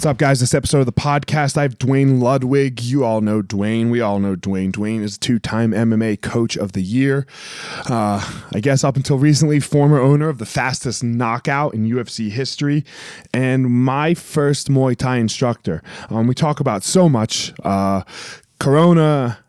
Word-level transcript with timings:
What's 0.00 0.06
up, 0.06 0.16
guys? 0.16 0.40
This 0.40 0.54
episode 0.54 0.80
of 0.80 0.86
the 0.86 0.92
podcast, 0.94 1.58
I 1.58 1.62
have 1.64 1.76
Duane 1.78 2.20
Ludwig. 2.20 2.80
You 2.80 3.04
all 3.04 3.20
know 3.20 3.42
Duane. 3.42 3.90
We 3.90 4.00
all 4.00 4.18
know 4.18 4.34
Duane. 4.34 4.70
Duane 4.70 5.02
is 5.02 5.18
two 5.18 5.38
time 5.38 5.72
MMA 5.72 6.22
coach 6.22 6.56
of 6.56 6.72
the 6.72 6.80
year. 6.80 7.26
Uh, 7.86 8.26
I 8.54 8.60
guess 8.60 8.82
up 8.82 8.96
until 8.96 9.18
recently, 9.18 9.60
former 9.60 10.00
owner 10.00 10.30
of 10.30 10.38
the 10.38 10.46
fastest 10.46 11.04
knockout 11.04 11.74
in 11.74 11.86
UFC 11.86 12.30
history, 12.30 12.82
and 13.34 13.66
my 13.66 14.14
first 14.14 14.68
Muay 14.70 14.96
Thai 14.96 15.18
instructor. 15.18 15.82
Um, 16.08 16.26
we 16.26 16.34
talk 16.34 16.60
about 16.60 16.82
so 16.82 17.06
much 17.06 17.52
uh, 17.62 18.02
Corona, 18.58 19.40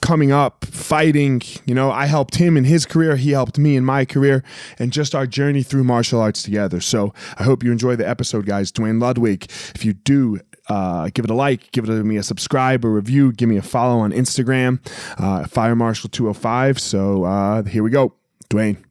coming 0.00 0.32
up, 0.32 0.64
fighting. 0.64 1.42
You 1.64 1.74
know, 1.74 1.90
I 1.90 2.06
helped 2.06 2.36
him 2.36 2.56
in 2.56 2.64
his 2.64 2.86
career, 2.86 3.16
he 3.16 3.30
helped 3.30 3.58
me 3.58 3.76
in 3.76 3.84
my 3.84 4.04
career, 4.04 4.42
and 4.78 4.92
just 4.92 5.14
our 5.14 5.26
journey 5.26 5.62
through 5.62 5.84
martial 5.84 6.20
arts 6.20 6.42
together. 6.42 6.80
So 6.80 7.12
I 7.38 7.44
hope 7.44 7.62
you 7.62 7.72
enjoy 7.72 7.96
the 7.96 8.08
episode, 8.08 8.46
guys. 8.46 8.70
Duane 8.70 8.98
Ludwig. 8.98 9.44
If 9.74 9.84
you 9.84 9.92
do, 9.92 10.40
uh, 10.68 11.10
give 11.12 11.24
it 11.24 11.30
a 11.30 11.34
like, 11.34 11.72
give 11.72 11.84
it 11.84 11.90
a, 11.90 12.04
me 12.04 12.16
a 12.16 12.22
subscribe, 12.22 12.84
a 12.84 12.88
review, 12.88 13.32
give 13.32 13.48
me 13.48 13.56
a 13.56 13.62
follow 13.62 14.00
on 14.00 14.12
Instagram, 14.12 14.80
uh, 15.18 15.46
Fire 15.46 15.76
Marshal 15.76 16.08
205. 16.10 16.78
So 16.78 17.24
uh, 17.24 17.62
here 17.64 17.82
we 17.82 17.90
go, 17.90 18.14
Duane. 18.48 18.84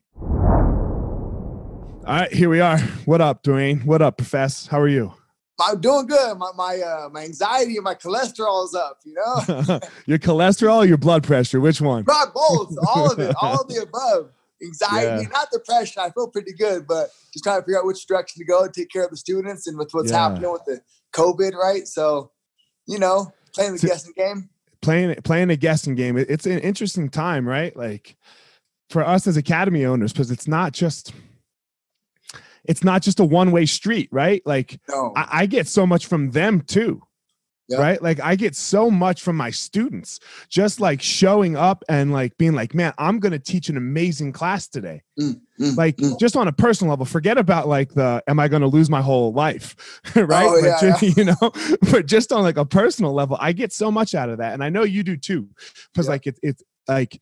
All 2.04 2.18
right, 2.18 2.34
here 2.34 2.50
we 2.50 2.60
are. 2.60 2.80
What 3.06 3.22
up, 3.22 3.44
Duane? 3.44 3.82
What 3.82 4.02
up, 4.02 4.18
Profess? 4.18 4.68
How 4.68 4.80
are 4.80 4.88
you? 4.88 5.14
I'm 5.60 5.80
doing 5.80 6.08
good. 6.08 6.38
My 6.38 6.52
my 6.56 6.80
uh, 6.80 7.10
my 7.12 7.24
anxiety 7.24 7.76
and 7.76 7.84
my 7.84 7.96
cholesterol 7.96 8.66
is 8.66 8.76
up. 8.76 9.00
You 9.06 9.14
know, 9.14 9.80
your 10.06 10.18
cholesterol, 10.18 10.88
your 10.88 10.98
blood 10.98 11.24
pressure, 11.24 11.60
which 11.60 11.82
one? 11.82 12.04
Not 12.08 12.34
both, 12.34 12.76
all 12.88 13.12
of 13.12 13.20
it, 13.20 13.36
all 13.42 13.62
of 13.62 13.68
the 13.68 13.82
above. 13.84 14.32
Anxiety, 14.64 15.24
yeah. 15.24 15.30
not 15.30 15.48
depression. 15.52 16.04
I 16.04 16.12
feel 16.12 16.28
pretty 16.28 16.54
good, 16.54 16.88
but 16.88 17.10
just 17.34 17.44
trying 17.44 17.60
to 17.60 17.64
figure 17.64 17.80
out 17.80 17.86
which 17.86 18.06
direction 18.06 18.40
to 18.40 18.46
go, 18.46 18.64
and 18.64 18.74
take 18.74 18.92
care 18.92 19.04
of 19.04 19.10
the 19.10 19.18
students, 19.18 19.66
and 19.66 19.78
with 19.78 19.90
what's 19.92 20.12
yeah. 20.12 20.30
happening 20.30 20.52
with 20.52 20.66
the 20.66 20.82
COVID, 21.14 21.54
right? 21.56 21.88
So, 21.88 22.32
you 22.88 23.00
know, 23.00 23.34
playing 23.56 23.74
the 23.74 23.80
so, 23.80 23.88
guessing 23.88 24.14
game. 24.16 24.50
Playing 24.82 25.16
playing 25.24 25.50
a 25.50 25.56
guessing 25.56 25.96
game. 25.96 26.18
It's 26.18 26.46
an 26.46 26.60
interesting 26.60 27.10
time, 27.10 27.48
right? 27.48 27.76
Like 27.76 28.18
for 28.90 29.06
us 29.06 29.26
as 29.26 29.38
academy 29.38 29.86
owners, 29.86 30.14
because 30.14 30.30
it's 30.30 30.48
not 30.48 30.74
just 30.74 31.14
it's 32.72 32.86
not 32.86 33.02
just 33.02 33.20
a 33.20 33.26
one 33.26 33.52
way 33.52 33.66
street, 33.66 34.08
right? 34.14 34.42
Like 34.46 34.80
no. 34.90 35.12
I, 35.14 35.42
I, 35.42 35.46
get 35.46 35.68
so 35.68 35.86
much 35.86 36.06
from 36.06 36.32
them 36.32 36.62
too. 36.62 37.04
Yeah. 37.68 37.80
Right. 37.80 38.02
Like 38.02 38.22
I 38.22 38.36
get 38.36 38.56
so 38.56 38.90
much 38.90 39.22
from 39.22 39.36
my 39.36 39.50
students 39.50 40.22
just 40.50 40.80
like 40.80 41.02
showing 41.02 41.58
up 41.58 41.84
and 41.90 42.14
like 42.14 42.38
being 42.38 42.54
like, 42.54 42.74
man, 42.74 42.94
I'm 42.98 43.20
going 43.20 43.34
to 43.34 43.40
teach 43.40 43.68
an 43.68 43.76
amazing 43.76 44.32
class 44.32 44.70
today. 44.70 45.04
Mm, 45.20 45.42
mm, 45.60 45.78
like 45.78 45.98
mm. 45.98 46.18
just 46.18 46.38
on 46.38 46.48
a 46.48 46.54
personal 46.54 46.92
level, 46.92 47.06
forget 47.06 47.38
about 47.38 47.68
like 47.68 47.94
the, 47.94 48.24
am 48.28 48.40
I 48.40 48.48
going 48.48 48.62
to 48.62 48.68
lose 48.68 48.90
my 48.90 49.02
whole 49.02 49.34
life? 49.34 50.02
right. 50.16 50.48
Oh, 50.48 50.58
yeah, 50.58 50.78
just, 50.80 51.02
yeah. 51.02 51.12
You 51.18 51.26
know, 51.26 51.52
but 51.92 52.06
just 52.06 52.32
on 52.32 52.42
like 52.42 52.58
a 52.58 52.66
personal 52.66 53.14
level, 53.14 53.38
I 53.40 53.52
get 53.52 53.74
so 53.74 53.92
much 53.92 54.16
out 54.16 54.30
of 54.30 54.38
that. 54.38 54.54
And 54.54 54.64
I 54.64 54.70
know 54.70 54.84
you 54.84 55.04
do 55.04 55.18
too, 55.18 55.50
because 55.94 56.08
like 56.08 56.26
it, 56.26 56.40
it's 56.42 56.64
like 56.88 57.22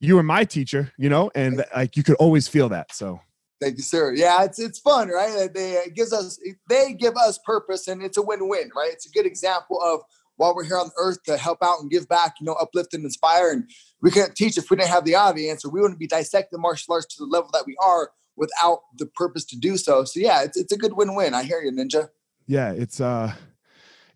you 0.00 0.16
were 0.16 0.22
my 0.22 0.44
teacher, 0.44 0.92
you 0.98 1.08
know, 1.08 1.30
and 1.34 1.64
like 1.74 1.96
you 1.96 2.02
could 2.02 2.16
always 2.16 2.48
feel 2.48 2.68
that. 2.70 2.94
So 2.94 3.20
Thank 3.64 3.78
you, 3.78 3.82
sir. 3.82 4.12
Yeah, 4.12 4.44
it's 4.44 4.58
it's 4.58 4.78
fun, 4.78 5.08
right? 5.08 5.48
They 5.54 5.72
it 5.72 5.94
gives 5.94 6.12
us 6.12 6.38
they 6.68 6.92
give 6.92 7.16
us 7.16 7.38
purpose, 7.46 7.88
and 7.88 8.02
it's 8.02 8.18
a 8.18 8.22
win-win, 8.22 8.70
right? 8.76 8.90
It's 8.92 9.06
a 9.06 9.10
good 9.10 9.24
example 9.24 9.80
of 9.80 10.02
while 10.36 10.54
we're 10.54 10.64
here 10.64 10.76
on 10.76 10.90
earth 10.98 11.22
to 11.22 11.38
help 11.38 11.62
out 11.62 11.80
and 11.80 11.90
give 11.90 12.06
back, 12.06 12.34
you 12.38 12.44
know, 12.44 12.52
uplift 12.54 12.92
and 12.92 13.06
inspire. 13.06 13.52
And 13.52 13.64
we 14.02 14.10
couldn't 14.10 14.34
teach 14.34 14.58
if 14.58 14.68
we 14.68 14.76
didn't 14.76 14.90
have 14.90 15.06
the 15.06 15.14
audience, 15.14 15.64
or 15.64 15.70
we 15.70 15.80
wouldn't 15.80 15.98
be 15.98 16.06
dissecting 16.06 16.60
martial 16.60 16.92
arts 16.92 17.06
to 17.14 17.24
the 17.24 17.24
level 17.24 17.48
that 17.54 17.64
we 17.66 17.74
are 17.82 18.10
without 18.36 18.80
the 18.98 19.06
purpose 19.06 19.46
to 19.46 19.56
do 19.56 19.78
so. 19.78 20.04
So 20.04 20.20
yeah, 20.20 20.42
it's 20.42 20.58
it's 20.58 20.72
a 20.72 20.76
good 20.76 20.92
win-win. 20.92 21.32
I 21.32 21.44
hear 21.44 21.62
you, 21.62 21.72
Ninja. 21.72 22.10
Yeah, 22.46 22.72
it's 22.72 23.00
uh 23.00 23.32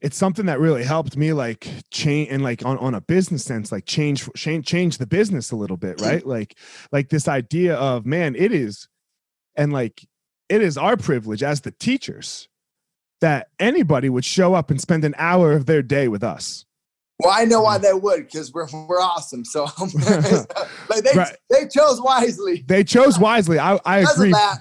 it's 0.03 0.19
something 0.19 0.45
that 0.45 0.61
really 0.61 0.85
helped 0.85 1.17
me 1.17 1.33
like 1.33 1.67
change 1.91 2.29
and 2.31 2.43
like 2.43 2.67
on, 2.67 2.77
on 2.77 2.95
a 2.95 3.01
business 3.01 3.45
sense 3.45 3.73
like 3.73 3.87
change 3.87 4.29
change 4.37 4.67
change 4.67 4.99
the 4.99 5.07
business 5.07 5.51
a 5.51 5.57
little 5.57 5.77
bit 5.77 6.01
right 6.01 6.25
like 6.25 6.57
like 6.93 7.09
this 7.09 7.27
idea 7.27 7.75
of 7.75 8.07
man 8.07 8.37
it 8.37 8.53
is 8.53 8.87
and 9.59 9.73
like, 9.73 10.07
it 10.49 10.63
is 10.63 10.79
our 10.79 10.97
privilege 10.97 11.43
as 11.43 11.61
the 11.61 11.73
teachers 11.73 12.49
that 13.21 13.49
anybody 13.59 14.09
would 14.09 14.25
show 14.25 14.55
up 14.55 14.71
and 14.71 14.81
spend 14.81 15.05
an 15.05 15.15
hour 15.19 15.53
of 15.53 15.67
their 15.67 15.83
day 15.83 16.09
with 16.09 16.23
us. 16.23 16.65
Well, 17.19 17.35
I 17.37 17.45
know 17.45 17.63
why 17.63 17.79
mm. 17.79 17.83
they 17.83 17.93
would 17.93 18.27
because 18.27 18.53
we're 18.53 18.69
we're 18.87 19.01
awesome. 19.01 19.45
So 19.45 19.65
like 20.89 21.03
they 21.03 21.19
right. 21.19 21.37
they 21.51 21.67
chose 21.67 22.01
wisely. 22.01 22.65
They 22.67 22.85
chose 22.85 23.19
wisely. 23.19 23.59
I 23.59 23.79
I 23.85 23.99
agree. 23.99 24.31
That, 24.31 24.61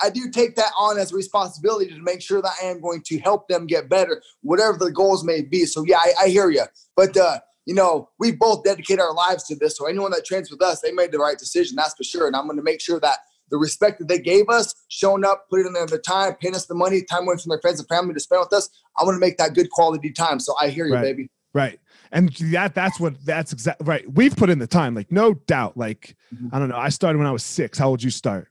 I 0.00 0.10
do 0.10 0.30
take 0.30 0.54
that 0.54 0.70
on 0.78 0.96
as 0.96 1.10
a 1.12 1.16
responsibility 1.16 1.88
to 1.90 2.00
make 2.00 2.22
sure 2.22 2.40
that 2.40 2.52
I 2.62 2.66
am 2.66 2.80
going 2.80 3.02
to 3.06 3.18
help 3.18 3.48
them 3.48 3.66
get 3.66 3.88
better, 3.88 4.22
whatever 4.42 4.78
the 4.78 4.92
goals 4.92 5.24
may 5.24 5.42
be. 5.42 5.66
So 5.66 5.84
yeah, 5.84 5.98
I, 5.98 6.12
I 6.22 6.28
hear 6.28 6.50
you. 6.50 6.62
But 6.94 7.16
uh, 7.16 7.40
you 7.66 7.74
know, 7.74 8.08
we 8.20 8.30
both 8.30 8.62
dedicate 8.62 9.00
our 9.00 9.12
lives 9.12 9.44
to 9.48 9.56
this. 9.56 9.76
So 9.76 9.86
anyone 9.86 10.12
that 10.12 10.24
trains 10.24 10.52
with 10.52 10.62
us, 10.62 10.80
they 10.80 10.92
made 10.92 11.10
the 11.10 11.18
right 11.18 11.36
decision, 11.36 11.74
that's 11.74 11.94
for 11.94 12.04
sure. 12.04 12.28
And 12.28 12.36
I'm 12.36 12.46
going 12.46 12.56
to 12.58 12.62
make 12.62 12.80
sure 12.80 13.00
that 13.00 13.18
the 13.50 13.58
respect 13.58 13.98
that 13.98 14.08
they 14.08 14.18
gave 14.18 14.48
us, 14.48 14.74
showing 14.88 15.24
up, 15.24 15.46
putting 15.50 15.66
in 15.66 15.72
their 15.72 15.86
time, 15.98 16.34
paying 16.40 16.54
us 16.54 16.66
the 16.66 16.74
money, 16.74 17.02
time 17.02 17.24
away 17.24 17.36
from 17.36 17.50
their 17.50 17.60
friends 17.60 17.78
and 17.80 17.88
family 17.88 18.14
to 18.14 18.20
spend 18.20 18.40
with 18.40 18.52
us. 18.52 18.68
I 18.98 19.04
want 19.04 19.16
to 19.16 19.20
make 19.20 19.36
that 19.38 19.54
good 19.54 19.70
quality 19.70 20.10
time. 20.12 20.40
So 20.40 20.54
I 20.60 20.68
hear 20.68 20.86
you, 20.86 20.94
Right. 20.94 21.02
baby. 21.02 21.30
Right. 21.54 21.80
And 22.12 22.30
that 22.52 22.74
that's 22.74 23.00
what 23.00 23.14
that's 23.24 23.52
exactly 23.52 23.86
right. 23.86 24.04
We've 24.12 24.36
put 24.36 24.50
in 24.50 24.58
the 24.58 24.66
time, 24.66 24.94
like 24.94 25.10
no 25.10 25.34
doubt. 25.34 25.76
Like, 25.76 26.14
Mhm. 26.34 26.50
I 26.52 26.58
don't 26.58 26.68
know. 26.68 26.76
I 26.76 26.88
started 26.90 27.18
when 27.18 27.26
I 27.26 27.32
was 27.32 27.42
six. 27.44 27.78
How 27.78 27.88
old 27.88 28.02
you 28.02 28.10
start? 28.10 28.48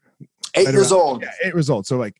Eight 0.55 0.65
Right 0.65 0.73
years 0.73 0.91
around- 0.91 1.01
old. 1.01 1.21
Yeah, 1.21 1.31
eight 1.43 1.53
years 1.53 1.69
old. 1.69 1.85
So 1.85 1.97
like 1.97 2.15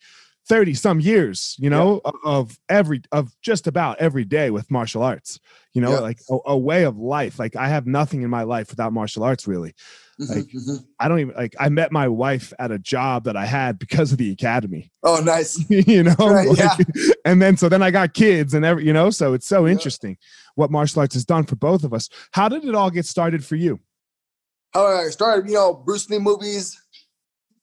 30 0.47 0.73
some 0.75 0.99
years, 0.99 1.55
you 1.59 1.69
know, 1.69 1.99
of, 2.05 2.15
of 2.23 2.59
every 2.69 3.01
of 3.11 3.31
just 3.41 3.67
about 3.67 3.97
every 3.99 4.23
day 4.23 4.49
with 4.49 4.69
martial 4.71 5.03
arts, 5.03 5.39
you 5.73 5.81
know, 5.81 5.91
Yeah. 5.91 5.99
like 5.99 6.19
a, 6.29 6.37
a 6.45 6.57
way 6.57 6.83
of 6.83 6.97
life. 6.97 7.37
Like 7.39 7.55
I 7.55 7.67
have 7.67 7.85
nothing 7.85 8.21
in 8.21 8.29
my 8.29 8.43
life 8.43 8.69
without 8.69 8.93
martial 8.93 9.23
arts, 9.23 9.45
really. 9.47 9.73
Like- 10.19 10.45
mhm. 10.47 10.83
I 10.99 11.07
don't 11.07 11.19
even 11.19 11.35
like 11.35 11.55
I 11.59 11.69
met 11.69 11.91
my 11.91 12.07
wife 12.07 12.51
at 12.57 12.71
a 12.71 12.79
job 12.79 13.25
that 13.25 13.37
I 13.37 13.45
had 13.45 13.77
because 13.77 14.11
of 14.11 14.17
the 14.17 14.31
academy. 14.31 14.91
Oh, 15.03 15.19
nice. 15.23 15.63
you 15.69 16.03
know 16.03 16.15
Right, 16.17 16.47
like- 16.49 16.57
yeah. 16.57 16.75
and 17.25 17.39
then 17.41 17.55
so 17.57 17.69
then 17.69 17.83
i 17.83 17.91
got 17.91 18.13
kids 18.13 18.53
and 18.55 18.65
every 18.65 18.85
you 18.85 18.93
know 18.93 19.09
so 19.11 19.33
it's 19.33 19.45
so 19.47 19.65
Yeah. 19.65 19.73
interesting 19.73 20.17
what 20.55 20.71
martial 20.71 21.01
arts 21.01 21.13
has 21.13 21.23
done 21.25 21.43
for 21.45 21.55
both 21.55 21.83
of 21.83 21.93
us 21.93 22.09
how 22.31 22.49
did 22.49 22.65
it 22.65 22.73
all 22.73 22.89
get 22.89 23.05
started 23.05 23.45
for 23.45 23.55
you 23.55 23.79
How 24.73 24.85
I 24.87 25.09
started, 25.09 25.47
you 25.47 25.55
know, 25.55 25.73
Bruce 25.85 26.09
Lee 26.09 26.19
movies, 26.19 26.75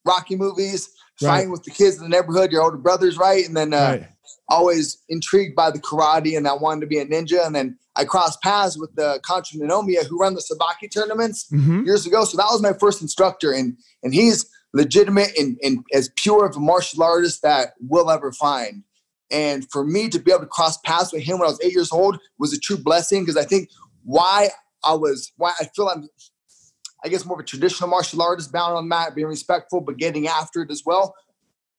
Rocky 0.04 0.36
movies, 0.36 0.88
Right. 1.22 1.28
fighting 1.28 1.50
with 1.50 1.62
the 1.64 1.70
kids 1.70 1.96
in 1.96 2.02
the 2.04 2.08
neighborhood, 2.08 2.50
your 2.52 2.62
older 2.62 2.76
brothers, 2.76 3.16
right? 3.18 3.46
And 3.46 3.56
then 3.56 3.72
uh, 3.74 3.78
right 4.00 4.08
always 4.50 4.98
intrigued 5.08 5.54
by 5.56 5.70
the 5.70 5.78
karate 5.78 6.36
and 6.36 6.46
I 6.46 6.52
wanted 6.54 6.82
to 6.82 6.86
be 6.86 6.98
a 6.98 7.06
ninja. 7.06 7.46
And 7.46 7.54
then 7.54 7.78
I 7.96 8.04
crossed 8.04 8.42
paths 8.42 8.76
with 8.78 8.94
the 8.96 9.20
Kancho 9.28 9.56
Ninomiya 9.56 10.06
who 10.06 10.18
run 10.18 10.34
the 10.34 10.40
Sabaki 10.40 10.90
tournaments 10.90 11.46
Mhm. 11.52 11.84
years 11.86 12.06
ago. 12.06 12.24
So 12.24 12.36
that 12.36 12.48
was 12.50 12.60
my 12.60 12.72
first 12.72 13.00
instructor. 13.02 13.52
And 13.52 13.76
and 14.02 14.12
he's 14.14 14.46
legitimate 14.72 15.30
and, 15.38 15.56
and 15.62 15.84
as 15.92 16.10
pure 16.16 16.44
of 16.46 16.56
a 16.56 16.60
martial 16.60 17.02
artist 17.04 17.42
that 17.42 17.74
we'll 17.80 18.10
ever 18.10 18.32
find. 18.32 18.82
And 19.30 19.68
for 19.70 19.84
me 19.84 20.08
to 20.08 20.18
be 20.18 20.32
able 20.32 20.40
to 20.42 20.46
cross 20.46 20.76
paths 20.78 21.12
with 21.12 21.22
him 21.22 21.38
when 21.38 21.46
I 21.46 21.50
was 21.50 21.60
eight 21.62 21.72
years 21.72 21.92
old 21.92 22.18
was 22.38 22.52
a 22.52 22.58
true 22.58 22.76
blessing 22.76 23.22
because 23.22 23.36
I 23.36 23.44
think 23.44 23.68
why 24.02 24.50
I 24.82 24.94
was 24.94 25.32
why 25.36 25.52
I 25.60 25.68
feel 25.76 25.88
I'm 25.88 26.08
I 27.04 27.08
guess 27.08 27.24
more 27.26 27.36
of 27.38 27.44
a 27.44 27.46
traditional 27.46 27.88
martial 27.90 28.22
artist, 28.22 28.50
bound 28.50 28.74
on 28.76 28.84
the 28.84 28.88
mat, 28.88 29.14
being 29.14 29.26
respectful, 29.28 29.82
but 29.82 29.98
getting 29.98 30.26
after 30.26 30.62
it 30.62 30.70
as 30.70 30.82
well. 30.86 31.14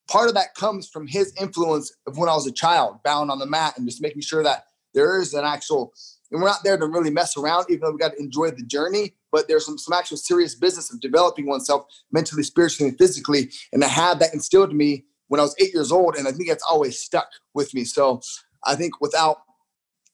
Part 0.08 0.28
of 0.30 0.36
that 0.36 0.54
comes 0.54 0.88
from 0.88 1.08
his 1.08 1.34
influence 1.42 1.92
of 2.06 2.20
when 2.20 2.30
I 2.30 2.36
was 2.36 2.46
a 2.46 2.52
child, 2.52 3.00
bound 3.04 3.32
on 3.32 3.40
the 3.40 3.48
mat, 3.48 3.74
and 3.76 3.88
just 3.88 4.04
making 4.04 4.22
sure 4.22 4.44
that 4.44 4.66
there 4.96 5.20
is 5.20 5.34
an 5.34 5.46
actual, 5.46 5.94
and 6.32 6.42
we're 6.42 6.48
not 6.48 6.64
there 6.64 6.78
to 6.78 6.88
really 6.88 7.12
mess 7.12 7.38
around, 7.38 7.66
even 7.70 7.82
though 7.82 7.92
we 7.92 8.00
got 8.00 8.14
to 8.14 8.20
enjoy 8.20 8.50
the 8.50 8.64
journey. 8.64 9.14
But 9.32 9.48
there's 9.48 9.66
some, 9.66 9.78
some 9.78 9.94
actual 9.94 10.18
serious 10.18 10.56
business 10.56 10.92
of 10.92 11.02
developing 11.02 11.46
oneself 11.46 11.86
mentally, 12.12 12.44
spiritually, 12.44 12.90
and 12.90 12.98
physically. 12.98 13.52
And 13.74 13.84
I 13.84 13.88
had 13.88 14.20
that 14.20 14.34
instilled 14.34 14.72
in 14.72 14.78
me 14.78 15.06
when 15.28 15.40
I 15.40 15.44
was 15.44 15.56
eight 15.60 15.74
years 15.74 15.92
old, 15.92 16.16
and 16.16 16.28
I 16.28 16.32
think 16.32 16.50
that's 16.50 16.66
always 16.68 17.00
stuck 17.00 17.28
with 17.54 17.74
me. 17.74 17.84
So 17.84 18.22
I 18.64 18.76
think 18.76 19.02
without 19.02 19.38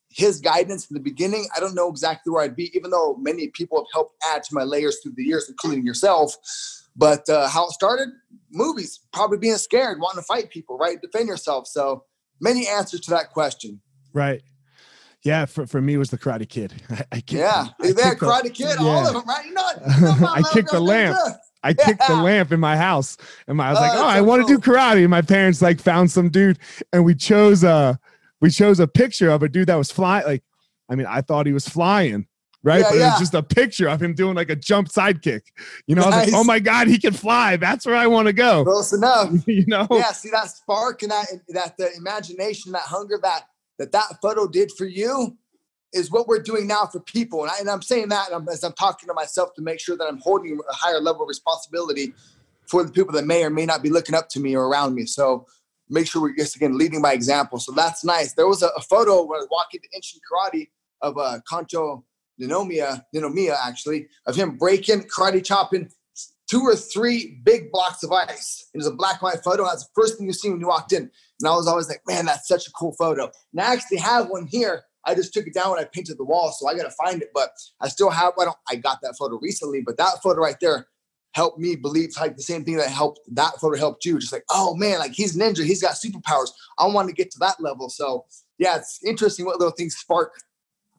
his 0.10 0.42
guidance 0.42 0.90
in 0.90 0.94
the 0.96 1.00
beginning, 1.00 1.48
I 1.56 1.60
don't 1.60 1.76
know 1.76 1.90
exactly 1.90 2.32
where 2.32 2.44
I'd 2.44 2.56
be, 2.56 2.76
even 2.76 2.92
though 2.92 3.16
many 3.18 3.48
people 3.48 3.78
have 3.78 3.88
helped 3.94 4.16
add 4.34 4.44
to 4.44 4.54
my 4.54 4.64
layers 4.64 5.00
through 5.02 5.14
the 5.16 5.24
years, 5.24 5.48
including 5.48 5.86
yourself. 5.86 6.36
But 6.96 7.30
uh, 7.30 7.48
how 7.48 7.68
it 7.68 7.72
started, 7.72 8.10
movies, 8.52 9.00
probably 9.14 9.38
being 9.38 9.56
scared, 9.56 10.00
wanting 10.02 10.22
to 10.22 10.26
fight 10.26 10.50
people, 10.50 10.78
right? 10.78 11.02
Defend 11.02 11.30
yourself. 11.30 11.68
So 11.68 12.04
many 12.42 12.68
answers 12.68 13.00
to 13.02 13.12
that 13.12 13.30
question. 13.30 13.80
right 14.14 14.42
yeah 15.24 15.46
for, 15.46 15.66
for 15.68 15.82
me 15.82 15.94
it 15.94 15.98
was 15.98 16.10
the 16.10 16.18
karate 16.18 16.48
kid 16.48 16.74
i, 16.90 17.04
I 17.12 17.16
kicked, 17.16 17.32
Yeah. 17.34 17.68
I 17.82 17.88
that 17.92 17.96
kicked 17.96 18.20
the- 18.20 18.26
Karate 18.26 18.54
Kid? 18.54 18.78
All 18.80 19.08
of 19.08 19.14
them, 19.14 19.24
right? 19.28 19.46
You 19.46 19.54
know, 19.54 19.70
you 20.16 20.22
know 20.22 20.28
I 20.28 20.42
kicked 20.54 20.72
the 20.72 20.80
lamp. 20.80 21.18
I 21.64 21.74
kicked 21.74 22.02
the 22.08 22.16
lamp 22.16 22.52
in 22.52 22.60
my 22.60 22.76
house, 22.76 23.18
and 23.48 23.58
my, 23.58 23.68
I 23.68 23.70
was 23.70 23.80
like, 23.80 23.92
Oh, 23.94 24.02
"Oh, 24.02 24.08
I 24.08 24.20
want 24.22 24.48
to 24.48 24.52
do 24.52 24.60
karate." 24.60 25.02
And 25.02 25.12
my 25.12 25.22
parents 25.22 25.62
like 25.62 25.80
found 25.80 26.10
some 26.10 26.30
dude, 26.30 26.58
and 26.92 27.06
we 27.06 27.14
chose 27.14 27.64
a 27.64 28.00
we 28.42 28.50
chose 28.50 28.80
a 28.80 28.88
picture 28.88 29.30
of 29.30 29.44
a 29.44 29.50
dude 29.50 29.68
that 29.68 29.76
was 29.76 29.92
flying. 29.92 30.26
Like, 30.26 30.44
I 30.90 30.96
mean, 30.96 31.06
I 31.08 31.22
thought 31.22 31.46
he 31.46 31.54
was 31.54 31.68
flying, 31.68 32.26
right? 32.64 32.80
Yeah, 32.80 32.90
but 32.90 32.96
it 32.96 33.00
yeah. 33.00 33.10
was 33.12 33.20
just 33.20 33.34
a 33.36 33.44
picture 33.44 33.88
of 33.88 34.02
him 34.02 34.16
doing 34.16 34.34
like 34.36 34.50
a 34.50 34.56
jump 34.56 34.90
sidekick. 34.90 35.42
You 35.86 35.94
know, 35.94 36.02
I 36.02 36.06
was 36.08 36.16
like, 36.16 36.34
"Oh 36.34 36.44
my 36.44 36.58
god, 36.58 36.88
he 36.88 36.98
can 36.98 37.14
fly! 37.14 37.58
That's 37.58 37.86
where 37.86 37.96
I 37.96 38.08
want 38.08 38.26
to 38.26 38.34
go." 38.34 38.64
Close 38.64 38.94
enough. 38.94 39.32
you 39.46 39.66
know? 39.68 39.88
yeah, 39.92 40.12
see 40.14 40.32
that 40.32 40.50
spark 40.50 41.04
and 41.04 41.12
that 41.12 41.28
that 41.50 41.78
the 41.78 41.96
imagination, 41.96 42.72
that 42.72 42.82
hunger 42.82 43.20
that 43.22 43.44
that 43.82 43.92
that 43.92 44.22
photo 44.22 44.48
did 44.48 44.72
for 44.72 44.86
you 44.86 45.36
is 45.92 46.12
what 46.12 46.28
we're 46.28 46.42
doing 46.42 46.68
now 46.68 46.86
for 46.86 47.00
people. 47.00 47.44
And, 47.44 47.52
I, 47.52 47.74
I'm 47.74 47.82
saying 47.82 48.10
that 48.10 48.30
as 48.50 48.64
I'm 48.64 48.74
talking 48.74 49.08
to 49.08 49.14
myself 49.14 49.54
to 49.56 49.62
make 49.62 49.80
sure 49.80 49.98
that 49.98 50.06
I'm 50.06 50.20
holding 50.20 50.60
a 50.70 50.74
higher 50.74 51.02
level 51.02 51.24
of 51.24 51.28
responsibility 51.28 52.14
for 52.68 52.84
the 52.84 52.92
people 52.92 53.12
that 53.14 53.26
may 53.26 53.44
or 53.44 53.50
may 53.50 53.66
not 53.66 53.82
be 53.82 53.90
looking 53.90 54.16
up 54.16 54.30
to 54.30 54.40
me 54.40 54.56
or 54.56 54.68
around 54.68 54.94
me. 54.94 55.06
So 55.06 55.48
make 55.90 56.08
sure 56.08 56.22
we're 56.22 56.36
just 56.36 56.56
again 56.56 56.78
leading 56.78 57.02
by 57.02 57.14
example. 57.14 57.60
So 57.60 57.72
that's 57.72 58.06
nice. 58.06 58.34
There 58.34 58.48
was 58.48 58.62
a, 58.62 58.68
a 58.78 58.82
photo 58.82 59.24
when 59.24 59.38
I 59.38 59.42
was 59.42 59.50
walking 59.52 59.82
to 59.82 59.88
Enshin 59.98 60.20
Karate 60.32 60.70
of 61.02 61.18
uh, 61.18 61.40
Kancho 61.52 62.04
Ninomiya, 62.40 63.04
Ninomiya 63.14 63.58
actually, 63.62 64.08
of 64.28 64.36
him 64.36 64.58
breaking, 64.58 65.04
karate 65.04 65.44
chopping 65.44 65.90
two 66.50 66.62
or 66.62 66.76
three 66.76 67.40
big 67.44 67.72
blocks 67.72 68.04
of 68.04 68.12
ice. 68.12 68.70
It 68.74 68.78
was 68.78 68.88
a 68.88 68.92
black 68.92 69.22
and 69.22 69.32
white 69.32 69.44
photo. 69.44 69.64
That's 69.64 69.86
the 69.86 69.92
first 69.96 70.18
thing 70.18 70.28
you 70.28 70.34
see 70.34 70.50
when 70.50 70.60
you 70.60 70.68
walked 70.68 70.94
in. 70.94 71.10
And 71.42 71.52
I 71.52 71.56
was 71.56 71.68
always 71.68 71.90
like, 71.90 72.02
man, 72.08 72.26
that's 72.26 72.48
such 72.48 72.68
a 72.68 72.72
cool 72.72 72.94
photo. 72.94 73.30
And 73.54 73.62
I 73.62 73.74
actually 73.74 73.98
have 73.98 74.30
one 74.30 74.48
here. 74.48 74.84
I 75.06 75.16
just 75.16 75.34
took 75.34 75.48
it 75.48 75.54
down 75.54 75.72
when 75.72 75.80
I 75.80 75.86
painted 75.92 76.18
the 76.18 76.24
wall, 76.24 76.52
so 76.52 76.68
I 76.68 76.76
gotta 76.76 76.92
find 76.92 77.22
it. 77.22 77.30
But 77.34 77.50
I 77.80 77.88
still 77.88 78.10
have. 78.12 78.34
I 78.40 78.46
don't. 78.46 78.58
I 78.70 78.76
got 78.76 79.00
that 79.02 79.16
photo 79.18 79.40
recently, 79.42 79.82
but 79.82 79.98
that 79.98 80.22
photo 80.22 80.42
right 80.42 80.58
there 80.62 80.86
helped 81.34 81.58
me 81.60 81.76
believe 81.76 82.10
like 82.20 82.36
the 82.36 82.44
same 82.44 82.64
thing 82.64 82.76
that 82.76 82.90
helped 82.90 83.20
that 83.32 83.54
photo 83.60 83.78
helped 83.78 84.06
you. 84.06 84.20
Just 84.20 84.32
like, 84.34 84.44
oh 84.52 84.76
man, 84.76 85.00
like 85.00 85.14
he's 85.14 85.36
ninja, 85.36 85.66
he's 85.66 85.82
got 85.82 85.94
superpowers. 85.94 86.50
I 86.78 86.86
want 86.88 87.08
to 87.10 87.16
get 87.16 87.32
to 87.32 87.40
that 87.40 87.56
level. 87.60 87.90
So 87.90 88.26
yeah, 88.60 88.78
it's 88.78 89.00
interesting 89.04 89.46
what 89.46 89.58
little 89.58 89.74
things 89.74 89.96
spark 89.96 90.34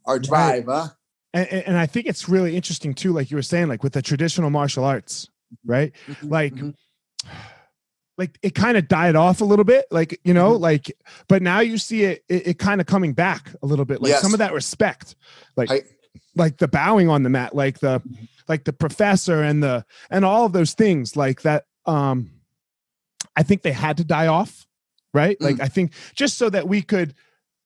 our 0.07 0.19
drive, 0.19 0.65
huh? 0.67 0.89
and, 1.33 1.49
and 1.49 1.79
I 1.79 1.87
think 1.87 2.07
it's 2.07 2.29
really 2.29 2.57
interesting 2.57 2.95
too, 2.95 3.13
like 3.13 3.31
you 3.31 3.37
were 3.37 3.43
saying, 3.43 3.69
like 3.69 3.83
with 3.85 3.93
the 3.93 4.03
traditional 4.03 4.51
martial 4.51 4.85
arts, 4.85 5.29
right? 5.65 5.93
Like, 6.23 6.55
Mhm. 6.55 6.75
Like 8.23 8.39
it 8.43 8.55
kind 8.55 8.77
of 8.77 8.87
died 8.87 9.17
off 9.17 9.41
a 9.41 9.45
little 9.45 9.65
bit, 9.65 9.85
like 9.91 10.21
you 10.25 10.33
know, 10.33 10.53
Mhm. 10.57 10.61
like, 10.61 10.93
but 11.29 11.43
now 11.43 11.59
you 11.61 11.77
see 11.77 12.05
it, 12.05 12.25
it, 12.29 12.47
it 12.51 12.59
kind 12.59 12.81
of 12.81 12.87
coming 12.87 13.13
back 13.15 13.53
a 13.63 13.67
little 13.67 13.85
bit, 13.85 14.01
like 14.01 14.11
Yes. 14.11 14.23
some 14.23 14.33
of 14.33 14.39
that 14.39 14.53
respect, 14.53 15.17
like, 15.57 15.71
I- 15.71 15.83
like 16.37 16.59
the 16.59 16.69
bowing 16.69 17.09
on 17.09 17.25
the 17.25 17.31
mat, 17.31 17.55
like 17.55 17.81
the, 17.81 18.01
Mhm. 18.01 18.29
like 18.49 18.63
the 18.65 18.73
professor 18.73 19.43
and 19.43 19.61
the 19.63 19.85
and 20.11 20.25
all 20.25 20.45
of 20.47 20.53
those 20.53 20.73
things, 20.75 21.17
like 21.17 21.43
that. 21.43 21.65
Um, 21.85 22.31
I 23.37 23.43
think 23.43 23.63
they 23.63 23.73
had 23.73 23.97
to 23.97 24.05
die 24.05 24.29
off, 24.29 24.67
right? 25.13 25.41
Like 25.41 25.57
Mm. 25.57 25.63
I 25.63 25.69
think 25.69 25.93
just 26.15 26.39
so 26.39 26.49
that 26.51 26.69
we 26.69 26.81
could 26.83 27.15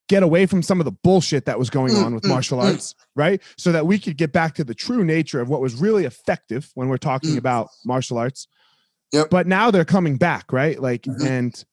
get 0.09 0.23
away 0.23 0.47
from 0.47 0.63
some 0.63 0.81
of 0.81 0.85
the 0.85 0.93
bullshit 0.93 1.45
that 1.47 1.59
was 1.59 1.69
going 1.69 1.93
Mm, 1.93 2.05
on 2.05 2.15
with 2.15 2.23
mm, 2.25 2.29
martial 2.29 2.59
mm. 2.61 2.65
arts, 2.65 2.95
right? 3.17 3.43
So 3.59 3.73
that 3.73 3.87
we 3.87 3.99
could 3.99 4.17
get 4.17 4.33
back 4.33 4.55
to 4.55 4.65
the 4.65 4.75
true 4.75 5.05
nature 5.05 5.41
of 5.41 5.49
what 5.49 5.61
was 5.61 5.75
really 5.75 6.05
effective 6.05 6.71
when 6.75 6.89
we're 6.89 6.97
talking 7.11 7.35
Mm. 7.35 7.39
about 7.39 7.69
martial 7.85 8.17
arts. 8.17 8.47
Yep. 9.13 9.31
But 9.31 9.47
now 9.47 9.71
they're 9.71 9.85
coming 9.85 10.17
back, 10.17 10.53
right? 10.53 10.81
Like 10.81 11.03
Mhm. 11.03 11.27
and 11.27 11.65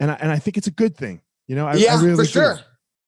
and 0.00 0.10
I, 0.10 0.14
and 0.14 0.32
I 0.32 0.38
think 0.38 0.56
it's 0.56 0.66
a 0.66 0.72
good 0.72 0.96
thing. 0.96 1.20
You 1.46 1.54
know, 1.56 1.66
I, 1.68 1.74
yeah, 1.74 1.96
I 1.96 2.02
really 2.02 2.16
for 2.16 2.22
do. 2.24 2.28
sure. 2.28 2.58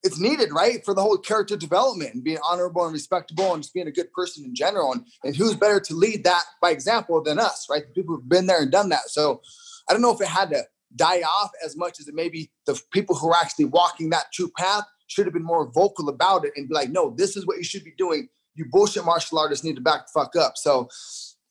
It's 0.04 0.20
needed, 0.20 0.50
right? 0.52 0.84
For 0.84 0.94
the 0.94 1.02
whole 1.02 1.18
character 1.18 1.56
development 1.56 2.14
and 2.14 2.22
being 2.22 2.38
honorable 2.48 2.84
and 2.84 2.92
respectable 2.92 3.52
and 3.54 3.62
just 3.62 3.74
being 3.74 3.88
a 3.88 3.92
good 3.92 4.12
person 4.12 4.44
in 4.44 4.54
general. 4.54 4.92
And, 4.92 5.04
and 5.24 5.34
who's 5.34 5.56
better 5.56 5.80
to 5.80 5.94
lead 5.94 6.22
that 6.24 6.44
by 6.62 6.70
example 6.70 7.20
than 7.22 7.40
us, 7.40 7.66
right? 7.68 7.82
The 7.84 7.92
people 7.92 8.14
who've 8.14 8.28
been 8.28 8.46
there 8.46 8.62
and 8.62 8.70
done 8.70 8.88
that. 8.90 9.08
So 9.08 9.40
I 9.88 9.92
don't 9.92 10.02
know 10.02 10.12
if 10.14 10.20
it 10.20 10.28
had 10.28 10.50
to 10.50 10.62
die 10.94 11.22
off 11.22 11.50
as 11.64 11.76
much 11.76 11.98
as 11.98 12.06
it 12.06 12.14
maybe 12.14 12.52
the 12.66 12.80
people 12.92 13.16
who 13.16 13.30
are 13.30 13.36
actually 13.36 13.64
walking 13.64 14.10
that 14.10 14.26
true 14.32 14.50
path 14.56 14.84
should 15.08 15.26
have 15.26 15.34
been 15.34 15.42
more 15.44 15.70
vocal 15.72 16.08
about 16.08 16.44
it 16.44 16.52
and 16.54 16.68
be 16.68 16.74
like, 16.74 16.90
no, 16.90 17.12
this 17.16 17.36
is 17.36 17.44
what 17.46 17.56
you 17.56 17.64
should 17.64 17.82
be 17.84 17.94
doing. 17.98 18.28
You 18.54 18.66
bullshit 18.70 19.04
martial 19.04 19.38
artists 19.40 19.64
need 19.64 19.74
to 19.76 19.82
back 19.82 20.06
the 20.06 20.20
fuck 20.20 20.36
up. 20.36 20.52
So 20.56 20.88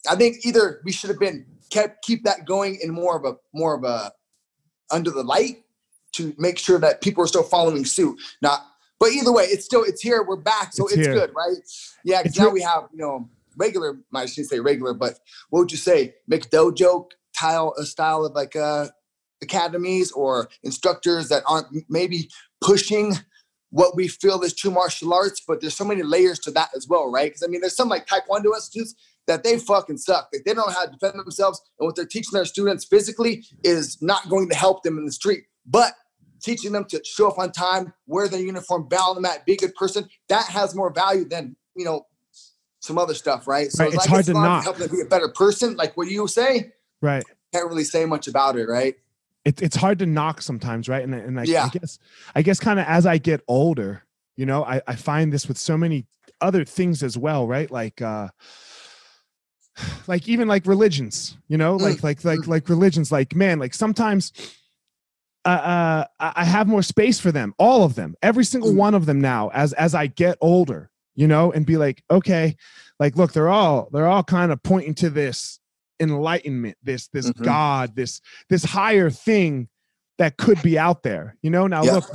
I 0.10 0.16
think 0.16 0.46
either 0.46 0.82
we 0.86 0.94
should 0.94 1.10
have 1.10 1.20
been 1.20 1.46
kept 1.70 2.04
keep 2.04 2.24
that 2.24 2.46
going 2.46 2.80
in 2.82 2.92
more 2.92 3.18
of 3.18 3.26
a 3.26 3.38
more 3.54 3.76
of 3.76 3.84
a 3.84 4.12
under 4.92 5.12
the 5.12 5.24
light 5.24 5.64
to 6.14 6.34
make 6.38 6.58
sure 6.58 6.80
that 6.80 7.02
people 7.02 7.24
are 7.24 7.28
still 7.28 7.44
following 7.44 7.86
suit. 7.86 8.20
Not, 8.42 8.62
but 9.00 9.10
either 9.12 9.32
way, 9.32 9.44
it's 9.44 9.66
still 9.66 9.84
it's 9.84 10.02
here. 10.02 10.24
We're 10.24 10.38
back, 10.38 10.74
so 10.74 10.86
It's 10.86 10.96
it's, 10.96 11.08
good, 11.08 11.32
right? 11.36 11.58
Yeah, 12.04 12.24
because 12.24 12.38
now 12.38 12.50
we 12.50 12.62
have 12.62 12.88
you 12.92 13.00
know 13.00 13.30
regular. 13.58 13.98
I 14.14 14.26
shouldn't 14.26 14.50
say 14.50 14.60
regular, 14.60 14.94
but 14.94 15.20
what 15.50 15.60
would 15.62 15.72
you 15.72 15.78
say? 15.78 16.16
McDojo 16.30 17.10
tile 17.38 17.74
a 17.78 17.84
style 17.84 18.26
of 18.26 18.34
like 18.34 18.56
uh 18.56 18.88
academies 19.42 20.12
or 20.14 20.50
instructors 20.64 21.28
that 21.30 21.44
aren't 21.48 21.68
maybe 21.90 22.30
pushing 22.62 23.14
what 23.72 23.96
we 23.96 24.08
feel 24.08 24.42
is 24.42 24.54
true 24.54 24.72
martial 24.72 25.14
arts, 25.14 25.42
but 25.46 25.60
there's 25.60 25.76
so 25.76 25.84
many 25.84 26.02
layers 26.02 26.40
to 26.40 26.52
that 26.52 26.70
as 26.76 26.88
well, 26.88 27.12
right? 27.12 27.26
Because 27.30 27.44
I 27.44 27.48
mean, 27.48 27.60
there's 27.60 27.76
some 27.76 27.90
like 27.90 28.08
Taekwondo 28.08 28.56
institutes 28.56 28.96
that 29.28 29.44
they 29.44 29.58
fucking 29.58 29.98
suck. 29.98 30.30
Like 30.34 30.44
they 30.44 30.54
don't 30.54 30.68
know 30.68 30.74
how 30.74 30.86
to 30.86 30.92
defend 30.92 31.20
themselves, 31.20 31.62
and 31.80 31.86
what 31.86 31.96
they're 31.96 32.06
teaching 32.06 32.32
their 32.34 32.46
students 32.46 32.86
physically 32.86 33.44
is 33.64 34.02
not 34.02 34.30
going 34.30 34.50
to 34.50 34.56
help 34.56 34.84
them 34.84 34.98
in 34.98 35.06
the 35.06 35.12
street. 35.12 35.44
But 35.66 35.94
teaching 36.42 36.72
them 36.72 36.86
to 36.86 37.02
show 37.04 37.28
up 37.28 37.40
on 37.40 37.52
time, 37.52 37.94
wear 38.08 38.28
their 38.28 38.42
uniform, 38.42 38.88
bow 38.88 39.10
on 39.10 39.16
the 39.16 39.22
mat, 39.22 39.46
be 39.46 39.54
a 39.54 39.58
good 39.58 39.76
person, 39.76 40.08
that 40.30 40.46
has 40.46 40.76
more 40.76 40.92
value 40.92 41.26
than 41.26 41.56
you 41.76 41.86
know 41.86 42.06
some 42.80 42.98
other 42.98 43.16
stuff, 43.16 43.48
right? 43.48 43.72
So 43.72 43.84
right. 43.84 43.94
it's 43.94 44.06
hard 44.06 44.26
to 44.26 44.34
not 44.34 44.64
help 44.64 44.78
them 44.78 44.90
be 44.92 45.02
a 45.02 45.06
better 45.06 45.30
person, 45.30 45.76
like 45.76 45.98
what 45.98 46.08
you 46.08 46.28
say. 46.28 46.72
Right. 47.02 47.24
Can't 47.52 47.68
really 47.68 47.84
say 47.84 48.06
much 48.06 48.28
about 48.28 48.58
it, 48.58 48.68
right? 48.68 48.96
It, 49.44 49.62
it's 49.62 49.76
hard 49.76 50.00
to 50.00 50.06
knock 50.06 50.42
sometimes, 50.42 50.88
right? 50.88 51.04
And 51.04 51.14
and 51.14 51.40
I, 51.40 51.44
yeah. 51.44 51.66
I 51.66 51.70
guess 51.70 52.00
I 52.36 52.42
guess 52.42 52.60
kind 52.60 52.80
of 52.80 52.86
as 52.88 53.06
I 53.06 53.18
get 53.18 53.42
older, 53.48 54.04
you 54.36 54.46
know, 54.46 54.64
I, 54.64 54.82
I 54.88 54.96
find 54.96 55.34
this 55.34 55.48
with 55.48 55.58
so 55.58 55.78
many 55.78 56.06
other 56.42 56.64
things 56.64 57.02
as 57.04 57.18
well, 57.18 57.48
right? 57.48 57.70
Like 57.70 58.02
uh 58.02 58.30
like 60.08 60.28
even 60.28 60.48
like 60.48 60.66
religions, 60.66 61.38
you 61.48 61.58
know, 61.58 61.76
like 61.76 61.98
mm. 61.98 62.04
like 62.04 62.24
like 62.24 62.40
mm. 62.40 62.48
like 62.48 62.70
religions, 62.70 63.12
like 63.12 63.36
man, 63.36 63.60
like 63.60 63.74
sometimes 63.74 64.32
uh, 65.46 65.48
uh, 65.48 66.06
I 66.20 66.44
have 66.44 66.68
more 66.68 66.82
space 66.82 67.20
for 67.20 67.32
them, 67.32 67.54
all 67.60 67.84
of 67.84 67.96
them, 67.96 68.16
every 68.24 68.44
single 68.44 68.72
mm. 68.72 68.78
one 68.78 68.96
of 68.96 69.06
them 69.06 69.22
now 69.22 69.50
as 69.54 69.74
as 69.74 69.94
I 69.94 70.08
get 70.08 70.38
older, 70.42 70.90
you 71.16 71.28
know, 71.28 71.52
and 71.52 71.66
be 71.66 71.78
like, 71.78 72.04
okay, 72.10 72.56
like 73.00 73.16
look, 73.16 73.34
they're 73.34 73.50
all 73.50 73.90
they're 73.92 74.08
all 74.08 74.24
kind 74.24 74.52
of 74.52 74.62
pointing 74.64 74.96
to 74.96 75.10
this 75.10 75.60
enlightenment, 76.00 76.78
this 76.84 77.08
this 77.10 77.30
mm-hmm. 77.30 77.44
God, 77.44 77.96
this 77.96 78.22
this 78.50 78.64
higher 78.64 79.10
thing 79.10 79.70
that 80.18 80.38
could 80.38 80.62
be 80.62 80.80
out 80.80 81.04
there, 81.04 81.38
you 81.42 81.50
know. 81.50 81.68
Now 81.68 81.84
yeah. 81.84 81.94
look, 81.94 82.06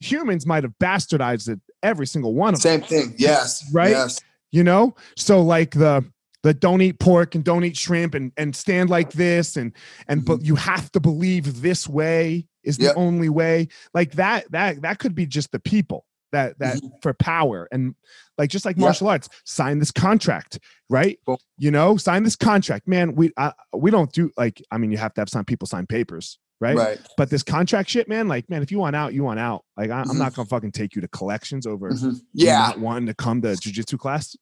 humans 0.00 0.46
might 0.46 0.64
have 0.64 0.74
bastardized 0.82 1.48
it, 1.48 1.60
every 1.82 2.06
single 2.06 2.34
one 2.34 2.54
of 2.54 2.60
Same 2.60 2.80
them. 2.80 2.88
Same 2.88 3.02
thing, 3.08 3.14
yes, 3.18 3.64
right. 3.72 3.90
Yes. 3.90 4.20
You 4.52 4.64
know, 4.64 4.94
so 5.16 5.42
like 5.42 5.72
the 5.72 6.04
the 6.46 6.54
don't 6.54 6.80
eat 6.80 7.00
pork 7.00 7.34
and 7.34 7.42
don't 7.42 7.64
eat 7.64 7.76
shrimp 7.76 8.14
and 8.14 8.30
and 8.36 8.54
stand 8.54 8.88
like 8.88 9.10
this 9.12 9.56
and 9.56 9.72
and 10.06 10.20
mm-hmm. 10.20 10.34
but 10.36 10.44
you 10.44 10.54
have 10.54 10.92
to 10.92 11.00
believe 11.00 11.60
this 11.60 11.88
way 11.88 12.46
is 12.62 12.78
the 12.78 12.84
yep. 12.84 12.94
only 12.96 13.28
way 13.28 13.66
like 13.94 14.12
that 14.12 14.48
that 14.52 14.80
that 14.82 15.00
could 15.00 15.14
be 15.14 15.26
just 15.26 15.50
the 15.50 15.58
people 15.58 16.06
that 16.30 16.56
that 16.60 16.76
mm-hmm. 16.76 16.86
for 17.02 17.14
power 17.14 17.66
and 17.72 17.96
like 18.38 18.48
just 18.48 18.64
like 18.64 18.76
martial 18.76 19.08
arts 19.08 19.28
sign 19.44 19.80
this 19.80 19.90
contract 19.90 20.60
right 20.88 21.18
cool. 21.26 21.40
you 21.58 21.72
know 21.72 21.96
sign 21.96 22.22
this 22.22 22.36
contract 22.36 22.86
man 22.86 23.16
we 23.16 23.32
uh, 23.36 23.50
we 23.74 23.90
don't 23.90 24.12
do 24.12 24.30
like 24.36 24.62
i 24.70 24.78
mean 24.78 24.92
you 24.92 24.98
have 24.98 25.12
to 25.12 25.20
have 25.20 25.28
some 25.28 25.44
people 25.44 25.66
sign 25.66 25.84
papers 25.84 26.38
right 26.60 26.76
right 26.76 27.00
but 27.16 27.28
this 27.28 27.42
contract 27.42 27.90
shit 27.90 28.08
man 28.08 28.28
like 28.28 28.48
man 28.48 28.62
if 28.62 28.70
you 28.70 28.78
want 28.78 28.94
out 28.94 29.12
you 29.12 29.24
want 29.24 29.40
out 29.40 29.64
like 29.76 29.90
I, 29.90 30.00
am 30.00 30.06
mm-hmm. 30.06 30.18
not 30.18 30.34
gonna 30.34 30.46
fucking 30.46 30.72
take 30.72 30.94
you 30.94 31.00
to 31.00 31.08
collections 31.08 31.66
over 31.66 31.90
mm-hmm. 31.90 32.12
yeah 32.32 32.68
not 32.68 32.78
wanting 32.78 33.06
to 33.06 33.14
come 33.14 33.42
to 33.42 33.56
jiu-jitsu 33.56 33.98
class 33.98 34.36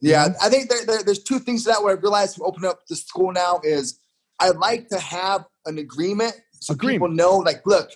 yeah, 0.00 0.28
mm-hmm. 0.28 0.34
I 0.42 0.48
think 0.48 0.68
there, 0.68 0.84
there, 0.86 1.02
there's 1.02 1.22
two 1.22 1.38
things 1.38 1.64
to 1.64 1.70
that. 1.70 1.82
What 1.82 1.90
I 1.90 2.00
realized 2.00 2.36
from 2.36 2.46
opening 2.46 2.70
up 2.70 2.86
the 2.88 2.96
school 2.96 3.32
now 3.32 3.60
is 3.62 3.98
I 4.40 4.50
like 4.50 4.88
to 4.88 4.98
have 4.98 5.44
an 5.64 5.78
agreement 5.78 6.34
so 6.60 6.74
agreement. 6.74 6.94
people 6.94 7.08
know, 7.16 7.38
like, 7.38 7.62
look, 7.66 7.90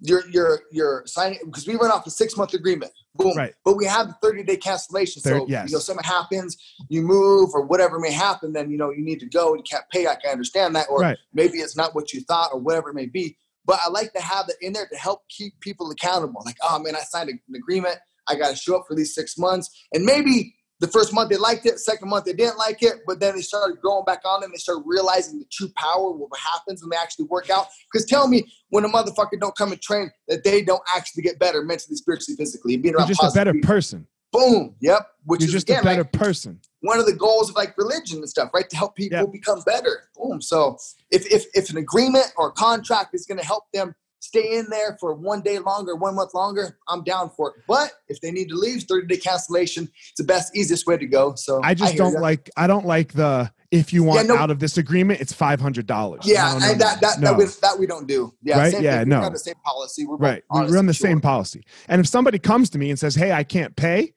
you're 0.00 0.26
you're 0.28 0.60
you're 0.70 1.02
signing 1.06 1.38
because 1.44 1.66
we 1.66 1.74
run 1.74 1.90
off 1.90 2.06
a 2.06 2.10
six 2.10 2.36
month 2.36 2.54
agreement. 2.54 2.92
Boom. 3.16 3.36
Right. 3.36 3.52
But 3.64 3.76
we 3.76 3.84
have 3.86 4.06
the 4.06 4.14
30 4.22 4.44
day 4.44 4.56
cancellation. 4.56 5.20
Third, 5.22 5.40
so 5.40 5.46
yes. 5.48 5.68
you 5.68 5.74
know, 5.74 5.80
something 5.80 6.04
happens, 6.04 6.56
you 6.88 7.02
move 7.02 7.50
or 7.52 7.62
whatever 7.62 7.98
may 7.98 8.12
happen, 8.12 8.52
then 8.52 8.70
you 8.70 8.78
know 8.78 8.90
you 8.90 9.04
need 9.04 9.20
to 9.20 9.26
go 9.26 9.54
and 9.54 9.58
you 9.58 9.64
can't 9.68 9.84
pay. 9.90 10.06
I 10.06 10.14
can 10.14 10.30
understand 10.30 10.74
that. 10.76 10.86
Or 10.88 11.00
right. 11.00 11.18
maybe 11.34 11.58
it's 11.58 11.76
not 11.76 11.94
what 11.94 12.12
you 12.12 12.20
thought 12.22 12.50
or 12.52 12.60
whatever 12.60 12.90
it 12.90 12.94
may 12.94 13.06
be. 13.06 13.36
But 13.66 13.80
I 13.84 13.90
like 13.90 14.12
to 14.14 14.22
have 14.22 14.46
that 14.46 14.56
in 14.60 14.72
there 14.72 14.86
to 14.86 14.96
help 14.96 15.28
keep 15.28 15.58
people 15.60 15.90
accountable. 15.90 16.42
Like, 16.44 16.56
oh 16.62 16.78
man, 16.78 16.96
I 16.96 17.00
signed 17.00 17.28
an 17.28 17.40
agreement. 17.54 17.96
I 18.28 18.36
got 18.36 18.50
to 18.50 18.56
show 18.56 18.76
up 18.76 18.84
for 18.86 18.94
these 18.94 19.14
six 19.14 19.36
months. 19.36 19.68
And 19.92 20.04
maybe 20.04 20.54
the 20.80 20.88
first 20.88 21.12
month 21.12 21.28
they 21.28 21.36
liked 21.36 21.66
it, 21.66 21.78
second 21.78 22.08
month 22.08 22.24
they 22.24 22.32
didn't 22.32 22.56
like 22.56 22.82
it, 22.82 23.00
but 23.06 23.20
then 23.20 23.36
they 23.36 23.42
started 23.42 23.80
going 23.82 24.04
back 24.04 24.22
on 24.24 24.42
and 24.42 24.52
they 24.52 24.56
started 24.56 24.82
realizing 24.86 25.38
the 25.38 25.44
true 25.52 25.70
power 25.76 26.10
of 26.10 26.18
what 26.18 26.30
happens 26.38 26.82
when 26.82 26.88
they 26.90 26.96
actually 26.96 27.26
work 27.26 27.50
out. 27.50 27.66
Because 27.92 28.06
tell 28.06 28.26
me 28.26 28.44
when 28.70 28.84
a 28.84 28.88
motherfucker 28.88 29.38
don't 29.38 29.56
come 29.56 29.72
and 29.72 29.80
train 29.80 30.10
that 30.28 30.42
they 30.42 30.62
don't 30.62 30.82
actually 30.94 31.22
get 31.22 31.38
better 31.38 31.62
mentally, 31.62 31.96
spiritually, 31.96 32.34
physically, 32.36 32.74
and 32.74 32.82
being 32.82 32.94
around 32.94 33.08
You're 33.08 33.16
just 33.16 33.36
a 33.36 33.38
better 33.38 33.52
people. 33.52 33.68
person. 33.68 34.06
Boom. 34.32 34.74
Yep. 34.80 35.06
Which 35.24 35.40
You're 35.40 35.48
is 35.48 35.52
just 35.52 35.68
again, 35.68 35.80
a 35.80 35.84
better 35.84 36.02
like, 36.02 36.12
person. 36.12 36.60
One 36.80 36.98
of 36.98 37.04
the 37.04 37.12
goals 37.12 37.50
of 37.50 37.56
like 37.56 37.76
religion 37.76 38.18
and 38.18 38.28
stuff, 38.28 38.50
right? 38.54 38.68
To 38.70 38.76
help 38.76 38.96
people 38.96 39.18
yep. 39.18 39.32
become 39.32 39.60
better. 39.66 40.04
Boom. 40.16 40.40
So 40.40 40.78
if 41.10 41.26
if 41.26 41.44
if 41.52 41.68
an 41.68 41.76
agreement 41.76 42.32
or 42.38 42.52
contract 42.52 43.14
is 43.14 43.26
going 43.26 43.38
to 43.38 43.44
help 43.44 43.64
them 43.74 43.94
stay 44.20 44.56
in 44.56 44.66
there 44.70 44.96
for 45.00 45.14
one 45.14 45.40
day 45.40 45.58
longer, 45.58 45.96
one 45.96 46.14
month 46.14 46.34
longer, 46.34 46.78
I'm 46.88 47.02
down 47.02 47.30
for 47.30 47.50
it. 47.50 47.62
But 47.66 47.92
if 48.08 48.20
they 48.20 48.30
need 48.30 48.48
to 48.50 48.54
leave, 48.54 48.84
30 48.84 49.06
day 49.06 49.16
cancellation, 49.16 49.84
it's 49.84 50.18
the 50.18 50.24
best, 50.24 50.54
easiest 50.56 50.86
way 50.86 50.96
to 50.96 51.06
go. 51.06 51.34
So 51.34 51.60
I 51.64 51.74
just 51.74 51.94
I 51.94 51.96
don't 51.96 52.12
you. 52.12 52.20
like, 52.20 52.48
I 52.56 52.66
don't 52.66 52.86
like 52.86 53.12
the, 53.14 53.50
if 53.70 53.92
you 53.92 54.02
want 54.02 54.26
yeah, 54.26 54.34
no, 54.34 54.40
out 54.40 54.50
of 54.50 54.58
this 54.58 54.78
agreement, 54.78 55.20
it's 55.20 55.32
five 55.32 55.60
hundred 55.60 55.86
dollars. 55.86 56.22
Yeah, 56.26 56.54
and 56.54 56.80
that 56.80 57.00
that, 57.00 57.20
no. 57.20 57.30
that, 57.30 57.38
we, 57.38 57.44
that 57.44 57.78
we 57.78 57.86
don't 57.86 58.06
do. 58.08 58.34
Yeah, 58.42 58.58
right. 58.58 58.80
yeah, 58.80 59.04
no. 59.04 59.20
We 59.20 59.30
the 59.30 59.38
same 59.38 59.54
policy. 59.64 60.06
We're 60.06 60.16
right. 60.16 60.42
We 60.52 60.62
run 60.62 60.86
the 60.86 60.92
sure. 60.92 61.08
same 61.08 61.20
policy. 61.20 61.62
And 61.88 62.00
if 62.00 62.08
somebody 62.08 62.40
comes 62.40 62.70
to 62.70 62.78
me 62.78 62.90
and 62.90 62.98
says, 62.98 63.14
"Hey, 63.14 63.30
I 63.30 63.44
can't 63.44 63.76
pay," 63.76 64.12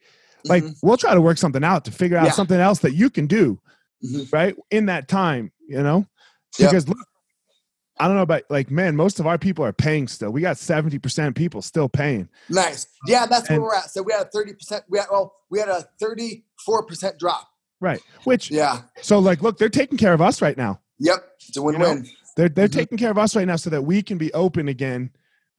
like 0.46 0.64
mm-hmm. 0.64 0.88
we'll 0.88 0.98
try 0.98 1.14
to 1.14 1.22
work 1.22 1.38
something 1.38 1.64
out 1.64 1.86
to 1.86 1.92
figure 1.92 2.18
out 2.18 2.26
yeah. 2.26 2.32
something 2.32 2.60
else 2.60 2.80
that 2.80 2.94
you 2.94 3.12
can 3.12 3.28
do, 3.28 3.60
mm-hmm. 4.04 4.24
right 4.36 4.56
in 4.72 4.88
that 4.88 5.08
time. 5.08 5.52
You 5.68 5.84
know, 5.84 6.08
because 6.58 6.88
yep. 6.88 6.98
look, 6.98 7.08
I 8.00 8.08
don't 8.08 8.16
know 8.16 8.24
about 8.24 8.44
like 8.50 8.72
man, 8.72 8.96
most 8.96 9.20
of 9.20 9.28
our 9.28 9.38
people 9.38 9.64
are 9.64 9.74
paying 9.74 10.08
still. 10.08 10.32
We 10.32 10.42
got 10.42 10.58
70% 10.58 11.36
people 11.36 11.62
still 11.62 11.88
paying. 11.88 12.28
Nice. 12.50 12.88
Yeah, 13.08 13.26
that's 13.26 13.50
and, 13.50 13.62
where 13.62 13.70
we're 13.70 13.76
at. 13.76 13.92
So 13.92 14.02
we 14.02 14.14
had 14.14 14.28
a 14.28 14.30
30%, 14.30 14.82
we 14.90 14.98
had 14.98 15.08
well, 15.12 15.36
we 15.50 15.60
had 15.60 15.70
a 15.70 15.88
34% 16.02 17.20
drop. 17.20 17.48
Right. 17.80 18.00
Which 18.24 18.50
yeah. 18.50 18.82
So 19.02 19.20
like 19.20 19.42
look, 19.42 19.58
they're 19.58 19.70
taking 19.70 19.98
care 19.98 20.14
of 20.14 20.22
us 20.22 20.42
right 20.42 20.58
now. 20.58 20.80
Yep. 21.00 21.18
It's 21.48 21.58
a 21.58 21.62
win-win. 21.62 21.98
You 21.98 22.04
know, 22.04 22.10
they're 22.36 22.50
they're 22.50 22.68
mm-hmm. 22.68 22.80
taking 22.80 22.98
care 22.98 23.12
of 23.12 23.18
us 23.18 23.36
right 23.36 23.48
now 23.48 23.58
so 23.58 23.70
that 23.70 23.84
we 23.84 24.02
can 24.02 24.18
be 24.18 24.34
open 24.34 24.70
again 24.70 25.12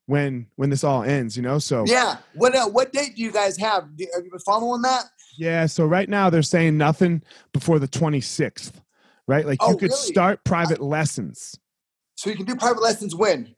when 0.07 0.47
when 0.55 0.69
this 0.69 0.83
all 0.83 1.03
ends, 1.03 1.37
you 1.37 1.43
know? 1.43 1.59
So 1.59 1.85
Yeah. 1.87 2.17
What 2.33 2.55
uh, 2.55 2.67
what 2.67 2.91
date 2.91 3.15
do 3.15 3.21
you 3.21 3.31
guys 3.31 3.57
have? 3.57 3.83
have 3.83 4.23
you 4.25 4.31
been 4.31 4.39
following 4.39 4.81
that? 4.81 5.05
Yeah, 5.37 5.65
so 5.65 5.85
right 5.85 6.07
now 6.07 6.29
they're 6.29 6.41
saying 6.41 6.77
nothing 6.77 7.21
before 7.53 7.77
the 7.79 7.87
26th. 7.87 8.73
Right? 9.27 9.45
Like 9.45 9.59
oh, 9.61 9.71
you 9.71 9.77
could 9.77 9.89
really? 9.89 10.11
start 10.11 10.43
private 10.43 10.81
lessons 10.81 11.57
so 12.15 12.29
you 12.29 12.35
can 12.35 12.45
do 12.45 12.55
private 12.55 12.81
lessons 12.81 13.15
when? 13.15 13.55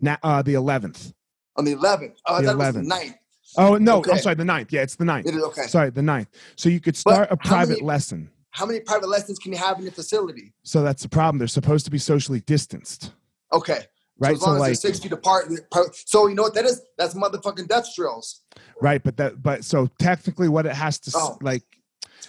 Now, 0.00 0.18
uh, 0.22 0.42
the 0.42 0.54
11th. 0.54 1.12
On 1.56 1.64
the 1.64 1.74
11th. 1.74 2.14
Oh, 2.26 2.42
the 2.42 2.52
11th. 2.52 2.72
the 2.74 2.80
9th. 2.80 3.14
Oh, 3.56 3.76
no. 3.76 3.98
Okay. 3.98 4.12
I'm 4.12 4.18
sorry, 4.18 4.34
the 4.34 4.44
9th. 4.44 4.72
Yeah, 4.72 4.82
it's 4.82 4.96
the 4.96 5.04
9th. 5.04 5.26
It 5.26 5.34
is 5.34 5.42
okay. 5.44 5.62
Sorry, 5.62 5.90
the 5.90 6.00
9th. 6.00 6.26
So 6.56 6.68
you 6.68 6.80
could 6.80 6.96
start 6.96 7.28
but 7.30 7.32
a 7.32 7.48
private 7.48 7.74
many, 7.74 7.82
lesson. 7.82 8.30
How 8.50 8.66
many 8.66 8.80
private 8.80 9.08
lessons 9.08 9.38
can 9.38 9.52
you 9.52 9.58
have 9.58 9.78
in 9.78 9.84
your 9.84 9.92
facility? 9.92 10.52
So 10.62 10.82
that's 10.82 11.02
the 11.02 11.08
problem. 11.08 11.38
They're 11.38 11.48
supposed 11.48 11.84
to 11.86 11.90
be 11.90 11.98
socially 11.98 12.40
distanced. 12.40 13.12
Okay. 13.52 13.80
Right. 14.18 14.30
So 14.30 14.34
as 14.34 14.42
long 14.42 14.50
so 14.50 14.54
as 14.54 14.60
like, 14.60 14.68
they're 14.68 14.74
six 14.74 15.00
feet 15.00 15.12
apart. 15.12 15.46
So 16.06 16.26
you 16.26 16.34
know 16.34 16.42
what 16.42 16.54
that 16.54 16.64
is? 16.64 16.82
That's 16.98 17.14
motherfucking 17.14 17.68
death 17.68 17.88
drills. 17.94 18.42
Right. 18.80 19.02
But 19.02 19.16
that, 19.16 19.42
but 19.42 19.64
so 19.64 19.88
technically 19.98 20.48
what 20.48 20.66
it 20.66 20.72
has 20.72 20.98
to, 21.00 21.12
oh. 21.14 21.38
like, 21.40 21.64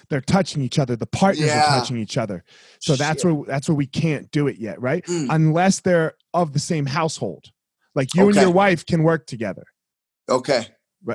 they're 0.10 0.22
touching 0.22 0.62
each 0.62 0.80
other 0.80 0.96
the 0.96 1.06
partners 1.06 1.48
yeah. 1.48 1.64
are 1.64 1.80
touching 1.80 1.98
each 1.98 2.18
other 2.18 2.44
so 2.80 2.94
Shit. 2.94 3.00
that's 3.00 3.26
where 3.26 3.44
that's 3.48 3.68
where 3.68 3.76
we 3.76 3.88
can't 3.88 4.30
do 4.32 4.48
it 4.48 4.58
yet 4.58 4.80
right 4.82 5.06
mm. 5.06 5.28
unless 5.30 5.82
they're 5.82 6.14
of 6.34 6.54
the 6.54 6.60
same 6.60 6.86
household 6.86 7.52
like 7.94 8.14
you 8.14 8.24
okay. 8.24 8.30
and 8.30 8.42
your 8.42 8.52
wife 8.52 8.86
can 8.86 9.04
work 9.04 9.28
together 9.28 9.64
okay 10.30 10.68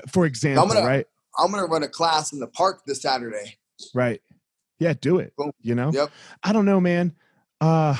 for 0.08 0.26
example 0.26 0.64
I'm 0.64 0.68
gonna, 0.68 0.86
right 0.86 1.06
i'm 1.38 1.50
gonna 1.50 1.66
run 1.66 1.82
a 1.82 1.88
class 1.88 2.32
in 2.32 2.40
the 2.40 2.48
park 2.48 2.82
this 2.86 3.02
saturday 3.02 3.58
right 3.94 4.20
yeah 4.78 4.94
do 5.00 5.18
it 5.18 5.34
Boom. 5.36 5.52
you 5.60 5.74
know 5.74 5.90
yep 5.92 6.10
i 6.42 6.52
don't 6.52 6.64
know 6.64 6.80
man 6.80 7.14
uh 7.60 7.96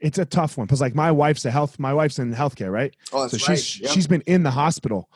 it's 0.00 0.18
a 0.18 0.24
tough 0.24 0.56
one 0.56 0.66
because 0.66 0.80
like 0.80 0.94
my 0.94 1.10
wife's 1.10 1.44
a 1.44 1.50
health 1.50 1.78
my 1.78 1.92
wife's 1.92 2.18
in 2.18 2.34
healthcare 2.34 2.70
right 2.70 2.94
oh, 3.12 3.22
that's 3.22 3.42
so 3.42 3.48
right. 3.48 3.58
she's 3.58 3.80
yep. 3.80 3.90
she's 3.90 4.06
been 4.06 4.22
in 4.22 4.42
the 4.42 4.50
hospital 4.50 5.08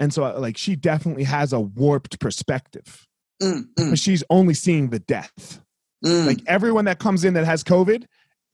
and 0.00 0.12
so 0.12 0.22
like 0.38 0.56
she 0.56 0.74
definitely 0.74 1.24
has 1.24 1.52
a 1.52 1.60
warped 1.60 2.18
perspective. 2.18 3.06
Mm, 3.42 3.68
mm. 3.78 3.90
but 3.90 3.98
she's 3.98 4.24
only 4.28 4.54
seeing 4.54 4.90
the 4.90 4.98
death. 4.98 5.60
Mm. 6.04 6.26
like 6.26 6.38
everyone 6.46 6.86
that 6.86 6.98
comes 6.98 7.24
in 7.24 7.34
that 7.34 7.44
has 7.44 7.62
covid 7.62 8.06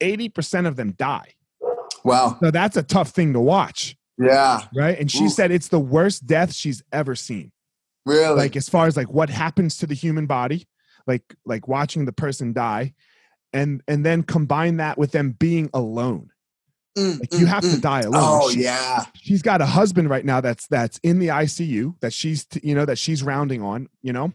80% 0.03 0.67
of 0.67 0.77
them 0.77 0.93
die. 0.99 1.33
Wow. 2.05 2.37
So 2.41 2.51
that's 2.51 2.77
a 2.77 2.83
tough 2.83 3.11
thing 3.11 3.33
to 3.33 3.41
watch. 3.41 3.97
Yeah. 4.19 4.63
Right? 4.75 4.99
And 4.99 5.11
she 5.11 5.25
Ooh. 5.25 5.31
said 5.31 5.51
it's 5.51 5.69
the 5.69 5.81
worst 5.81 6.27
death 6.27 6.53
she's 6.53 6.83
ever 6.93 7.15
seen. 7.15 7.53
Really? 8.05 8.37
Like 8.37 8.57
as 8.57 8.69
far 8.69 8.87
as 8.87 8.97
like 8.97 9.11
what 9.11 9.31
happens 9.31 9.79
to 9.79 9.87
the 9.87 9.95
human 9.95 10.27
body 10.27 10.67
like 11.07 11.23
like 11.45 11.69
watching 11.69 12.05
the 12.05 12.13
person 12.13 12.53
die 12.53 12.95
and 13.53 13.83
and 13.89 14.05
then 14.05 14.23
combine 14.23 14.77
that 14.79 14.99
with 14.99 15.13
them 15.13 15.33
being 15.39 15.71
alone 15.73 16.31
Mm, 16.97 17.21
like 17.21 17.35
you 17.35 17.47
have 17.47 17.63
mm, 17.63 17.75
to 17.75 17.81
die 17.81 18.01
alone. 18.01 18.23
Oh 18.25 18.51
she, 18.51 18.63
yeah. 18.63 19.05
She's 19.15 19.43
got 19.43 19.61
a 19.61 19.67
husband 19.67 20.09
right 20.09 20.25
now 20.25 20.41
that's 20.41 20.67
that's 20.67 20.99
in 20.99 21.19
the 21.19 21.29
ICU 21.29 21.99
that 22.01 22.13
she's 22.13 22.47
you 22.63 22.75
know 22.75 22.87
that 22.87 22.99
she's 22.99 23.23
rounding 23.23 23.63
on, 23.63 23.89
you 24.03 24.13
know. 24.13 24.33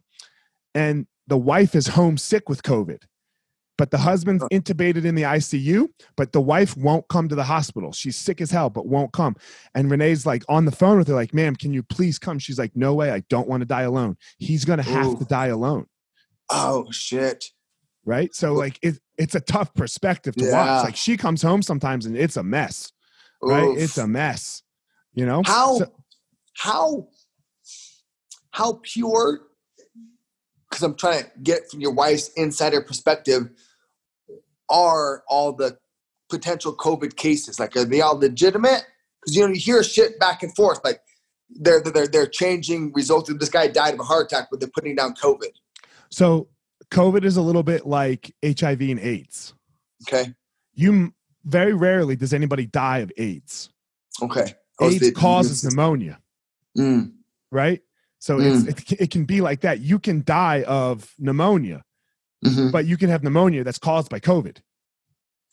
And 0.76 1.08
the 1.28 1.38
wife 1.38 1.76
is 1.76 1.88
homesick 1.88 2.50
with 2.50 2.62
COVID. 2.64 3.04
But 3.78 3.90
the 3.90 3.98
husband's 3.98 4.44
intubated 4.52 5.06
in 5.06 5.16
the 5.16 5.24
ICU, 5.24 5.88
but 6.16 6.34
the 6.34 6.42
wife 6.42 6.78
won't 6.78 7.08
come 7.08 7.28
to 7.30 7.34
the 7.34 7.46
hospital. 7.46 7.92
She's 7.92 8.16
sick 8.16 8.40
as 8.40 8.52
hell, 8.52 8.70
but 8.70 8.86
won't 8.86 9.12
come. 9.12 9.36
And 9.74 9.90
Renee's 9.90 10.24
like 10.24 10.44
on 10.48 10.66
the 10.66 10.72
phone 10.72 11.00
with 11.00 11.08
her, 11.08 11.16
like, 11.16 11.34
ma'am, 11.34 11.56
can 11.56 11.74
you 11.74 11.82
please 11.82 12.20
come? 12.20 12.38
She's 12.38 12.60
like, 12.60 12.76
no 12.76 12.94
way, 12.94 13.10
I 13.10 13.22
don't 13.22 13.48
want 13.48 13.62
to 13.62 13.66
die 13.66 13.82
alone. 13.82 14.18
He's 14.38 14.66
gonna 14.66 14.84
have 14.84 15.08
Ooh. 15.08 15.18
to 15.18 15.26
die 15.26 15.48
alone. 15.48 15.88
Oh 16.52 16.92
shit. 16.92 17.46
Right? 18.06 18.34
So 18.34 18.54
like 18.54 18.80
it, 18.82 19.00
it's 19.18 19.36
a 19.36 19.40
tough 19.42 19.74
perspective 19.74 20.36
to 20.36 20.46
Yeah. 20.46 20.52
watch. 20.78 20.86
Like 20.86 20.96
she 20.96 21.18
comes 21.18 21.42
home 21.42 21.62
sometimes 21.62 22.06
and 22.06 22.18
it's 22.18 22.38
a 22.38 22.44
mess, 22.44 22.92
right? 23.42 23.64
Oof. 23.64 23.78
It's 23.78 23.98
a 23.98 24.08
mess, 24.08 24.64
you 25.14 25.26
know. 25.26 25.42
how 25.46 25.78
So- 25.78 25.94
how 26.58 27.08
how 28.52 28.80
pure 28.84 29.40
because 30.70 30.84
i'm 30.84 30.96
trying 30.96 31.24
to 31.24 31.30
get 31.42 31.70
from 31.72 31.80
your 31.80 31.94
wife's 31.94 32.28
insider 32.36 32.82
perspective 32.82 33.50
are 34.70 35.24
all 35.28 35.54
the 35.54 35.78
potential 36.30 36.76
covid 36.76 37.16
cases 37.16 37.60
like 37.60 37.76
are 37.76 37.86
they 37.86 38.02
all 38.02 38.18
legitimate 38.18 38.84
because 39.22 39.36
you 39.36 39.42
know 39.42 39.48
you 39.54 39.60
hear 39.60 39.82
shit 39.84 40.20
back 40.20 40.44
and 40.44 40.54
forth 40.56 40.80
like 40.84 41.00
they're 41.50 41.82
they're 41.82 42.08
they're 42.08 42.28
changing 42.28 42.92
results 42.94 43.32
this 43.40 43.50
guy 43.50 43.68
died 43.68 43.94
of 43.94 44.00
a 44.02 44.04
heart 44.04 44.26
attack 44.32 44.48
but 44.52 44.60
they're 44.60 44.70
putting 44.74 44.96
down 44.96 45.14
covid 45.16 45.52
so 46.10 46.48
COVID 46.92 47.24
is 47.24 47.38
a 47.38 47.42
little 47.42 47.64
bit 47.64 47.86
like 47.88 48.34
HIV 48.46 48.82
and 48.82 49.00
AIDS. 49.00 49.54
okay 50.04 50.34
You 50.74 51.14
very 51.46 51.74
rarely 51.74 52.16
does 52.16 52.34
anybody 52.34 52.66
die 52.66 53.00
of 53.00 53.12
AIDS. 53.18 53.70
okay 54.22 54.54
Oh, 54.80 54.90
AIDS 54.90 55.12
causes 55.12 55.64
pneumonia, 55.64 56.20
Mm, 56.78 57.12
right? 57.52 57.82
So 58.20 58.40
it's, 58.40 58.64
it, 58.66 59.02
it 59.02 59.12
can 59.12 59.26
be 59.26 59.42
like 59.42 59.62
that. 59.62 59.80
You 59.80 60.00
can 60.00 60.24
die 60.24 60.64
of 60.64 61.14
pneumonia, 61.20 61.84
mhm. 62.46 62.72
but 62.72 62.86
you 62.86 62.98
can 62.98 63.10
have 63.10 63.24
pneumonia 63.24 63.64
that's 63.64 63.78
caused 63.80 64.10
by 64.10 64.20
COVID. 64.20 64.58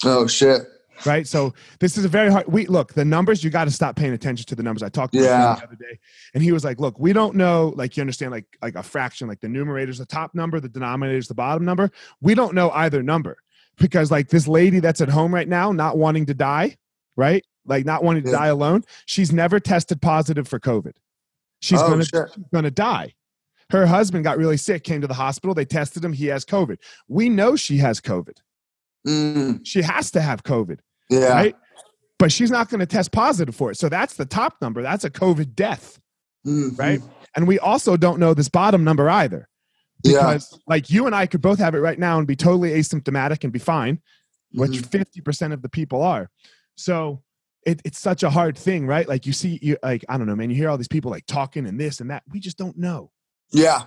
oh 0.04 0.26
shit 0.26 0.62
right? 1.06 1.26
So 1.26 1.54
this 1.80 1.96
is 1.98 2.04
a 2.04 2.08
very 2.08 2.30
hard. 2.30 2.46
We 2.48 2.66
look 2.66 2.94
the 2.94 3.04
numbers. 3.04 3.42
You 3.44 3.50
got 3.50 3.64
to 3.64 3.70
stop 3.70 3.96
paying 3.96 4.12
attention 4.12 4.46
to 4.46 4.54
the 4.54 4.62
numbers. 4.62 4.82
I 4.82 4.88
talked 4.88 5.14
to 5.14 5.20
Yeah. 5.20 5.56
the 5.56 5.64
other 5.64 5.76
day, 5.76 5.98
and 6.34 6.42
he 6.42 6.52
was 6.52 6.64
like, 6.64 6.78
"Look, 6.80 6.98
we 6.98 7.12
don't 7.12 7.34
know. 7.34 7.72
Like 7.76 7.96
you 7.96 8.00
understand, 8.00 8.32
like 8.32 8.46
like 8.62 8.74
a 8.74 8.82
fraction, 8.82 9.28
like 9.28 9.40
the 9.40 9.48
numerator's 9.48 9.98
the 9.98 10.06
top 10.06 10.34
number, 10.34 10.60
the 10.60 10.68
denominator's 10.68 11.28
the 11.28 11.34
bottom 11.34 11.64
number. 11.64 11.90
We 12.20 12.34
don't 12.34 12.54
know 12.54 12.70
either 12.70 13.02
number 13.02 13.38
because 13.78 14.10
like 14.10 14.28
this 14.28 14.48
lady 14.48 14.80
that's 14.80 15.00
at 15.00 15.08
home 15.08 15.34
right 15.34 15.48
now, 15.48 15.72
not 15.72 15.96
wanting 15.98 16.26
to 16.26 16.34
die, 16.34 16.76
right? 17.16 17.44
Like 17.66 17.84
not 17.84 18.02
wanting 18.04 18.24
to 18.24 18.30
Yeah. 18.30 18.38
die 18.38 18.46
alone. 18.48 18.82
She's 19.06 19.32
never 19.32 19.60
tested 19.60 20.00
positive 20.02 20.48
for 20.48 20.58
COVID. 20.58 20.92
She's 21.60 21.80
oh 21.80 21.88
gonna 21.88 22.04
shit 22.04 22.28
she's 22.34 22.44
gonna 22.52 22.70
die." 22.70 23.14
Her 23.70 23.84
husband 23.86 24.24
got 24.24 24.38
really 24.38 24.56
sick, 24.56 24.82
came 24.82 25.02
to 25.02 25.06
the 25.06 25.12
hospital. 25.12 25.54
They 25.54 25.66
tested 25.66 26.02
him. 26.02 26.14
He 26.14 26.26
has 26.28 26.46
COVID. 26.46 26.78
We 27.06 27.28
know 27.28 27.54
she 27.54 27.76
has 27.78 28.00
COVID. 28.00 28.38
Mm, 29.06 29.60
She 29.64 29.82
has 29.82 30.10
to 30.12 30.20
have 30.22 30.42
COVID 30.42 30.78
yeah 31.10 31.32
right? 31.34 31.56
But 32.18 32.32
she's 32.32 32.50
not 32.50 32.68
going 32.68 32.80
to 32.80 32.86
test 32.86 33.12
positive 33.12 33.54
for 33.54 33.70
it. 33.70 33.76
So 33.78 33.88
that's 33.88 34.14
the 34.16 34.26
top 34.26 34.56
number. 34.60 34.82
That's 34.82 35.04
a 35.04 35.10
COVID 35.10 35.54
death, 35.54 36.00
Mhm. 36.46 36.76
right? 36.78 37.00
And 37.36 37.46
we 37.46 37.58
also 37.60 37.96
don't 37.96 38.18
know 38.18 38.34
this 38.34 38.48
bottom 38.48 38.82
number 38.82 39.08
either. 39.08 39.48
yeah 40.04 40.12
Because 40.18 40.58
like 40.66 40.90
you 40.90 41.06
and 41.06 41.14
I 41.14 41.26
could 41.26 41.40
both 41.42 41.58
have 41.60 41.74
it 41.74 41.78
right 41.80 41.98
now 41.98 42.18
and 42.18 42.26
be 42.26 42.34
totally 42.36 42.70
asymptomatic 42.70 43.44
and 43.44 43.52
be 43.52 43.58
fine, 43.60 44.00
which 44.52 44.72
Mhm. 44.72 44.86
50% 44.90 45.52
of 45.52 45.62
the 45.62 45.68
people 45.68 46.02
are. 46.02 46.28
So 46.76 47.22
it, 47.66 47.80
it's 47.84 47.98
such 48.00 48.22
a 48.22 48.30
hard 48.30 48.56
thing, 48.58 48.86
right? 48.86 49.06
Like 49.08 49.24
you 49.26 49.32
see, 49.32 49.58
you 49.62 49.76
like, 49.82 50.04
I 50.08 50.16
don't 50.18 50.26
know, 50.26 50.34
man, 50.36 50.50
you 50.50 50.56
hear 50.56 50.70
all 50.70 50.78
these 50.78 50.88
people 50.88 51.10
like 51.10 51.26
talking 51.26 51.66
and 51.66 51.78
this 51.78 52.00
and 52.00 52.10
that. 52.10 52.22
We 52.32 52.40
just 52.40 52.56
don't 52.58 52.76
know. 52.78 53.10
yeah 53.52 53.82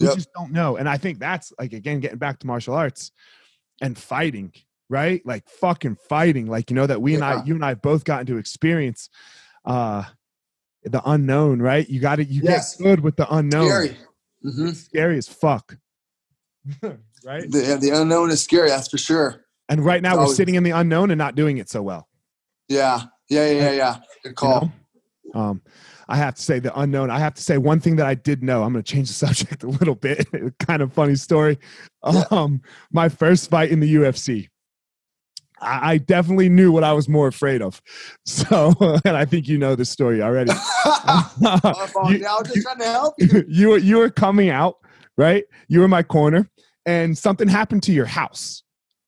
We 0.00 0.06
Yep. 0.06 0.14
just 0.16 0.28
don't 0.34 0.52
know. 0.52 0.76
And 0.76 0.88
I 0.88 0.96
think 0.96 1.18
that's 1.18 1.52
like, 1.58 1.72
again, 1.72 2.00
getting 2.00 2.18
back 2.18 2.38
to 2.40 2.46
martial 2.46 2.74
arts 2.74 3.10
and 3.80 3.96
fighting, 3.98 4.52
right? 4.88 5.24
Like 5.24 5.48
fucking 5.48 5.96
fighting. 6.08 6.46
Like, 6.46 6.70
you 6.70 6.76
know, 6.76 6.86
that 6.86 7.00
we 7.02 7.14
and 7.14 7.24
I, 7.24 7.42
you 7.44 7.54
and 7.54 7.64
I 7.64 7.74
both 7.74 8.04
gotten 8.04 8.26
to 8.26 8.36
experience 8.38 9.08
uh 9.64 10.04
the 10.84 11.00
unknown, 11.08 11.62
right? 11.62 11.88
You 11.88 12.00
got 12.00 12.20
it. 12.20 12.28
you 12.28 12.42
Yes. 12.44 12.76
get 12.76 12.84
good 12.84 13.00
with 13.00 13.16
the 13.16 13.32
unknown. 13.34 13.68
scary 13.68 13.96
hmm 14.42 14.70
scary 14.70 15.16
as 15.18 15.28
fuck. 15.28 15.76
right? 16.82 17.50
the, 17.50 17.78
the 17.80 17.90
unknown 17.90 18.30
is 18.30 18.42
scary 18.42 18.68
that's 18.70 18.88
for 18.88 18.98
sure 18.98 19.44
And 19.68 19.84
right 19.84 20.02
now 20.02 20.16
we're 20.16 20.34
sitting 20.34 20.54
in 20.54 20.62
the 20.62 20.70
unknown 20.70 21.10
and 21.10 21.18
not 21.18 21.34
doing 21.34 21.58
it 21.58 21.68
so 21.70 21.82
well. 21.82 22.08
Yeah, 22.68 23.02
yeah, 23.28 23.46
yeah, 23.50 23.52
yeah. 23.52 23.72
yeah. 23.72 23.96
Good 24.22 24.28
you 24.30 24.34
call. 24.34 24.60
know? 24.60 25.40
Um, 25.40 25.62
I 26.08 26.16
have 26.16 26.34
to 26.36 26.42
say 26.42 26.58
the 26.58 26.78
unknown. 26.78 27.10
I 27.10 27.18
have 27.18 27.34
to 27.34 27.42
say 27.42 27.58
one 27.58 27.80
thing 27.80 27.96
that 27.96 28.06
I 28.06 28.14
did 28.14 28.42
know. 28.42 28.62
I'm 28.62 28.72
going 28.72 28.84
to 28.84 28.92
change 28.92 29.08
the 29.08 29.14
subject 29.26 29.62
a 29.62 29.68
little 29.68 29.94
bit. 29.94 30.26
kind 30.58 30.82
of 30.82 30.92
funny 30.92 31.16
story. 31.16 31.58
Yeah. 32.06 32.24
Um, 32.30 32.60
my 32.92 33.08
first 33.08 33.50
fight 33.50 33.70
in 33.70 33.80
the 33.80 33.94
UFC. 33.96 34.48
I 35.64 35.92
I 35.92 35.98
definitely 35.98 36.48
knew 36.48 36.70
what 36.72 36.84
I 36.84 36.92
was 36.92 37.08
more 37.08 37.28
afraid 37.28 37.62
of. 37.62 37.80
So, 38.26 38.72
and 39.04 39.16
I 39.16 39.24
think 39.24 39.48
you 39.48 39.58
know 39.58 39.74
the 39.74 39.84
story 39.84 40.22
already. 40.22 40.52
You- 41.40 42.26
I 42.26 42.38
was 42.38 42.50
just 42.52 42.62
trying 42.62 42.78
to 42.78 42.84
help 42.84 43.14
you. 43.18 43.44
you 43.48 43.68
were 43.70 43.78
you 43.78 43.98
were 43.98 44.10
coming 44.10 44.50
out, 44.50 44.76
right? 45.16 45.44
You 45.68 45.80
were 45.80 45.84
in 45.86 45.90
my 45.90 46.02
corner, 46.02 46.48
and 46.86 47.16
something 47.16 47.48
happened 47.48 47.82
to 47.84 47.92
your 47.92 48.06
house, 48.06 48.62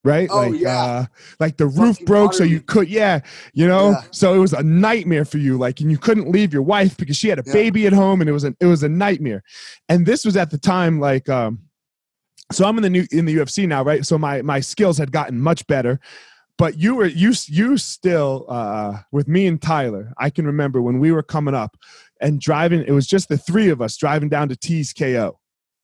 right? 0.04 0.28
Oh, 0.30 0.48
like, 0.48 0.60
yeah. 0.60 0.82
uh, 0.84 1.06
like 1.40 1.56
the 1.56 1.66
roof 1.66 1.96
Something 1.96 2.04
broke, 2.06 2.34
so 2.34 2.44
you 2.44 2.60
could, 2.60 2.88
yeah, 2.88 3.20
you 3.54 3.66
know. 3.66 3.90
Yeah. 3.90 4.02
So 4.10 4.34
it 4.34 4.38
was 4.38 4.52
a 4.52 4.62
nightmare 4.62 5.24
for 5.24 5.38
you, 5.38 5.56
like, 5.58 5.80
and 5.80 5.90
you 5.90 5.98
couldn't 5.98 6.30
leave 6.30 6.52
your 6.52 6.62
wife 6.62 6.96
because 6.96 7.16
she 7.16 7.28
had 7.28 7.38
a 7.38 7.42
Yeah. 7.46 7.52
baby 7.52 7.86
at 7.86 7.92
home, 7.92 8.20
and 8.20 8.28
it 8.28 8.32
was 8.32 8.44
an 8.44 8.56
it 8.60 8.66
was 8.66 8.82
a 8.82 8.88
nightmare. 8.88 9.42
And 9.88 10.06
this 10.06 10.24
was 10.24 10.36
at 10.36 10.50
the 10.50 10.58
time, 10.58 11.00
like, 11.00 11.28
um, 11.28 11.60
so 12.52 12.64
I'm 12.66 12.76
in 12.76 12.82
the 12.82 12.90
new 12.90 13.06
in 13.10 13.24
the 13.24 13.34
UFC 13.36 13.66
now, 13.66 13.82
right? 13.82 14.04
So 14.06 14.18
my 14.18 14.42
my 14.42 14.60
skills 14.60 14.98
had 14.98 15.10
gotten 15.12 15.40
much 15.40 15.66
better. 15.66 15.98
But 16.58 16.78
you 16.78 16.94
were 16.94 17.06
you 17.06 17.34
you 17.46 17.76
still 17.76 18.46
uh, 18.48 18.98
with 19.12 19.28
me 19.28 19.46
and 19.46 19.60
Tyler. 19.60 20.12
I 20.16 20.30
can 20.30 20.46
remember 20.46 20.80
when 20.80 20.98
we 20.98 21.12
were 21.12 21.22
coming 21.22 21.54
up 21.54 21.76
and 22.20 22.40
driving. 22.40 22.82
It 22.86 22.92
was 22.92 23.06
just 23.06 23.28
the 23.28 23.36
three 23.36 23.68
of 23.68 23.82
us 23.82 23.96
driving 23.96 24.28
down 24.28 24.48
to 24.48 24.56
T's 24.56 24.92
KO. 24.92 25.38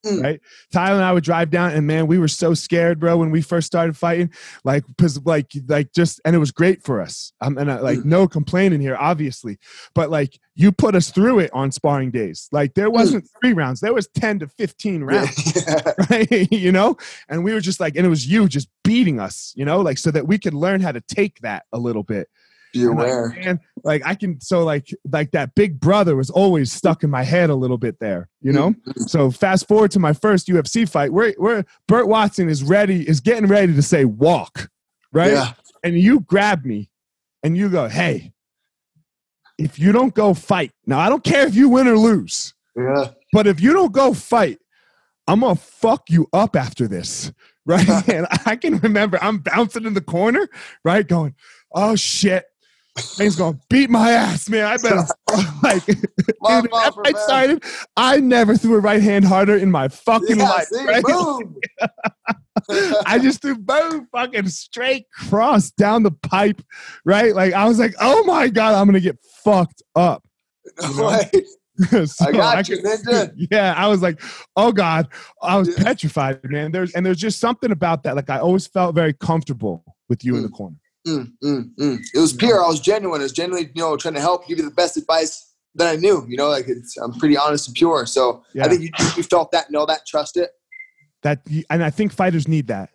Mm. 0.04 0.22
Right, 0.22 0.40
Tyler 0.72 0.96
and 0.96 1.04
I 1.04 1.12
would 1.12 1.22
drive 1.22 1.50
down, 1.50 1.70
and 1.72 1.86
man, 1.86 2.06
we 2.08 2.18
were 2.18 2.26
so 2.28 2.54
scared, 2.54 2.98
bro, 2.98 3.16
when 3.16 3.30
we 3.30 3.40
first 3.40 3.68
started 3.68 3.96
fighting. 3.96 4.32
Like, 4.64 4.84
cause 5.00 5.20
like, 5.24 5.52
like 5.68 5.92
just, 5.92 6.20
and 6.24 6.34
it 6.34 6.40
was 6.40 6.50
great 6.50 6.82
for 6.82 7.00
us. 7.00 7.32
Um, 7.40 7.56
and 7.56 7.70
I, 7.70 7.78
like, 7.78 7.98
Mm. 7.98 8.04
no 8.06 8.26
complaining 8.26 8.80
here, 8.80 8.96
obviously, 8.96 9.58
but 9.94 10.10
like, 10.10 10.38
you 10.54 10.72
put 10.72 10.94
us 10.94 11.10
through 11.10 11.38
it 11.38 11.50
on 11.54 11.70
sparring 11.70 12.10
days. 12.10 12.48
Like, 12.52 12.74
there 12.74 12.90
wasn't 12.90 13.28
three 13.40 13.52
rounds, 13.52 13.80
there 13.80 13.94
was 13.94 14.08
ten 14.08 14.38
to 14.40 14.48
fifteen 14.48 15.02
rounds 15.04 15.64
Yeah. 15.66 15.92
right? 16.10 16.52
you 16.52 16.72
know, 16.72 16.96
and 17.28 17.44
we 17.44 17.52
were 17.52 17.60
just 17.60 17.78
like, 17.80 17.94
and 17.96 18.04
it 18.04 18.10
was 18.10 18.26
you 18.26 18.48
just 18.48 18.68
beating 18.84 19.20
us, 19.20 19.52
you 19.56 19.64
know, 19.64 19.80
like 19.80 19.98
so 19.98 20.10
that 20.10 20.26
we 20.26 20.36
could 20.38 20.54
learn 20.54 20.80
how 20.80 20.90
to 20.92 21.00
take 21.00 21.38
that 21.40 21.64
a 21.72 21.78
little 21.78 22.02
bit. 22.02 22.28
Be 22.72 22.82
And, 22.84 22.96
like, 22.96 23.06
aware. 23.06 23.28
man, 23.44 23.60
like 23.84 24.02
I 24.04 24.14
can, 24.14 24.40
so 24.40 24.64
like, 24.64 24.88
like 25.10 25.30
that 25.32 25.54
big 25.54 25.78
brother 25.80 26.16
was 26.16 26.30
always 26.30 26.72
stuck 26.72 27.02
in 27.02 27.10
my 27.10 27.22
head 27.22 27.50
a 27.50 27.54
little 27.54 27.78
bit 27.78 27.98
there, 28.00 28.28
you 28.40 28.52
know. 28.52 28.70
Mm-hmm. 28.70 29.02
So 29.02 29.30
fast 29.30 29.68
forward 29.68 29.90
to 29.92 29.98
my 29.98 30.12
first 30.12 30.48
UFC 30.48 30.88
fight, 30.88 31.12
where 31.12 31.32
where 31.38 31.64
Burt 31.88 32.08
Watson 32.08 32.48
is 32.48 32.62
ready, 32.62 33.06
is 33.08 33.20
getting 33.20 33.46
ready 33.46 33.74
to 33.74 33.82
say 33.82 34.04
walk, 34.04 34.70
right? 35.12 35.32
Yeah. 35.32 35.52
And 35.84 35.98
you 35.98 36.20
grab 36.20 36.64
me, 36.64 36.90
and 37.42 37.56
you 37.56 37.68
go, 37.68 37.88
hey, 37.88 38.32
if 39.58 39.78
you 39.78 39.92
don't 39.92 40.14
go 40.14 40.34
fight, 40.34 40.72
now 40.86 40.98
I 40.98 41.08
don't 41.08 41.24
care 41.24 41.46
if 41.46 41.54
you 41.54 41.68
win 41.68 41.88
or 41.88 41.98
lose. 41.98 42.54
Yeah. 42.76 43.08
But 43.32 43.46
if 43.46 43.60
you 43.60 43.72
don't 43.72 43.92
go 43.92 44.14
fight, 44.14 44.58
I'm 45.26 45.40
gonna 45.40 45.56
fuck 45.56 46.08
you 46.08 46.28
up 46.32 46.56
after 46.56 46.88
this, 46.88 47.32
right? 47.66 47.86
and 48.08 48.26
I 48.46 48.56
can 48.56 48.78
remember 48.78 49.18
I'm 49.22 49.38
bouncing 49.38 49.84
in 49.84 49.94
the 49.94 50.00
corner, 50.00 50.48
right, 50.84 51.06
going, 51.06 51.34
"Oh 51.72 51.96
shit." 51.96 52.44
He's 53.16 53.36
gonna 53.36 53.58
beat 53.70 53.88
my 53.88 54.10
ass, 54.10 54.50
man. 54.50 54.66
I 54.66 54.76
better 54.76 55.06
like. 55.62 55.84
dude, 55.86 56.06
Love 56.42 56.64
when 56.64 56.70
that 56.72 56.88
offer, 56.88 57.04
fight 57.04 57.16
started, 57.16 57.64
I 57.96 58.18
never 58.20 58.54
threw 58.54 58.76
a 58.76 58.80
right 58.80 59.02
hand 59.02 59.24
harder 59.24 59.56
in 59.56 59.70
my 59.70 59.88
fucking 59.88 60.38
Yeah, 60.38 60.48
life. 60.48 60.66
see, 60.66 60.84
right? 60.84 61.02
boom. 61.02 61.56
I 63.06 63.18
just 63.18 63.40
threw 63.40 63.56
boom, 63.56 64.08
fucking 64.12 64.48
straight 64.48 65.06
cross 65.10 65.70
down 65.70 66.02
the 66.02 66.10
pipe, 66.10 66.60
right? 67.06 67.34
Like 67.34 67.54
I 67.54 67.66
was 67.66 67.78
like, 67.78 67.94
oh 68.00 68.24
my 68.24 68.48
god, 68.48 68.74
I'm 68.74 68.86
gonna 68.86 69.00
get 69.00 69.18
fucked 69.42 69.82
up. 69.96 70.26
you 70.82 70.96
know? 71.92 72.04
So 72.04 72.26
I 72.26 72.32
got 72.32 72.68
you, 72.68 72.76
could- 72.76 72.84
Ninja. 72.84 73.32
Yeah, 73.50 73.74
I 73.74 73.88
was 73.88 74.02
like, 74.02 74.20
oh 74.56 74.70
god, 74.70 75.08
I 75.40 75.56
was 75.56 75.68
Yeah. 75.68 75.82
petrified, 75.84 76.40
man. 76.44 76.70
There's 76.72 76.92
and 76.92 77.06
there's 77.06 77.18
just 77.18 77.40
something 77.40 77.70
about 77.70 78.02
that. 78.02 78.16
Like 78.16 78.28
I 78.28 78.38
always 78.38 78.66
felt 78.66 78.94
very 78.94 79.14
comfortable 79.14 79.82
with 80.10 80.24
you 80.24 80.36
in 80.36 80.42
the 80.42 80.48
mm. 80.48 80.56
corner. 80.56 80.76
Mm, 81.06 81.32
mm, 81.42 81.74
mm. 81.80 81.98
It 82.14 82.18
was 82.18 82.32
pure. 82.32 82.62
I 82.62 82.68
was 82.68 82.80
genuine. 82.80 83.20
I 83.20 83.24
was 83.24 83.32
genuinely, 83.32 83.70
you 83.74 83.82
know, 83.82 83.96
trying 83.96 84.14
to 84.14 84.20
help, 84.20 84.46
give 84.46 84.58
you 84.58 84.64
the 84.64 84.70
best 84.70 84.96
advice 84.96 85.52
that 85.74 85.88
I 85.88 85.96
knew. 85.96 86.24
You 86.28 86.36
know, 86.36 86.48
like 86.48 86.68
it's, 86.68 86.96
I'm 86.96 87.12
pretty 87.14 87.36
honest 87.36 87.68
and 87.68 87.74
pure. 87.76 88.06
So 88.06 88.44
Yeah. 88.54 88.66
I 88.66 88.68
think 88.68 88.82
you, 88.82 88.90
you 89.16 89.22
felt 89.22 89.50
that, 89.52 89.70
know 89.70 89.84
that, 89.86 90.06
trust 90.06 90.36
it. 90.36 90.50
That 91.22 91.40
and 91.70 91.84
I 91.84 91.90
think 91.90 92.12
fighters 92.12 92.48
need 92.48 92.66
that. 92.68 92.90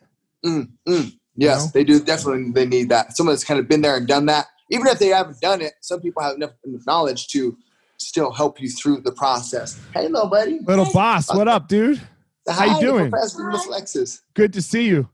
Mm, 0.45 0.69
mm. 0.87 1.11
Yes, 1.35 1.65
know? 1.65 1.71
they 1.73 1.83
do. 1.83 1.99
Definitely, 1.99 2.51
they 2.51 2.65
need 2.65 2.89
that. 2.89 3.15
Someone 3.15 3.33
that's 3.33 3.43
kind 3.43 3.59
of 3.59 3.67
been 3.67 3.81
there 3.81 3.95
and 3.95 4.07
done 4.07 4.25
that. 4.25 4.47
Even 4.71 4.87
if 4.87 4.99
they 4.99 5.07
haven't 5.07 5.39
done 5.39 5.61
it, 5.61 5.73
some 5.81 6.01
people 6.01 6.21
have 6.21 6.35
enough, 6.35 6.51
knowledge 6.85 7.27
to 7.29 7.57
still 7.97 8.31
help 8.31 8.59
you 8.59 8.69
through 8.69 9.01
the 9.01 9.11
process. 9.11 9.79
Hey, 9.93 10.07
little 10.07 10.27
buddy. 10.29 10.59
Little 10.59 10.91
boss, 10.91 11.33
what 11.33 11.47
up, 11.47 11.67
dude? 11.67 12.01
how 12.49 12.65
you 12.65 12.79
doing? 12.79 13.09
Professor. 13.11 14.21
Good 14.33 14.53
to 14.53 14.61
see 14.61 14.87
you. 14.87 15.09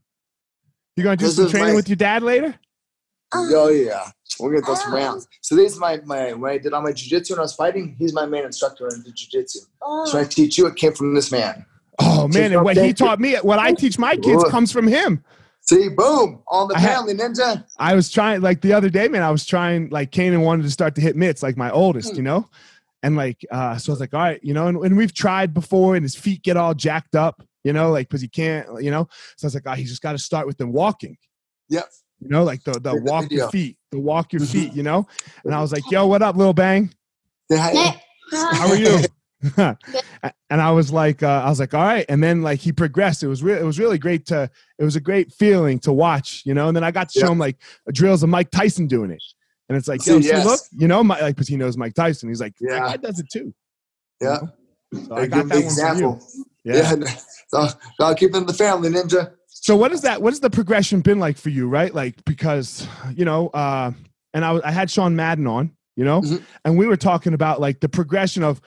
You 0.96 1.02
gonna 1.02 1.16
do 1.16 1.26
This 1.26 1.36
some 1.36 1.50
training 1.50 1.70
my- 1.70 1.74
with 1.74 1.88
your 1.88 1.96
dad 1.96 2.22
later? 2.22 2.54
Oh 3.34 3.68
yeah, 3.68 4.10
we're 4.40 4.52
gonna 4.52 4.64
throw 4.64 4.74
some 4.74 4.94
rounds. 4.94 5.26
So 5.40 5.54
this 5.56 5.72
is 5.72 5.78
my 5.78 6.00
my 6.04 6.32
when 6.32 6.52
I 6.52 6.58
did 6.58 6.72
all 6.72 6.82
my 6.82 6.92
jujitsu 6.92 7.30
when 7.30 7.38
I 7.40 7.42
was 7.42 7.54
fighting. 7.54 7.96
He's 7.98 8.12
my 8.12 8.26
main 8.26 8.44
instructor 8.44 8.88
in 8.88 9.02
the 9.02 9.10
jujitsu. 9.10 10.06
So 10.10 10.18
I 10.18 10.24
teach 10.24 10.58
you. 10.58 10.66
It 10.66 10.76
came 10.76 10.92
from 10.92 11.14
this 11.14 11.30
man. 11.32 11.64
Oh 11.98 12.28
man, 12.28 12.52
and 12.52 12.64
what 12.64 12.76
he 12.76 12.92
taught 12.92 13.20
me, 13.20 13.34
what 13.36 13.58
I 13.58 13.72
teach 13.72 13.98
my 13.98 14.16
kids 14.16 14.44
Ooh. 14.44 14.50
comes 14.50 14.72
from 14.72 14.86
him. 14.86 15.24
See, 15.60 15.88
boom, 15.88 16.42
on 16.48 16.68
the 16.68 16.74
I 16.74 16.80
had- 16.80 16.94
family 16.96 17.14
ninja. 17.14 17.64
I 17.78 17.94
was 17.94 18.10
trying 18.10 18.42
like 18.42 18.60
the 18.60 18.72
other 18.72 18.90
day, 18.90 19.08
man. 19.08 19.22
I 19.22 19.30
was 19.30 19.46
trying 19.46 19.88
like 19.90 20.10
Kanan 20.10 20.42
wanted 20.42 20.64
to 20.64 20.70
start 20.70 20.94
to 20.96 21.00
hit 21.00 21.16
mitts, 21.16 21.42
like 21.42 21.56
my 21.56 21.70
oldest, 21.70 22.12
Mm. 22.12 22.16
you 22.18 22.22
know, 22.22 22.48
and 23.02 23.16
like 23.16 23.44
uh, 23.50 23.76
so 23.78 23.90
I 23.90 23.94
was 23.94 24.00
like, 24.00 24.12
all 24.12 24.20
right, 24.20 24.40
you 24.42 24.52
know, 24.52 24.66
and, 24.66 24.76
and 24.84 24.96
we've 24.96 25.14
tried 25.14 25.54
before, 25.54 25.94
and 25.96 26.02
his 26.02 26.14
feet 26.16 26.42
get 26.42 26.56
all 26.58 26.74
jacked 26.74 27.14
up, 27.16 27.42
you 27.62 27.72
know, 27.72 27.92
like 27.92 28.08
because 28.08 28.20
he 28.20 28.28
can't, 28.28 28.82
you 28.82 28.90
know. 28.90 29.08
So 29.38 29.46
I 29.46 29.48
was 29.48 29.54
like, 29.54 29.62
oh, 29.66 29.72
he's 29.72 29.88
just 29.88 30.02
got 30.02 30.12
to 30.12 30.18
start 30.18 30.46
with 30.46 30.58
them 30.58 30.72
walking. 30.72 31.16
Yep. 31.70 31.88
You 32.24 32.30
know, 32.30 32.42
like 32.44 32.64
the 32.64 32.72
the 32.72 32.92
Take 32.92 33.04
the 33.04 33.10
walk 33.10 33.22
your 33.22 33.28
video. 33.28 33.48
feet, 33.50 33.76
the 33.92 34.00
walk 34.00 34.32
your 34.32 34.40
Mhm. 34.42 34.50
feet, 34.52 34.72
you 34.74 34.82
know. 34.82 35.06
And 35.44 35.54
I 35.54 35.60
was 35.60 35.72
like, 35.72 35.88
yo, 35.90 36.06
what 36.06 36.22
up, 36.22 36.36
little 36.36 36.54
bang? 36.54 36.90
How 37.52 38.68
are 38.68 38.76
you? 38.76 38.98
and 39.58 40.60
I 40.62 40.70
was 40.70 40.90
like, 40.90 41.22
uh, 41.22 41.42
I 41.44 41.50
was 41.50 41.60
like, 41.60 41.74
all 41.74 41.82
right. 41.84 42.06
And 42.08 42.22
then 42.24 42.40
like 42.40 42.60
he 42.60 42.72
progressed. 42.72 43.22
It 43.22 43.26
was 43.28 43.42
real. 43.42 43.58
It 43.58 43.64
was 43.64 43.78
really 43.78 43.98
great 43.98 44.24
to. 44.26 44.50
It 44.78 44.84
was 44.84 44.96
a 44.96 45.00
great 45.00 45.32
feeling 45.34 45.78
to 45.80 45.92
watch, 45.92 46.42
you 46.46 46.54
know. 46.54 46.68
And 46.68 46.74
then 46.76 46.82
I 46.82 46.90
got 46.90 47.10
to 47.10 47.20
show 47.20 47.30
him 47.30 47.38
like 47.38 47.58
drills 47.92 48.22
of 48.22 48.30
Mike 48.30 48.50
Tyson 48.50 48.86
doing 48.86 49.10
it, 49.10 49.22
and 49.68 49.76
it's 49.76 49.86
like, 49.86 50.04
yo, 50.06 50.16
See, 50.16 50.22
see, 50.22 50.28
yes. 50.30 50.46
look, 50.46 50.60
you 50.72 50.88
know, 50.88 51.04
my, 51.04 51.20
like 51.20 51.34
because 51.36 51.48
he 51.48 51.56
knows 51.58 51.76
Mike 51.76 51.92
Tyson. 51.92 52.30
He's 52.30 52.40
like, 52.40 52.54
Yeah. 52.58 52.80
that 52.88 53.02
guy 53.02 53.08
does 53.08 53.18
it 53.20 53.26
too. 53.30 53.52
you 54.22 54.28
Yeah. 54.28 54.38
know? 54.94 55.02
So 55.08 55.14
I 55.16 55.26
got 55.26 55.48
that 55.48 55.48
the 55.48 55.54
one 55.56 55.64
example. 55.64 56.20
for 56.20 56.36
you. 56.38 56.44
Yeah. 56.64 56.94
Yeah. 56.98 57.14
So, 57.48 57.68
I'll 58.00 58.16
keep 58.16 58.30
it 58.34 58.36
in 58.38 58.46
the 58.46 58.52
family 58.54 58.88
ninja. 58.88 59.30
So 59.64 59.74
what 59.76 59.92
is 59.92 60.02
that? 60.02 60.20
What 60.20 60.34
has 60.34 60.40
the 60.40 60.50
progression 60.50 61.00
been 61.00 61.18
like 61.18 61.38
for 61.38 61.48
you, 61.48 61.66
right? 61.68 61.94
Like 61.94 62.22
because 62.26 62.86
you 63.16 63.24
know, 63.24 63.48
uh, 63.48 63.92
and 64.34 64.44
I 64.44 64.60
I 64.62 64.70
had 64.70 64.90
Sean 64.90 65.16
Madden 65.16 65.46
on, 65.46 65.70
you 65.96 66.04
know, 66.04 66.20
Mhm. 66.20 66.42
and 66.66 66.76
we 66.76 66.86
were 66.86 66.98
talking 66.98 67.32
about 67.32 67.62
like 67.62 67.80
the 67.80 67.88
progression 67.88 68.42
of 68.42 68.60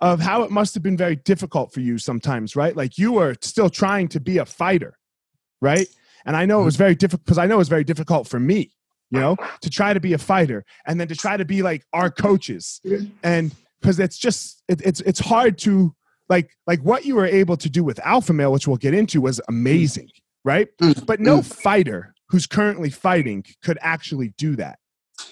of 0.00 0.18
how 0.18 0.42
it 0.42 0.50
must 0.50 0.74
have 0.74 0.82
been 0.82 0.96
very 0.96 1.14
difficult 1.14 1.72
for 1.72 1.78
you 1.78 1.98
sometimes, 1.98 2.56
right? 2.56 2.74
Like 2.76 2.98
you 2.98 3.12
were 3.12 3.36
still 3.42 3.70
trying 3.70 4.08
to 4.08 4.18
be 4.18 4.38
a 4.38 4.44
fighter, 4.44 4.98
right? 5.62 5.86
And 6.26 6.34
I 6.36 6.46
know 6.46 6.60
it 6.62 6.64
was 6.64 6.74
very 6.74 6.96
difficult 6.96 7.24
because 7.24 7.38
I 7.38 7.46
know 7.46 7.54
it 7.54 7.58
was 7.58 7.68
very 7.68 7.84
difficult 7.84 8.26
for 8.26 8.40
me, 8.40 8.72
you 9.12 9.20
know, 9.20 9.36
to 9.60 9.70
try 9.70 9.94
to 9.94 10.00
be 10.00 10.14
a 10.14 10.18
fighter 10.18 10.64
and 10.84 10.98
then 10.98 11.06
to 11.06 11.14
try 11.14 11.36
to 11.36 11.44
be 11.44 11.62
like 11.62 11.86
our 11.92 12.10
coaches, 12.10 12.80
and 13.22 13.54
because 13.80 14.00
it's 14.00 14.18
just 14.18 14.64
it, 14.66 14.82
it's 14.84 15.00
it's 15.02 15.20
hard 15.20 15.58
to 15.58 15.94
like 16.28 16.50
like 16.66 16.80
what 16.80 17.04
you 17.04 17.14
were 17.14 17.26
able 17.26 17.56
to 17.58 17.70
do 17.70 17.84
with 17.84 18.00
alpha 18.00 18.32
male 18.32 18.50
which 18.50 18.66
we'll 18.66 18.78
get 18.78 18.94
into 18.94 19.20
was 19.20 19.40
amazing 19.46 20.08
right 20.44 20.68
Mm, 20.80 21.06
but 21.06 21.20
no 21.20 21.42
fighter 21.42 22.14
who's 22.28 22.46
currently 22.46 22.90
fighting 22.90 23.44
could 23.62 23.78
actually 23.80 24.34
do 24.38 24.56
that 24.56 24.78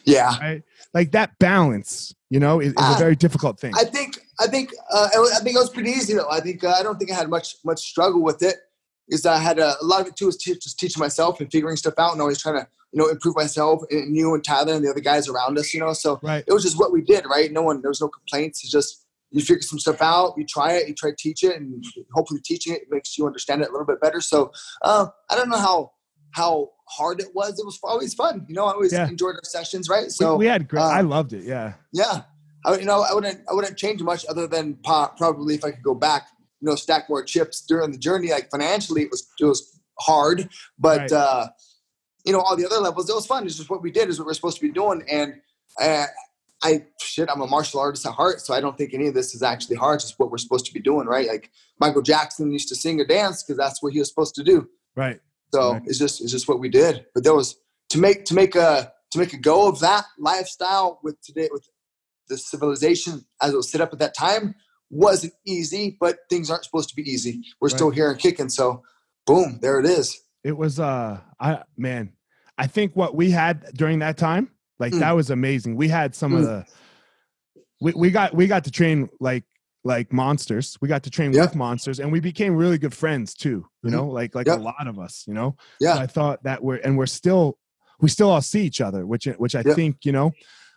Yeah. 0.04 0.38
right 0.38 0.62
like 0.94 1.12
that 1.12 1.38
balance 1.38 2.14
you 2.30 2.40
know 2.40 2.60
is, 2.60 2.68
is 2.68 2.74
a 2.78 2.82
Ah, 2.82 2.96
very 2.98 3.16
difficult 3.16 3.58
thing 3.60 3.72
I 3.76 3.84
think 3.84 4.18
I 4.40 4.46
think 4.46 4.72
uh, 4.90 5.08
I 5.14 5.38
think 5.42 5.56
it 5.56 5.60
was 5.60 5.70
pretty 5.70 5.90
easy 5.90 6.14
though. 6.14 6.28
I 6.30 6.40
think 6.40 6.64
uh, 6.64 6.74
I 6.78 6.82
don't 6.82 6.98
think 6.98 7.12
I 7.12 7.14
had 7.14 7.28
much 7.28 7.56
much 7.64 7.80
struggle 7.80 8.22
with 8.22 8.42
it. 8.42 8.56
Is 9.08 9.22
that 9.22 9.34
I 9.34 9.38
had 9.38 9.58
a, 9.60 9.74
a 9.80 9.84
lot 9.84 10.00
of 10.00 10.06
it 10.08 10.16
too 10.16 10.26
was 10.26 10.36
te- 10.36 10.54
just 10.54 10.78
teaching 10.80 10.98
myself 11.00 11.40
and 11.40 11.50
figuring 11.52 11.76
stuff 11.76 11.94
out 11.98 12.12
and 12.12 12.20
always 12.20 12.40
trying 12.40 12.56
to 12.60 12.66
you 12.92 12.98
know 13.00 13.08
improve 13.08 13.36
myself 13.36 13.82
and 13.90 14.16
you 14.16 14.34
and 14.34 14.42
Tyler 14.42 14.72
and 14.72 14.84
the 14.84 14.90
other 14.90 15.00
guys 15.00 15.28
around 15.28 15.58
us. 15.58 15.72
You 15.74 15.80
know, 15.80 15.92
so 15.92 16.18
right 16.22 16.42
it 16.46 16.52
was 16.52 16.62
just 16.64 16.78
what 16.78 16.92
we 16.92 17.02
did. 17.02 17.24
Right? 17.26 17.52
No 17.52 17.62
one 17.62 17.82
there 17.82 17.90
was 17.90 18.00
no 18.00 18.08
complaints. 18.08 18.64
It's 18.64 18.72
just 18.72 19.01
you 19.32 19.40
figure 19.40 19.62
some 19.62 19.78
stuff 19.78 20.00
out, 20.00 20.34
you 20.36 20.44
try 20.46 20.72
it, 20.74 20.86
you 20.88 20.94
try 20.94 21.10
to 21.10 21.16
teach 21.16 21.42
it, 21.42 21.56
and 21.56 21.82
hopefully 22.14 22.40
teaching 22.44 22.74
it 22.74 22.82
makes 22.90 23.16
you 23.18 23.26
understand 23.26 23.62
it 23.62 23.68
a 23.68 23.72
little 23.72 23.86
bit 23.86 24.00
better. 24.00 24.20
So 24.20 24.52
uh, 24.82 25.06
I 25.30 25.34
don't 25.36 25.48
know 25.48 25.58
how 25.58 25.92
how 26.32 26.70
hard 26.88 27.20
it 27.20 27.28
was. 27.34 27.58
It 27.58 27.64
was 27.66 27.78
always 27.82 28.14
fun. 28.14 28.46
You 28.48 28.54
know, 28.54 28.64
I 28.66 28.72
always 28.72 28.92
Yeah. 28.92 29.08
enjoyed 29.08 29.34
our 29.34 29.44
sessions. 29.44 29.88
Right? 29.88 30.10
So 30.10 30.36
we 30.36 30.46
had 30.46 30.68
great 30.68 30.80
uh, 30.82 30.88
i 30.88 31.00
loved 31.00 31.32
it 31.32 31.44
yeah 31.44 31.74
yeah, 31.92 32.22
I, 32.64 32.76
you 32.76 32.84
know, 32.86 33.02
I 33.02 33.12
wouldn't, 33.12 33.40
I 33.50 33.54
wouldn't 33.54 33.76
change 33.76 34.00
much 34.02 34.24
other 34.28 34.46
than 34.46 34.74
probably 34.84 35.54
if 35.56 35.64
I 35.64 35.72
could 35.72 35.82
go 35.82 35.94
back, 35.94 36.28
you 36.60 36.68
know, 36.68 36.74
stack 36.76 37.08
more 37.10 37.22
chips 37.24 37.64
during 37.66 37.90
the 37.90 37.98
journey. 37.98 38.30
Like 38.30 38.50
financially, 38.50 39.02
it 39.02 39.10
was 39.10 39.26
it 39.40 39.44
was 39.44 39.80
hard, 40.00 40.48
but 40.78 41.00
Right. 41.00 41.12
uh, 41.12 41.48
you 42.24 42.32
know, 42.32 42.40
all 42.40 42.56
the 42.56 42.64
other 42.64 42.78
levels, 42.78 43.10
it 43.10 43.14
was 43.14 43.26
fun. 43.26 43.44
It's 43.46 43.56
just 43.56 43.68
what 43.68 43.82
we 43.82 43.90
did 43.90 44.08
is 44.08 44.18
what 44.18 44.26
we're 44.26 44.34
supposed 44.34 44.58
to 44.60 44.66
be 44.66 44.72
doing, 44.72 45.02
and 45.10 45.34
uh, 45.80 46.06
I 46.62 46.86
shit, 47.00 47.28
I'm 47.30 47.40
a 47.40 47.46
martial 47.46 47.80
artist 47.80 48.06
at 48.06 48.12
heart, 48.12 48.40
so 48.40 48.54
I 48.54 48.60
don't 48.60 48.76
think 48.78 48.94
any 48.94 49.08
of 49.08 49.14
this 49.14 49.34
is 49.34 49.42
actually 49.42 49.76
hard. 49.76 49.96
It's 49.96 50.04
just 50.04 50.18
what 50.18 50.30
we're 50.30 50.38
supposed 50.38 50.66
to 50.66 50.72
be 50.72 50.80
doing, 50.80 51.06
right? 51.06 51.26
Like 51.28 51.50
Michael 51.80 52.02
Jackson 52.02 52.52
used 52.52 52.68
to 52.68 52.76
sing 52.76 53.00
or 53.00 53.06
dance 53.06 53.42
because 53.42 53.56
that's 53.58 53.82
what 53.82 53.92
he 53.92 53.98
was 53.98 54.08
supposed 54.08 54.34
to 54.36 54.44
do. 54.44 54.68
right 54.96 55.20
So 55.52 55.72
Right. 55.72 55.82
it's 55.86 55.98
just 55.98 56.20
it's 56.22 56.30
just 56.32 56.48
what 56.48 56.60
we 56.60 56.68
did. 56.68 57.04
But 57.14 57.24
there 57.24 57.34
was 57.34 57.56
to 57.90 57.98
make 57.98 58.24
to 58.26 58.34
make 58.34 58.54
a 58.54 58.92
to 59.10 59.18
make 59.18 59.32
a 59.32 59.38
go 59.38 59.68
of 59.68 59.80
that 59.80 60.04
lifestyle 60.18 61.00
with 61.02 61.20
today 61.22 61.48
with 61.52 61.68
the 62.28 62.38
civilization 62.38 63.24
as 63.42 63.52
it 63.52 63.56
was 63.56 63.70
set 63.70 63.80
up 63.80 63.92
at 63.92 63.98
that 63.98 64.14
time 64.16 64.54
wasn't 64.88 65.32
easy. 65.46 65.96
But 66.00 66.18
things 66.30 66.50
aren't 66.50 66.64
supposed 66.64 66.88
to 66.90 66.94
be 66.96 67.02
easy. 67.02 67.42
We're 67.60 67.68
still 67.70 67.90
here 67.90 68.10
and 68.10 68.18
kicking. 68.18 68.48
So 68.48 68.82
boom, 69.26 69.58
there 69.62 69.78
it 69.80 69.86
is. 69.86 70.18
it 70.44 70.56
was 70.56 70.80
uh 70.80 71.20
i 71.38 71.62
man 71.76 72.12
i 72.58 72.66
think 72.66 72.96
what 72.96 73.14
we 73.14 73.30
had 73.30 73.64
during 73.74 74.00
that 74.00 74.16
time 74.16 74.50
like 74.82 74.92
Mm. 74.92 75.00
that 75.04 75.12
was 75.20 75.28
amazing 75.38 75.70
we 75.82 75.88
had 75.88 76.10
some 76.14 76.32
of 76.38 76.42
Mm. 76.42 76.46
the 76.50 76.58
we, 77.84 77.92
we 78.02 78.10
got 78.10 78.28
we 78.34 78.46
got 78.54 78.64
to 78.64 78.70
train 78.70 79.08
like 79.28 79.44
like 79.84 80.12
monsters 80.12 80.76
we 80.80 80.86
got 80.94 81.02
to 81.04 81.10
train 81.10 81.32
Yeah. 81.32 81.42
with 81.42 81.54
monsters 81.66 81.98
and 82.00 82.08
we 82.14 82.20
became 82.20 82.54
really 82.62 82.78
good 82.84 82.94
friends 83.02 83.28
too 83.34 83.58
you 83.82 83.88
Mhm. 83.90 83.92
know 83.94 84.06
like 84.18 84.34
like 84.38 84.46
Yeah. 84.46 84.56
a 84.56 84.64
lot 84.72 84.86
of 84.92 84.98
us 84.98 85.24
you 85.28 85.34
know 85.38 85.56
Yeah. 85.80 85.94
So 85.96 86.00
i 86.00 86.06
thought 86.16 86.38
that 86.48 86.58
we're 86.64 86.80
and 86.84 86.92
we're 86.98 87.06
still 87.20 87.44
we 88.00 88.08
still 88.08 88.30
all 88.30 88.42
see 88.42 88.62
each 88.68 88.80
other 88.80 89.02
which 89.12 89.24
which 89.44 89.54
i 89.60 89.62
Yeah. 89.64 89.74
think 89.74 89.92
you 90.04 90.12
know 90.18 90.28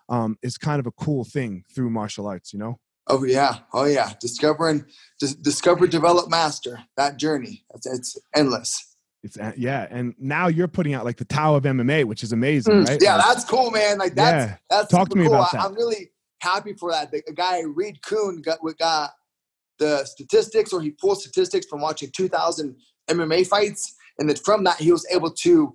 um 0.10 0.38
is 0.48 0.58
kind 0.58 0.80
of 0.80 0.86
a 0.88 0.92
cool 1.06 1.24
thing 1.36 1.64
through 1.74 1.90
martial 1.90 2.26
arts 2.28 2.54
you 2.54 2.60
know 2.60 2.74
Oh 3.08 3.24
yeah, 3.24 3.54
oh 3.72 3.86
yeah. 3.86 4.10
Discovering, 4.20 4.84
dis- 5.20 5.36
discover, 5.50 5.86
develop, 5.86 6.28
master. 6.28 6.74
That 6.98 7.18
journey. 7.18 7.64
It's, 7.76 7.86
it's 7.86 8.18
endless. 8.36 8.95
It's 9.26 9.38
uh, 9.38 9.52
yeah 9.58 9.88
and 9.90 10.14
now 10.20 10.48
you're 10.48 10.68
putting 10.68 10.94
out 10.94 11.04
like 11.04 11.18
the 11.18 11.26
tao 11.26 11.56
of 11.56 11.64
mma 11.64 12.06
which 12.06 12.24
is 12.24 12.32
amazing 12.32 12.76
Mm, 12.76 12.88
right 12.88 13.02
Yeah, 13.02 13.18
Like, 13.18 13.26
that's 13.26 13.46
cool, 13.46 13.72
man. 13.72 13.98
Like 13.98 14.16
that's 14.16 14.52
yeah 14.52 14.58
That's 14.70 14.90
Talk 14.90 15.10
to 15.10 15.18
me 15.18 15.26
cool. 15.26 15.36
about 15.36 15.54
I, 15.54 15.58
that. 15.58 15.66
I'm 15.66 15.76
really 15.76 16.12
happy 16.42 16.74
for 16.74 16.92
that. 16.92 17.12
The, 17.12 17.22
the 17.26 17.34
guy 17.34 17.62
Reed 17.62 18.02
Kuhn 18.02 18.42
got 18.42 18.60
got 18.78 19.12
the 19.78 20.06
statistics, 20.06 20.74
or 20.74 20.82
he 20.82 20.92
pulled 20.92 21.20
statistics 21.20 21.68
from 21.68 21.82
watching 21.82 22.10
2,000 22.16 22.76
MMA 23.10 23.46
fights, 23.48 23.96
and 24.20 24.30
then 24.30 24.38
from 24.38 24.64
that 24.64 24.78
he 24.78 24.92
was 24.92 25.06
able 25.12 25.32
to 25.32 25.74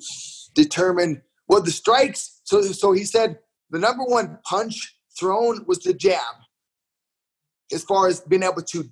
determine 0.54 1.22
what 1.46 1.64
the 1.64 1.70
strikes. 1.70 2.40
So, 2.44 2.62
so 2.62 2.92
he 2.92 3.04
said 3.04 3.38
the 3.70 3.78
number 3.78 4.04
one 4.04 4.38
punch 4.44 4.96
thrown 5.18 5.64
was 5.66 5.80
the 5.80 5.92
jab, 5.92 6.34
as 7.72 7.84
far 7.84 8.08
as 8.08 8.20
being 8.20 8.42
able 8.42 8.62
to 8.62 8.84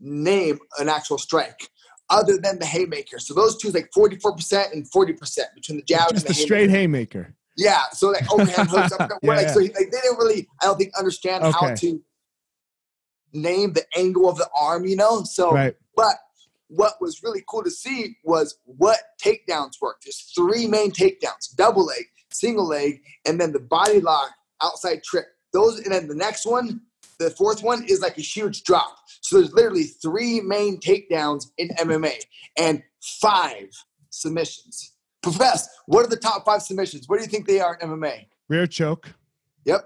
name 0.00 0.58
an 0.78 0.88
actual 0.88 1.18
strike. 1.18 1.68
Other 2.08 2.38
than 2.38 2.58
the 2.60 2.66
haymaker, 2.66 3.18
so 3.18 3.34
those 3.34 3.56
two 3.56 3.68
is 3.68 3.74
like 3.74 3.90
forty 3.92 4.16
four 4.16 4.32
percent 4.32 4.72
and 4.72 4.88
forty 4.92 5.12
percent 5.12 5.48
between 5.56 5.78
the 5.78 5.84
jab 5.84 6.10
just 6.10 6.24
and 6.24 6.24
a 6.24 6.28
the 6.28 6.34
straight 6.34 6.70
haymaker. 6.70 7.34
Yeah, 7.56 7.82
so 7.92 8.10
like 8.10 8.32
overhand 8.32 8.68
hooks, 8.70 8.92
up, 8.92 9.10
Yeah, 9.22 9.30
like 9.30 9.46
yeah. 9.46 9.52
so 9.52 9.60
he, 9.60 9.66
like 9.68 9.90
they 9.90 10.00
didn't 10.02 10.18
really, 10.18 10.46
I 10.62 10.66
don't 10.66 10.78
think, 10.78 10.96
understand 10.96 11.42
how 11.42 11.74
to 11.74 12.02
name 13.32 13.72
the 13.72 13.84
angle 13.96 14.28
of 14.28 14.36
the 14.36 14.48
arm, 14.58 14.86
you 14.86 14.94
know. 14.94 15.24
So, 15.24 15.50
right 15.52 15.74
but 15.96 16.16
what 16.68 16.94
was 17.00 17.22
really 17.22 17.42
cool 17.48 17.64
to 17.64 17.70
see 17.70 18.16
was 18.24 18.58
what 18.64 18.98
takedowns 19.22 19.80
work. 19.80 20.00
There's 20.04 20.32
three 20.34 20.66
main 20.66 20.92
takedowns: 20.92 21.54
double 21.56 21.86
leg, 21.86 22.04
single 22.30 22.66
leg, 22.66 23.00
and 23.26 23.40
then 23.40 23.52
the 23.52 23.60
body 23.60 24.00
lock, 24.00 24.30
outside 24.62 25.02
trip. 25.02 25.26
Those, 25.52 25.80
and 25.80 25.92
then 25.92 26.06
the 26.06 26.14
next 26.14 26.46
one, 26.46 26.82
the 27.18 27.30
fourth 27.30 27.62
one 27.62 27.84
is 27.84 28.00
like 28.00 28.18
a 28.18 28.22
huge 28.22 28.62
drop. 28.64 28.96
So 29.26 29.38
there's 29.38 29.52
literally 29.52 29.82
three 29.82 30.40
main 30.40 30.78
takedowns 30.78 31.46
in 31.58 31.70
MMA 31.70 32.14
and 32.56 32.80
five 33.20 33.66
submissions. 34.10 34.92
Profess, 35.20 35.68
what 35.86 36.04
are 36.04 36.08
the 36.08 36.16
top 36.16 36.44
five 36.44 36.62
submissions? 36.62 37.08
What 37.08 37.16
do 37.16 37.24
you 37.24 37.28
think 37.28 37.44
they 37.48 37.58
are 37.58 37.76
in 37.82 37.88
MMA? 37.90 38.26
rear 38.48 38.68
choke 38.68 39.12
Yep. 39.64 39.84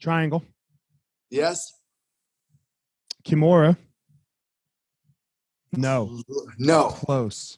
triangle 0.00 0.44
Yes. 1.30 1.74
kimura 3.24 3.76
no 5.76 6.20
No. 6.58 6.88
close 6.88 7.56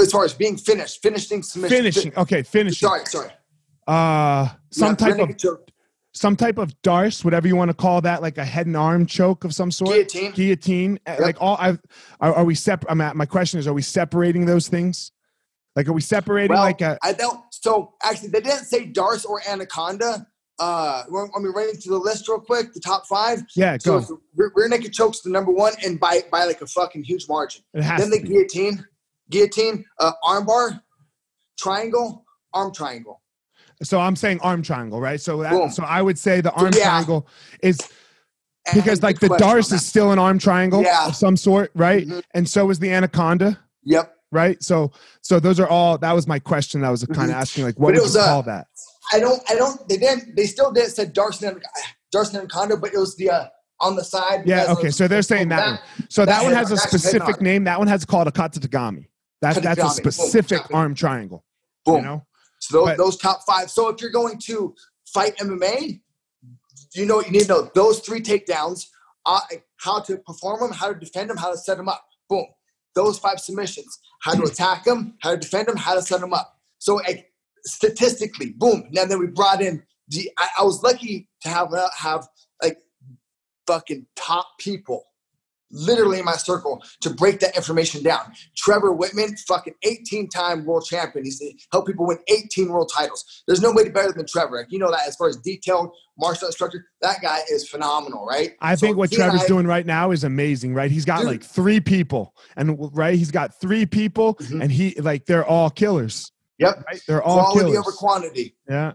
As 0.00 0.10
far 0.10 0.24
as 0.24 0.32
being 0.32 0.56
finished, 0.56 1.02
finishing 1.02 1.42
submission. 1.42 1.76
finishing 1.76 2.12
okay 2.16 2.42
finishing 2.42 2.88
Sorry, 2.88 3.04
sorry. 3.04 3.30
uh 3.86 4.48
some 4.70 4.92
Yeah, 4.92 4.94
type 4.94 5.18
of 5.18 5.36
choke. 5.36 5.68
Some 6.16 6.34
type 6.34 6.56
of 6.58 6.72
darce 6.82 7.24
whatever 7.24 7.46
you 7.46 7.54
want 7.56 7.68
to 7.70 7.74
call 7.74 8.00
that 8.00 8.22
like 8.22 8.38
a 8.38 8.44
head 8.44 8.66
and 8.66 8.76
arm 8.76 9.04
choke 9.04 9.44
of 9.44 9.54
some 9.54 9.70
sort 9.70 9.90
guillotine. 9.90 10.32
guillotine 10.32 10.98
Yep. 11.06 11.20
like 11.20 11.36
all 11.40 11.56
i 11.60 11.70
are, 12.20 12.34
are 12.34 12.44
we 12.44 12.54
separate 12.54 12.90
i'm 12.90 13.00
at 13.02 13.14
my 13.16 13.26
question 13.26 13.60
is 13.60 13.66
are 13.66 13.74
we 13.74 13.82
separating 13.82 14.46
those 14.46 14.66
things 14.68 15.12
like 15.76 15.86
are 15.88 15.92
we 15.92 16.00
separating 16.00 16.54
Well, 16.54 16.62
like 16.64 16.80
a 16.80 16.96
I 17.02 17.12
don't. 17.12 17.38
So 17.50 17.92
actually, 18.02 18.28
they 18.28 18.40
didn't 18.40 18.64
say 18.64 18.86
Darce 18.90 19.26
or 19.26 19.42
Anaconda. 19.46 20.26
Uh, 20.58 21.02
I 21.06 21.38
mean, 21.38 21.52
running 21.52 21.74
through 21.74 21.98
the 21.98 21.98
list 21.98 22.26
real 22.28 22.40
quick. 22.40 22.72
The 22.72 22.80
top 22.80 23.06
five. 23.06 23.42
yeah 23.54 23.76
So 23.78 24.00
go 24.00 24.20
rear, 24.36 24.52
rear 24.54 24.68
naked 24.68 24.94
chokes 24.94 25.20
the 25.20 25.28
number 25.28 25.52
one, 25.52 25.74
and 25.84 26.00
by 26.00 26.22
by 26.32 26.44
like 26.44 26.62
a 26.62 26.66
fucking 26.66 27.04
huge 27.04 27.28
margin. 27.28 27.62
it 27.74 27.82
has 27.82 28.00
Then 28.00 28.08
the 28.10 28.22
be. 28.22 28.28
guillotine, 28.28 28.86
guillotine, 29.30 29.84
uh, 30.00 30.12
armbar, 30.24 30.80
triangle, 31.58 32.24
arm 32.54 32.72
triangle. 32.72 33.20
So 33.82 34.00
i'm 34.00 34.16
saying 34.16 34.40
arm 34.40 34.62
triangle 34.62 35.00
right 35.00 35.20
so 35.20 35.42
that, 35.42 35.72
so 35.74 35.84
i 35.84 36.00
would 36.00 36.18
say 36.18 36.40
the 36.40 36.52
arm 36.52 36.70
yeah. 36.76 36.84
triangle 36.84 37.26
is 37.62 37.78
because 38.74 38.98
And 38.98 39.02
like 39.04 39.20
the 39.20 39.28
Darce 39.28 39.68
that. 39.70 39.76
is 39.76 39.86
still 39.86 40.10
an 40.12 40.18
arm 40.18 40.38
triangle 40.38 40.82
Yeah. 40.82 41.06
of 41.06 41.14
some 41.14 41.36
sort, 41.36 41.70
right? 41.76 42.04
Mhm. 42.06 42.22
And 42.34 42.48
so 42.48 42.68
is 42.70 42.80
the 42.80 42.90
Anaconda, 42.92 43.56
Yep. 43.84 44.12
right? 44.32 44.60
So 44.60 44.90
so 45.22 45.38
those 45.38 45.60
are 45.60 45.68
all. 45.68 45.98
That 45.98 46.12
was 46.14 46.26
my 46.26 46.40
question. 46.40 46.82
I 46.82 46.90
was 46.90 47.04
kind 47.04 47.30
Mhm. 47.30 47.34
of 47.34 47.40
asking 47.42 47.64
like, 47.64 47.78
what 47.78 47.94
But 47.94 48.00
would 48.00 48.02
was, 48.02 48.14
you 48.16 48.20
uh, 48.22 48.26
call 48.26 48.42
that? 48.42 48.66
I 49.12 49.20
don't. 49.20 49.40
I 49.48 49.54
don't. 49.54 49.88
They 49.88 49.98
didn't. 49.98 50.34
They 50.34 50.46
still 50.46 50.72
did 50.72 50.90
said 50.90 51.14
Darce 51.14 51.42
and 51.42 51.62
and 52.34 52.50
Conda, 52.50 52.80
but 52.80 52.92
it 52.92 52.98
was 52.98 53.14
the 53.16 53.30
uh, 53.30 53.46
on 53.80 53.94
the 53.94 54.02
side. 54.02 54.42
Yeah. 54.46 54.66
Okay. 54.72 54.90
So 54.90 55.06
they're 55.06 55.22
saying 55.22 55.48
that 55.50 55.64
one. 55.64 55.78
So 56.08 56.24
that, 56.24 56.32
that 56.32 56.42
one 56.44 56.52
has 56.52 56.72
a 56.72 56.74
nod, 56.74 56.78
that's 56.82 56.92
a 56.92 56.98
head 56.98 57.00
specific 57.00 57.40
name. 57.40 57.62
That 57.64 57.78
one 57.78 57.86
has 57.86 58.04
called 58.04 58.26
a 58.26 58.32
kata 58.32 58.58
gatame. 58.58 59.04
That, 59.42 59.54
that's 59.54 59.58
a 59.58 59.60
Kata 59.62 59.80
gatame. 59.80 60.02
Boom. 60.02 60.10
specific 60.12 60.62
arm 60.74 60.94
triangle. 60.96 61.44
Boom. 61.84 61.96
You 61.98 62.02
know. 62.02 62.26
So 62.66 62.84
those, 62.84 62.96
those 62.96 63.16
top 63.16 63.40
five. 63.46 63.70
So 63.70 63.88
if 63.88 64.00
you're 64.00 64.10
going 64.10 64.38
to 64.46 64.74
fight 65.06 65.36
MMA, 65.36 66.00
you 66.94 67.06
know 67.06 67.16
what 67.16 67.26
you 67.26 67.32
need 67.32 67.42
to 67.42 67.48
know. 67.48 67.70
Those 67.74 68.00
three 68.00 68.20
takedowns, 68.20 68.86
uh, 69.24 69.40
how 69.76 70.00
to 70.00 70.16
perform 70.18 70.60
them, 70.60 70.72
how 70.72 70.92
to 70.92 70.98
defend 70.98 71.30
them, 71.30 71.36
how 71.36 71.52
to 71.52 71.58
set 71.58 71.76
them 71.76 71.88
up. 71.88 72.04
Boom. 72.28 72.46
Those 72.94 73.18
five 73.18 73.38
submissions. 73.38 73.98
How 74.22 74.34
to 74.34 74.42
attack 74.42 74.84
them, 74.84 75.16
how 75.20 75.32
to 75.32 75.36
defend 75.36 75.68
them, 75.68 75.76
how 75.76 75.94
to 75.94 76.02
set 76.02 76.20
them 76.20 76.32
up. 76.32 76.58
So 76.78 76.96
like, 76.96 77.30
statistically, 77.64 78.54
boom. 78.56 78.88
Now 78.90 79.04
then 79.04 79.18
we 79.18 79.26
brought 79.26 79.62
in 79.62 79.82
the. 80.08 80.30
I, 80.38 80.48
I 80.60 80.64
was 80.64 80.82
lucky 80.82 81.28
to 81.42 81.48
have 81.48 81.72
uh, 81.72 81.88
have 81.96 82.26
like 82.62 82.78
fucking 83.66 84.06
top 84.16 84.46
people 84.58 85.04
literally 85.70 86.18
in 86.18 86.24
my 86.24 86.32
circle 86.36 86.82
to 87.00 87.10
break 87.10 87.40
that 87.40 87.56
information 87.56 88.02
down. 88.02 88.32
Trevor 88.56 88.94
Wittman, 88.94 89.38
fucking 89.46 89.74
18 89.82 90.28
time 90.28 90.64
world 90.64 90.84
champion. 90.86 91.24
He's 91.24 91.42
helped 91.72 91.88
people 91.88 92.06
win 92.06 92.18
18 92.28 92.68
world 92.68 92.90
titles. 92.94 93.42
There's 93.46 93.60
nobody 93.60 93.88
better 93.90 94.12
than 94.12 94.26
Trevor. 94.26 94.58
Like, 94.58 94.66
you 94.70 94.78
know 94.78 94.90
that 94.90 95.06
as 95.06 95.16
far 95.16 95.28
as 95.28 95.36
detailed 95.38 95.90
martial 96.18 96.46
instructor, 96.46 96.86
that 97.02 97.20
guy 97.20 97.40
is 97.50 97.68
phenomenal, 97.68 98.24
right? 98.26 98.52
I 98.60 98.74
So 98.74 98.86
think 98.86 98.96
what 98.96 99.10
Trevor's 99.12 99.42
I- 99.42 99.46
doing 99.48 99.66
right 99.66 99.84
now 99.86 100.12
is 100.12 100.24
amazing, 100.24 100.72
right? 100.74 100.90
He's 100.90 101.04
got 101.04 101.18
Dude. 101.20 101.28
like 101.28 101.44
three 101.44 101.80
people, 101.80 102.34
and 102.56 102.76
right, 102.96 103.14
he's 103.18 103.30
got 103.30 103.58
three 103.60 103.86
people, 103.86 104.34
Mhm. 104.36 104.62
and 104.62 104.72
he 104.72 104.94
like 105.00 105.26
they're 105.26 105.44
all 105.46 105.68
killers. 105.70 106.30
Yep. 106.58 106.84
Right? 106.86 107.00
They're 107.06 107.22
all 107.22 107.50
Quality 107.52 107.60
killers. 107.72 107.78
over 107.78 107.92
quantity. 107.92 108.56
yeah. 108.68 108.92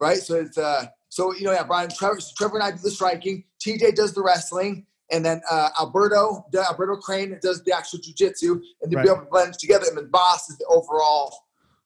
right? 0.00 0.18
So 0.18 0.36
it's 0.36 0.56
uh, 0.56 0.86
so 1.08 1.34
you 1.34 1.42
know, 1.44 1.52
yeah, 1.52 1.64
Brian 1.64 1.90
Trevor, 1.90 2.20
so 2.20 2.30
Trevor 2.38 2.56
and 2.56 2.62
I 2.64 2.70
do 2.70 2.78
the 2.82 2.90
striking. 2.90 3.44
TJ 3.62 3.94
does 3.94 4.14
the 4.14 4.22
wrestling, 4.22 4.86
and 5.10 5.24
then 5.24 5.40
uh, 5.50 5.70
Alberto, 5.80 6.44
Alberto 6.54 6.96
Crane 6.96 7.38
does 7.42 7.62
the 7.64 7.72
actual 7.76 7.98
jujitsu, 7.98 8.52
and 8.82 8.90
then 8.90 8.96
Right. 8.96 9.04
be 9.04 9.10
able 9.10 9.22
to 9.22 9.30
blend 9.30 9.54
together. 9.58 9.86
And 9.88 9.96
then 9.96 10.08
Boss 10.10 10.48
is 10.48 10.58
the 10.58 10.66
overall 10.66 11.34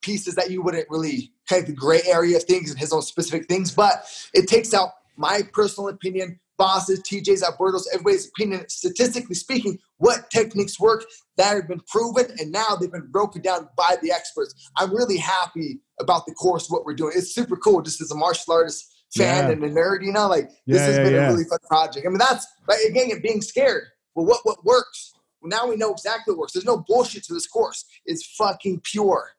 pieces 0.03 0.35
that 0.35 0.51
you 0.51 0.63
wouldn't 0.63 0.89
really 0.91 1.33
kind 1.49 1.63
of 1.63 1.67
the 1.67 1.75
gray 1.75 2.03
area 2.07 2.37
of 2.37 2.45
things 2.45 2.71
and 2.71 2.79
his 2.79 2.93
own 2.93 3.03
specific 3.03 3.49
things, 3.49 3.71
but 3.71 4.05
it 4.35 4.47
takes 4.49 4.75
out 4.75 4.91
my 5.17 5.43
personal 5.53 5.89
opinion. 5.89 6.39
Bosses, 6.57 7.01
TJ's, 7.01 7.43
Alberto's, 7.43 7.89
everybody's 7.93 8.29
opinion. 8.29 8.65
Statistically 8.69 9.35
speaking, 9.35 9.77
what 9.97 10.31
techniques 10.31 10.79
work 10.79 11.05
that 11.37 11.57
have 11.57 11.67
been 11.67 11.81
proven, 11.89 12.27
and 12.39 12.53
now 12.53 12.77
they've 12.77 12.93
been 12.93 13.11
broken 13.11 13.43
down 13.43 13.69
by 13.77 13.97
the 14.03 14.13
experts. 14.13 14.55
I'm 14.77 14.95
really 14.95 15.17
happy 15.17 15.81
about 15.99 16.27
the 16.27 16.35
course, 16.35 16.69
what 16.71 16.85
we're 16.85 16.95
doing. 16.95 17.13
It's 17.17 17.35
super 17.35 17.57
cool, 17.57 17.83
just 17.83 18.01
as 18.01 18.13
a 18.13 18.15
martial 18.15 18.53
artist 18.53 18.94
fan 19.17 19.47
Yeah. 19.47 19.51
and 19.53 19.65
a 19.65 19.71
nerd, 19.71 20.05
you 20.05 20.13
know, 20.13 20.29
like 20.29 20.49
this 20.67 20.79
Yeah, 20.81 20.87
has 20.87 20.97
yeah, 20.97 21.03
been 21.05 21.15
a 21.15 21.29
really 21.29 21.45
fun 21.45 21.59
project. 21.69 22.07
I 22.07 22.09
mean, 22.09 22.19
that's 22.19 22.47
like 22.69 22.79
again, 22.89 23.11
it 23.11 23.23
being 23.23 23.41
scared. 23.43 23.85
Well, 24.15 24.27
what 24.27 24.41
what 24.45 24.65
works? 24.65 25.13
Well, 25.41 25.51
now 25.51 25.69
we 25.69 25.77
know 25.77 25.93
exactly 25.93 26.33
what 26.33 26.41
works. 26.41 26.53
There's 26.53 26.65
no 26.65 26.79
bullshit 26.87 27.25
to 27.25 27.35
this 27.35 27.47
course. 27.47 27.85
It's 28.07 28.25
fucking 28.37 28.81
pure. 28.85 29.31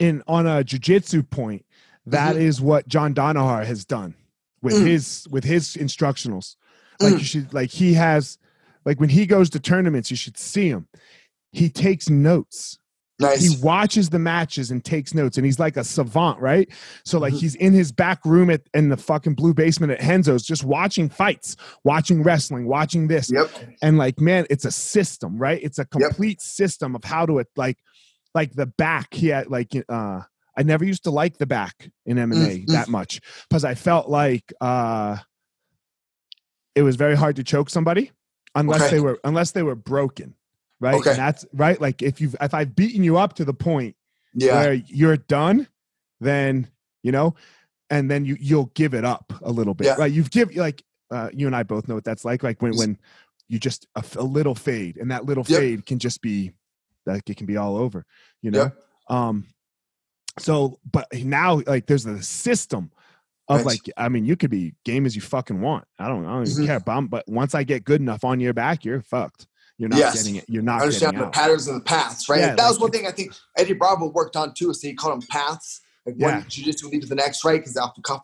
in 0.00 0.24
on 0.26 0.44
a 0.44 0.64
jujitsu 0.64 1.28
point, 1.30 1.64
that 2.04 2.34
is 2.36 2.58
Mhm. 2.58 2.62
what 2.64 2.88
John 2.88 3.14
Danaher 3.14 3.64
has 3.64 3.84
done 3.84 4.16
with 4.60 4.74
Mm. 4.74 4.86
his 4.88 5.28
with 5.30 5.44
his 5.44 5.76
instructionals. 5.76 6.56
Like 7.00 7.14
Mm. 7.14 7.18
you 7.20 7.24
should 7.24 7.54
like 7.54 7.70
he 7.70 7.94
has 7.94 8.36
like 8.84 8.98
when 8.98 9.10
he 9.10 9.24
goes 9.24 9.48
to 9.50 9.60
tournaments, 9.60 10.10
you 10.10 10.16
should 10.16 10.36
see 10.36 10.68
him. 10.68 10.88
He 11.52 11.70
takes 11.70 12.08
notes. 12.10 12.78
Nice. 13.20 13.40
He 13.42 13.62
watches 13.62 14.10
the 14.10 14.18
matches 14.18 14.72
and 14.72 14.84
takes 14.84 15.14
notes, 15.14 15.36
and 15.36 15.46
he's 15.46 15.60
like 15.60 15.76
a 15.76 15.84
savant, 15.84 16.40
right? 16.40 16.68
So 17.04 17.18
like 17.20 17.32
Mhm. 17.34 17.40
he's 17.40 17.54
in 17.54 17.72
his 17.72 17.92
back 17.92 18.24
room 18.24 18.50
at 18.50 18.62
in 18.74 18.88
the 18.88 18.96
fucking 18.96 19.34
blue 19.34 19.54
basement 19.54 19.92
at 19.92 20.00
Renzo's, 20.00 20.42
just 20.44 20.64
watching 20.64 21.08
fights, 21.08 21.56
watching 21.84 22.24
wrestling, 22.24 22.66
watching 22.66 23.06
this, 23.06 23.30
yep. 23.32 23.48
and 23.82 23.98
like 23.98 24.20
man 24.20 24.46
it's 24.50 24.64
a 24.64 24.70
system 24.72 25.38
right 25.38 25.60
it's 25.62 25.78
a 25.78 25.84
complete 25.84 26.40
system 26.40 26.96
of 26.96 27.04
how 27.04 27.24
to 27.24 27.38
it 27.38 27.46
like 27.56 27.78
like 28.34 28.52
the 28.54 28.66
back 28.66 29.14
he 29.14 29.28
had 29.28 29.48
like 29.48 29.70
uh 29.88 30.20
i 30.56 30.62
never 30.64 30.84
used 30.84 31.04
to 31.04 31.10
like 31.10 31.38
the 31.38 31.46
back 31.46 31.90
in 32.06 32.16
mma 32.16 32.34
mm. 32.64 32.66
that 32.66 32.88
much 32.88 33.20
because 33.48 33.64
i 33.64 33.74
felt 33.74 34.08
like 34.08 34.52
uh 34.60 35.16
it 36.74 36.82
was 36.82 36.96
very 36.96 37.14
hard 37.16 37.36
to 37.36 37.44
choke 37.44 37.70
somebody 37.70 38.10
unless 38.54 38.82
Okay. 38.82 38.96
they 38.96 39.00
were 39.00 39.18
unless 39.24 39.52
they 39.52 39.62
were 39.62 39.76
broken 39.76 40.34
right 40.80 40.94
Okay. 40.96 41.10
and 41.10 41.18
that's 41.18 41.44
right 41.52 41.80
like 41.80 42.02
if 42.02 42.20
you've 42.20 42.34
if 42.40 42.52
i've 42.54 42.74
beaten 42.74 43.02
you 43.04 43.16
up 43.16 43.34
to 43.34 43.44
the 43.44 43.54
point 43.54 43.96
Yeah. 44.34 44.54
where 44.54 44.72
you're 44.74 45.16
done 45.16 45.68
then 46.20 46.68
you 47.02 47.12
know 47.12 47.34
and 47.90 48.10
then 48.10 48.24
you 48.24 48.36
you'll 48.40 48.70
give 48.74 48.94
it 48.94 49.04
up 49.04 49.32
a 49.42 49.50
little 49.50 49.74
bit 49.74 49.86
Yeah. 49.86 49.94
right 49.98 50.12
you've 50.12 50.30
give 50.30 50.54
like 50.56 50.82
uh, 51.10 51.30
you 51.32 51.46
and 51.46 51.54
i 51.54 51.62
both 51.62 51.86
know 51.88 51.94
what 51.94 52.04
that's 52.04 52.24
like 52.24 52.42
like 52.42 52.60
when 52.62 52.76
when 52.76 52.98
you 53.48 53.58
just 53.58 53.86
a 54.16 54.22
little 54.22 54.54
fade 54.54 54.96
and 54.96 55.10
that 55.10 55.26
little 55.26 55.44
Yep. 55.46 55.60
fade 55.60 55.86
can 55.86 55.98
just 55.98 56.20
be 56.22 56.52
like 57.06 57.28
it 57.28 57.36
can 57.36 57.46
be 57.46 57.56
all 57.56 57.76
over 57.76 58.04
you 58.42 58.50
know 58.50 58.62
Yep. 58.64 58.76
um 59.10 59.46
so 60.38 60.80
but 60.90 61.06
now 61.12 61.60
like 61.66 61.86
there's 61.86 62.06
a 62.06 62.22
system 62.22 62.90
of 63.48 63.58
Nice. 63.58 63.66
like 63.66 63.80
i 63.96 64.08
mean 64.08 64.24
you 64.24 64.36
could 64.36 64.50
be 64.50 64.74
game 64.84 65.04
as 65.06 65.14
you 65.14 65.20
fucking 65.22 65.60
want 65.60 65.84
i 65.98 66.08
don't 66.08 66.24
i 66.24 66.32
don't 66.32 66.48
even 66.48 66.64
Mhm. 66.64 66.66
care 66.66 66.80
but, 66.80 66.92
I'm- 66.92 67.06
but 67.08 67.28
once 67.28 67.54
i 67.54 67.62
get 67.62 67.84
good 67.84 68.00
enough 68.00 68.24
on 68.24 68.40
your 68.40 68.54
back 68.54 68.84
you're 68.84 69.02
fucked 69.02 69.46
you're 69.78 69.88
not 69.88 69.98
Yes. 69.98 70.14
getting 70.14 70.36
it 70.36 70.44
you're 70.48 70.62
not 70.62 70.82
understand 70.82 71.12
getting 71.14 71.26
the 71.26 71.30
patterns 71.32 71.66
and 71.68 71.80
the 71.80 71.84
paths, 71.84 72.28
right? 72.28 72.40
Yeah, 72.40 72.46
Like, 72.48 72.56
that 72.58 72.68
was 72.68 72.78
one 72.78 72.90
thing 72.90 73.06
I 73.06 73.10
think 73.10 73.32
Eddie 73.56 73.74
Bravo 73.74 74.08
worked 74.10 74.36
on 74.36 74.54
too. 74.54 74.70
Is 74.70 74.80
he 74.80 74.94
called 74.94 75.20
them 75.20 75.28
paths, 75.28 75.80
like 76.06 76.14
Yeah. 76.18 76.36
one 76.38 76.44
jujitsu 76.44 76.84
lead 76.90 77.02
to 77.02 77.08
the 77.08 77.14
next, 77.14 77.44
right? 77.44 77.60
Because 77.60 77.76
off 77.76 77.94
the 77.94 78.02
cuff 78.02 78.22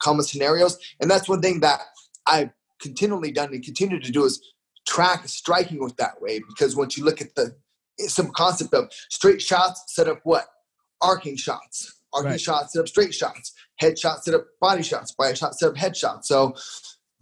common 0.00 0.24
scenarios, 0.24 0.78
and 1.00 1.10
that's 1.10 1.28
one 1.28 1.40
thing 1.40 1.60
that 1.60 1.80
I've 2.26 2.50
continually 2.80 3.30
done 3.30 3.52
and 3.52 3.64
continue 3.64 4.00
to 4.00 4.12
do 4.12 4.24
is 4.24 4.40
track 4.86 5.26
striking 5.28 5.80
with 5.82 5.96
that 5.96 6.20
way. 6.20 6.40
Because 6.40 6.76
once 6.76 6.96
you 6.96 7.04
look 7.04 7.20
at 7.20 7.34
the 7.34 7.54
simple 8.08 8.32
concept 8.34 8.72
of 8.74 8.90
straight 9.10 9.40
shots, 9.42 9.82
set 9.88 10.08
up 10.08 10.20
what 10.24 10.46
arcing 11.02 11.36
shots, 11.36 11.94
arcing 12.12 12.30
Right. 12.32 12.40
shots, 12.40 12.72
set 12.72 12.80
up 12.80 12.88
straight 12.88 13.14
shots, 13.14 13.52
head 13.76 13.98
shots, 13.98 14.24
set 14.24 14.34
up 14.34 14.46
body 14.60 14.82
shots, 14.82 15.12
body 15.12 15.34
shots, 15.34 15.60
set 15.60 15.70
up 15.70 15.76
head 15.76 15.96
shots. 15.96 16.28
So 16.28 16.54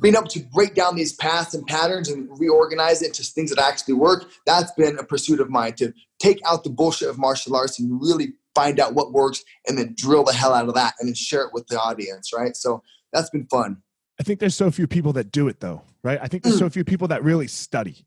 being 0.01 0.15
able 0.15 0.29
to 0.29 0.41
break 0.53 0.75
down 0.75 0.95
these 0.95 1.13
paths 1.13 1.55
and 1.55 1.67
patterns 1.67 2.09
and 2.09 2.29
reorganize 2.39 3.03
it 3.03 3.07
into 3.09 3.25
things 3.25 3.51
that 3.51 3.63
actually 3.63 3.95
work, 3.95 4.25
that's 4.47 4.71
been 4.73 4.99
a 4.99 5.05
pursuit 5.05 5.41
of 5.41 5.51
mine 5.51 5.75
to 5.75 5.93
take 6.21 6.39
out 6.47 6.63
the 6.65 6.71
bullshit 6.71 7.09
of 7.09 7.19
martial 7.19 7.57
arts 7.57 7.79
and 7.81 8.01
really 8.01 8.29
find 8.55 8.79
out 8.81 8.95
what 8.95 9.13
works 9.13 9.43
and 9.67 9.77
then 9.79 9.95
drill 9.97 10.25
the 10.25 10.33
hell 10.33 10.55
out 10.55 10.69
of 10.69 10.75
that 10.75 10.95
and 11.01 11.09
then 11.09 11.15
share 11.15 11.43
it 11.43 11.51
with 11.53 11.67
the 11.69 11.81
audience, 11.81 12.33
right? 12.33 12.57
So 12.57 12.83
that's 13.13 13.31
been 13.31 13.47
fun. 13.47 13.83
I 14.21 14.25
think 14.25 14.41
there's 14.41 14.57
so 14.57 14.71
few 14.71 14.87
people 14.87 15.13
that 15.15 15.31
do 15.33 15.49
it 15.49 15.61
though, 15.61 15.83
right? 16.03 16.19
I 16.21 16.27
think 16.29 16.43
there's 16.43 16.59
so 16.59 16.69
few 16.71 16.85
people 16.85 17.09
that 17.09 17.23
really 17.23 17.47
study 17.47 18.05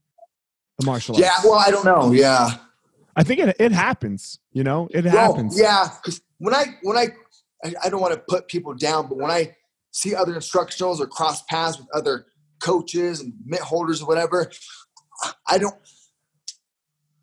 the 0.80 0.86
martial 0.86 1.16
arts. 1.16 1.26
Mm. 1.26 1.30
Yeah, 1.44 1.50
well, 1.50 1.60
I 1.60 1.72
don't 1.72 1.86
know. 1.86 2.12
Yeah. 2.12 2.50
I 3.16 3.24
think 3.24 3.40
it, 3.42 3.56
it 3.60 3.72
happens, 3.74 4.40
you 4.54 4.64
know, 4.64 4.88
it 4.92 5.04
Well, 5.06 5.14
happens. 5.34 5.60
yeah, 5.60 5.90
because 6.02 6.22
when 6.38 6.54
I 6.56 6.64
when 6.84 6.96
I, 6.98 7.08
I 7.66 7.74
I 7.86 7.90
don't 7.90 8.00
want 8.02 8.14
to 8.14 8.20
put 8.30 8.48
people 8.48 8.74
down, 8.74 9.08
but 9.08 9.18
when 9.18 9.30
I 9.30 9.54
see 9.92 10.16
other 10.16 10.34
instructionals 10.34 11.00
or 11.00 11.08
cross 11.08 11.44
paths 11.44 11.78
with 11.78 11.88
other 11.94 12.26
coaches 12.60 13.20
and 13.22 13.34
mitt 13.46 13.62
holders 13.62 14.02
or 14.02 14.08
whatever, 14.08 14.52
I 15.48 15.58
don't. 15.58 15.76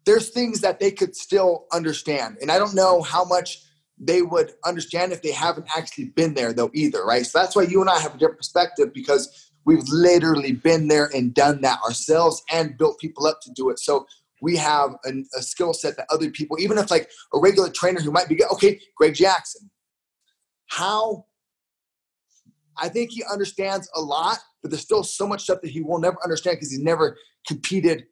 There's 0.04 0.30
things 0.30 0.60
that 0.62 0.80
they 0.80 0.90
could 0.90 1.14
still 1.14 1.66
understand, 1.72 2.38
and 2.40 2.50
I 2.50 2.58
don't 2.58 2.74
know 2.74 3.02
how 3.02 3.24
much 3.24 3.62
they 4.00 4.22
would 4.22 4.52
understand 4.64 5.12
if 5.12 5.22
they 5.22 5.32
haven't 5.32 5.66
actually 5.76 6.06
been 6.06 6.34
there 6.34 6.52
though 6.52 6.70
either, 6.72 7.04
right? 7.04 7.26
So 7.26 7.38
that's 7.38 7.56
why 7.56 7.62
you 7.62 7.80
and 7.80 7.90
I 7.90 7.98
have 7.98 8.14
a 8.14 8.18
different 8.18 8.38
perspective 8.38 8.94
because 8.94 9.50
we've 9.64 9.82
literally 9.88 10.52
been 10.52 10.88
there 10.88 11.10
and 11.14 11.34
done 11.34 11.60
that 11.62 11.80
ourselves 11.82 12.42
and 12.50 12.78
built 12.78 12.98
people 13.00 13.26
up 13.26 13.40
to 13.42 13.50
do 13.52 13.70
it. 13.70 13.78
So 13.78 14.06
we 14.40 14.56
have 14.56 14.90
a 15.04 15.42
skill 15.42 15.74
set 15.74 15.96
that 15.96 16.06
other 16.10 16.30
people, 16.30 16.58
even 16.60 16.78
if 16.78 16.90
like 16.90 17.10
a 17.34 17.38
regular 17.38 17.70
trainer 17.70 18.00
who 18.00 18.12
might 18.12 18.28
be 18.28 18.42
okay, 18.44 18.80
Greg 18.96 19.14
Jackson, 19.14 19.68
how 20.68 21.26
I 22.80 22.88
think 22.88 23.10
he 23.10 23.22
understands 23.30 23.88
a 23.94 24.00
lot, 24.00 24.38
but 24.62 24.70
there's 24.70 24.82
still 24.82 25.04
so 25.04 25.26
much 25.26 25.42
stuff 25.42 25.60
that 25.62 25.70
he 25.70 25.80
will 25.82 25.98
never 26.00 26.16
understand 26.22 26.56
because 26.56 26.70
he's 26.70 26.80
never 26.82 27.16
competed 27.46 28.04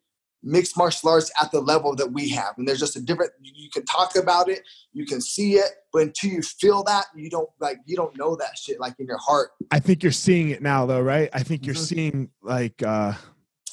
mixed 0.43 0.77
martial 0.77 1.09
arts 1.09 1.31
at 1.41 1.51
the 1.51 1.59
level 1.59 1.95
that 1.95 2.11
we 2.11 2.29
have. 2.29 2.53
And 2.57 2.67
there's 2.67 2.79
just 2.79 2.95
a 2.95 3.01
different 3.01 3.31
you 3.41 3.69
can 3.73 3.83
talk 3.85 4.15
about 4.15 4.49
it, 4.49 4.61
you 4.93 5.05
can 5.05 5.19
see 5.19 5.53
it, 5.55 5.71
but 5.91 6.03
until 6.03 6.29
you 6.31 6.41
feel 6.41 6.83
that, 6.83 7.05
you 7.15 7.29
don't 7.29 7.49
like 7.59 7.77
you 7.85 7.95
don't 7.95 8.15
know 8.17 8.35
that 8.35 8.57
shit 8.57 8.79
like 8.79 8.93
in 8.99 9.07
your 9.07 9.17
heart, 9.17 9.49
I 9.71 9.79
think 9.79 10.03
you're 10.03 10.11
seeing 10.11 10.49
it 10.51 10.61
now 10.61 10.85
though, 10.85 11.01
right? 11.01 11.29
I 11.33 11.41
think 11.43 11.65
you're 11.65 11.75
Mhm. 11.75 11.87
seeing 11.87 12.29
like 12.41 12.81
uh 12.83 13.13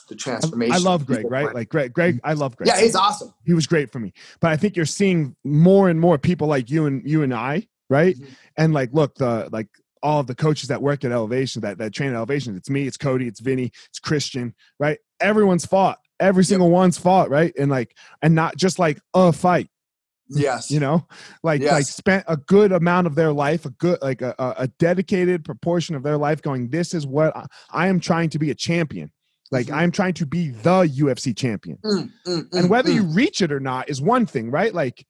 the 0.09 0.15
transformation. 0.17 0.73
I 0.75 0.79
love 0.79 1.07
Greg, 1.07 1.31
right? 1.31 1.55
Like 1.55 1.69
Greg, 1.69 1.93
Greg, 1.93 2.21
I 2.25 2.33
love 2.35 2.57
Greg. 2.57 2.69
yeah, 2.69 2.81
he's 2.81 2.95
awesome. 2.97 3.33
he 3.45 3.53
was 3.55 3.67
great 3.67 3.91
for 3.93 3.99
me. 4.01 4.13
But 4.41 4.51
I 4.53 4.57
think 4.57 4.75
you're 4.77 4.85
seeing 4.87 5.37
more 5.45 5.89
and 5.91 6.01
more 6.01 6.19
people 6.19 6.47
like 6.49 6.71
you 6.71 6.87
and 6.87 7.07
you 7.09 7.23
and 7.23 7.33
I, 7.35 7.67
right? 7.91 8.17
Mhm. 8.19 8.27
And 8.57 8.73
like, 8.75 8.91
look, 8.93 9.15
the 9.17 9.49
like 9.53 9.69
all 10.05 10.21
of 10.21 10.27
the 10.29 10.35
coaches 10.35 10.69
that 10.69 10.83
work 10.83 11.03
at 11.05 11.11
Elevation, 11.11 11.63
that 11.63 11.79
that 11.79 11.93
train 11.93 12.11
at 12.11 12.17
Elevation. 12.17 12.55
It's 12.57 12.71
me, 12.71 12.87
it's 12.87 12.99
Cody, 12.99 13.27
it's 13.27 13.41
Vinny, 13.41 13.73
it's 13.89 13.99
Christian, 13.99 14.55
right? 14.79 14.99
Everyone's 15.19 15.67
fought. 15.67 15.99
Every 16.21 16.45
single 16.45 16.71
one's 16.71 16.99
fought, 16.99 17.31
right? 17.31 17.53
And 17.59 17.71
like, 17.71 17.97
and 18.23 18.35
not 18.35 18.57
just 18.57 18.79
like 18.79 19.01
a 19.15 19.33
fight. 19.33 19.69
Yes. 20.29 20.71
You 20.71 20.81
know, 20.81 21.07
like 21.43 21.61
Yes. 21.61 21.73
like 21.73 21.85
spent 21.87 22.25
a 22.29 22.37
good 22.37 22.71
amount 22.73 23.07
of 23.07 23.15
their 23.15 23.33
life, 23.33 23.65
a 23.67 23.71
good 23.71 23.99
like 24.03 24.23
a, 24.23 24.35
a 24.39 24.69
dedicated 24.79 25.45
proportion 25.45 25.97
of 25.97 26.03
their 26.03 26.17
life 26.17 26.41
going. 26.41 26.69
This 26.71 26.95
is 26.95 27.07
what 27.07 27.37
I, 27.37 27.47
I 27.71 27.89
am 27.89 27.99
trying 27.99 28.31
to 28.31 28.39
be 28.39 28.51
a 28.51 28.55
champion. 28.55 29.11
Like 29.51 29.67
Mhm. 29.67 29.75
I'm 29.77 29.91
trying 29.91 30.15
to 30.15 30.27
be 30.27 30.49
the 30.51 30.83
UFC 30.89 31.37
champion 31.37 31.79
Mm, 31.85 32.11
mm, 32.27 32.39
and 32.53 32.67
mm, 32.67 32.69
whether 32.69 32.91
mm. 32.91 32.95
you 32.95 33.03
reach 33.05 33.43
it 33.43 33.53
or 33.53 33.61
not 33.61 33.89
is 33.91 34.01
one 34.01 34.25
thing 34.27 34.51
right 34.51 34.75
like 34.75 35.07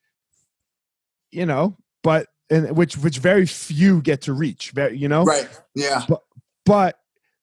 you 1.30 1.46
know 1.46 1.76
but 2.02 2.26
and 2.50 2.76
which 2.76 2.96
which 2.98 3.18
very 3.18 3.46
few 3.46 4.02
get 4.02 4.20
to 4.22 4.32
reach 4.32 4.70
very 4.72 4.96
you 4.96 5.08
know 5.08 5.24
right, 5.24 5.48
yeah, 5.74 6.02
but 6.66 6.98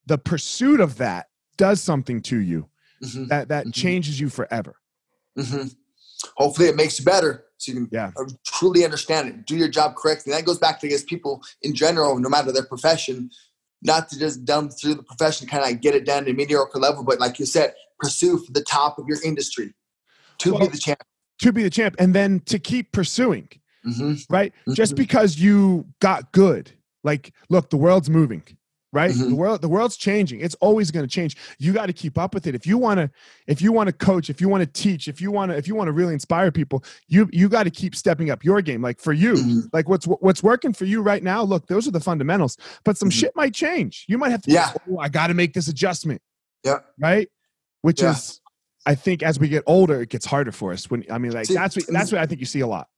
the 0.07 0.17
pursuit 0.17 0.79
of 0.79 0.97
that 0.97 1.27
does 1.57 1.81
something 1.81 2.21
to 2.21 2.37
you 2.37 2.67
Mhm, 3.03 3.27
that 3.29 3.47
that 3.49 3.67
Mhm. 3.67 3.73
changes 3.73 4.19
you 4.19 4.29
forever 4.29 4.75
mhm. 5.37 5.75
Hopefully, 6.37 6.67
it 6.67 6.75
makes 6.75 6.99
you 6.99 7.05
better, 7.05 7.45
so 7.57 7.71
you 7.71 7.77
can 7.79 7.89
Yeah. 7.91 8.11
uh, 8.15 8.25
truly 8.45 8.85
understand 8.85 9.27
it, 9.29 9.45
do 9.47 9.55
your 9.55 9.67
job 9.67 9.95
correctly. 9.95 10.31
That 10.31 10.45
goes 10.45 10.59
back 10.59 10.79
to 10.79 10.87
I 10.87 10.91
guess 10.91 11.03
people 11.03 11.41
in 11.63 11.73
general, 11.73 12.19
no 12.19 12.29
matter 12.29 12.51
their 12.51 12.65
profession, 12.65 13.31
not 13.81 14.07
to 14.09 14.19
just 14.19 14.45
dumb 14.45 14.69
through 14.69 14.93
the 14.95 15.03
profession, 15.03 15.47
kind 15.47 15.63
of 15.63 15.69
like 15.69 15.81
get 15.81 15.95
it 15.95 16.05
down 16.05 16.25
to 16.25 16.31
a 16.31 16.33
mediocre 16.35 16.77
level, 16.77 17.03
but 17.03 17.19
like 17.19 17.39
you 17.39 17.47
said, 17.47 17.73
pursue 17.97 18.37
for 18.37 18.51
the 18.51 18.61
top 18.61 18.99
of 18.99 19.07
your 19.07 19.17
industry 19.23 19.73
to 20.39 20.55
be 20.59 20.67
the 20.67 20.77
champ. 20.77 21.01
to 21.39 21.51
be 21.51 21.63
the 21.63 21.71
champ 21.71 21.95
and 21.97 22.13
then 22.13 22.39
to 22.41 22.59
keep 22.59 22.91
pursuing 22.91 23.49
hmm 23.83 24.13
right 24.29 24.53
just 24.73 24.93
Mhm. 24.93 24.97
because 24.97 25.39
you 25.39 25.85
got 25.99 26.31
good 26.31 26.71
like 27.03 27.33
look 27.49 27.69
the 27.69 27.77
world's 27.77 28.09
moving 28.09 28.43
right 28.93 29.11
the 29.13 29.23
Mhm. 29.23 29.33
world 29.37 29.61
the 29.61 29.69
world's 29.69 29.95
changing 29.97 30.41
it's 30.41 30.55
always 30.55 30.91
going 30.91 31.03
to 31.07 31.09
change 31.09 31.37
you 31.59 31.71
got 31.73 31.85
to 31.85 31.93
keep 31.93 32.17
up 32.17 32.33
with 32.33 32.45
it 32.45 32.53
if 32.53 32.67
you 32.67 32.77
want 32.77 32.99
to 32.99 33.09
if 33.47 33.61
you 33.61 33.71
want 33.71 33.87
to 33.87 33.93
coach 33.93 34.29
if 34.29 34.41
you 34.41 34.49
want 34.49 34.61
to 34.61 34.67
teach 34.67 35.07
if 35.07 35.21
you 35.21 35.31
want 35.31 35.49
to 35.51 35.57
if 35.57 35.65
you 35.67 35.73
want 35.75 35.87
to 35.87 35.93
really 35.93 36.13
inspire 36.13 36.51
people 36.51 36.83
you 37.07 37.29
you 37.31 37.47
got 37.47 37.63
to 37.63 37.69
keep 37.71 37.95
stepping 37.95 38.29
up 38.29 38.43
your 38.43 38.61
game 38.61 38.81
like 38.81 38.99
for 38.99 39.13
you 39.13 39.33
Mhm. 39.33 39.69
like 39.73 39.87
what's 39.87 40.05
what's 40.05 40.43
working 40.43 40.73
for 40.73 40.83
you 40.85 41.01
right 41.01 41.23
now 41.23 41.41
look 41.41 41.67
those 41.67 41.87
are 41.87 41.91
the 41.91 42.01
fundamentals 42.01 42.57
but 42.83 42.97
some 42.97 43.09
Mhm. 43.09 43.13
shit 43.13 43.31
might 43.35 43.53
change 43.53 44.05
you 44.09 44.17
might 44.17 44.31
have 44.31 44.41
to 44.43 44.51
Yeah. 44.51 44.73
oh, 44.91 44.99
i 44.99 45.07
got 45.09 45.27
to 45.27 45.33
make 45.33 45.53
this 45.53 45.67
adjustment 45.69 46.21
Yeah. 46.65 46.79
right 46.99 47.29
which 47.81 48.01
Yeah. 48.01 48.11
is 48.11 48.41
i 48.85 48.93
think 48.93 49.23
as 49.23 49.39
we 49.39 49.47
get 49.47 49.63
older 49.67 50.01
it 50.01 50.09
gets 50.09 50.25
harder 50.25 50.51
for 50.51 50.73
us 50.73 50.91
when 50.91 51.05
i 51.09 51.17
mean 51.17 51.31
like 51.31 51.45
See, 51.45 51.53
that's 51.53 51.77
what 51.77 51.85
that's 51.87 52.11
what 52.11 52.19
i 52.19 52.25
think 52.25 52.41
you 52.41 52.45
see 52.45 52.59
a 52.59 52.67
lot 52.67 52.89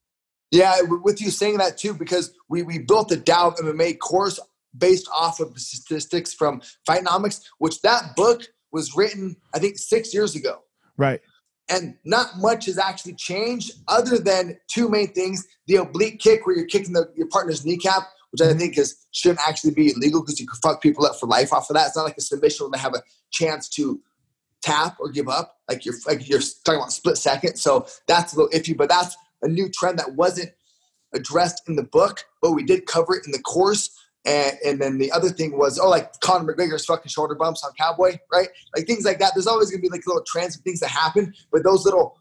Yeah, 0.54 0.82
with 0.82 1.20
you 1.20 1.32
saying 1.32 1.58
that 1.58 1.80
too, 1.80 1.96
because 1.96 2.32
we, 2.48 2.62
we 2.62 2.78
built 2.78 3.10
the 3.10 3.18
Tao 3.18 3.48
of 3.48 3.56
MMA 3.56 3.98
course 3.98 4.40
based 4.78 5.10
off 5.12 5.40
of 5.40 5.52
the 5.56 5.60
statistics 5.60 6.32
from 6.32 6.62
Fightnomics, 6.88 7.42
which 7.58 7.82
that 7.82 8.16
book 8.16 8.44
was 8.72 8.96
written, 8.96 9.36
I 9.56 9.58
think, 9.58 9.80
six 9.80 10.14
years 10.14 10.36
ago. 10.36 10.60
right 10.96 11.22
And 11.70 11.96
not 12.06 12.38
much 12.38 12.68
has 12.68 12.78
actually 12.78 13.16
changed 13.16 13.72
other 13.88 14.20
than 14.20 14.60
two 14.68 14.90
main 14.90 15.12
things 15.14 15.44
the 15.66 15.78
oblique 15.78 16.20
kick, 16.20 16.46
where 16.46 16.56
you're 16.56 16.68
kicking 16.68 16.94
the, 16.94 17.12
your 17.16 17.28
partner's 17.30 17.66
kneecap, 17.66 18.04
which 18.30 18.40
I 18.40 18.46
mm-hmm. 18.46 18.60
think 18.60 18.78
is 18.78 19.08
shouldn't 19.10 19.42
actually 19.48 19.74
be 19.74 19.92
illegal 19.96 20.22
because 20.22 20.40
you 20.40 20.46
could 20.46 20.60
fuck 20.62 20.84
people 20.84 21.04
up 21.08 21.20
for 21.20 21.26
life 21.26 21.52
off 21.52 21.68
of 21.72 21.76
that. 21.78 21.88
It's 21.88 21.98
not 21.98 22.04
like 22.04 22.18
a 22.20 22.22
submission 22.22 22.66
where 22.66 22.78
they 22.78 22.82
have 22.82 22.94
a 22.94 23.02
chance 23.32 23.70
to 23.70 24.00
tap 24.62 24.98
or 25.00 25.10
give 25.10 25.28
up. 25.28 25.56
Like 25.68 25.84
you're 25.84 25.96
like 26.06 26.30
you're 26.30 26.42
talking 26.64 26.80
about 26.80 26.94
split 26.94 27.18
second. 27.18 27.56
So 27.56 27.88
that's 28.08 28.34
a 28.34 28.38
little 28.38 28.52
iffy, 28.52 28.78
but 28.78 28.90
that's 28.90 29.16
a 29.44 29.48
new 29.48 29.70
trend 29.70 30.00
that 30.00 30.16
wasn't 30.16 30.52
addressed 31.14 31.62
in 31.68 31.76
the 31.76 31.84
book, 31.84 32.26
but 32.42 32.52
we 32.54 32.64
did 32.64 32.86
cover 32.88 33.16
it 33.16 33.26
in 33.26 33.32
the 33.32 33.40
course. 33.40 33.92
And, 34.26 34.58
and 34.66 34.82
then 34.82 34.98
the 34.98 35.12
other 35.12 35.30
thing 35.30 35.58
was, 35.58 35.78
oh, 35.78 35.90
like 35.90 36.20
Conor 36.22 36.52
McGregor's 36.54 36.86
fucking 36.86 37.10
shoulder 37.10 37.36
bumps 37.36 37.64
on 37.64 37.72
Cowboy, 37.78 38.18
right? 38.32 38.48
Like 38.76 38.88
things 38.88 39.04
like 39.06 39.20
that. 39.20 39.34
There's 39.36 39.48
always 39.48 39.70
gonna 39.70 39.82
be 39.82 39.90
like 39.90 40.08
little 40.08 40.24
trends 40.26 40.56
and 40.56 40.64
things 40.64 40.80
that 40.80 40.90
happen, 40.90 41.34
but 41.52 41.64
those 41.64 41.86
little 41.86 42.18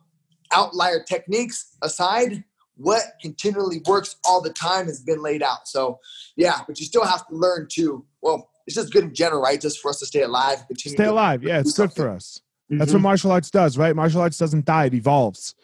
outlier 0.52 1.02
techniques 1.02 1.76
aside, 1.82 2.44
what 2.76 3.02
continually 3.20 3.80
works 3.86 4.16
all 4.24 4.40
the 4.40 4.52
time 4.52 4.86
has 4.86 5.00
been 5.00 5.22
laid 5.22 5.42
out. 5.42 5.68
So 5.68 6.00
yeah, 6.36 6.60
but 6.66 6.80
you 6.80 6.86
still 6.86 7.04
have 7.04 7.26
to 7.28 7.34
learn 7.36 7.68
to. 7.74 8.04
Well, 8.20 8.50
it's 8.66 8.76
just 8.76 8.92
good 8.92 9.04
in 9.04 9.14
general, 9.14 9.40
right? 9.40 9.60
Just 9.60 9.78
for 9.80 9.90
us 9.90 10.00
to 10.00 10.06
stay 10.06 10.22
alive, 10.22 10.66
continue. 10.66 10.96
stay 10.96 11.06
alive 11.06 11.42
yeah 11.42 11.58
it's 11.60 11.72
good 11.72 11.92
for 11.92 12.08
us 12.08 12.40
That's 12.70 12.92
what 12.92 13.00
Mhm. 13.00 13.02
martial 13.02 13.30
arts 13.30 13.50
does, 13.50 13.76
right? 13.76 13.94
Martial 13.94 14.22
arts 14.22 14.38
doesn't 14.38 14.64
die; 14.64 14.86
it 14.86 14.94
evolves, 14.94 15.54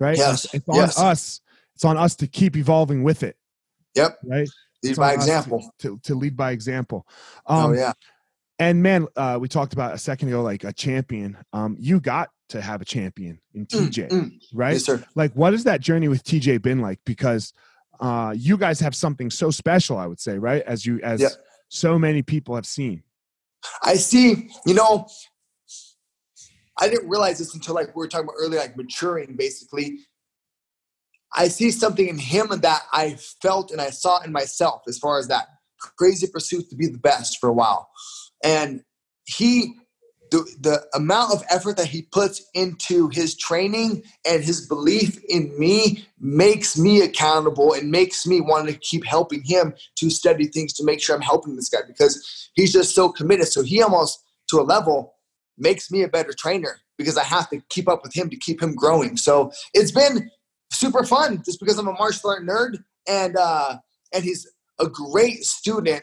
right? 0.00 0.16
Yes, 0.16 0.44
It's, 0.46 0.54
it's 0.54 0.68
on 0.68 0.74
yes. 0.76 0.98
us. 0.98 1.40
It's 1.74 1.84
on 1.84 1.96
us 1.96 2.14
to 2.16 2.26
keep 2.26 2.56
evolving 2.56 3.02
with 3.02 3.22
it, 3.22 3.36
Yep. 3.94 4.18
right? 4.24 4.48
Lead 4.82 4.90
It's 4.90 4.98
by 4.98 5.14
us 5.16 5.26
to- 5.26 5.30
example. 5.32 5.72
To, 5.80 5.98
to 6.04 6.14
lead 6.14 6.36
by 6.36 6.52
example. 6.52 7.06
Um, 7.46 7.70
oh 7.70 7.72
yeah. 7.72 7.92
And 8.58 8.82
man, 8.82 9.06
uh, 9.16 9.36
we 9.38 9.48
talked 9.48 9.74
about 9.74 9.94
a 9.94 9.98
second 9.98 10.28
ago, 10.28 10.42
like 10.42 10.64
a 10.64 10.72
champion. 10.72 11.36
Um, 11.52 11.76
you 11.78 12.00
got 12.00 12.30
to 12.48 12.62
have 12.62 12.80
a 12.80 12.84
champion 12.86 13.38
in 13.52 13.66
Mm, 13.66 13.88
TJ, 13.88 14.08
mm. 14.08 14.30
right? 14.54 14.72
Yes, 14.74 14.84
sir. 14.84 15.04
Like, 15.14 15.32
what 15.34 15.52
has 15.52 15.64
that 15.64 15.80
journey 15.82 16.08
with 16.08 16.24
TJ 16.24 16.62
been 16.62 16.80
like? 16.80 16.98
Because 17.04 17.52
uh, 18.00 18.32
you 18.36 18.56
guys 18.56 18.80
have 18.80 18.94
something 18.94 19.30
so 19.30 19.50
special, 19.50 19.98
I 19.98 20.06
would 20.06 20.20
say, 20.20 20.38
right? 20.38 20.62
As 20.62 20.86
you, 20.86 21.00
as 21.02 21.20
Yep. 21.20 21.32
so 21.68 21.98
many 21.98 22.22
people 22.22 22.54
have 22.54 22.64
seen. 22.66 23.02
I 23.82 23.96
see. 23.96 24.48
You 24.64 24.74
know, 24.74 25.06
I 26.78 26.88
didn't 26.88 27.08
realize 27.08 27.38
this 27.38 27.54
until 27.54 27.74
like 27.74 27.88
we 27.88 28.00
were 28.00 28.08
talking 28.08 28.24
about 28.24 28.36
earlier, 28.38 28.60
like 28.60 28.76
maturing. 28.76 29.36
Basically, 29.36 30.00
I 31.34 31.48
see 31.48 31.70
something 31.70 32.06
in 32.06 32.18
him 32.18 32.48
that 32.48 32.82
I 32.92 33.16
felt 33.42 33.70
and 33.70 33.80
I 33.80 33.90
saw 33.90 34.20
in 34.22 34.32
myself, 34.32 34.82
as 34.88 34.98
far 34.98 35.18
as 35.18 35.28
that 35.28 35.48
crazy 35.78 36.26
pursuit 36.26 36.68
to 36.70 36.76
be 36.76 36.86
the 36.86 36.98
best 36.98 37.38
for 37.40 37.48
a 37.48 37.54
while, 37.54 37.88
and 38.42 38.82
he. 39.24 39.74
The, 40.32 40.38
the 40.60 40.84
amount 40.92 41.32
of 41.32 41.44
effort 41.50 41.76
that 41.76 41.86
he 41.86 42.02
puts 42.02 42.42
into 42.52 43.08
his 43.10 43.36
training 43.36 44.02
and 44.28 44.42
his 44.42 44.66
belief 44.66 45.22
in 45.28 45.56
me 45.56 46.04
makes 46.18 46.76
me 46.76 47.02
accountable 47.02 47.74
and 47.74 47.92
makes 47.92 48.26
me 48.26 48.40
want 48.40 48.66
to 48.66 48.74
keep 48.74 49.04
helping 49.04 49.44
him 49.44 49.72
to 49.94 50.10
study 50.10 50.46
things 50.48 50.72
to 50.74 50.84
make 50.84 51.00
sure 51.00 51.14
I'm 51.14 51.22
helping 51.22 51.54
this 51.54 51.68
guy 51.68 51.78
because 51.86 52.50
he's 52.54 52.72
just 52.72 52.92
so 52.92 53.08
committed. 53.08 53.46
So 53.46 53.62
he 53.62 53.80
almost, 53.80 54.24
to 54.48 54.58
a 54.58 54.62
level, 54.62 55.14
makes 55.58 55.90
me 55.90 56.02
a 56.02 56.08
better 56.08 56.32
trainer 56.36 56.80
because 56.98 57.16
I 57.16 57.24
have 57.24 57.48
to 57.50 57.60
keep 57.68 57.88
up 57.88 58.02
with 58.02 58.14
him 58.14 58.30
to 58.30 58.36
keep 58.36 58.62
him 58.62 58.74
growing. 58.74 59.16
So 59.16 59.52
it's 59.74 59.92
been 59.92 60.30
super 60.72 61.04
fun 61.04 61.42
just 61.44 61.60
because 61.60 61.78
I'm 61.78 61.88
a 61.88 61.92
martial 61.92 62.30
art 62.30 62.44
nerd 62.46 62.78
and 63.06 63.36
uh, 63.36 63.76
and 64.12 64.24
he's 64.24 64.50
a 64.78 64.88
great 64.88 65.44
student. 65.44 66.02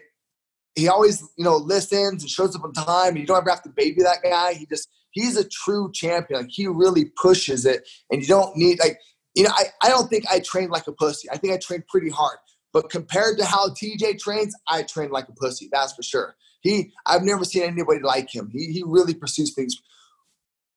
He 0.76 0.88
always, 0.88 1.22
you 1.38 1.44
know, 1.44 1.58
listens 1.58 2.24
and 2.24 2.30
shows 2.30 2.56
up 2.56 2.64
on 2.64 2.74
time. 2.74 3.10
And 3.10 3.20
you 3.20 3.26
don't 3.26 3.38
ever 3.38 3.50
have 3.50 3.64
to 3.64 3.70
baby 3.70 4.02
that 4.04 4.24
guy. 4.24 4.54
He 4.54 4.66
just 4.66 4.90
he's 5.12 5.38
a 5.38 5.48
true 5.48 5.92
champion. 5.94 6.42
Like 6.42 6.50
he 6.50 6.68
really 6.68 7.06
pushes 7.22 7.66
it, 7.66 7.88
and 8.10 8.22
you 8.22 8.28
don't 8.28 8.56
need 8.58 8.80
like 8.80 9.00
you 9.36 9.44
know. 9.44 9.52
I, 9.54 9.66
I 9.82 9.90
don't 9.90 10.10
think 10.10 10.26
I 10.30 10.40
train 10.40 10.70
like 10.70 10.88
a 10.88 10.92
pussy. 10.92 11.30
I 11.30 11.38
think 11.38 11.54
I 11.54 11.58
train 11.58 11.84
pretty 11.88 12.10
hard. 12.10 12.38
But 12.72 12.90
compared 12.90 13.38
to 13.38 13.46
how 13.46 13.70
TJ 13.70 14.20
trains, 14.20 14.56
I 14.68 14.82
train 14.82 15.12
like 15.12 15.30
a 15.30 15.34
pussy. 15.34 15.70
That's 15.72 15.94
for 15.94 16.02
sure. 16.02 16.36
He 16.64 16.94
I've 17.06 17.24
never 17.24 17.46
seen 17.46 17.64
anybody 17.64 18.00
like 18.00 18.34
him. 18.34 18.50
He 18.52 18.72
he 18.72 18.84
really 18.86 19.14
pursues 19.14 19.54
things 19.54 19.76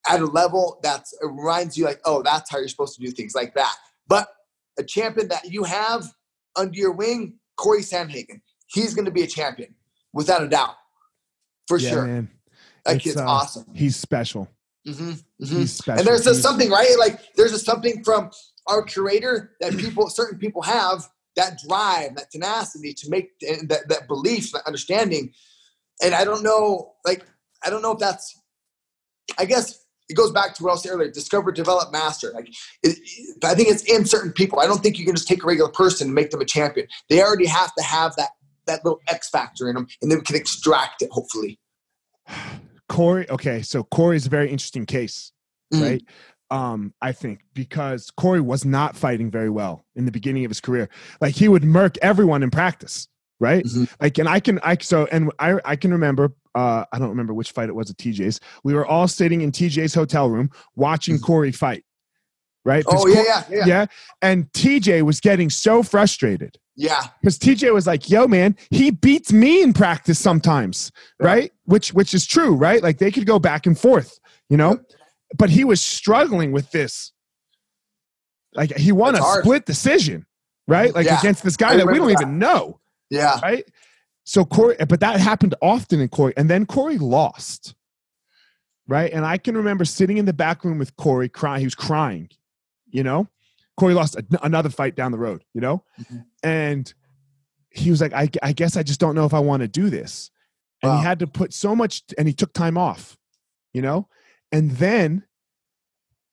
at 0.08 0.20
a 0.20 0.26
level 0.26 0.78
that's 0.82 1.12
it 1.14 1.26
reminds 1.26 1.78
you 1.78 1.84
like, 1.84 2.00
oh, 2.04 2.22
that's 2.22 2.50
how 2.50 2.58
you're 2.58 2.68
supposed 2.68 2.96
to 2.96 3.00
do 3.00 3.10
things 3.10 3.34
like 3.34 3.54
that. 3.54 3.74
But 4.06 4.28
a 4.78 4.84
champion 4.84 5.28
that 5.28 5.50
you 5.50 5.64
have 5.64 6.12
under 6.56 6.76
your 6.76 6.92
wing, 6.92 7.38
Corey 7.56 7.82
Sandhagen, 7.82 8.40
he's 8.66 8.94
going 8.94 9.04
to 9.04 9.10
be 9.10 9.22
a 9.22 9.26
champion 9.26 9.74
without 10.12 10.42
a 10.42 10.48
doubt, 10.48 10.74
for 11.68 11.78
yeah, 11.78 11.90
sure. 11.90 12.06
man. 12.06 12.28
That 12.84 12.96
It's, 12.96 13.04
kid's 13.04 13.16
uh, 13.16 13.26
awesome. 13.26 13.66
He's 13.72 13.96
special. 13.96 14.48
hmm 14.84 15.12
He's 15.38 15.72
special. 15.72 15.98
And 15.98 16.06
there's 16.06 16.24
just 16.24 16.42
something, 16.42 16.70
right? 16.70 16.96
Like 16.98 17.20
there's 17.36 17.52
just 17.52 17.66
something 17.66 18.02
from 18.04 18.30
our 18.66 18.82
curator 18.82 19.52
that 19.60 19.76
people, 19.76 20.08
certain 20.08 20.38
people 20.38 20.62
have 20.62 21.08
that 21.36 21.58
drive, 21.66 22.16
that 22.16 22.30
tenacity 22.30 22.94
to 22.94 23.10
make 23.10 23.38
that, 23.40 23.84
that 23.88 24.08
belief, 24.08 24.52
that 24.52 24.62
understanding. 24.66 25.32
And 26.02 26.14
I 26.14 26.24
don't 26.24 26.42
know, 26.42 26.94
like, 27.04 27.24
I 27.64 27.70
don't 27.70 27.82
know 27.82 27.92
if 27.92 27.98
that's, 27.98 28.38
I 29.38 29.44
guess 29.44 29.84
it 30.08 30.14
goes 30.14 30.30
back 30.30 30.54
to 30.54 30.62
what 30.62 30.70
I 30.70 30.72
was 30.74 30.82
saying 30.82 30.94
earlier, 30.94 31.10
discover, 31.10 31.50
develop, 31.50 31.92
master. 31.92 32.32
Like, 32.32 32.48
it, 32.82 32.98
I 33.44 33.54
think 33.54 33.70
it's 33.70 33.82
in 33.84 34.04
certain 34.04 34.32
people. 34.32 34.60
I 34.60 34.66
don't 34.66 34.82
think 34.82 34.98
you 34.98 35.04
can 35.04 35.14
just 35.14 35.26
take 35.26 35.42
a 35.42 35.46
regular 35.46 35.70
person 35.70 36.08
and 36.08 36.14
make 36.14 36.30
them 36.30 36.40
a 36.40 36.44
champion. 36.44 36.86
They 37.08 37.22
already 37.22 37.46
have 37.46 37.74
to 37.74 37.82
have 37.82 38.14
that, 38.16 38.30
that 38.66 38.84
little 38.84 39.00
X 39.08 39.30
factor 39.30 39.68
in 39.68 39.74
them 39.74 39.86
and 40.02 40.10
then 40.10 40.18
we 40.18 40.24
can 40.24 40.36
extract 40.36 41.02
it, 41.02 41.10
hopefully. 41.10 41.58
Corey. 42.88 43.28
Okay, 43.28 43.62
so 43.62 43.82
Corey 43.82 44.16
is 44.16 44.26
a 44.26 44.30
very 44.30 44.48
interesting 44.50 44.86
case, 44.86 45.32
Mm. 45.74 45.82
right? 45.82 46.02
Um, 46.48 46.94
I 47.02 47.10
think 47.10 47.40
because 47.54 48.12
Corey 48.12 48.40
was 48.40 48.64
not 48.64 48.96
fighting 48.96 49.32
very 49.32 49.50
well 49.50 49.84
in 49.96 50.04
the 50.04 50.12
beginning 50.12 50.44
of 50.44 50.50
his 50.50 50.60
career. 50.60 50.88
Like 51.20 51.34
he 51.34 51.48
would 51.48 51.64
murk 51.64 51.98
everyone 52.02 52.44
in 52.44 52.50
practice, 52.50 53.08
right? 53.40 53.64
Mhm. 53.64 53.88
Like, 54.00 54.18
and 54.18 54.28
I 54.28 54.40
can, 54.40 54.58
I 54.62 54.76
so, 54.80 55.06
and 55.12 55.30
I, 55.38 55.58
I 55.64 55.76
can 55.76 55.92
remember. 55.92 56.32
Uh, 56.54 56.84
I 56.92 56.98
don't 56.98 57.10
remember 57.10 57.34
which 57.34 57.52
fight 57.52 57.68
it 57.68 57.74
was 57.74 57.90
at 57.90 57.96
TJ's. 57.98 58.40
We 58.64 58.72
were 58.74 58.86
all 58.86 59.06
sitting 59.08 59.42
in 59.42 59.52
TJ's 59.52 59.92
hotel 59.94 60.30
room 60.30 60.50
watching 60.74 61.16
Mhm. 61.18 61.22
Corey 61.22 61.52
fight, 61.52 61.84
right? 62.64 62.82
Oh 62.88 63.06
yeah, 63.06 63.14
Cor- 63.14 63.24
yeah, 63.24 63.44
yeah, 63.50 63.66
yeah. 63.66 63.86
And 64.22 64.50
TJ 64.52 65.02
was 65.02 65.20
getting 65.20 65.50
so 65.50 65.82
frustrated 65.82 66.56
yeah. 66.74 67.02
because 67.20 67.38
TJ 67.38 67.74
was 67.74 67.86
like, 67.86 68.08
"Yo, 68.08 68.26
man, 68.26 68.56
he 68.70 68.90
beats 68.90 69.32
me 69.34 69.62
in 69.62 69.74
practice 69.74 70.18
sometimes, 70.18 70.90
Yeah. 71.20 71.26
right?" 71.26 71.52
Which 71.64 71.92
which 71.92 72.14
is 72.14 72.26
true, 72.26 72.54
right? 72.54 72.82
Like 72.82 72.96
they 72.98 73.10
could 73.10 73.26
go 73.26 73.38
back 73.38 73.66
and 73.66 73.78
forth, 73.78 74.18
you 74.48 74.56
know. 74.56 74.78
But 75.36 75.50
he 75.50 75.64
was 75.64 75.82
struggling 75.82 76.52
with 76.52 76.70
this. 76.70 77.12
Like 78.54 78.74
he 78.76 78.92
won 78.92 79.12
That's 79.12 79.24
a 79.24 79.28
hard. 79.28 79.44
split 79.44 79.66
decision, 79.66 80.24
right? 80.66 80.94
Like 80.94 81.04
Yeah. 81.06 81.18
against 81.18 81.42
this 81.42 81.56
guy 81.56 81.76
that 81.76 81.86
we 81.86 81.94
don't 81.94 82.06
remember 82.06 82.22
even 82.22 82.38
know, 82.38 82.80
Yeah. 83.10 83.38
right? 83.42 83.64
So 84.24 84.44
Corey, 84.44 84.76
but 84.88 85.00
that 85.00 85.20
happened 85.20 85.54
often 85.62 86.00
in 86.00 86.08
Corey, 86.08 86.32
and 86.36 86.50
then 86.50 86.66
Corey 86.66 86.98
lost, 86.98 87.74
right? 88.88 89.12
And 89.12 89.24
I 89.24 89.38
can 89.38 89.56
remember 89.56 89.84
sitting 89.84 90.16
in 90.18 90.24
the 90.24 90.32
back 90.32 90.64
room 90.64 90.78
with 90.78 90.96
Corey 90.96 91.28
crying. 91.28 91.60
He 91.60 91.66
was 91.66 91.74
crying, 91.74 92.28
you 92.90 93.02
know. 93.02 93.28
Corey 93.78 93.94
lost 93.94 94.16
a, 94.16 94.24
another 94.42 94.70
fight 94.70 94.96
down 94.96 95.12
the 95.12 95.18
road, 95.18 95.44
you 95.54 95.60
know, 95.60 95.84
Mhm. 96.00 96.24
and 96.42 96.94
he 97.70 97.90
was 97.90 98.00
like, 98.00 98.14
I, 98.14 98.30
I 98.42 98.52
guess 98.52 98.74
I 98.76 98.82
just 98.82 98.98
don't 98.98 99.14
know 99.14 99.26
if 99.26 99.34
I 99.34 99.38
want 99.38 99.60
to 99.60 99.68
do 99.68 99.90
this. 99.90 100.30
And 100.82 100.90
Wow. 100.92 100.98
he 100.98 101.04
had 101.04 101.18
to 101.18 101.26
put 101.26 101.52
so 101.52 101.76
much, 101.76 102.02
and 102.16 102.26
he 102.26 102.32
took 102.34 102.52
time 102.54 102.78
off, 102.78 103.18
you 103.74 103.82
know, 103.82 104.08
and 104.50 104.70
then 104.72 105.24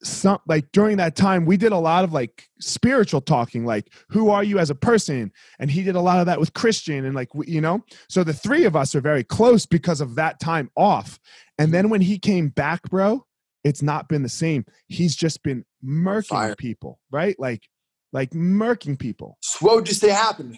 some 0.03 0.39
like 0.47 0.71
during 0.73 0.97
that 0.97 1.15
time 1.15 1.45
we 1.45 1.57
did 1.57 1.71
a 1.71 1.77
lot 1.77 2.03
of 2.03 2.11
like 2.11 2.47
spiritual 2.59 3.21
talking 3.21 3.65
like 3.65 3.91
who 4.09 4.29
are 4.29 4.43
you 4.43 4.59
as 4.59 4.69
a 4.69 4.75
person? 4.75 5.31
And 5.59 5.71
he 5.71 5.81
did 5.83 5.95
a 5.95 6.01
lot 6.01 6.19
of 6.19 6.25
that 6.25 6.39
with 6.39 6.53
christian 6.53 7.05
and 7.05 7.15
like 7.15 7.33
we- 7.33 7.47
you 7.47 7.61
know? 7.61 7.83
So 8.09 8.23
the 8.23 8.33
three 8.33 8.65
of 8.65 8.75
us 8.75 8.95
are 8.95 9.01
very 9.01 9.23
close 9.23 9.65
because 9.65 10.01
of 10.01 10.15
that 10.15 10.39
time 10.39 10.69
off. 10.75 11.19
And 11.57 11.73
then 11.73 11.89
when 11.89 12.01
he 12.01 12.19
came 12.19 12.49
back 12.49 12.81
bro 12.89 13.25
it's 13.63 13.81
not 13.81 14.09
been 14.09 14.23
the 14.23 14.29
same. 14.29 14.65
He's 14.87 15.15
just 15.15 15.41
been 15.41 15.63
murking 15.83 16.27
Fire. 16.27 16.55
people 16.55 16.99
right? 17.11 17.39
Like 17.39 17.67
like 18.11 18.31
murking 18.31 18.99
people. 18.99 19.37
So 19.41 19.65
what 19.65 19.75
would 19.75 19.87
you 19.87 19.93
say 19.93 20.09
happened? 20.09 20.57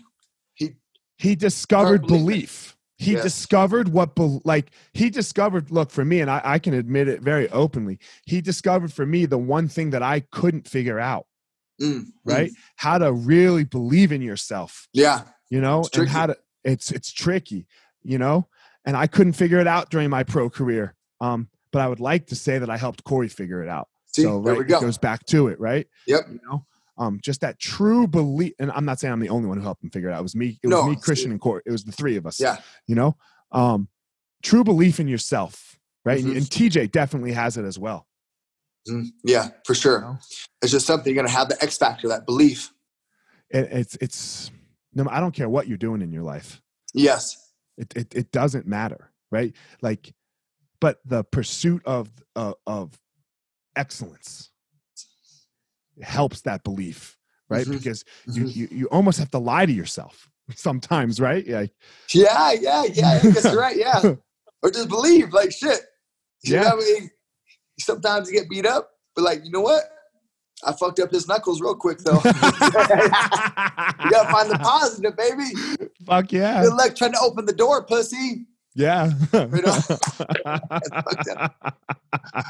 He 0.56 0.76
he 1.18 1.36
discovered 1.36 2.08
belief. 2.08 2.75
He 2.98 3.14
Yes. 3.14 3.24
discovered 3.24 3.90
what 3.90 4.18
like 4.46 4.72
he 4.94 5.10
discovered 5.10 5.70
look 5.72 5.92
for 5.92 6.06
me 6.06 6.22
and 6.22 6.30
I, 6.32 6.42
I 6.44 6.60
can 6.60 6.74
admit 6.74 7.08
it 7.08 7.22
very 7.22 7.50
openly 7.50 8.00
he 8.26 8.40
discovered 8.42 8.94
for 8.94 9.06
me 9.06 9.26
the 9.26 9.38
one 9.38 9.68
thing 9.68 9.90
that 9.90 10.02
i 10.02 10.22
couldn't 10.32 10.68
figure 10.68 11.00
out 11.00 11.26
Mm, 11.82 12.04
mm. 12.06 12.06
right 12.24 12.52
how 12.78 12.98
to 12.98 13.12
really 13.12 13.66
believe 13.66 14.14
in 14.14 14.22
yourself 14.22 14.88
Yeah. 14.94 15.24
you 15.50 15.60
know 15.60 15.82
It's 15.82 15.98
and 15.98 16.08
how 16.08 16.28
to 16.28 16.38
it's 16.64 16.90
it's 16.92 17.12
tricky 17.12 17.68
you 18.02 18.18
know 18.18 18.48
and 18.86 18.96
i 18.96 19.08
couldn't 19.08 19.34
figure 19.34 19.60
it 19.60 19.68
out 19.68 19.90
during 19.90 20.10
my 20.10 20.24
pro 20.24 20.50
career 20.50 20.96
um 21.20 21.50
but 21.74 21.82
i 21.82 21.88
would 21.90 22.00
like 22.00 22.28
to 22.28 22.36
say 22.36 22.58
that 22.60 22.70
i 22.70 22.78
helped 22.78 23.04
corey 23.04 23.28
figure 23.28 23.62
it 23.62 23.68
out 23.68 23.90
See, 24.06 24.22
so 24.24 24.42
there 24.42 24.56
we 24.56 24.64
go. 24.64 24.78
it 24.78 24.82
goes 24.82 24.98
back 24.98 25.26
to 25.26 25.50
it 25.50 25.60
right 25.60 25.86
Yep. 26.08 26.22
you 26.32 26.40
know 26.50 26.66
um 26.98 27.20
just 27.24 27.42
that 27.42 27.60
true 27.60 28.08
belief 28.08 28.54
and 28.60 28.72
i'm 28.72 28.86
not 28.86 29.00
saying 29.00 29.12
i'm 29.12 29.20
the 29.20 29.30
only 29.30 29.48
one 29.48 29.58
who 29.58 29.64
helped 29.64 29.84
him 29.84 29.90
figure 29.90 30.10
it 30.10 30.14
out 30.14 30.20
it 30.20 30.24
was 30.24 30.36
me 30.36 30.60
it 30.64 30.68
was 30.68 30.76
No, 30.78 30.86
me 30.90 30.96
christian 30.96 31.32
and 31.32 31.40
Court. 31.42 31.64
it 31.66 31.72
was 31.72 31.84
the 31.84 31.92
three 31.92 32.16
of 32.18 32.26
us 32.26 32.40
Yeah. 32.40 32.58
you 32.88 32.96
know 32.96 33.16
um 33.52 33.88
true 34.44 34.64
belief 34.64 35.00
in 35.00 35.08
yourself 35.08 35.78
right 36.06 36.24
Mhm. 36.24 36.28
and, 36.28 36.38
and 36.38 36.46
tj 36.46 36.92
definitely 36.92 37.32
has 37.34 37.58
it 37.58 37.66
as 37.66 37.78
well 37.80 38.08
Mm, 38.88 39.08
yeah, 39.24 39.50
for 39.66 39.74
sure. 39.74 40.00
know? 40.02 40.20
It's 40.62 40.72
just 40.72 40.86
something 40.86 41.12
you're 41.12 41.20
gonna 41.24 41.36
have 41.36 41.50
the 41.50 41.58
X 41.64 41.76
factor, 41.76 42.08
that 42.10 42.28
belief. 42.28 42.72
it, 43.50 43.68
it's 43.72 43.98
it's 44.00 44.52
no 44.94 45.08
i 45.10 45.20
don't 45.20 45.34
care 45.34 45.50
what 45.50 45.68
you're 45.68 45.78
doing 45.78 46.02
in 46.04 46.12
your 46.12 46.22
life 46.24 46.62
Yes. 46.94 47.52
it, 47.78 47.92
it, 47.96 48.14
it 48.16 48.32
doesn't 48.32 48.68
matter 48.68 49.12
right 49.32 49.54
like 49.82 50.14
but 50.80 51.00
the 51.04 51.24
pursuit 51.24 51.82
of 51.86 52.12
uh, 52.36 52.54
of 52.68 52.98
excellence 53.76 54.52
helps 56.02 56.42
that 56.42 56.64
belief 56.64 57.18
right 57.50 57.66
Mhm. 57.68 57.72
because 57.74 58.04
you, 58.28 58.44
Mhm. 58.46 58.56
you 58.56 58.68
you 58.72 58.86
almost 58.88 59.20
have 59.20 59.32
to 59.32 59.38
lie 59.40 59.66
to 59.66 59.72
yourself 59.72 60.30
sometimes 60.56 61.20
right 61.20 61.48
like 61.48 61.72
Yeah, 62.14 62.52
yeah, 62.54 62.84
yeah. 62.94 63.20
I 63.24 63.32
guess 63.32 63.44
you're 63.46 63.60
right. 63.68 63.78
Yeah. 63.78 64.16
or 64.64 64.72
just 64.72 64.90
believe, 64.90 65.32
like 65.34 65.52
shit. 65.52 65.82
You 66.44 66.56
Yeah. 66.56 66.62
know 66.62 66.70
I 66.70 66.76
mean? 66.78 67.12
Sometimes 67.80 68.30
you 68.32 68.40
get 68.40 68.50
beat 68.50 68.66
up, 68.66 68.90
but 69.16 69.24
like, 69.24 69.44
you 69.46 69.52
know 69.52 69.62
what? 69.62 69.84
I 70.64 70.72
fucked 70.74 71.00
up 71.02 71.12
his 71.12 71.28
knuckles 71.28 71.62
real 71.62 71.76
quick 71.76 72.00
though. 72.00 72.14
you 72.24 72.32
gotta 74.12 74.32
find 74.32 74.50
the 74.50 74.58
positive, 74.62 75.16
baby. 75.18 75.50
fuck 76.06 76.32
yeah 76.32 76.64
Good 76.64 76.74
luck 76.74 76.96
trying 76.96 77.12
to 77.14 77.20
open 77.20 77.46
the 77.46 77.54
door, 77.54 77.84
pussy. 77.86 78.46
yeah 78.74 79.12
You 79.34 79.62
know? 79.62 79.80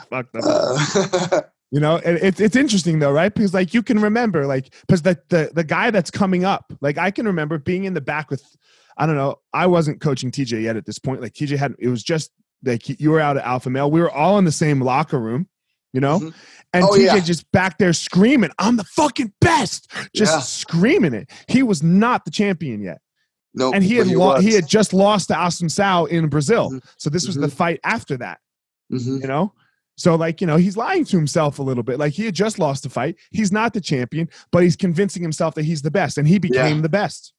fucked 0.09 0.35
up 0.35 0.35
Uh, 0.43 1.41
You 1.71 1.79
know, 1.79 1.97
and 1.97 2.17
it's 2.19 2.39
it's 2.39 2.55
interesting 2.55 2.99
though, 2.99 3.11
right? 3.11 3.33
Because 3.33 3.53
like 3.53 3.73
you 3.73 3.81
can 3.83 3.99
remember, 3.99 4.45
like, 4.45 4.73
because 4.81 5.01
the, 5.01 5.17
the 5.29 5.51
the 5.53 5.63
guy 5.63 5.91
that's 5.91 6.11
coming 6.11 6.45
up, 6.45 6.71
like 6.79 6.97
I 6.97 7.11
can 7.11 7.25
remember 7.25 7.57
being 7.57 7.83
in 7.85 7.93
the 7.93 8.01
back 8.01 8.29
with, 8.29 8.43
I 8.97 9.05
don't 9.05 9.15
know, 9.15 9.37
I 9.53 9.65
wasn't 9.67 9.99
coaching 9.99 10.31
TJ 10.31 10.61
yet 10.63 10.77
at 10.77 10.85
this 10.85 10.99
point. 10.99 11.21
Like 11.21 11.33
TJ 11.33 11.57
had, 11.57 11.73
it 11.79 11.89
was 11.89 12.03
just 12.03 12.31
like 12.63 12.87
you 12.99 13.09
were 13.11 13.19
out 13.19 13.35
at 13.37 13.43
Alpha 13.45 13.69
Male. 13.69 13.89
We 13.91 13.99
were 13.99 14.11
all 14.11 14.37
in 14.37 14.45
the 14.45 14.51
same 14.51 14.79
locker 14.79 15.19
room, 15.19 15.49
you 15.91 15.99
know, 16.01 16.19
Mhm. 16.19 16.33
and 16.73 16.83
Oh, 16.85 16.91
TJ 16.95 17.05
yeah. 17.05 17.19
just 17.19 17.51
back 17.51 17.77
there 17.79 17.93
screaming, 17.93 18.51
"I'm 18.59 18.77
the 18.77 18.83
fucking 18.85 19.33
best!" 19.41 19.91
Just 20.15 20.33
Yeah. 20.33 20.39
screaming 20.41 21.13
it. 21.15 21.29
He 21.47 21.63
was 21.63 21.81
not 21.83 22.25
the 22.25 22.31
champion 22.31 22.79
yet, 22.81 22.99
no, 23.55 23.73
and 23.73 23.83
he 23.83 23.95
had 23.95 24.07
lo- 24.07 24.39
he 24.39 24.53
had 24.53 24.67
just 24.67 24.93
lost 24.93 25.27
to 25.29 25.33
Assunção 25.33 26.07
in 26.09 26.27
Brazil. 26.29 26.69
Mhm. 26.71 26.83
So 26.97 27.09
this 27.09 27.25
was 27.27 27.35
the 27.35 27.49
fight 27.49 27.79
after 27.83 28.15
that 28.17 28.39
Mhm. 28.93 29.21
you 29.21 29.27
know 29.27 29.51
so 29.97 30.15
like 30.15 30.41
you 30.41 30.47
know 30.47 30.57
he's 30.57 30.75
lying 30.77 31.05
to 31.05 31.15
himself 31.17 31.59
a 31.59 31.63
little 31.63 31.83
bit 31.83 31.97
like 31.99 32.13
he 32.13 32.25
had 32.25 32.35
just 32.35 32.59
lost 32.59 32.85
a 32.85 32.89
fight 32.89 33.15
he's 33.31 33.51
not 33.51 33.73
the 33.73 33.81
champion 33.81 34.27
but 34.51 34.61
he's 34.63 34.75
convincing 34.75 35.21
himself 35.21 35.55
that 35.55 35.63
he's 35.65 35.81
the 35.81 35.91
best 35.91 36.17
and 36.17 36.27
he 36.27 36.37
became 36.39 36.77
Yeah. 36.77 36.81
the 36.81 36.89
best 36.89 37.33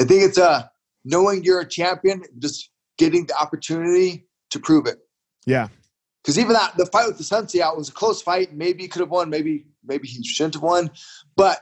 I 0.00 0.04
think 0.04 0.22
it's 0.22 0.38
uh 0.38 0.62
knowing 1.04 1.44
you're 1.44 1.60
a 1.60 1.68
champion, 1.68 2.22
just 2.38 2.70
getting 2.98 3.26
the 3.26 3.34
opportunity 3.36 4.26
to 4.50 4.58
prove 4.58 4.86
it. 4.86 4.98
yeah 5.46 5.68
Because 6.22 6.38
even 6.38 6.52
that 6.54 6.76
the 6.76 6.86
fight 6.86 7.06
with 7.06 7.18
the 7.18 7.24
Assunção 7.24 7.76
was 7.76 7.88
a 7.88 7.92
close 7.92 8.20
fight. 8.22 8.52
Maybe 8.54 8.82
he 8.82 8.88
could 8.88 9.00
have 9.00 9.10
won. 9.10 9.30
Maybe 9.30 9.66
maybe 9.84 10.08
he 10.08 10.22
shouldn't 10.24 10.54
have 10.54 10.62
won. 10.62 10.90
But 11.36 11.60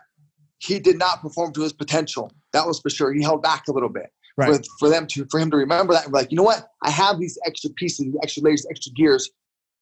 he 0.58 0.78
did 0.80 0.98
not 0.98 1.20
perform 1.22 1.52
to 1.54 1.62
his 1.62 1.72
potential. 1.72 2.32
That 2.52 2.66
was 2.66 2.80
for 2.80 2.90
sure. 2.90 3.12
He 3.12 3.22
held 3.22 3.42
back 3.42 3.64
a 3.68 3.72
little 3.72 3.88
bit. 3.88 4.10
Right. 4.36 4.54
For, 4.56 4.62
for 4.80 4.88
them 4.88 5.06
to 5.08 5.26
for 5.30 5.38
him 5.40 5.50
to 5.50 5.56
remember 5.56 5.92
that 5.94 6.04
and 6.04 6.12
be 6.12 6.18
like, 6.18 6.30
you 6.30 6.36
know 6.36 6.42
what? 6.44 6.68
I 6.82 6.90
have 6.90 7.18
these 7.18 7.38
extra 7.46 7.70
pieces, 7.70 8.06
these 8.06 8.16
extra 8.22 8.42
layers, 8.42 8.66
extra 8.70 8.92
gears 8.92 9.30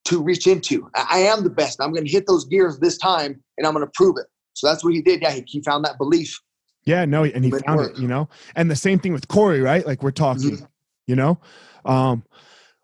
to 0.06 0.22
reach 0.22 0.46
into. 0.46 0.88
I, 0.94 1.18
am 1.20 1.44
the 1.44 1.50
best. 1.50 1.80
I'm 1.80 1.92
going 1.92 2.04
to 2.04 2.10
hit 2.10 2.26
those 2.26 2.44
gears 2.44 2.78
this 2.78 2.96
time, 2.98 3.42
and 3.58 3.66
I'm 3.66 3.72
going 3.74 3.84
to 3.84 3.92
prove 3.94 4.16
it. 4.18 4.26
So 4.54 4.66
that's 4.66 4.82
what 4.82 4.94
he 4.94 5.02
did. 5.02 5.20
Yeah, 5.22 5.32
he, 5.32 5.44
he 5.46 5.62
found 5.62 5.84
that 5.84 5.98
belief. 5.98 6.38
yeah 6.84 7.04
no 7.04 7.24
and 7.24 7.44
he 7.44 7.50
found 7.50 7.78
work. 7.80 7.90
it 7.92 7.98
you 8.00 8.06
know 8.08 8.28
and 8.54 8.70
the 8.70 8.76
same 8.76 8.98
thing 9.00 9.12
with 9.12 9.26
corey 9.28 9.60
right 9.60 9.84
like 9.86 10.02
we're 10.04 10.12
talking 10.12 10.52
Mhm. 10.58 10.68
you 11.08 11.16
know 11.16 11.38
um 11.84 12.22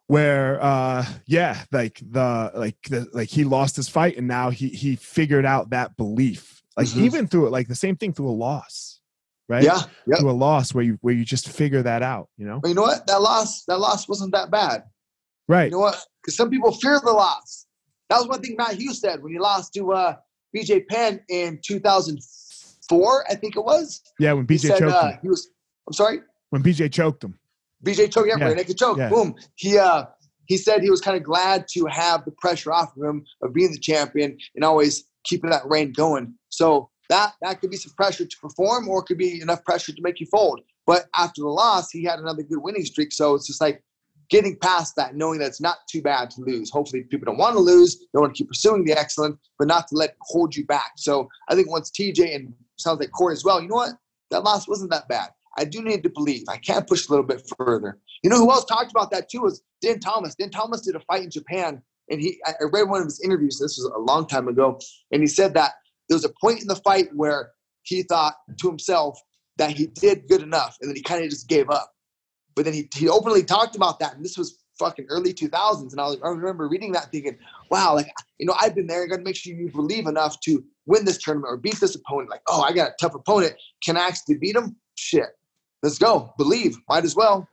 where 0.09 0.61
uh 0.63 1.07
yeah 1.27 1.63
like 1.71 2.01
the 2.11 2.51
like 2.55 2.77
the 2.91 3.07
like 3.13 3.29
he 3.29 3.45
lost 3.45 3.77
his 3.77 3.89
fight 3.89 4.17
and 4.19 4.27
now 4.27 4.51
he 4.51 4.69
he 4.69 4.97
figured 4.97 5.47
out 5.47 5.71
that 5.71 5.97
belief 5.97 6.63
like 6.77 6.89
Mhm. 6.89 7.01
even 7.07 7.27
through 7.29 7.47
it 7.47 7.51
like 7.51 7.69
the 7.69 7.77
same 7.77 7.97
thing 7.97 8.13
through 8.13 8.29
a 8.29 8.39
loss 8.49 9.01
right 9.49 9.63
Yeah, 9.63 9.83
yep. 10.07 10.19
through 10.19 10.31
a 10.31 10.39
loss 10.49 10.75
where 10.75 10.85
you 10.85 10.99
where 11.01 11.15
you 11.15 11.25
just 11.25 11.49
figure 11.49 11.83
that 11.83 12.03
out 12.03 12.29
you 12.37 12.45
know 12.47 12.59
But 12.61 12.69
you 12.71 12.75
know 12.75 12.83
what? 12.83 13.07
That 13.07 13.23
loss, 13.23 13.65
that 13.69 13.79
loss 13.79 14.09
wasn't 14.09 14.33
that 14.33 14.51
bad. 14.51 14.83
right 15.49 15.67
You 15.67 15.71
know 15.73 15.79
what? 15.79 16.05
Because 16.23 16.37
some 16.37 16.51
people 16.51 16.73
fear 16.73 17.01
the 17.05 17.11
loss. 17.13 17.67
That 18.09 18.19
was 18.19 18.29
one 18.29 18.41
thing 18.41 18.57
Matt 18.57 18.75
Hughes 18.75 19.01
said 19.01 19.23
when 19.23 19.33
he 19.33 19.39
lost 19.39 19.73
to 19.75 19.93
uh, 19.93 20.15
BJ 20.57 20.87
Penn 20.87 21.21
in 21.29 21.59
2004, 21.67 23.25
I 23.31 23.35
think 23.35 23.57
it 23.57 23.65
was. 23.65 24.03
yeah 24.19 24.33
when 24.33 24.47
He 24.49 24.55
bj 24.57 24.61
said 24.61 24.79
choked 24.79 24.93
uh, 24.93 25.09
him 25.13 25.19
he 25.23 25.29
was. 25.29 25.49
I'm 25.87 25.93
sorry, 25.95 26.21
when 26.51 26.63
bj 26.63 26.93
choked 26.93 27.25
him 27.25 27.39
BJ 27.85 28.13
choke. 28.13 28.27
Yeah, 28.29 28.37
Yeah, 28.39 28.55
naked 28.55 28.79
choke. 28.79 28.99
yeah. 28.99 29.09
Boom. 29.09 29.35
He 29.57 29.79
uh 29.79 30.05
he 30.47 30.57
said 30.57 30.83
he 30.83 30.91
was 30.91 31.01
kind 31.01 31.17
of 31.17 31.23
glad 31.23 31.67
to 31.75 31.87
have 31.87 32.25
the 32.25 32.33
pressure 32.33 32.73
off 32.73 32.97
of 32.97 33.03
him 33.03 33.25
of 33.43 33.53
being 33.55 33.73
the 33.73 33.79
champion 33.79 34.37
and 34.55 34.65
always 34.65 35.05
keeping 35.25 35.51
that 35.51 35.63
reign 35.67 35.93
going. 35.93 36.35
So 36.51 36.91
that 37.09 37.33
that 37.43 37.61
could 37.61 37.71
be 37.71 37.77
some 37.77 37.93
pressure 37.97 38.25
to 38.25 38.37
perform, 38.41 38.89
or 38.89 39.01
it 39.01 39.07
could 39.07 39.19
be 39.19 39.41
enough 39.41 39.65
pressure 39.65 39.93
to 39.93 40.03
make 40.03 40.21
you 40.21 40.27
fold. 40.27 40.61
But 40.87 41.07
after 41.17 41.43
the 41.43 41.49
loss, 41.49 41.91
he 41.91 42.05
had 42.05 42.19
another 42.19 42.43
good 42.43 42.59
winning 42.63 42.85
streak. 42.85 43.13
So 43.13 43.35
it's 43.35 43.47
just 43.47 43.61
like 43.61 43.83
getting 44.33 44.57
past 44.57 44.97
that, 44.97 45.15
knowing 45.15 45.39
that 45.39 45.49
it's 45.49 45.61
not 45.61 45.87
too 45.89 46.01
bad 46.01 46.31
to 46.31 46.41
lose. 46.41 46.71
Hopefully, 46.71 47.03
people 47.03 47.27
don't 47.27 47.37
want 47.37 47.55
to 47.55 47.61
lose. 47.61 47.99
They 48.13 48.19
want 48.19 48.35
to 48.35 48.39
keep 48.39 48.49
pursuing 48.49 48.83
the 48.83 48.99
excellence, 48.99 49.37
but 49.59 49.69
not 49.69 49.87
to 49.89 49.95
let 49.95 50.17
hold 50.23 50.57
you 50.57 50.65
back. 50.65 50.93
So 50.97 51.29
I 51.49 51.55
think 51.55 51.71
once 51.71 51.91
TJ 51.91 52.35
and 52.35 52.55
sounds 52.79 52.99
like 52.99 53.11
Corey 53.13 53.35
as 53.35 53.45
well, 53.45 53.61
you 53.61 53.69
know 53.69 53.77
what? 53.77 53.93
That 54.31 54.43
loss 54.43 54.67
wasn't 54.67 54.91
that 54.91 55.07
bad. 55.07 55.29
I 55.59 55.67
do 55.67 55.83
need 55.83 56.03
to 56.05 56.09
believe. 56.09 56.45
I 56.49 56.57
can 56.57 56.83
push 56.87 57.07
a 57.07 57.11
little 57.11 57.27
bit 57.27 57.43
further. 57.59 57.99
You 58.23 58.31
know 58.31 58.39
who 58.39 58.51
else 58.51 58.65
talked 58.65 58.91
about 58.91 59.11
that 59.11 59.29
too 59.29 59.43
was 59.43 59.63
Dan 59.83 60.01
Thomas. 60.01 60.35
Dan 60.35 60.49
Thomas 60.49 60.81
did 60.81 60.97
a 60.97 61.01
fight 61.01 61.25
in 61.25 61.31
Japan, 61.31 61.83
and 62.11 62.19
he 62.19 62.41
I 62.47 62.53
read 62.73 62.89
one 62.89 63.03
of 63.03 63.07
his 63.07 63.21
interviews. 63.21 63.59
This 63.59 63.77
was 63.77 63.93
a 63.95 63.99
long 63.99 64.27
time 64.27 64.49
ago, 64.49 64.81
and 65.13 65.21
he 65.21 65.29
said 65.29 65.53
that 65.55 65.73
there 66.09 66.17
was 66.17 66.25
a 66.25 66.33
point 66.41 66.63
in 66.63 66.69
the 66.69 66.77
fight 66.77 67.09
where 67.15 67.51
he 67.83 68.03
thought 68.03 68.37
to 68.61 68.67
himself 68.67 69.21
that 69.59 69.73
he 69.73 69.89
did 69.89 70.27
good 70.27 70.41
enough, 70.41 70.79
and 70.81 70.89
then 70.89 70.97
he 70.97 71.03
kind 71.03 71.23
of 71.23 71.29
just 71.29 71.49
gave 71.49 71.69
up. 71.69 71.93
But 72.55 72.65
then 72.65 72.75
he, 72.75 72.89
he 72.95 73.09
openly 73.09 73.45
talked 73.45 73.77
about 73.77 73.99
that, 74.01 74.15
and 74.15 74.25
this 74.25 74.37
was 74.37 74.63
fucking 74.79 75.07
early 75.09 75.33
2000s. 75.33 75.93
And 75.93 76.01
I 76.01 76.05
was, 76.05 76.19
I 76.23 76.29
remember 76.29 76.69
reading 76.69 76.93
that 76.93 77.11
thinking, 77.11 77.39
wow, 77.71 77.95
like, 77.95 78.09
you 78.39 78.47
know, 78.47 78.55
I've 78.61 78.75
been 78.75 78.87
there. 78.87 79.03
You 79.03 79.09
got 79.09 79.17
to 79.17 79.23
make 79.23 79.37
sure 79.37 79.55
you 79.55 79.71
believe 79.71 80.07
enough 80.07 80.41
to 80.41 80.65
win 80.87 81.05
this 81.05 81.19
tournament 81.19 81.53
or 81.53 81.57
beat 81.57 81.79
this 81.81 81.95
opponent. 81.95 82.31
Like, 82.31 82.43
oh, 82.49 82.63
I 82.63 82.73
got 82.73 82.91
a 82.91 82.95
tough 83.01 83.15
opponent. 83.15 83.55
Can 83.85 83.97
I 83.97 84.07
actually 84.07 84.39
beat 84.39 84.57
him? 84.57 84.77
Shit. 84.97 85.29
Let's 85.83 85.99
go. 85.99 86.35
Believe. 86.39 86.77
Might 86.89 87.05
as 87.05 87.15
well. 87.15 87.49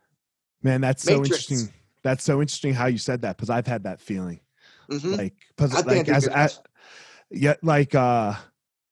Man, 0.61 0.81
that's 0.81 1.03
so 1.03 1.17
interesting. 1.17 1.71
That's 2.03 2.23
so 2.23 2.41
interesting 2.41 2.73
how 2.73 2.87
you 2.87 2.97
said 2.97 3.21
that 3.21 3.37
because 3.37 3.49
I've 3.49 3.67
had 3.67 3.83
that 3.83 3.99
feeling. 3.99 4.39
Mm-hmm. 4.89 5.13
Like, 5.13 5.33
cause, 5.57 5.85
like 5.85 6.07
as, 6.09 6.27
as, 6.27 6.59
yeah, 7.29 7.55
like, 7.61 7.93
uh, 7.93 8.33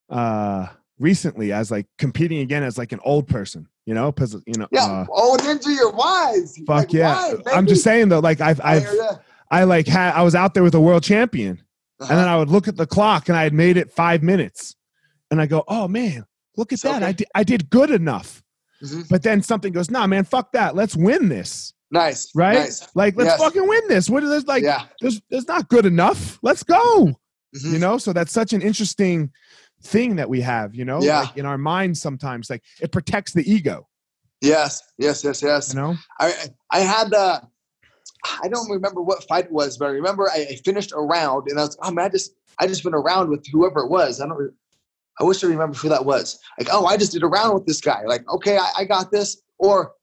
uh, 0.10 0.68
recently 1.00 1.52
as 1.52 1.72
like 1.72 1.86
competing 1.98 2.40
again 2.40 2.64
as 2.64 2.78
like 2.78 2.92
an 2.92 3.00
old 3.04 3.28
person, 3.28 3.68
you 3.88 3.94
know, 3.94 4.12
because 4.12 4.34
you 4.46 4.54
know, 4.58 4.68
yeah, 4.70 4.84
uh, 4.84 5.06
old 5.10 5.40
ninja, 5.40 5.74
you're 5.74 5.92
wise. 5.92 6.58
Fuck 6.68 6.78
like, 6.78 6.94
yeah! 6.94 7.36
I'm 7.54 7.66
just 7.66 7.84
saying 7.84 8.10
though, 8.10 8.20
like 8.20 8.42
I've 8.42 8.60
I've 8.62 8.86
I, 8.86 9.62
I 9.62 9.64
like 9.64 9.88
had 9.88 10.14
I 10.14 10.24
was 10.24 10.36
out 10.36 10.54
there 10.54 10.62
with 10.62 10.76
a 10.76 10.82
world 10.82 11.04
champion, 11.04 11.64
uh-huh. 12.02 12.12
and 12.12 12.20
then 12.20 12.28
I 12.28 12.38
would 12.38 12.50
look 12.50 12.68
at 12.68 12.76
the 12.76 12.86
clock 12.86 13.30
and 13.30 13.38
I 13.38 13.44
had 13.44 13.54
made 13.54 13.78
it 13.78 13.90
five 13.90 14.22
minutes, 14.22 14.76
and 15.32 15.42
I 15.42 15.46
go, 15.46 15.64
oh 15.70 15.88
man, 15.88 16.26
look 16.58 16.74
at 16.74 16.82
that, 16.82 16.98
okay. 16.98 17.06
I 17.06 17.12
did 17.14 17.28
I 17.34 17.44
did 17.44 17.70
good 17.70 17.90
enough. 17.90 18.44
Mm-hmm. 18.84 19.04
But 19.10 19.24
then 19.24 19.42
something 19.42 19.72
goes, 19.72 19.90
nah, 19.90 20.06
man, 20.06 20.26
fuck 20.26 20.52
that. 20.52 20.76
Let's 20.76 20.96
win 20.96 21.30
this. 21.30 21.74
Nice. 21.90 22.30
Right? 22.36 22.60
Nice. 22.60 22.88
Like, 22.94 23.16
let's 23.16 23.30
yes. 23.30 23.40
fucking 23.40 23.68
win 23.68 23.88
this. 23.88 24.08
What 24.08 24.22
is 24.22 24.30
this? 24.30 24.46
Like, 24.46 24.62
yeah. 24.62 24.84
there's, 25.02 25.20
there's 25.32 25.48
not 25.48 25.68
good 25.70 25.88
enough. 25.88 26.38
Let's 26.44 26.62
go. 26.62 27.08
Mm-hmm. 27.56 27.74
You 27.74 27.80
know, 27.80 27.98
so 27.98 28.14
that's 28.14 28.32
such 28.32 28.54
an 28.54 28.62
interesting 28.62 29.32
thing 29.84 30.16
that 30.16 30.30
we 30.30 30.42
have, 30.42 30.76
you 30.76 30.86
know, 30.86 31.02
yeah. 31.02 31.22
like 31.22 31.38
in 31.38 31.46
our 31.46 31.58
minds 31.58 32.02
sometimes, 32.02 32.50
like 32.50 32.64
it 32.82 32.92
protects 32.92 33.34
the 33.34 33.50
ego. 33.50 33.88
Yes, 34.42 34.82
yes, 34.98 35.24
yes, 35.24 35.42
yes. 35.42 35.74
You 35.74 35.82
know, 35.82 35.96
I 36.20 36.34
I 36.72 36.80
had 36.80 37.14
uh 37.14 37.42
I 38.44 38.48
don't 38.48 38.70
remember 38.70 39.02
what 39.02 39.24
fight 39.24 39.46
it 39.46 39.52
was, 39.52 39.78
but 39.78 39.86
I 39.86 39.92
remember 39.92 40.30
I, 40.30 40.48
I 40.52 40.56
finished 40.64 40.92
a 40.92 41.00
round 41.00 41.48
and 41.48 41.60
I 41.60 41.64
was, 41.64 41.78
oh 41.82 41.92
man, 41.92 42.06
I 42.06 42.10
just 42.10 42.34
I 42.60 42.68
just 42.68 42.84
went 42.84 42.96
around 42.96 43.30
with 43.30 43.46
whoever 43.52 43.80
it 43.80 43.90
was. 43.90 44.22
I 44.22 44.28
don't 44.28 44.54
I 45.20 45.24
wish 45.24 45.44
I 45.44 45.48
remember 45.48 45.76
who 45.78 45.90
that 45.90 46.06
was. 46.06 46.40
Like, 46.60 46.68
oh, 46.72 46.86
I 46.86 46.98
just 46.98 47.12
did 47.12 47.24
a 47.24 47.28
round 47.28 47.54
with 47.56 47.66
this 47.66 47.82
guy. 47.82 48.04
Like, 48.06 48.28
okay, 48.30 48.58
I, 48.58 48.70
I 48.80 48.86
got 48.86 49.12
this. 49.12 49.42
Or, 49.58 49.94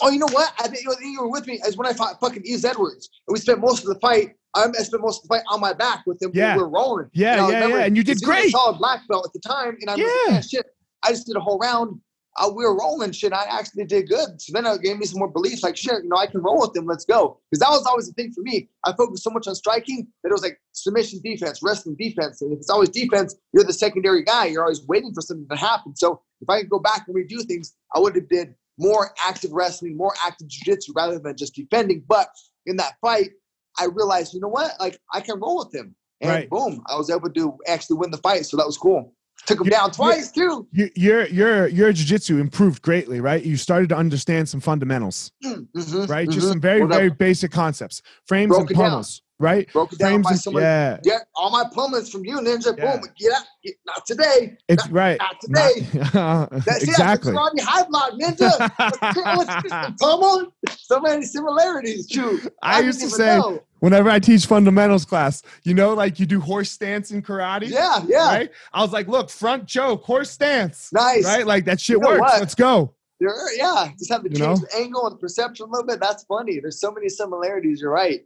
oh, 0.00 0.10
you 0.10 0.18
know 0.18 0.28
what? 0.30 0.52
I 0.60 0.68
think 0.68 0.84
you 0.84 1.20
were 1.20 1.28
with 1.28 1.46
me 1.46 1.60
as 1.66 1.76
when 1.76 1.88
I 1.88 1.92
fought 1.92 2.20
fucking 2.20 2.42
Yves 2.44 2.64
Edwards. 2.64 3.08
And 3.26 3.34
we 3.34 3.40
spent 3.40 3.60
most 3.60 3.80
of 3.80 3.86
the 3.86 3.98
fight 4.00 4.36
I 4.54 4.70
spent 4.82 5.02
most 5.02 5.22
of 5.22 5.28
the 5.28 5.34
fight 5.34 5.44
on 5.48 5.60
my 5.60 5.72
back 5.72 6.04
with 6.06 6.22
him. 6.22 6.30
Yeah. 6.32 6.56
We 6.56 6.62
were 6.62 6.68
rolling. 6.68 7.10
Yeah, 7.12 7.48
yeah, 7.48 7.66
yeah. 7.66 7.84
And 7.84 7.96
you 7.96 8.04
did 8.04 8.20
great. 8.22 8.50
solid 8.50 8.78
black 8.78 9.00
belt 9.08 9.26
at 9.26 9.32
the 9.32 9.40
time. 9.40 9.76
And 9.80 9.90
I 9.90 9.96
yeah. 9.96 10.34
like, 10.36 10.44
shit, 10.44 10.66
I 11.02 11.10
just 11.10 11.26
did 11.26 11.36
a 11.36 11.40
whole 11.40 11.58
round. 11.58 12.00
Uh, 12.36 12.50
we 12.52 12.64
were 12.64 12.76
rolling 12.76 13.12
shit. 13.12 13.32
I 13.32 13.44
actually 13.48 13.84
did 13.84 14.08
good. 14.08 14.40
So 14.40 14.52
then 14.52 14.66
it 14.66 14.82
gave 14.82 14.98
me 14.98 15.06
some 15.06 15.20
more 15.20 15.28
belief. 15.28 15.62
Like, 15.62 15.76
shit, 15.76 16.02
you 16.02 16.08
know, 16.08 16.16
I 16.16 16.26
can 16.26 16.42
roll 16.42 16.60
with 16.60 16.72
them. 16.72 16.84
Let's 16.84 17.04
go. 17.04 17.40
Because 17.50 17.60
that 17.60 17.70
was 17.70 17.86
always 17.86 18.08
the 18.08 18.12
thing 18.14 18.32
for 18.32 18.42
me. 18.42 18.68
I 18.84 18.92
focused 18.92 19.22
so 19.22 19.30
much 19.30 19.46
on 19.46 19.54
striking 19.54 20.08
that 20.22 20.30
it 20.30 20.32
was 20.32 20.42
like 20.42 20.60
submission 20.72 21.20
defense, 21.22 21.60
wrestling 21.62 21.96
defense. 21.96 22.42
And 22.42 22.52
if 22.52 22.58
it's 22.58 22.70
always 22.70 22.88
defense, 22.88 23.36
you're 23.52 23.62
the 23.62 23.72
secondary 23.72 24.24
guy. 24.24 24.46
You're 24.46 24.62
always 24.62 24.84
waiting 24.86 25.12
for 25.14 25.20
something 25.20 25.48
to 25.48 25.56
happen. 25.56 25.94
So 25.94 26.22
if 26.40 26.48
I 26.48 26.62
could 26.62 26.70
go 26.70 26.80
back 26.80 27.06
and 27.06 27.16
redo 27.16 27.44
things, 27.46 27.74
I 27.94 28.00
would 28.00 28.16
have 28.16 28.28
did 28.28 28.54
more 28.78 29.12
active 29.24 29.52
wrestling, 29.52 29.96
more 29.96 30.14
active 30.24 30.48
jiu-jitsu 30.48 30.92
rather 30.96 31.20
than 31.20 31.36
just 31.36 31.54
defending. 31.54 32.02
But 32.08 32.28
in 32.66 32.76
that 32.78 32.94
fight, 33.00 33.30
I 33.78 33.86
realized, 33.86 34.34
you 34.34 34.40
know 34.40 34.48
what? 34.48 34.72
Like 34.80 34.98
I 35.12 35.20
can 35.20 35.40
roll 35.40 35.58
with 35.58 35.74
him. 35.74 35.94
And 36.20 36.30
right. 36.30 36.50
boom, 36.50 36.82
I 36.88 36.96
was 36.96 37.10
able 37.10 37.30
to 37.30 37.58
actually 37.66 37.98
win 37.98 38.10
the 38.10 38.18
fight. 38.18 38.46
So 38.46 38.56
that 38.56 38.66
was 38.66 38.78
cool. 38.78 39.12
Took 39.46 39.60
him 39.60 39.66
you, 39.66 39.70
down 39.72 39.90
twice 39.90 40.30
too. 40.30 40.66
You, 40.72 40.88
your 40.94 41.26
your 41.26 41.66
your 41.66 41.92
jiu-jitsu 41.92 42.38
improved 42.38 42.80
greatly, 42.82 43.20
right? 43.20 43.44
You 43.44 43.56
started 43.56 43.88
to 43.90 43.96
understand 43.96 44.48
some 44.48 44.60
fundamentals, 44.60 45.32
mm-hmm, 45.44 46.06
right? 46.06 46.26
Mm-hmm. 46.26 46.30
Just 46.30 46.48
some 46.48 46.60
very, 46.60 46.86
very 46.86 47.10
basic 47.10 47.50
concepts, 47.50 48.00
frames 48.26 48.56
and 48.56 48.68
pummels 48.70 49.22
right? 49.38 49.70
Broke 49.72 49.92
it 49.92 49.98
down 49.98 50.22
by 50.22 50.32
someone. 50.32 50.62
Yeah. 50.62 50.98
yeah, 51.04 51.18
all 51.34 51.50
my 51.50 51.64
pummels 51.72 52.10
from 52.10 52.24
you, 52.24 52.38
Ninja. 52.38 52.76
Yeah. 52.76 52.96
Boom, 52.96 53.08
get 53.18 53.32
out. 53.32 53.44
Get, 53.62 53.74
not 53.86 54.06
today. 54.06 54.56
It's 54.68 54.84
not, 54.86 54.92
right. 54.92 55.18
Not 55.18 55.40
today. 55.40 55.86
Not, 56.14 56.50
that's 56.64 56.84
exactly. 56.84 57.32
It. 57.32 57.52
That's 57.56 57.66
high 57.66 57.84
block, 57.88 58.12
Ninja. 58.12 59.96
Pummel. 60.00 60.54
So 60.78 61.00
many 61.00 61.24
similarities, 61.24 62.08
true. 62.08 62.40
I, 62.62 62.78
I 62.78 62.80
used 62.80 63.00
to 63.00 63.10
say. 63.10 63.38
Know. 63.38 63.62
Whenever 63.80 64.08
I 64.08 64.18
teach 64.18 64.46
fundamentals 64.46 65.04
class, 65.04 65.42
you 65.62 65.74
know, 65.74 65.92
like 65.92 66.18
you 66.18 66.24
do 66.24 66.40
horse 66.40 66.70
stance 66.70 67.10
in 67.10 67.20
karate. 67.20 67.68
Yeah, 67.68 68.02
yeah. 68.06 68.28
Right? 68.28 68.50
I 68.72 68.80
was 68.80 68.92
like, 68.92 69.08
look, 69.08 69.28
front 69.28 69.68
choke, 69.68 70.04
horse 70.04 70.30
stance. 70.30 70.90
Nice. 70.90 71.26
Right? 71.26 71.46
Like 71.46 71.66
that 71.66 71.80
shit 71.80 71.96
you 71.96 72.00
know 72.00 72.08
works. 72.08 72.20
What? 72.20 72.40
Let's 72.40 72.54
go. 72.54 72.94
yeah, 73.20 73.90
just 73.98 74.10
have 74.10 74.22
to 74.22 74.30
change 74.30 74.40
know? 74.40 74.56
the 74.56 74.74
angle 74.74 75.06
and 75.06 75.20
perception 75.20 75.66
a 75.66 75.68
little 75.70 75.86
bit. 75.86 76.00
That's 76.00 76.24
funny. 76.24 76.60
There's 76.60 76.80
so 76.80 76.92
many 76.92 77.10
similarities. 77.10 77.82
You're 77.82 77.90
right. 77.90 78.24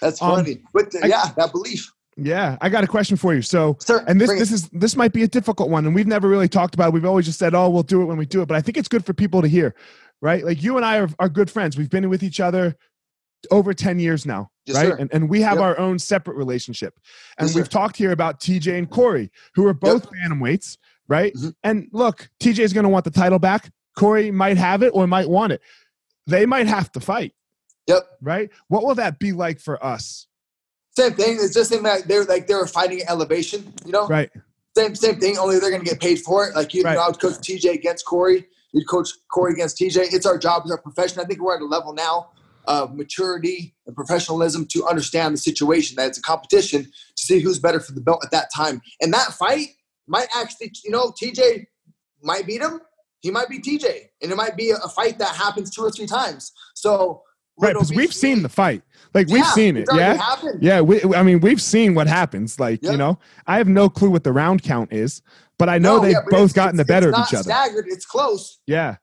That's 0.00 0.20
um, 0.22 0.36
funny. 0.36 0.52
Um, 0.54 0.62
but 0.72 0.90
the, 0.90 1.00
I, 1.04 1.06
yeah, 1.06 1.30
that 1.36 1.52
belief. 1.52 1.90
Yeah, 2.16 2.58
I 2.60 2.68
got 2.68 2.82
a 2.82 2.88
question 2.88 3.16
for 3.16 3.32
you. 3.32 3.42
So, 3.42 3.76
Sir, 3.80 4.04
and 4.08 4.20
this 4.20 4.30
this 4.30 4.50
is 4.50 4.68
this 4.70 4.96
might 4.96 5.12
be 5.12 5.22
a 5.22 5.28
difficult 5.28 5.70
one, 5.70 5.86
and 5.86 5.94
we've 5.94 6.06
never 6.06 6.28
really 6.28 6.48
talked 6.48 6.74
about 6.74 6.88
it. 6.88 6.94
We've 6.94 7.04
always 7.04 7.26
just 7.26 7.38
said, 7.38 7.54
"Oh, 7.54 7.70
we'll 7.70 7.84
do 7.84 8.02
it 8.02 8.06
when 8.06 8.18
we 8.18 8.26
do 8.26 8.42
it." 8.42 8.46
But 8.46 8.56
I 8.56 8.60
think 8.60 8.76
it's 8.76 8.88
good 8.88 9.06
for 9.06 9.14
people 9.14 9.40
to 9.40 9.48
hear, 9.48 9.74
right? 10.20 10.44
Like 10.44 10.62
you 10.62 10.76
and 10.76 10.84
I 10.84 10.98
are, 10.98 11.08
are 11.20 11.28
good 11.28 11.48
friends. 11.48 11.78
We've 11.78 11.90
been 11.90 12.08
with 12.08 12.24
each 12.24 12.40
other 12.40 12.76
over 13.50 13.72
10 13.72 13.98
years 13.98 14.26
now 14.26 14.50
yes, 14.66 14.76
right 14.76 14.98
and, 14.98 15.08
and 15.12 15.28
we 15.28 15.40
have 15.40 15.56
yep. 15.58 15.62
our 15.62 15.78
own 15.78 15.98
separate 15.98 16.36
relationship 16.36 16.94
and 17.38 17.48
yes, 17.48 17.54
we've 17.54 17.66
sir. 17.66 17.70
talked 17.70 17.96
here 17.96 18.10
about 18.10 18.40
tj 18.40 18.76
and 18.76 18.90
corey 18.90 19.30
who 19.54 19.66
are 19.66 19.74
both 19.74 20.04
yep. 20.06 20.30
bantamweights 20.30 20.76
right 21.08 21.32
mm-hmm. 21.34 21.50
and 21.62 21.86
look 21.92 22.28
tj 22.42 22.58
is 22.58 22.72
going 22.72 22.84
to 22.84 22.90
want 22.90 23.04
the 23.04 23.10
title 23.10 23.38
back 23.38 23.70
corey 23.96 24.30
might 24.30 24.56
have 24.56 24.82
it 24.82 24.90
or 24.90 25.06
might 25.06 25.28
want 25.28 25.52
it 25.52 25.60
they 26.26 26.46
might 26.46 26.66
have 26.66 26.90
to 26.90 27.00
fight 27.00 27.32
Yep. 27.88 28.18
Right? 28.20 28.50
What 28.68 28.84
will 28.84 28.94
that 28.96 29.18
be 29.18 29.32
like 29.32 29.58
for 29.58 29.82
us? 29.84 30.26
Same 30.96 31.14
thing. 31.14 31.38
It's 31.40 31.54
just 31.54 31.72
like 31.82 32.04
they're 32.04 32.24
like 32.24 32.46
they 32.46 32.54
were 32.54 32.66
fighting 32.66 33.02
elevation, 33.08 33.72
you 33.84 33.92
know? 33.92 34.06
Right. 34.06 34.30
Same 34.76 34.94
same 34.94 35.18
thing, 35.18 35.38
only 35.38 35.58
they're 35.58 35.70
gonna 35.70 35.82
get 35.84 36.00
paid 36.00 36.20
for 36.20 36.46
it. 36.46 36.54
Like 36.54 36.74
you, 36.74 36.82
right. 36.82 36.92
you 36.92 36.98
know, 36.98 37.04
I 37.04 37.08
would 37.08 37.18
coach 37.18 37.34
TJ 37.34 37.72
against 37.72 38.04
Corey, 38.04 38.46
you'd 38.72 38.86
coach 38.86 39.08
Corey 39.32 39.52
against 39.52 39.78
TJ. 39.78 40.12
It's 40.12 40.26
our 40.26 40.38
job, 40.38 40.62
it's 40.64 40.70
our 40.70 40.80
profession. 40.80 41.20
I 41.20 41.24
think 41.24 41.40
we're 41.40 41.56
at 41.56 41.62
a 41.62 41.66
level 41.66 41.94
now 41.94 42.30
of 42.66 42.94
maturity 42.94 43.74
and 43.86 43.96
professionalism 43.96 44.66
to 44.66 44.86
understand 44.86 45.32
the 45.32 45.38
situation 45.38 45.96
that 45.96 46.08
it's 46.08 46.18
a 46.18 46.22
competition 46.22 46.84
to 46.84 47.26
see 47.26 47.40
who's 47.40 47.58
better 47.58 47.80
for 47.80 47.92
the 47.92 48.00
belt 48.00 48.22
at 48.22 48.30
that 48.30 48.48
time. 48.54 48.82
And 49.00 49.12
that 49.14 49.32
fight 49.32 49.68
might 50.06 50.28
actually, 50.36 50.72
you 50.84 50.90
know, 50.90 51.10
TJ 51.10 51.64
might 52.22 52.46
beat 52.46 52.60
him. 52.60 52.80
He 53.20 53.30
might 53.30 53.48
be 53.48 53.58
TJ, 53.58 54.10
and 54.22 54.30
it 54.30 54.36
might 54.36 54.56
be 54.56 54.70
a 54.70 54.88
fight 54.88 55.18
that 55.18 55.34
happens 55.34 55.70
two 55.70 55.82
or 55.82 55.90
three 55.90 56.06
times. 56.06 56.52
So 56.74 57.22
right 57.58 57.74
because 57.74 57.92
we've 57.92 58.14
seen 58.14 58.42
the 58.42 58.48
fight. 58.48 58.82
Like 59.14 59.28
we've 59.28 59.38
yeah, 59.38 59.52
seen 59.52 59.76
it 59.78 59.88
yeah? 59.94 60.16
happened. 60.16 60.62
yeah 60.62 60.82
we, 60.82 61.02
i 61.14 61.22
mean 61.22 61.40
we've 61.40 61.62
seen 61.62 61.94
what 61.94 62.06
happens 62.06 62.60
like 62.60 62.82
yep. 62.82 62.92
you 62.92 62.98
know? 62.98 63.18
I 63.46 63.56
have 63.56 63.66
no 63.66 63.88
clue 63.88 64.10
what 64.10 64.22
the 64.22 64.32
round 64.32 64.62
count 64.62 64.92
is 64.92 65.22
but 65.58 65.70
i 65.70 65.78
know 65.78 65.96
no, 65.96 66.02
they've 66.02 66.12
yeah, 66.12 66.20
both 66.28 66.52
gotten 66.52 66.76
the 66.76 66.84
better 66.84 67.08
of 67.08 67.18
each 67.26 67.32
other. 67.32 67.44
staggered 67.44 67.86
it's 67.88 68.04
close. 68.04 68.58
Yeah 68.66 68.96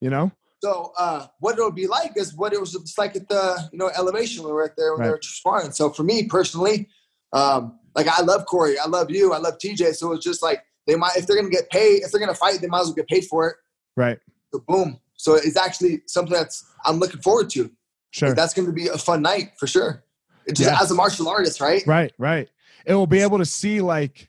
you 0.00 0.10
know? 0.10 0.32
So 0.62 0.92
uh, 0.98 1.26
what 1.38 1.58
it 1.58 1.62
would 1.62 1.74
be 1.74 1.86
like 1.86 2.12
is 2.16 2.34
what 2.34 2.52
it 2.52 2.60
was 2.60 2.76
like 2.98 3.16
at 3.16 3.28
the 3.28 3.68
you 3.72 3.78
know 3.78 3.90
elevation 3.96 4.44
we 4.44 4.52
were 4.52 4.60
right 4.60 4.70
there 4.76 4.92
when 4.92 5.00
right. 5.00 5.06
they 5.06 5.10
were 5.12 5.20
sparring 5.22 5.72
so 5.72 5.88
for 5.90 6.02
me 6.02 6.26
personally 6.26 6.86
um, 7.32 7.78
like 7.94 8.06
i 8.08 8.20
love 8.20 8.44
corey 8.44 8.78
i 8.78 8.86
love 8.86 9.10
you 9.10 9.32
i 9.32 9.38
love 9.38 9.56
tj 9.56 9.94
so 9.94 10.12
it's 10.12 10.24
just 10.24 10.42
like 10.42 10.62
they 10.86 10.96
might 10.96 11.16
if 11.16 11.26
they're 11.26 11.36
gonna 11.36 11.48
get 11.48 11.70
paid 11.70 12.02
if 12.02 12.10
they're 12.10 12.20
gonna 12.20 12.34
fight 12.34 12.60
they 12.60 12.66
might 12.66 12.80
as 12.80 12.88
well 12.88 12.94
get 12.94 13.08
paid 13.08 13.24
for 13.24 13.48
it. 13.48 13.56
Right. 13.96 14.18
So 14.52 14.62
boom. 14.66 15.00
So 15.16 15.34
it's 15.34 15.56
actually 15.56 16.02
something 16.06 16.34
that's 16.34 16.64
i'm 16.84 16.98
looking 16.98 17.22
forward 17.22 17.48
to 17.50 17.70
Sure. 18.10 18.34
that's 18.34 18.54
going 18.54 18.66
to 18.66 18.72
be 18.72 18.88
a 18.88 18.98
fun 18.98 19.22
night 19.22 19.52
for 19.58 19.66
sure. 19.66 20.04
Just 20.48 20.70
yeah. 20.70 20.80
as 20.80 20.90
a 20.90 20.94
martial 20.94 21.28
artist, 21.28 21.60
right? 21.60 21.86
Right, 21.86 22.12
right. 22.18 22.48
It 22.84 22.94
will 22.94 23.06
be 23.06 23.20
able 23.20 23.38
to 23.38 23.44
see 23.44 23.80
like, 23.80 24.28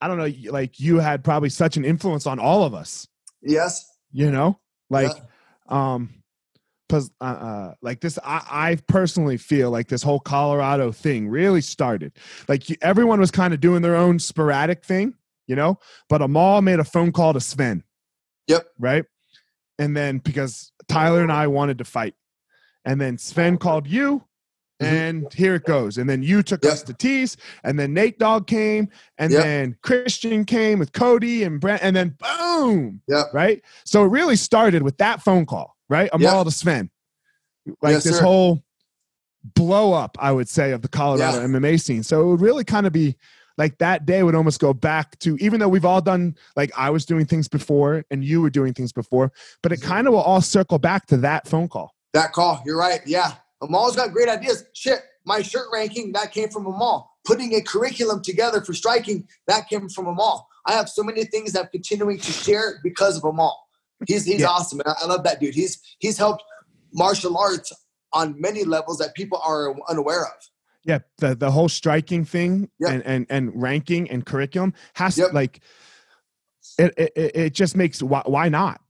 I 0.00 0.08
don't 0.08 0.18
know, 0.18 0.50
like 0.50 0.78
you 0.78 0.98
had 0.98 1.24
probably 1.24 1.48
such 1.48 1.76
an 1.76 1.84
influence 1.84 2.26
on 2.26 2.38
all 2.38 2.62
of 2.62 2.74
us. 2.74 3.08
Yes. 3.42 3.88
You 4.12 4.30
know, 4.30 4.60
like, 4.90 5.12
yeah. 5.70 5.94
um, 5.94 6.10
because 6.88 7.10
uh, 7.20 7.24
uh, 7.24 7.74
like 7.82 8.00
this, 8.00 8.18
I, 8.22 8.42
I 8.48 8.78
personally 8.86 9.38
feel 9.38 9.70
like 9.70 9.88
this 9.88 10.02
whole 10.02 10.20
Colorado 10.20 10.92
thing 10.92 11.28
really 11.28 11.60
started. 11.60 12.12
Like 12.48 12.64
everyone 12.82 13.18
was 13.18 13.30
kind 13.30 13.52
of 13.52 13.60
doing 13.60 13.82
their 13.82 13.96
own 13.96 14.20
sporadic 14.20 14.84
thing, 14.84 15.14
you 15.48 15.56
know. 15.56 15.78
But 16.08 16.22
Amal 16.22 16.62
made 16.62 16.78
a 16.78 16.84
phone 16.84 17.10
call 17.10 17.32
to 17.32 17.40
Sven. 17.40 17.82
Yep. 18.46 18.68
Right. 18.78 19.04
And 19.78 19.96
then 19.96 20.18
because 20.18 20.72
Tyler 20.88 21.22
and 21.22 21.32
I 21.32 21.48
wanted 21.48 21.78
to 21.78 21.84
fight, 21.84 22.14
and 22.86 23.00
then 23.00 23.18
Sven 23.18 23.58
called 23.58 23.86
you, 23.86 24.24
mm-hmm. 24.80 24.94
and 24.94 25.32
here 25.34 25.56
it 25.56 25.64
goes. 25.64 25.98
And 25.98 26.08
then 26.08 26.22
you 26.22 26.42
took 26.42 26.64
yep. 26.64 26.72
us 26.72 26.82
to 26.84 26.94
Tease, 26.94 27.36
and 27.64 27.78
then 27.78 27.92
Nate 27.92 28.18
Dogg 28.18 28.46
came, 28.46 28.88
and 29.18 29.32
yep. 29.32 29.42
then 29.42 29.76
Christian 29.82 30.46
came 30.46 30.78
with 30.78 30.92
Cody 30.92 31.42
and 31.42 31.60
Brent, 31.60 31.82
and 31.82 31.94
then 31.94 32.16
boom, 32.18 33.02
yep. 33.08 33.26
right? 33.34 33.62
So 33.84 34.04
it 34.04 34.08
really 34.08 34.36
started 34.36 34.82
with 34.82 34.96
that 34.98 35.20
phone 35.20 35.44
call, 35.44 35.76
right? 35.90 36.08
Amal 36.12 36.44
to 36.44 36.50
Sven, 36.50 36.90
like 37.82 37.94
yes, 37.94 38.04
this 38.04 38.16
sir. 38.16 38.24
whole 38.24 38.62
blow 39.54 39.92
up, 39.92 40.16
I 40.20 40.32
would 40.32 40.48
say, 40.48 40.72
of 40.72 40.82
the 40.82 40.88
Colorado 40.88 41.40
yeah. 41.40 41.46
MMA 41.46 41.80
scene. 41.80 42.02
So 42.02 42.22
it 42.22 42.26
would 42.26 42.40
really 42.40 42.64
kind 42.64 42.86
of 42.86 42.92
be 42.92 43.16
like 43.58 43.78
that 43.78 44.06
day 44.06 44.22
would 44.22 44.34
almost 44.34 44.60
go 44.60 44.74
back 44.74 45.18
to 45.20 45.36
even 45.38 45.60
though 45.60 45.68
we've 45.68 45.84
all 45.84 46.02
done 46.02 46.36
like 46.56 46.70
I 46.76 46.90
was 46.90 47.06
doing 47.06 47.24
things 47.24 47.48
before 47.48 48.04
and 48.10 48.22
you 48.24 48.42
were 48.42 48.50
doing 48.50 48.74
things 48.74 48.92
before, 48.92 49.32
but 49.62 49.72
it 49.72 49.80
mm-hmm. 49.80 49.88
kind 49.88 50.06
of 50.06 50.12
will 50.12 50.20
all 50.20 50.40
circle 50.40 50.78
back 50.78 51.06
to 51.06 51.16
that 51.18 51.48
phone 51.48 51.68
call. 51.68 51.95
That 52.16 52.32
call, 52.32 52.62
you're 52.64 52.78
right. 52.78 53.00
Yeah. 53.04 53.32
Amal's 53.60 53.94
got 53.94 54.10
great 54.10 54.28
ideas. 54.28 54.64
Shit, 54.72 55.00
my 55.26 55.42
shirt 55.42 55.66
ranking 55.70 56.12
that 56.12 56.32
came 56.32 56.48
from 56.48 56.64
Amal. 56.64 57.10
Putting 57.26 57.54
a 57.54 57.60
curriculum 57.60 58.22
together 58.22 58.62
for 58.62 58.72
striking 58.72 59.28
that 59.48 59.68
came 59.68 59.90
from 59.90 60.06
Amal. 60.06 60.48
I 60.64 60.72
have 60.72 60.88
so 60.88 61.02
many 61.02 61.24
things 61.24 61.52
that 61.52 61.64
I'm 61.64 61.68
continuing 61.70 62.18
to 62.18 62.32
share 62.32 62.80
because 62.82 63.18
of 63.18 63.24
Amal. 63.24 63.68
He's 64.08 64.24
he's 64.24 64.40
yeah. 64.40 64.46
awesome. 64.46 64.80
I, 64.86 64.94
I 65.02 65.06
love 65.06 65.24
that 65.24 65.40
dude. 65.40 65.54
He's 65.54 65.78
he's 65.98 66.16
helped 66.16 66.42
martial 66.94 67.36
arts 67.36 67.70
on 68.14 68.40
many 68.40 68.64
levels 68.64 68.96
that 68.98 69.14
people 69.14 69.38
are 69.44 69.74
unaware 69.90 70.22
of. 70.22 70.50
Yeah, 70.84 71.00
the 71.18 71.34
the 71.34 71.50
whole 71.50 71.68
striking 71.68 72.24
thing 72.24 72.70
yep. 72.78 72.92
and, 72.92 73.02
and 73.04 73.26
and 73.28 73.62
ranking 73.62 74.08
and 74.10 74.24
curriculum 74.24 74.72
has 74.94 75.18
yep. 75.18 75.34
like 75.34 75.60
it, 76.78 76.94
it 76.96 77.12
it 77.16 77.52
just 77.52 77.76
makes 77.76 78.02
why 78.02 78.22
why 78.24 78.48
not? 78.48 78.80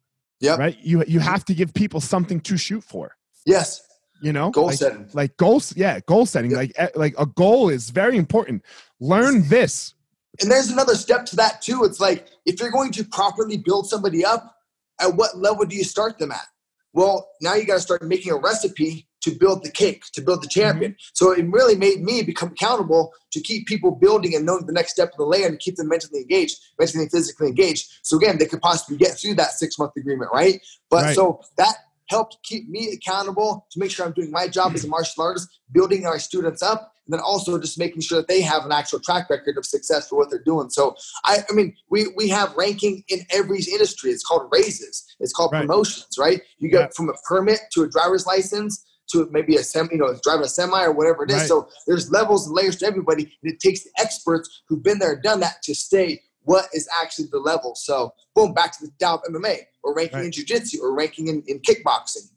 Yeah. 0.41 0.57
Right? 0.57 0.77
You 0.81 1.05
you 1.07 1.21
have 1.21 1.45
to 1.47 1.55
give 1.55 1.73
people 1.75 2.01
something 2.01 2.41
to 2.41 2.57
shoot 2.57 2.85
for. 2.85 3.17
Yes. 3.45 3.83
You 4.23 4.33
know? 4.33 4.51
Goal 4.51 4.67
like, 4.67 4.79
setting. 4.79 5.09
Like 5.13 5.37
goals, 5.37 5.77
yeah, 5.77 6.01
goal 6.07 6.27
setting. 6.27 6.51
Yep. 6.51 6.59
Like 6.59 6.73
eh, 6.77 6.89
like 6.95 7.15
a 7.19 7.27
goal 7.27 7.69
is 7.69 7.91
very 7.91 8.17
important. 8.17 8.65
Learn 9.01 9.49
this. 9.49 9.95
And 10.41 10.51
there's 10.51 10.71
another 10.71 10.95
step 10.95 11.25
to 11.27 11.37
that 11.37 11.63
too. 11.63 11.85
It's 11.85 12.01
like 12.01 12.29
if 12.45 12.61
you're 12.61 12.71
going 12.71 12.93
to 12.93 13.05
properly 13.05 13.57
build 13.57 13.89
somebody 13.89 14.25
up, 14.25 14.55
at 15.01 15.15
what 15.15 15.37
level 15.39 15.65
do 15.65 15.77
you 15.77 15.85
start 15.85 16.19
them 16.19 16.33
at? 16.33 16.47
Well, 16.93 17.29
now 17.41 17.55
you 17.55 17.67
got 17.67 17.75
to 17.75 17.81
start 17.81 18.03
making 18.03 18.33
a 18.33 18.37
recipe 18.37 19.07
to 19.27 19.33
build 19.33 19.65
the 19.65 19.71
cake, 19.71 20.05
to 20.13 20.23
build 20.23 20.41
the 20.41 20.47
champion. 20.49 20.93
Mm-hmm. 20.93 21.11
So 21.15 21.33
it 21.33 21.45
really 21.51 21.75
made 21.75 22.01
me 22.01 22.23
become 22.23 22.51
accountable 22.51 23.13
to 23.33 23.41
keep 23.41 23.67
people 23.67 23.91
building 23.91 24.37
and 24.37 24.47
knowing 24.47 24.67
the 24.67 24.73
next 24.73 24.93
step 24.93 25.11
of 25.11 25.17
the 25.17 25.25
layer 25.25 25.49
and 25.49 25.59
keep 25.59 25.75
them 25.75 25.89
mentally 25.89 26.21
engaged, 26.21 26.59
mentally 26.79 27.03
and 27.03 27.11
physically 27.11 27.49
engaged. 27.49 27.89
So 28.03 28.17
again, 28.17 28.39
they 28.39 28.47
could 28.47 28.61
possibly 28.61 28.97
get 28.97 29.19
through 29.19 29.35
that 29.35 29.51
six 29.51 29.81
month 29.81 29.93
agreement, 29.97 30.31
right? 30.33 30.65
But 30.91 31.03
right. 31.03 31.15
so 31.17 31.41
that 31.59 31.75
helped 32.09 32.39
keep 32.45 32.69
me 32.69 32.93
accountable 32.93 33.67
to 33.73 33.81
make 33.81 33.91
sure 33.91 34.07
I'm 34.07 34.13
doing 34.13 34.31
my 34.31 34.47
job 34.47 34.75
as 34.75 34.85
a 34.85 34.89
martial 34.89 35.25
artist, 35.25 35.49
building 35.73 36.07
our 36.07 36.21
students 36.21 36.63
up, 36.63 36.93
and 37.05 37.13
then 37.13 37.21
also 37.21 37.59
just 37.59 37.81
making 37.81 38.03
sure 38.03 38.19
that 38.19 38.29
they 38.29 38.43
have 38.43 38.65
an 38.65 38.71
actual 38.71 39.01
track 39.01 39.29
record 39.29 39.59
of 39.59 39.67
success 39.67 40.09
for 40.09 40.17
what 40.17 40.31
they're 40.31 40.43
doing. 40.45 40.71
So 40.71 40.95
I, 41.25 41.39
I 41.51 41.53
mean, 41.53 41.75
we 41.91 42.07
we 42.17 42.29
have 42.29 42.55
ranking 42.57 43.03
in 43.09 43.27
every 43.31 43.59
industry. 43.59 44.13
It's 44.13 44.25
called 44.25 44.49
raises. 44.53 45.05
It's 45.19 45.33
called 45.33 45.53
right. 45.53 45.63
promotions, 45.63 46.17
right? 46.17 46.43
You 46.59 46.71
go 46.71 46.87
from 46.95 47.09
a 47.09 47.15
permit 47.29 47.59
to 47.73 47.83
a 47.83 47.89
driver's 47.89 48.25
license 48.25 48.85
to 49.13 49.29
maybe 49.31 49.57
a 49.57 49.63
semi, 49.63 49.91
you 49.93 49.99
know, 49.99 50.19
driving 50.23 50.45
a 50.45 50.49
semi 50.49 50.83
or 50.83 50.93
whatever 50.93 51.25
it 51.25 51.31
is. 51.31 51.39
Right. 51.39 51.49
So 51.49 51.69
there's 51.87 52.11
levels 52.11 52.47
and 52.47 52.55
layers 52.55 52.77
to 52.77 52.87
everybody, 52.87 53.23
and 53.43 53.53
it 53.53 53.61
takes 53.61 53.85
the 53.85 53.91
experts 53.99 54.63
who've 54.69 54.83
been 54.83 54.99
there 54.99 55.13
and 55.13 55.23
done 55.23 55.41
that 55.41 55.63
to 55.65 55.75
stay 55.75 56.23
what 56.43 56.67
is 56.73 56.89
actually 57.03 57.27
the 57.31 57.39
level. 57.39 57.75
So 57.75 58.13
boom, 58.35 58.55
back 58.55 58.79
to 58.79 58.87
the 58.87 58.93
Tao 59.01 59.21
MMA 59.29 59.59
or 59.83 59.95
ranking 59.95 60.19
right. 60.19 60.27
in 60.27 60.33
jiu-jitsu 60.33 60.81
or 60.81 60.95
ranking 60.95 61.29
in, 61.29 61.43
in 61.47 61.61
kickboxing. 61.61 62.31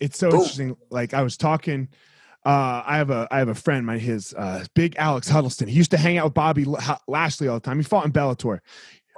It's 0.00 0.18
so 0.18 0.30
boom. 0.30 0.40
interesting. 0.40 0.76
Like 0.90 1.14
I 1.14 1.22
was 1.22 1.36
talking 1.36 1.88
uh, 2.46 2.84
I 2.86 2.96
have 2.98 3.10
a 3.10 3.26
I 3.32 3.38
have 3.38 3.48
a 3.48 3.56
friend, 3.56 3.84
my 3.84 3.98
his 3.98 4.32
uh, 4.34 4.64
big 4.76 4.94
Alex 4.98 5.28
Huddleston. 5.28 5.66
He 5.66 5.76
used 5.76 5.90
to 5.90 5.96
hang 5.96 6.16
out 6.16 6.26
with 6.26 6.34
Bobby 6.34 6.64
Lashley 7.08 7.48
all 7.48 7.56
the 7.56 7.60
time. 7.60 7.78
He 7.78 7.82
fought 7.82 8.06
in 8.06 8.12
Bellator. 8.12 8.60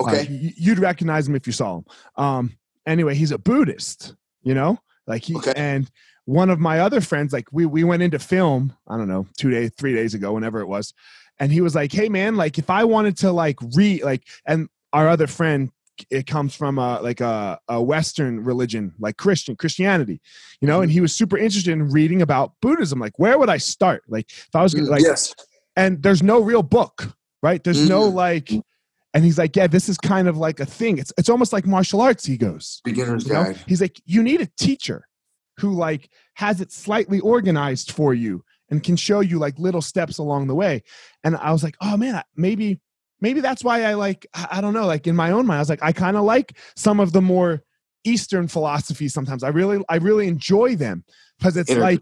Uh, 0.01 0.05
okay, 0.05 0.21
uh, 0.21 0.51
you'd 0.57 0.79
recognize 0.79 1.29
him 1.29 1.35
if 1.35 1.47
you 1.47 1.53
saw 1.53 1.77
him. 1.77 1.85
Um, 2.17 2.57
anyway, 2.87 3.15
he's 3.15 3.31
a 3.31 3.37
Buddhist. 3.37 4.15
You 4.43 4.55
know, 4.55 4.79
like 5.07 5.25
he 5.25 5.37
okay. 5.37 5.53
and 5.57 5.91
one 6.29 6.51
of 6.51 6.61
my 6.61 6.81
other 6.81 7.01
friends, 7.01 7.33
like 7.33 7.49
we 7.53 7.65
we 7.65 7.85
went 7.85 8.03
into 8.03 8.19
film. 8.19 8.77
I 8.87 8.99
don't 8.99 9.09
know, 9.09 9.27
two 9.39 9.51
days, 9.51 9.71
three 9.79 9.95
days 9.95 10.13
ago, 10.13 10.35
whenever 10.35 10.61
it 10.61 10.67
was, 10.67 10.93
and 11.41 11.51
he 11.51 11.63
was 11.63 11.75
like, 11.75 11.91
"Hey, 11.91 12.11
man, 12.11 12.37
like 12.37 12.59
if 12.59 12.69
I 12.69 12.85
wanted 12.85 13.17
to 13.19 13.33
like 13.33 13.57
read 13.75 14.03
like," 14.03 14.27
and 14.47 14.69
our 14.93 15.09
other 15.09 15.27
friend 15.27 15.71
it 16.11 16.27
comes 16.27 16.55
from 16.55 16.79
a 16.79 17.01
like 17.01 17.21
a, 17.21 17.59
a 17.69 17.83
western 17.83 18.45
religion 18.45 18.95
like 19.01 19.17
christian 19.17 19.57
christianity 19.57 20.21
you 20.61 20.69
know 20.69 20.81
and 20.81 20.91
mm-hmm. 20.91 20.95
he 20.95 21.01
was 21.01 21.13
super 21.13 21.37
interested 21.37 21.73
in 21.73 21.91
reading 21.91 22.23
about 22.23 22.53
buddhism 22.63 23.01
like 23.01 23.19
where 23.19 23.37
would 23.37 23.49
i 23.49 23.57
start 23.57 24.05
like 24.07 24.31
if 24.31 24.55
i 24.55 24.63
was 24.63 24.73
gonna 24.73 24.89
like 24.89 25.03
yes 25.03 25.35
and 25.75 26.01
there's 26.01 26.23
no 26.23 26.41
real 26.41 26.63
book 26.63 27.13
right 27.43 27.65
there's 27.65 27.81
mm-hmm. 27.81 27.89
no 27.89 28.05
like 28.05 28.53
and 29.13 29.25
he's 29.25 29.39
like 29.39 29.57
yeah 29.57 29.67
this 29.67 29.89
is 29.89 29.99
kind 29.99 30.29
of 30.29 30.37
like 30.37 30.61
a 30.61 30.67
thing 30.67 30.99
it's 30.99 31.13
it's 31.19 31.29
almost 31.29 31.53
like 31.53 31.67
martial 31.67 32.01
arts 32.01 32.25
he 32.25 32.37
goes 32.37 32.81
beginner's 32.85 33.25
guide 33.25 33.57
know? 33.57 33.63
he's 33.67 33.81
like 33.81 34.01
you 34.07 34.23
need 34.23 34.41
a 34.41 34.49
teacher 34.57 35.05
who 35.59 35.73
like 35.73 36.11
has 36.35 36.61
it 36.61 36.73
slightly 36.73 37.21
organized 37.21 37.93
for 37.93 38.15
you 38.15 38.45
and 38.71 38.83
can 38.83 38.97
show 38.97 39.21
you 39.21 39.39
like 39.39 39.59
little 39.59 39.83
steps 39.83 40.19
along 40.19 40.47
the 40.47 40.55
way 40.55 40.83
and 41.25 41.37
i 41.37 41.51
was 41.51 41.63
like 41.63 41.77
oh 41.81 41.97
man 41.97 42.23
maybe 42.37 42.81
maybe 43.21 43.41
that's 43.41 43.65
why 43.65 43.85
I 43.85 43.95
like, 43.95 44.27
I 44.35 44.61
don't 44.61 44.75
know, 44.75 44.87
like 44.87 45.07
in 45.07 45.17
my 45.17 45.31
own 45.31 45.47
mind, 45.47 45.59
I 45.59 45.61
was 45.61 45.69
like, 45.69 45.83
I 45.83 45.93
kind 45.93 46.17
of 46.17 46.25
like 46.25 46.57
some 46.77 47.01
of 47.01 47.13
the 47.13 47.23
more 47.23 47.63
Eastern 48.05 48.49
philosophies 48.49 49.13
sometimes. 49.13 49.43
I 49.43 49.49
really, 49.49 49.85
I 49.89 49.97
really 49.97 50.29
enjoy 50.29 50.77
them 50.77 51.05
because 51.39 51.57
it's 51.57 51.71
Inner 51.71 51.81
like, 51.81 52.01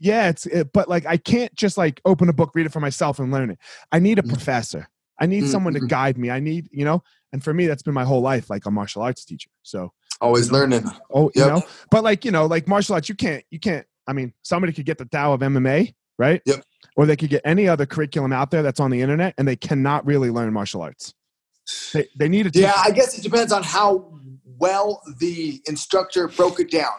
yeah, 0.00 0.28
it's, 0.28 0.46
it, 0.46 0.72
but 0.72 0.88
like, 0.88 1.06
I 1.06 1.16
can't 1.16 1.54
just 1.54 1.78
like 1.78 2.00
open 2.04 2.28
a 2.28 2.32
book, 2.32 2.52
read 2.54 2.66
it 2.66 2.72
for 2.72 2.80
myself 2.80 3.18
and 3.18 3.32
learn 3.32 3.50
it. 3.50 3.58
I 3.92 3.98
need 3.98 4.18
a 4.18 4.22
mm-hmm. 4.22 4.32
professor. 4.32 4.88
I 5.20 5.26
need 5.26 5.44
mm-hmm. 5.44 5.52
someone 5.52 5.74
to 5.74 5.80
guide 5.80 6.18
me. 6.18 6.30
I 6.30 6.40
need, 6.40 6.68
you 6.70 6.84
know, 6.84 7.02
and 7.32 7.42
for 7.42 7.52
me, 7.52 7.66
that's 7.66 7.82
been 7.82 7.94
my 7.94 8.04
whole 8.04 8.20
life, 8.20 8.48
like 8.50 8.66
a 8.66 8.70
martial 8.70 9.02
arts 9.02 9.24
teacher. 9.24 9.50
So 9.62 9.92
always 10.20 10.50
learning. 10.50 10.84
Oh, 11.12 11.30
yep. 11.34 11.46
you 11.46 11.52
know, 11.52 11.62
but 11.90 12.04
like, 12.04 12.24
you 12.24 12.30
know, 12.30 12.46
like 12.46 12.68
martial 12.68 12.94
arts, 12.94 13.08
you 13.08 13.14
can't, 13.14 13.44
you 13.50 13.58
can't, 13.58 13.86
I 14.06 14.12
mean, 14.12 14.32
somebody 14.42 14.72
could 14.72 14.86
get 14.86 14.98
the 14.98 15.04
Tao 15.04 15.32
of 15.32 15.40
MMA, 15.40 15.94
right? 16.18 16.42
Yep 16.44 16.64
or 16.98 17.06
they 17.06 17.16
could 17.16 17.30
get 17.30 17.40
any 17.44 17.68
other 17.68 17.86
curriculum 17.86 18.32
out 18.32 18.50
there 18.50 18.60
that's 18.60 18.80
on 18.80 18.90
the 18.90 19.00
internet 19.00 19.32
and 19.38 19.46
they 19.46 19.54
cannot 19.54 20.04
really 20.04 20.30
learn 20.30 20.52
martial 20.52 20.82
arts. 20.82 21.14
They, 21.92 22.08
they 22.18 22.28
need 22.28 22.52
to. 22.52 22.60
Yeah, 22.60 22.72
I 22.84 22.90
guess 22.90 23.16
it 23.16 23.22
depends 23.22 23.52
on 23.52 23.62
how 23.62 24.18
well 24.44 25.00
the 25.18 25.62
instructor 25.66 26.26
broke 26.26 26.58
it 26.58 26.72
down. 26.72 26.92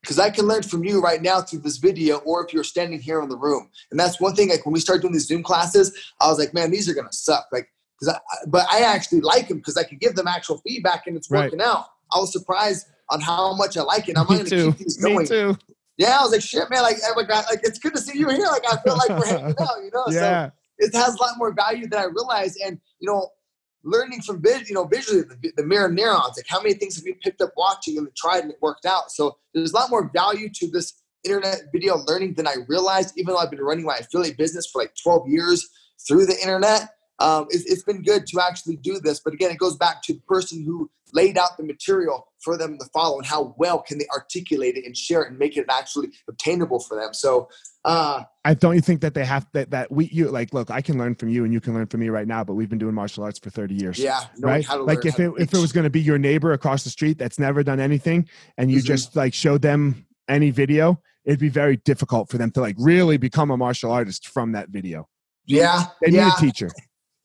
Because 0.00 0.18
I 0.20 0.30
can 0.30 0.46
learn 0.46 0.62
from 0.62 0.84
you 0.84 1.00
right 1.00 1.20
now 1.22 1.40
through 1.40 1.60
this 1.60 1.78
video, 1.78 2.18
or 2.18 2.44
if 2.44 2.52
you're 2.52 2.62
standing 2.62 3.00
here 3.00 3.22
in 3.22 3.28
the 3.30 3.38
room. 3.38 3.70
And 3.90 3.98
that's 3.98 4.20
one 4.20 4.34
thing. 4.34 4.50
Like 4.50 4.66
when 4.66 4.74
we 4.74 4.78
start 4.78 5.00
doing 5.00 5.14
these 5.14 5.26
Zoom 5.26 5.42
classes, 5.42 6.12
I 6.20 6.28
was 6.28 6.38
like, 6.38 6.52
man, 6.52 6.70
these 6.70 6.88
are 6.90 6.94
gonna 6.94 7.10
suck. 7.10 7.46
Like, 7.50 7.70
because 7.98 8.14
I, 8.14 8.36
but 8.46 8.66
I 8.70 8.80
actually 8.80 9.22
like 9.22 9.48
them 9.48 9.58
because 9.58 9.78
I 9.78 9.82
can 9.82 9.96
give 9.96 10.14
them 10.14 10.28
actual 10.28 10.58
feedback 10.58 11.06
and 11.06 11.16
it's 11.16 11.30
working 11.30 11.58
right. 11.58 11.68
out. 11.68 11.86
I 12.14 12.18
was 12.18 12.32
surprised 12.32 12.86
on 13.10 13.20
how 13.20 13.54
much 13.56 13.76
I 13.76 13.82
like 13.82 14.08
it. 14.08 14.16
I'm 14.16 14.26
going 14.26 14.44
to 14.44 14.72
keep 14.72 14.78
these 14.78 14.96
going. 14.96 15.18
Me 15.18 15.26
too 15.26 15.56
yeah, 15.96 16.18
I 16.18 16.22
was 16.22 16.32
like, 16.32 16.42
shit, 16.42 16.68
man, 16.70 16.82
like, 16.82 16.96
like, 17.16 17.28
like, 17.28 17.60
it's 17.62 17.78
good 17.78 17.94
to 17.94 18.00
see 18.00 18.18
you 18.18 18.28
here. 18.28 18.46
Like, 18.46 18.64
I 18.68 18.76
feel 18.82 18.96
like 18.96 19.10
we're 19.10 19.26
hanging 19.26 19.54
out, 19.60 19.76
you 19.82 19.90
know? 19.92 20.04
Yeah. 20.10 20.46
So 20.46 20.52
it 20.78 20.94
has 20.94 21.14
a 21.14 21.22
lot 21.22 21.38
more 21.38 21.52
value 21.52 21.86
than 21.86 22.00
I 22.00 22.04
realized. 22.04 22.58
And, 22.64 22.80
you 22.98 23.08
know, 23.08 23.28
learning 23.84 24.22
from, 24.22 24.42
you 24.44 24.74
know, 24.74 24.86
visually, 24.86 25.22
the, 25.22 25.52
the 25.56 25.64
mirror 25.64 25.88
neurons, 25.88 26.36
like 26.36 26.46
how 26.48 26.60
many 26.60 26.74
things 26.74 26.96
have 26.96 27.04
you 27.04 27.14
picked 27.22 27.40
up 27.40 27.50
watching 27.56 27.98
and 27.98 28.08
tried 28.16 28.42
and 28.42 28.50
it 28.50 28.58
worked 28.60 28.86
out? 28.86 29.12
So 29.12 29.36
there's 29.52 29.72
a 29.72 29.76
lot 29.76 29.90
more 29.90 30.10
value 30.12 30.48
to 30.54 30.70
this 30.70 30.94
internet 31.22 31.62
video 31.72 31.98
learning 32.06 32.34
than 32.34 32.48
I 32.48 32.56
realized, 32.66 33.16
even 33.16 33.34
though 33.34 33.38
I've 33.38 33.50
been 33.50 33.60
running 33.60 33.84
my 33.84 33.98
affiliate 33.98 34.36
business 34.36 34.66
for 34.66 34.82
like 34.82 34.94
12 35.00 35.28
years 35.28 35.68
through 36.08 36.26
the 36.26 36.36
internet. 36.40 36.88
Um, 37.18 37.46
it's, 37.50 37.64
it's 37.64 37.82
been 37.82 38.02
good 38.02 38.26
to 38.26 38.40
actually 38.40 38.76
do 38.76 39.00
this. 39.00 39.20
But 39.20 39.34
again, 39.34 39.50
it 39.50 39.58
goes 39.58 39.76
back 39.76 40.02
to 40.02 40.14
the 40.14 40.20
person 40.20 40.64
who 40.64 40.90
laid 41.14 41.38
out 41.38 41.56
the 41.56 41.64
material 41.64 42.26
for 42.40 42.58
them 42.58 42.76
to 42.78 42.84
follow 42.92 43.16
and 43.16 43.26
how 43.26 43.54
well 43.56 43.80
can 43.80 43.98
they 43.98 44.06
articulate 44.12 44.76
it 44.76 44.84
and 44.84 44.96
share 44.96 45.22
it 45.22 45.30
and 45.30 45.38
make 45.38 45.56
it 45.56 45.64
actually 45.70 46.08
obtainable 46.28 46.80
for 46.80 46.96
them 46.96 47.14
so 47.14 47.48
uh, 47.84 48.22
I 48.44 48.54
don't 48.54 48.74
you 48.74 48.80
think 48.80 49.00
that 49.02 49.14
they 49.14 49.24
have 49.24 49.46
that 49.52 49.70
that 49.70 49.90
we 49.90 50.06
you 50.06 50.30
like 50.30 50.52
look 50.52 50.70
I 50.70 50.80
can 50.80 50.98
learn 50.98 51.14
from 51.14 51.28
you 51.28 51.44
and 51.44 51.52
you 51.52 51.60
can 51.60 51.74
learn 51.74 51.86
from 51.86 52.00
me 52.00 52.08
right 52.08 52.26
now 52.26 52.44
but 52.44 52.54
we've 52.54 52.68
been 52.68 52.78
doing 52.78 52.94
martial 52.94 53.24
arts 53.24 53.38
for 53.38 53.50
30 53.50 53.74
years 53.74 53.98
yeah 53.98 54.20
right 54.40 54.66
like 54.80 55.06
if 55.06 55.18
it 55.18 55.32
if 55.38 55.54
it 55.54 55.58
was 55.58 55.72
going 55.72 55.84
to 55.84 55.90
be 55.90 56.00
your 56.00 56.18
neighbor 56.18 56.52
across 56.52 56.84
the 56.84 56.90
street 56.90 57.18
that's 57.18 57.38
never 57.38 57.62
done 57.62 57.80
anything 57.80 58.28
and 58.58 58.70
you 58.70 58.78
mm-hmm. 58.78 58.86
just 58.86 59.16
like 59.16 59.32
showed 59.32 59.62
them 59.62 60.06
any 60.28 60.50
video 60.50 61.00
it'd 61.24 61.40
be 61.40 61.48
very 61.48 61.76
difficult 61.78 62.28
for 62.28 62.38
them 62.38 62.50
to 62.50 62.60
like 62.60 62.76
really 62.78 63.16
become 63.16 63.50
a 63.50 63.56
martial 63.56 63.92
artist 63.92 64.28
from 64.28 64.52
that 64.52 64.68
video 64.70 65.06
yeah 65.46 65.84
they 66.02 66.10
yeah. 66.10 66.24
need 66.24 66.32
a 66.36 66.40
teacher 66.40 66.70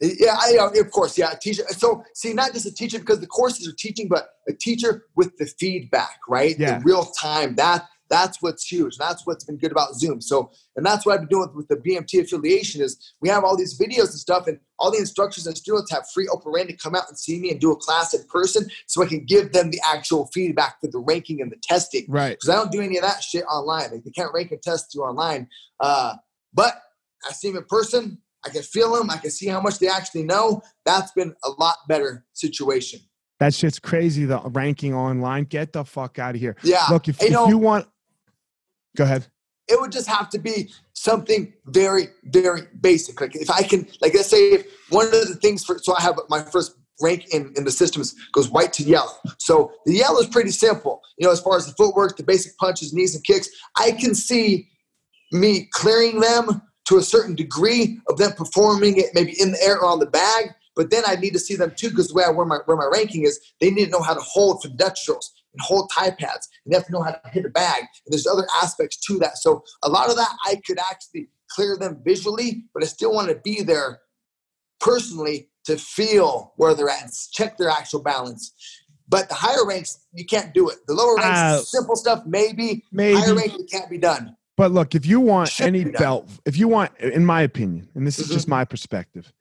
yeah, 0.02 0.38
I, 0.40 0.58
of 0.80 0.92
course. 0.92 1.18
Yeah, 1.18 1.34
teacher. 1.42 1.64
So, 1.70 2.04
see, 2.14 2.34
not 2.34 2.54
just 2.54 2.66
a 2.66 2.74
teacher 2.74 3.00
because 3.00 3.20
the 3.20 3.28
courses 3.28 3.68
are 3.68 3.76
teaching, 3.78 4.08
but 4.08 4.30
a 4.48 4.54
teacher 4.54 5.06
with 5.16 5.38
the 5.38 5.46
feedback, 5.46 6.20
right? 6.28 6.56
Yeah. 6.58 6.80
The 6.80 6.86
real 6.86 7.06
time. 7.06 7.56
That 7.56 7.88
that's 8.10 8.42
what's 8.42 8.66
huge. 8.66 8.98
That's 8.98 9.26
what's 9.26 9.44
been 9.44 9.58
good 9.58 9.72
about 9.72 9.94
Zoom. 9.96 10.20
So, 10.20 10.52
and 10.76 10.86
that's 10.86 11.06
what 11.06 11.14
I've 11.14 11.22
been 11.22 11.30
doing 11.30 11.50
with, 11.54 11.68
the 11.68 11.76
BMT 11.76 12.22
affiliation 12.22 12.82
is 12.82 13.14
we 13.22 13.30
have 13.30 13.44
all 13.44 13.56
these 13.56 13.80
videos 13.80 14.10
and 14.10 14.20
stuff, 14.20 14.48
and 14.48 14.60
all 14.80 14.92
the 14.92 14.98
instructors 14.98 15.46
and 15.46 15.56
students 15.56 15.92
have 15.92 16.10
free 16.14 16.28
open 16.28 16.68
to 16.68 16.74
come 16.74 16.96
out 16.96 17.04
and 17.08 17.18
see 17.18 17.40
me 17.40 17.52
and 17.52 17.60
do 17.60 17.72
a 17.72 17.76
class 17.76 18.14
in 18.14 18.24
person, 18.28 18.68
so 18.88 19.04
I 19.04 19.06
can 19.06 19.26
give 19.26 19.52
them 19.52 19.70
the 19.70 19.80
actual 19.86 20.28
feedback 20.34 20.82
for 20.82 20.88
the 20.88 21.00
ranking 21.00 21.42
and 21.42 21.52
the 21.52 21.58
testing. 21.62 22.06
Right. 22.08 22.32
Because 22.32 22.50
I 22.50 22.56
don't 22.56 22.72
do 22.72 22.82
any 22.82 22.98
of 22.98 23.04
that 23.04 23.22
shit 23.22 23.44
online. 23.46 23.92
Like 23.92 24.04
they 24.04 24.12
can't 24.12 24.34
rank 24.34 24.52
and 24.52 24.62
test 24.62 24.96
you 24.96 25.02
online. 25.02 25.48
Uh, 25.80 26.16
but 26.54 26.82
I 27.28 27.34
see 27.34 27.50
them 27.50 27.58
in 27.58 27.66
person 27.66 28.20
I 28.46 28.50
can 28.50 28.62
feel 28.62 28.96
them. 28.96 29.10
I 29.10 29.18
can 29.18 29.32
see 29.32 29.48
how 29.48 29.62
much 29.62 29.80
they 29.80 29.88
actually 29.88 30.24
know. 30.24 30.62
That's 30.86 31.12
been 31.12 31.34
a 31.44 31.50
lot 31.58 31.76
better 31.88 32.26
situation. 32.34 33.02
That 33.40 33.54
shit's 33.54 33.80
crazy. 33.80 34.26
The 34.26 34.40
ranking 34.46 34.94
online. 34.94 35.46
Get 35.46 35.74
the 35.74 35.84
fuck 35.84 36.20
out 36.20 36.36
of 36.36 36.42
here. 36.42 36.56
Yeah. 36.64 36.86
Look, 36.90 37.08
if, 37.08 37.22
if 37.22 37.32
you 37.32 37.58
want, 37.58 37.88
go 38.96 39.04
ahead. 39.04 39.28
It 39.68 39.80
would 39.80 39.92
just 39.92 40.08
have 40.08 40.30
to 40.32 40.40
be 40.40 40.72
something 40.94 41.54
very, 41.68 42.08
very 42.26 42.64
basic. 42.82 43.22
Like 43.22 43.36
if 43.36 43.50
I 43.50 43.62
can, 43.62 43.88
like 44.02 44.14
let's 44.14 44.30
say 44.30 44.50
if 44.52 44.66
one 44.90 45.06
of 45.06 45.12
the 45.12 45.38
things 45.42 45.64
for, 45.64 45.78
so 45.78 45.96
I 45.96 46.02
have 46.02 46.20
my 46.28 46.42
first 46.42 46.76
rank 47.02 47.34
in, 47.34 47.54
in 47.56 47.64
the 47.64 47.72
systems 47.72 48.16
goes 48.34 48.50
white 48.50 48.74
to 48.74 48.84
yellow. 48.84 49.14
So 49.38 49.72
the 49.86 49.94
yellow 49.94 50.20
is 50.20 50.28
pretty 50.28 50.52
simple. 50.52 51.02
You 51.18 51.28
know, 51.28 51.32
as 51.32 51.40
far 51.40 51.56
as 51.56 51.66
the 51.66 51.74
footwork, 51.74 52.18
the 52.18 52.24
basic 52.24 52.58
punches, 52.58 52.94
knees, 52.94 53.16
and 53.16 53.24
kicks, 53.24 53.48
I 53.78 53.92
can 53.92 54.16
see 54.16 54.68
me 55.32 55.70
clearing 55.72 56.20
them 56.20 56.62
to 56.90 56.98
a 56.98 57.04
certain 57.04 57.36
degree 57.36 58.00
of 58.08 58.18
them 58.18 58.34
performing 58.34 58.98
it 58.98 59.08
maybe 59.14 59.40
in 59.40 59.52
the 59.52 59.62
air 59.64 59.78
or 59.80 59.86
on 59.86 60.00
the 60.00 60.06
bag. 60.08 60.50
But 60.76 60.90
then 60.92 61.04
I 61.06 61.16
need 61.16 61.34
to 61.34 61.40
see 61.40 61.56
them 61.56 61.74
too, 61.76 61.90
because 61.90 62.08
the 62.08 62.14
way 62.14 62.24
I 62.24 62.30
where 62.30 62.46
my 62.46 62.60
where 62.66 62.78
my 62.78 62.90
ranking 62.92 63.24
is, 63.24 63.40
they 63.62 63.70
need 63.70 63.86
to 63.86 63.92
know 63.92 64.02
how 64.02 64.14
to 64.14 64.22
hold 64.22 64.62
for 64.62 64.70
Dutch 64.70 65.00
strokes 65.02 65.32
and 65.54 65.62
hold 65.62 65.92
tie 65.94 66.12
pads. 66.12 66.48
And 66.64 66.72
they 66.72 66.78
have 66.78 66.86
to 66.88 66.92
know 66.92 67.02
how 67.02 67.12
to 67.12 67.22
hit 67.32 67.46
a 67.46 67.50
bag. 67.50 67.82
And 68.06 68.14
there's 68.14 68.28
other 68.28 68.48
aspects 68.62 68.98
to 69.08 69.18
that. 69.20 69.38
So 69.38 69.64
a 69.84 69.90
lot 69.90 70.10
of 70.10 70.16
that 70.16 70.32
I 70.46 70.62
could 70.66 70.80
actually 70.80 71.30
clear 71.50 71.78
them 71.78 72.02
visually, 72.04 72.66
but 72.74 72.84
I 72.84 72.88
still 72.88 73.14
want 73.14 73.30
to 73.30 73.36
be 73.36 73.62
there 73.62 74.00
personally 74.80 75.50
to 75.66 75.78
feel 75.78 76.54
where 76.56 76.74
they're 76.74 76.90
at 76.90 77.04
and 77.04 77.12
check 77.34 77.58
their 77.58 77.70
actual 77.70 78.02
balance. 78.02 78.54
But 79.10 79.28
the 79.28 79.36
higher 79.36 79.66
ranks, 79.66 80.00
you 80.14 80.26
can't 80.26 80.54
do 80.54 80.70
it. 80.70 80.78
The 80.88 80.94
lower 80.94 81.16
ranks, 81.16 81.40
Uh, 81.40 81.62
simple 81.64 81.96
stuff, 81.96 82.24
maybe. 82.26 82.86
maybe. 82.92 83.20
Higher 83.20 83.36
ranks, 83.36 83.56
it 83.56 83.70
can't 83.70 83.90
be 83.90 83.98
done. 83.98 84.36
But 84.60 84.74
look, 84.74 84.94
if 84.94 85.06
you 85.06 85.22
want 85.22 85.62
any 85.62 85.86
belt, 85.86 86.30
if 86.46 86.58
you 86.58 86.68
want, 86.68 86.92
in 87.00 87.26
my 87.26 87.44
opinion, 87.44 87.88
and 87.96 88.06
this 88.06 88.20
is 88.20 88.28
just 88.28 88.46
my 88.50 88.66
perspective, 88.66 89.32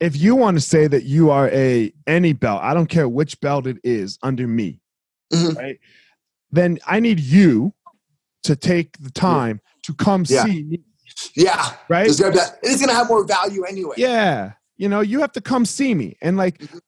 if 0.00 0.16
you 0.16 0.34
want 0.34 0.56
to 0.56 0.60
say 0.60 0.88
that 0.88 1.04
you 1.04 1.30
are 1.30 1.48
a 1.50 1.92
any 2.08 2.32
belt, 2.32 2.60
I 2.60 2.74
don't 2.74 2.88
care 2.88 3.08
which 3.08 3.40
belt 3.40 3.68
it 3.68 3.78
is 3.84 4.18
under 4.20 4.48
me, 4.48 4.80
Mhm. 5.32 5.56
right? 5.56 5.78
Then 6.50 6.80
I 6.88 6.98
need 6.98 7.20
you 7.20 7.72
to 8.42 8.56
take 8.56 8.98
the 8.98 9.12
time 9.12 9.60
to 9.84 9.94
come 9.94 10.24
Yeah. 10.28 10.42
see 10.44 10.64
me, 10.64 10.80
Yeah. 11.36 11.76
right? 11.88 12.06
There's 12.06 12.18
gonna 12.18 12.32
be 12.32 12.38
that- 12.38 12.58
It's 12.64 12.84
to 12.84 12.92
have 12.92 13.06
more 13.06 13.24
value 13.24 13.62
anyway. 13.62 13.94
Yeah. 13.96 14.54
You 14.76 14.88
know, 14.88 15.02
you 15.02 15.20
have 15.20 15.30
to 15.34 15.40
come 15.40 15.66
see 15.66 15.94
me. 15.94 16.16
And 16.20 16.36
like 16.36 16.58
Mhm. 16.58 16.80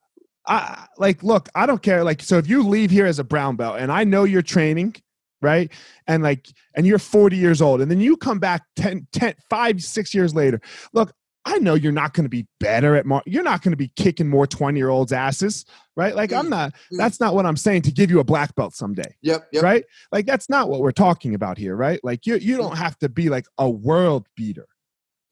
I 0.49 0.87
like 0.99 1.23
look, 1.23 1.49
I 1.55 1.67
don't 1.67 1.83
care. 1.83 2.03
Like, 2.03 2.21
so 2.21 2.37
if 2.37 2.49
you 2.49 2.65
leave 2.69 2.91
here 2.91 3.07
as 3.07 3.21
a 3.21 3.25
brown 3.25 3.55
belt 3.55 3.77
and 3.79 3.93
I 3.93 4.03
know 4.03 4.25
you're 4.25 4.43
training, 4.43 4.97
right? 5.43 5.71
And 6.07 6.23
like, 6.23 6.49
and 6.75 6.87
you're 6.87 6.99
40 6.99 7.37
years 7.37 7.61
old, 7.63 7.81
and 7.81 7.91
then 7.91 8.01
you 8.01 8.17
come 8.17 8.39
back 8.39 8.63
10, 8.77 9.07
10 9.13 9.35
5, 9.49 9.83
six 9.83 10.15
years 10.15 10.35
later. 10.35 10.61
Look, 10.93 11.13
I 11.47 11.59
know 11.59 11.75
you're 11.75 11.93
not 11.93 12.13
going 12.13 12.25
to 12.25 12.29
be 12.29 12.47
better 12.59 12.97
at 12.97 13.07
mar- 13.07 13.23
you're 13.25 13.45
not 13.45 13.63
going 13.63 13.71
to 13.71 13.77
be 13.77 13.93
kicking 13.95 14.29
more 14.29 14.49
20 14.49 14.77
year 14.79 14.89
olds 14.89 15.13
asses, 15.13 15.65
right? 15.97 16.15
Like, 16.15 16.33
I'm 16.33 16.47
mm-hmm. 16.47 16.51
not, 16.51 16.73
Mhm. 16.93 16.99
that's 16.99 17.21
not 17.21 17.37
what 17.37 17.47
I'm 17.47 17.57
saying 17.57 17.83
to 17.83 17.93
give 17.93 18.11
you 18.11 18.19
a 18.19 18.25
black 18.25 18.55
belt 18.57 18.75
someday 18.75 19.15
Yep. 19.23 19.49
Yep. 19.53 19.63
right? 19.63 19.85
Like 20.11 20.27
that's 20.27 20.51
not 20.51 20.69
what 20.69 20.81
we're 20.81 20.91
talking 20.91 21.37
about 21.37 21.57
here, 21.57 21.77
right? 21.77 22.01
Like 22.03 22.27
you 22.27 22.35
you 22.35 22.55
mm-hmm. 22.55 22.63
don't 22.63 22.77
have 22.77 22.99
to 22.99 23.09
be 23.09 23.29
like 23.29 23.47
a 23.59 23.71
world 23.71 24.27
beater. 24.37 24.67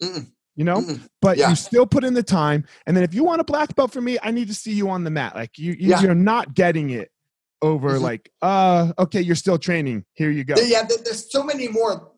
Mm-mm. 0.01 0.31
You 0.55 0.65
know? 0.65 0.83
Mm-mm. 0.83 1.01
But 1.21 1.37
Yeah. 1.37 1.51
you 1.51 1.57
still 1.57 1.85
put 1.85 2.05
in 2.05 2.15
the 2.15 2.23
time 2.23 2.65
and 2.87 2.97
then 2.97 3.03
if 3.03 3.13
you 3.13 3.25
want 3.25 3.41
a 3.41 3.45
black 3.45 3.75
belt 3.75 3.93
from 3.93 4.05
me, 4.05 4.17
I 4.23 4.31
need 4.31 4.47
to 4.47 4.55
see 4.55 4.73
you 4.73 4.91
on 4.91 5.03
the 5.03 5.11
mat. 5.11 5.35
Like 5.35 5.59
you, 5.59 5.73
you 5.73 5.91
Yeah. 5.91 6.01
you're 6.01 6.15
not 6.15 6.55
getting 6.55 6.91
it 6.91 7.11
over 7.65 7.99
Mhm. 7.99 8.03
like 8.03 8.31
uh 8.43 8.93
okay, 8.99 9.21
you're 9.21 9.37
still 9.45 9.59
training. 9.59 10.05
Here 10.15 10.31
you 10.31 10.45
go. 10.45 10.55
Yeah, 10.59 10.83
there's 11.05 11.31
so 11.33 11.43
many 11.43 11.67
more 11.69 12.12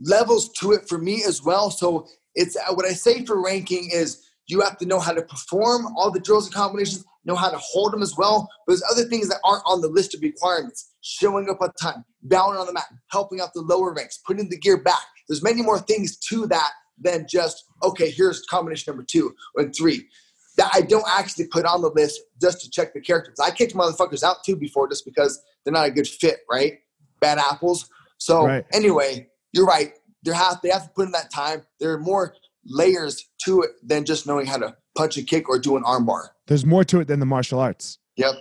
levels 0.00 0.48
to 0.60 0.72
it 0.72 0.88
for 0.88 0.98
me 0.98 1.22
as 1.24 1.42
well. 1.42 1.70
So 1.70 2.06
it's 2.34 2.56
uh, 2.56 2.74
what 2.74 2.86
I 2.86 2.92
say 2.92 3.24
for 3.24 3.40
ranking 3.42 3.90
is 3.92 4.08
you 4.46 4.60
have 4.60 4.78
to 4.78 4.86
know 4.86 4.98
how 4.98 5.12
to 5.12 5.22
perform 5.22 5.86
all 5.96 6.10
the 6.10 6.18
drills 6.20 6.46
and 6.46 6.54
combinations, 6.54 7.04
know 7.24 7.36
how 7.36 7.50
to 7.50 7.58
hold 7.58 7.92
them 7.92 8.02
as 8.02 8.14
well. 8.16 8.48
But 8.66 8.72
there's 8.72 8.82
other 8.90 9.04
things 9.08 9.28
that 9.28 9.38
aren't 9.44 9.62
on 9.66 9.80
the 9.80 9.88
list 9.88 10.14
of 10.14 10.20
requirements. 10.22 10.88
Showing 11.04 11.48
up 11.50 11.60
on 11.60 11.72
time, 11.80 12.04
bowing 12.22 12.56
on 12.58 12.66
the 12.66 12.72
mat, 12.72 12.86
helping 13.10 13.40
out 13.40 13.52
the 13.54 13.60
lower 13.62 13.92
ranks, 13.92 14.18
putting 14.26 14.48
the 14.48 14.58
gear 14.58 14.76
back. 14.82 15.02
There's 15.28 15.42
many 15.42 15.60
more 15.62 15.78
things 15.80 16.16
to 16.28 16.46
that 16.48 16.70
than 17.00 17.26
just 17.28 17.64
okay. 17.82 18.10
Here's 18.10 18.44
combination 18.46 18.92
number 18.92 19.04
two 19.08 19.34
or 19.56 19.68
three 19.70 20.08
that 20.56 20.70
I 20.74 20.82
don't 20.82 21.04
actually 21.08 21.46
put 21.46 21.64
on 21.64 21.80
the 21.82 21.90
list 21.90 22.20
just 22.40 22.60
to 22.62 22.70
check 22.70 22.92
the 22.94 23.00
characters. 23.00 23.38
I 23.40 23.50
kicked 23.50 23.74
motherfuckers 23.74 24.22
out 24.22 24.44
too 24.44 24.56
before 24.56 24.88
just 24.88 25.04
because 25.04 25.40
they're 25.64 25.72
not 25.72 25.86
a 25.86 25.90
good 25.90 26.06
fit, 26.06 26.40
right? 26.50 26.78
Bad 27.20 27.38
apples. 27.38 27.88
So 28.18 28.44
Right. 28.46 28.64
anyway, 28.72 29.28
you're 29.52 29.66
right. 29.66 29.94
There 30.22 30.34
have 30.34 30.60
they 30.62 30.68
have 30.70 30.84
to 30.84 30.90
put 30.90 31.06
in 31.06 31.12
that 31.12 31.30
time. 31.32 31.62
There 31.80 31.92
are 31.92 31.98
more 31.98 32.34
layers 32.64 33.24
to 33.44 33.62
it 33.62 33.70
than 33.82 34.04
just 34.04 34.26
knowing 34.26 34.46
how 34.46 34.58
to 34.58 34.76
punch 34.96 35.16
a 35.16 35.22
kick 35.22 35.48
or 35.48 35.58
do 35.58 35.76
an 35.76 35.82
armbar. 35.84 36.28
There's 36.46 36.64
more 36.66 36.84
to 36.84 37.00
it 37.00 37.08
than 37.08 37.18
the 37.18 37.26
martial 37.26 37.58
arts. 37.58 37.98
Yep. 38.16 38.34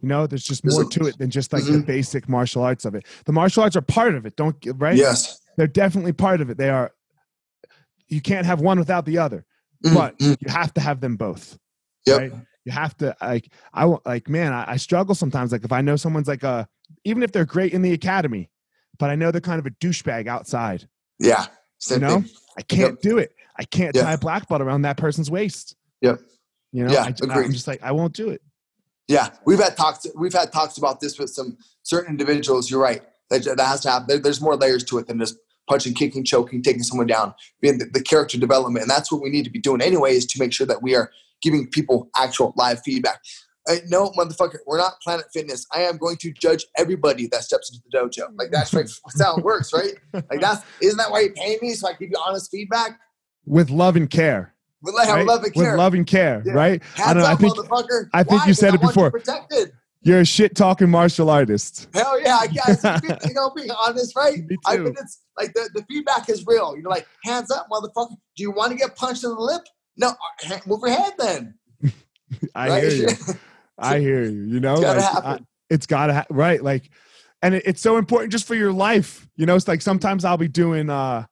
You 0.00 0.08
know, 0.08 0.26
there's 0.26 0.44
just 0.44 0.64
more 0.64 0.84
to 0.84 1.06
it 1.06 1.18
than 1.18 1.30
just 1.30 1.52
like 1.52 1.64
the 1.64 1.72
Mhm. 1.72 1.86
basic 1.86 2.28
martial 2.28 2.62
arts 2.62 2.84
of 2.86 2.94
it. 2.94 3.04
The 3.26 3.32
martial 3.32 3.62
arts 3.62 3.76
are 3.76 3.82
part 3.82 4.14
of 4.14 4.24
it. 4.24 4.34
Don't 4.34 4.58
get 4.60 4.76
right? 4.78 4.96
Yes. 4.96 5.40
They're 5.56 5.66
definitely 5.66 6.12
part 6.14 6.40
of 6.40 6.48
it. 6.48 6.56
They 6.56 6.70
are 6.70 6.92
you 8.08 8.20
can't 8.20 8.44
have 8.46 8.60
one 8.60 8.78
without 8.78 9.04
the 9.04 9.18
other. 9.18 9.44
Mm, 9.84 9.94
but 9.94 10.18
mm, 10.18 10.36
you 10.40 10.50
have 10.52 10.74
to 10.74 10.80
have 10.80 11.00
them 11.00 11.16
both. 11.16 11.58
Yep. 12.06 12.18
Right? 12.18 12.32
You 12.64 12.72
have 12.72 12.96
to 12.98 13.16
like 13.20 13.50
I 13.72 13.86
want 13.86 14.04
like 14.04 14.28
man, 14.28 14.52
I, 14.52 14.72
I 14.72 14.76
struggle 14.76 15.14
sometimes. 15.14 15.52
Like 15.52 15.64
if 15.64 15.72
I 15.72 15.80
know 15.80 15.96
someone's 15.96 16.28
like 16.28 16.42
a 16.42 16.68
even 17.04 17.22
if 17.22 17.32
they're 17.32 17.44
great 17.46 17.72
in 17.72 17.82
the 17.82 17.92
academy, 17.92 18.50
but 18.98 19.10
I 19.10 19.14
know 19.14 19.30
they're 19.30 19.40
kind 19.40 19.58
of 19.58 19.66
a 19.66 19.70
douchebag 19.70 20.26
outside. 20.26 20.88
yeah. 21.18 21.46
Same 21.78 22.02
you 22.02 22.08
know, 22.08 22.20
thing. 22.20 22.30
I 22.58 22.62
can't 22.62 23.00
do 23.00 23.16
it. 23.16 23.32
I 23.58 23.64
can't 23.64 23.96
Yeah. 23.96 24.02
tie 24.02 24.12
a 24.12 24.18
black 24.18 24.46
belt 24.48 24.60
around 24.60 24.82
that 24.82 24.98
person's 24.98 25.30
waist. 25.30 25.76
Yep. 26.02 26.20
You 26.72 26.84
know, 26.84 26.92
Yeah, 26.92 27.04
I, 27.04 27.08
agreed. 27.08 27.46
am 27.46 27.52
just 27.52 27.66
like 27.66 27.82
I 27.82 27.92
won't 27.92 28.12
do 28.12 28.28
it. 28.28 28.42
Yeah, 29.08 29.30
we've 29.46 29.58
had 29.58 29.76
talks. 29.78 30.06
We've 30.14 30.32
had 30.32 30.52
talks 30.52 30.76
about 30.76 31.00
this 31.00 31.18
with 31.18 31.30
some 31.30 31.56
certain 31.82 32.10
individuals. 32.10 32.70
You're 32.70 32.80
right. 32.82 33.02
That, 33.30 33.44
that 33.44 33.66
has 33.66 33.80
to 33.80 33.90
happen. 33.90 34.20
There's 34.22 34.40
more 34.42 34.56
layers 34.56 34.84
to 34.84 34.98
it 34.98 35.06
than 35.06 35.18
just 35.18 35.36
punching, 35.70 35.94
kicking, 35.94 36.24
choking, 36.24 36.62
taking 36.62 36.82
someone 36.82 37.06
down. 37.06 37.32
Being 37.60 37.78
the, 37.78 37.86
the 37.86 38.02
character 38.02 38.36
development, 38.38 38.82
and 38.82 38.90
that's 38.90 39.10
what 39.12 39.22
we 39.22 39.30
need 39.30 39.44
to 39.44 39.50
be 39.50 39.60
doing 39.60 39.80
anyway. 39.80 40.12
Is 40.12 40.26
to 40.26 40.40
make 40.40 40.52
sure 40.52 40.66
that 40.66 40.82
we 40.82 40.96
are 40.96 41.10
giving 41.40 41.68
people 41.68 42.10
actual 42.16 42.52
live 42.56 42.82
feedback. 42.82 43.20
Uh, 43.68 43.76
no, 43.88 44.10
motherfucker, 44.18 44.56
we're 44.66 44.78
not 44.78 44.94
Planet 45.02 45.26
Fitness. 45.32 45.66
I 45.72 45.82
am 45.82 45.96
going 45.96 46.16
to 46.18 46.32
judge 46.32 46.64
everybody 46.76 47.28
that 47.28 47.44
steps 47.44 47.70
into 47.70 47.82
the 47.90 47.96
dojo. 47.96 48.28
Like 48.36 48.50
that's 48.50 48.74
right. 48.74 48.84
that's 49.06 49.22
how 49.22 49.36
it 49.36 49.44
works, 49.44 49.72
right? 49.72 49.94
Like 50.12 50.40
that's 50.40 50.64
isn't 50.82 50.98
that 50.98 51.10
why 51.10 51.20
you 51.20 51.32
pay 51.32 51.56
me 51.62 51.72
so 51.74 51.88
I 51.88 51.92
give 51.92 52.10
you 52.10 52.16
honest 52.26 52.50
feedback? 52.50 52.98
With 53.46 53.70
love 53.70 53.96
and 53.96 54.10
care. 54.10 54.54
With 54.82 54.94
like, 54.94 55.08
right? 55.08 55.26
love 55.26 55.44
and 55.44 55.54
care. 55.54 55.72
With 55.72 55.78
love 55.78 55.94
and 55.94 56.06
care, 56.06 56.42
Yeah. 56.44 56.52
right? 56.52 56.82
Hands 56.82 57.10
I 57.10 57.14
don't 57.14 57.22
know. 57.22 57.28
I 57.28 57.32
up, 57.34 57.38
think 57.40 57.56
motherfucker. 57.56 58.08
I 58.12 58.22
think 58.22 58.40
Why? 58.42 58.46
you 58.48 58.54
said 58.54 58.74
it 58.74 58.82
I 58.82 58.86
before. 58.86 59.12
You're 60.02 60.20
a 60.20 60.24
shit 60.24 60.56
talking 60.56 60.88
martial 60.88 61.28
artist. 61.28 61.88
Hell 61.92 62.18
yeah, 62.20 62.38
I 62.40 62.46
guess. 62.46 62.82
you 63.28 63.34
know, 63.34 63.50
being 63.54 63.70
honest, 63.70 64.16
right? 64.16 64.38
Me 64.48 64.56
I 64.66 64.76
too. 64.76 64.84
mean, 64.84 64.94
it's 64.98 65.20
like 65.38 65.52
the, 65.52 65.68
the 65.74 65.84
feedback 65.84 66.28
is 66.30 66.46
real. 66.46 66.74
You're 66.76 66.88
like, 66.90 67.06
hands 67.24 67.50
up, 67.50 67.66
motherfucker. 67.70 68.16
Do 68.36 68.42
you 68.42 68.50
want 68.50 68.72
to 68.72 68.78
get 68.78 68.96
punched 68.96 69.24
in 69.24 69.30
the 69.30 69.40
lip? 69.40 69.62
No, 69.98 70.08
uh, 70.50 70.58
move 70.66 70.80
your 70.84 70.90
head 70.96 71.12
then. 71.18 71.54
I 72.54 72.68
right? 72.70 72.82
hear 72.82 72.92
you. 72.92 73.08
I 73.78 73.98
hear 73.98 74.22
you. 74.24 74.42
You 74.42 74.60
know, 74.60 74.72
It's 74.74 74.80
gotta 74.82 75.00
like, 75.00 75.12
happen. 75.12 75.30
I- 75.30 75.46
it's 75.68 75.86
gotta 75.86 76.14
ha- 76.14 76.26
right. 76.30 76.62
Like, 76.62 76.90
and 77.42 77.54
it, 77.54 77.62
it's 77.64 77.80
so 77.80 77.96
important 77.96 78.32
just 78.32 78.46
for 78.46 78.54
your 78.56 78.72
life. 78.72 79.28
You 79.36 79.46
know, 79.46 79.54
it's 79.54 79.68
like 79.68 79.82
sometimes 79.82 80.24
I'll 80.24 80.36
be 80.36 80.48
doing. 80.48 80.90
uh 80.90 81.26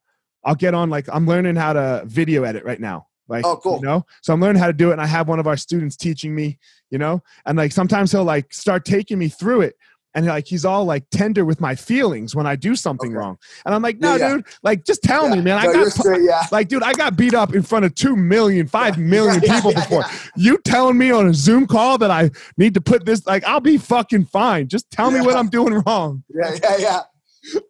I'll 0.45 0.55
get 0.55 0.73
on 0.75 0.89
like 0.91 1.07
I'm 1.12 1.27
learning 1.27 1.57
how 1.57 1.73
to 1.73 2.03
video 2.07 2.45
edit 2.45 2.64
right 2.64 2.81
now. 2.81 3.09
Like, 3.29 3.45
Oh, 3.45 3.57
cool. 3.57 3.76
You 3.81 3.87
know, 3.87 4.07
so 4.22 4.33
I'm 4.33 4.41
learning 4.41 4.61
how 4.61 4.66
to 4.68 4.72
do 4.72 4.91
it, 4.91 4.93
and 4.93 5.01
I 5.03 5.07
have 5.07 5.29
one 5.29 5.39
of 5.39 5.47
our 5.47 5.57
students 5.57 5.97
teaching 5.97 6.35
me. 6.35 6.59
You 6.91 6.97
know, 6.99 7.22
and 7.45 7.59
like 7.59 7.72
sometimes 7.72 8.12
he'll 8.12 8.24
like 8.24 8.53
start 8.53 8.85
taking 8.87 9.18
me 9.18 9.29
through 9.29 9.61
it. 9.62 9.74
And 10.14 10.24
like 10.26 10.47
he's 10.47 10.64
all 10.64 10.87
like 10.87 11.05
tender 11.11 11.45
with 11.45 11.61
my 11.61 11.74
feelings 11.74 12.35
when 12.35 12.47
I 12.47 12.57
do 12.57 12.74
something 12.74 13.11
Okay. 13.11 13.16
wrong, 13.18 13.37
and 13.66 13.74
I'm 13.74 13.83
like, 13.83 13.99
no, 13.99 14.16
Yeah, 14.16 14.26
yeah. 14.29 14.35
dude, 14.37 14.47
like 14.62 14.85
just 14.87 15.03
tell 15.03 15.29
me, 15.29 15.37
man. 15.43 15.62
No, 15.62 15.68
I 15.70 15.72
got 15.72 15.93
straight, 15.93 16.22
yeah. 16.22 16.45
like, 16.51 16.68
dude, 16.68 16.83
I 16.83 16.95
got 16.95 17.14
beat 17.16 17.35
up 17.35 17.55
in 17.55 17.62
front 17.62 17.85
of 17.85 17.95
two 17.95 18.16
million, 18.16 18.66
five 18.66 18.97
million 18.99 19.35
Yeah, 19.43 19.49
yeah, 19.49 19.55
people 19.57 19.72
yeah, 19.72 19.81
before. 19.81 20.01
yeah. 20.01 20.18
You 20.35 20.59
telling 20.64 20.97
me 20.97 21.11
on 21.11 21.29
a 21.29 21.35
Zoom 21.35 21.66
call 21.66 21.99
that 21.99 22.11
I 22.11 22.31
need 22.57 22.72
to 22.74 22.81
put 22.81 23.05
this, 23.05 23.26
like, 23.26 23.45
I'll 23.45 23.61
be 23.61 23.76
fucking 23.76 24.24
fine. 24.24 24.66
Just 24.68 24.91
tell 24.91 25.11
me 25.11 25.20
what 25.20 25.37
I'm 25.37 25.51
doing 25.51 25.74
wrong. 25.87 26.24
Yeah, 26.35 26.57
yeah, 26.62 26.76
yeah. 26.79 27.01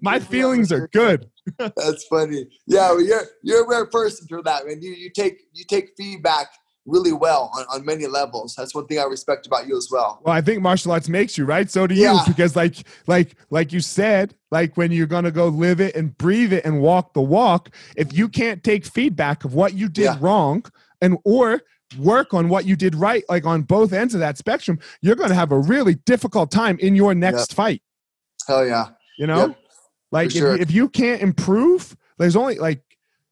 My 0.00 0.20
feelings 0.20 0.70
are 0.72 0.88
good. 0.92 1.28
That's 1.58 2.04
funny. 2.10 2.46
Yeah, 2.66 2.90
well, 2.90 3.02
you're 3.02 3.22
you're 3.42 3.64
a 3.64 3.68
rare 3.68 3.86
person 3.86 4.26
for 4.28 4.42
that, 4.42 4.66
man. 4.66 4.80
You 4.82 4.92
you 4.92 5.10
take 5.10 5.40
you 5.52 5.64
take 5.68 5.90
feedback 5.96 6.48
really 6.86 7.12
well 7.12 7.50
on, 7.54 7.66
on 7.72 7.84
many 7.84 8.06
levels. 8.06 8.54
That's 8.56 8.74
one 8.74 8.86
thing 8.86 8.98
I 8.98 9.02
respect 9.02 9.46
about 9.46 9.66
you 9.68 9.76
as 9.76 9.88
well. 9.92 10.22
Well, 10.24 10.34
I 10.34 10.40
think 10.40 10.62
martial 10.62 10.90
arts 10.92 11.06
makes 11.10 11.36
you 11.36 11.44
right. 11.44 11.70
So 11.70 11.86
do 11.86 11.94
you, 11.94 12.00
Yeah. 12.04 12.22
because 12.26 12.56
like, 12.56 12.76
like, 13.06 13.36
like 13.50 13.74
you 13.74 13.80
said, 13.80 14.34
like 14.50 14.74
when 14.78 14.90
you're 14.90 15.06
gonna 15.06 15.30
go 15.30 15.48
live 15.48 15.80
it 15.82 15.94
and 15.94 16.16
breathe 16.16 16.54
it 16.54 16.64
and 16.64 16.80
walk 16.80 17.12
the 17.12 17.20
walk, 17.20 17.74
if 17.98 18.16
you 18.16 18.26
can't 18.26 18.64
take 18.64 18.86
feedback 18.86 19.44
of 19.44 19.52
what 19.52 19.74
you 19.74 19.90
did 19.90 20.04
Yeah. 20.04 20.16
wrong 20.18 20.64
and 21.02 21.18
or 21.26 21.60
work 21.98 22.32
on 22.32 22.48
what 22.48 22.64
you 22.64 22.74
did 22.74 22.94
right, 22.94 23.22
like 23.28 23.44
on 23.44 23.62
both 23.62 23.92
ends 23.92 24.14
of 24.14 24.20
that 24.20 24.38
spectrum, 24.38 24.78
you're 25.02 25.14
gonna 25.16 25.34
have 25.34 25.52
a 25.52 25.58
really 25.58 25.96
difficult 26.06 26.50
time 26.50 26.78
in 26.78 26.94
your 26.94 27.14
next 27.14 27.52
fight. 27.52 27.82
Hell 28.46 28.66
yeah. 28.66 28.86
You 29.18 29.26
know, 29.26 29.48
Yep, 29.48 29.58
like 30.12 30.26
if, 30.28 30.32
sure. 30.32 30.56
you, 30.56 30.62
if 30.62 30.70
you 30.70 30.88
can't 30.88 31.20
improve, 31.22 31.96
there's 32.18 32.36
only 32.36 32.56
like 32.58 32.82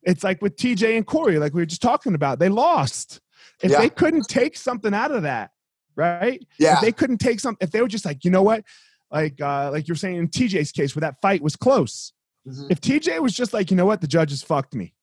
it's 0.02 0.22
like 0.22 0.40
with 0.42 0.56
TJ 0.56 0.96
and 0.96 1.06
Corey, 1.06 1.38
like 1.38 1.52
we 1.54 1.62
were 1.62 1.66
just 1.66 1.82
talking 1.82 2.14
about, 2.14 2.38
they 2.38 2.48
lost. 2.48 3.20
If 3.62 3.70
Yeah. 3.72 3.80
they 3.80 3.88
couldn't 3.88 4.28
take 4.28 4.56
something 4.56 4.94
out 4.94 5.10
of 5.10 5.22
that, 5.22 5.50
right? 5.96 6.44
Yeah. 6.58 6.74
If 6.76 6.80
they 6.82 6.92
couldn't 6.92 7.18
take 7.18 7.40
some, 7.40 7.56
if 7.60 7.70
they 7.70 7.80
were 7.82 7.88
just 7.88 8.04
like, 8.04 8.24
you 8.24 8.30
know 8.30 8.42
what, 8.42 8.64
like 9.10 9.40
uh, 9.40 9.70
like 9.72 9.88
you're 9.88 9.96
saying 9.96 10.16
in 10.16 10.28
TJ's 10.28 10.72
case 10.72 10.94
where 10.94 11.00
that 11.00 11.20
fight 11.22 11.42
was 11.42 11.56
close. 11.56 12.12
Mhm. 12.46 12.70
If 12.70 12.80
TJ 12.80 13.20
was 13.20 13.34
just 13.34 13.52
like, 13.52 13.70
you 13.70 13.76
know 13.76 13.86
what, 13.86 14.00
the 14.00 14.06
judges 14.06 14.42
fucked 14.42 14.74
me, 14.74 14.94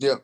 Yep. 0.00 0.22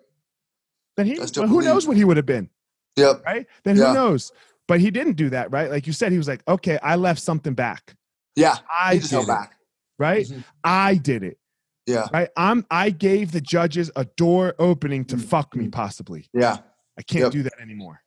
then 0.96 1.06
he 1.06 1.18
well, 1.18 1.46
who 1.48 1.62
knows 1.62 1.86
what 1.86 1.96
he 1.96 2.04
would 2.04 2.16
have 2.18 2.26
been, 2.26 2.50
Yep. 2.96 3.24
right? 3.24 3.46
Then 3.64 3.76
Yeah. 3.76 3.88
who 3.88 3.94
knows? 3.94 4.32
But 4.68 4.80
he 4.80 4.90
didn't 4.90 5.14
do 5.14 5.30
that, 5.30 5.52
right? 5.52 5.70
Like 5.70 5.86
you 5.86 5.92
said, 5.92 6.10
he 6.12 6.18
was 6.18 6.26
like, 6.28 6.42
okay, 6.48 6.78
I 6.82 6.96
left 6.96 7.22
something 7.22 7.54
back. 7.54 7.94
Yeah. 8.34 8.56
I 8.70 8.94
He 8.94 8.98
just 9.00 9.12
held 9.12 9.28
back. 9.28 9.55
Right? 9.98 10.26
Mhm. 10.26 10.44
I 10.64 10.94
did 10.96 11.22
it. 11.22 11.38
Yeah. 11.86 12.06
Right. 12.12 12.28
I'm 12.36 12.66
I 12.70 12.90
gave 12.90 13.32
the 13.32 13.40
judges 13.40 13.90
a 13.96 14.04
door 14.16 14.54
opening 14.58 15.04
to 15.06 15.18
fuck 15.18 15.54
me 15.54 15.68
possibly. 15.68 16.28
Yeah. 16.34 16.58
I 16.98 17.02
can't 17.02 17.24
Yep. 17.24 17.32
do 17.32 17.42
that 17.44 17.60
anymore. 17.60 18.00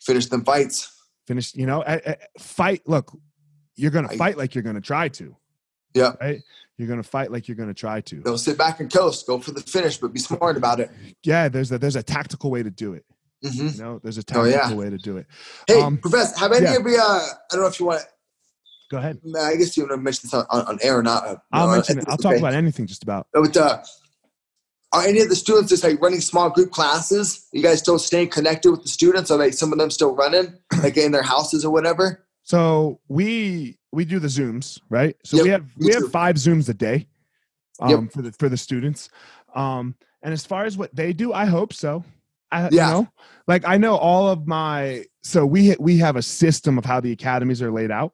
Finish 0.00 0.26
them 0.26 0.44
fights. 0.44 0.90
Finish, 1.26 1.54
you 1.54 1.66
know, 1.66 1.82
I, 1.84 1.94
I- 1.96 2.16
fight. 2.38 2.82
Look, 2.86 3.16
you're 3.76 3.90
gonna 3.90 4.08
I- 4.10 4.16
fight 4.16 4.38
like 4.38 4.54
you're 4.54 4.62
gonna 4.64 4.80
try 4.80 5.08
to. 5.08 5.36
Yeah. 5.94 6.14
Right. 6.20 6.40
You're 6.78 6.88
gonna 6.88 7.02
fight 7.02 7.30
like 7.30 7.48
you're 7.48 7.56
gonna 7.56 7.74
try 7.74 8.00
to. 8.00 8.16
Don't 8.22 8.38
sit 8.38 8.56
back 8.56 8.80
and 8.80 8.90
coast. 8.90 9.26
Go 9.26 9.38
for 9.40 9.50
the 9.50 9.60
finish, 9.60 9.98
but 9.98 10.12
be 10.12 10.18
smart 10.20 10.56
about 10.56 10.80
it. 10.80 10.90
Yeah. 11.22 11.48
There's 11.48 11.70
a 11.70 11.78
there's 11.78 11.96
a 11.96 12.02
tactical 12.02 12.50
way 12.50 12.62
to 12.62 12.70
do 12.70 12.94
it. 12.94 13.04
hmm 13.44 13.66
You 13.68 13.78
know, 13.82 14.00
there's 14.02 14.16
a 14.18 14.20
Oh, 14.20 14.44
tactical 14.44 14.70
yeah. 14.70 14.74
way 14.74 14.88
to 14.88 14.96
do 14.98 15.18
it. 15.18 15.26
Hey, 15.66 15.80
Um, 15.82 15.98
Professor, 15.98 16.38
have 16.38 16.52
any 16.52 16.64
yeah. 16.64 16.76
of 16.76 16.86
you? 16.86 16.96
Uh, 16.98 17.20
I 17.20 17.28
don't 17.50 17.60
know 17.60 17.66
if 17.66 17.78
you 17.78 17.86
want. 17.86 18.02
Go 18.92 18.98
ahead. 18.98 19.18
I 19.40 19.56
guess 19.56 19.74
you 19.74 19.84
want 19.84 19.92
to 19.92 19.96
mention 19.96 20.20
this 20.24 20.34
on, 20.34 20.44
on, 20.50 20.78
air 20.82 20.98
or 20.98 21.02
not. 21.02 21.26
uh, 21.26 21.36
I'll 21.50 21.66
no, 21.66 21.72
mention 21.72 21.98
it. 21.98 22.04
I'll 22.08 22.18
talk 22.18 22.32
okay. 22.32 22.40
about 22.40 22.52
anything 22.52 22.86
just 22.86 23.02
about. 23.02 23.26
But 23.32 23.56
uh, 23.56 23.82
are 24.92 25.06
any 25.06 25.22
of 25.22 25.30
the 25.30 25.34
students 25.34 25.70
just 25.70 25.82
like 25.82 25.98
running 26.02 26.20
small 26.20 26.50
group 26.50 26.72
classes? 26.72 27.48
You 27.52 27.62
guys 27.62 27.78
still 27.78 27.98
staying 27.98 28.28
connected 28.28 28.70
with 28.70 28.82
the 28.82 28.90
students? 28.90 29.30
Are 29.30 29.38
like 29.38 29.54
some 29.54 29.72
of 29.72 29.78
them 29.78 29.90
still 29.90 30.14
running, 30.14 30.58
like 30.82 30.98
in 30.98 31.10
their 31.10 31.22
houses 31.22 31.64
or 31.64 31.72
whatever? 31.72 32.26
So 32.42 33.00
we 33.08 33.78
we 33.92 34.04
do 34.04 34.18
the 34.18 34.28
zooms, 34.28 34.78
right? 34.90 35.16
So 35.24 35.42
we 35.42 35.48
have 35.48 35.64
we 35.78 35.94
have 35.94 36.10
five 36.10 36.36
zooms 36.36 36.68
a 36.68 36.74
day 36.74 37.08
um, 37.80 37.88
Yep. 37.88 38.12
for 38.12 38.20
the 38.20 38.32
for 38.32 38.50
the 38.50 38.58
students. 38.58 39.08
Um, 39.54 39.94
and 40.22 40.34
as 40.34 40.44
far 40.44 40.66
as 40.66 40.76
what 40.76 40.94
they 40.94 41.14
do, 41.14 41.32
I 41.32 41.46
hope 41.46 41.72
so. 41.72 42.04
I, 42.50 42.64
Yeah. 42.64 42.68
you 42.68 42.76
know, 42.76 43.08
like 43.48 43.66
I 43.66 43.78
know 43.78 43.96
all 43.96 44.28
of 44.28 44.46
my. 44.46 45.06
So 45.22 45.46
we 45.46 45.76
we 45.80 45.96
have 45.96 46.16
a 46.16 46.22
system 46.22 46.76
of 46.76 46.84
how 46.84 47.00
the 47.00 47.12
academies 47.12 47.62
are 47.62 47.70
laid 47.72 47.90
out. 47.90 48.12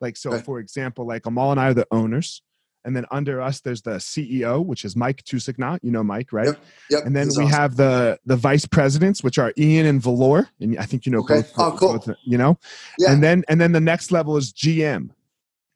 Like 0.00 0.16
so, 0.16 0.32
Okay. 0.32 0.42
for 0.42 0.60
example, 0.60 1.06
like 1.06 1.26
Amal 1.26 1.50
and 1.50 1.60
I 1.60 1.68
are 1.68 1.74
the 1.74 1.86
owners, 1.90 2.42
and 2.84 2.94
then 2.96 3.04
under 3.10 3.40
us 3.40 3.60
there's 3.60 3.82
the 3.82 3.98
CEO, 3.98 4.64
which 4.64 4.84
is 4.84 4.94
Mike 4.94 5.24
Tusignot. 5.24 5.80
You 5.82 5.90
know 5.90 6.04
Mike, 6.04 6.32
right? 6.32 6.46
Yep, 6.46 6.64
Yep. 6.90 7.06
And 7.06 7.16
then 7.16 7.26
we 7.36 7.44
awesome. 7.44 7.46
have 7.48 7.76
the 7.76 8.18
the 8.24 8.36
vice 8.36 8.64
presidents, 8.66 9.22
which 9.24 9.38
are 9.38 9.52
Ian 9.58 9.86
and 9.86 10.00
Valor, 10.02 10.48
and 10.60 10.78
I 10.78 10.84
think 10.84 11.04
you 11.06 11.12
know 11.12 11.18
Okay. 11.20 11.36
both. 11.36 11.52
Oh, 11.58 11.76
cool. 11.78 11.92
both, 11.98 12.08
you 12.24 12.38
know, 12.38 12.58
Yeah. 12.98 13.12
and 13.12 13.22
then 13.22 13.44
and 13.48 13.60
then 13.60 13.72
the 13.72 13.80
next 13.80 14.12
level 14.12 14.36
is 14.36 14.52
GM, 14.52 15.10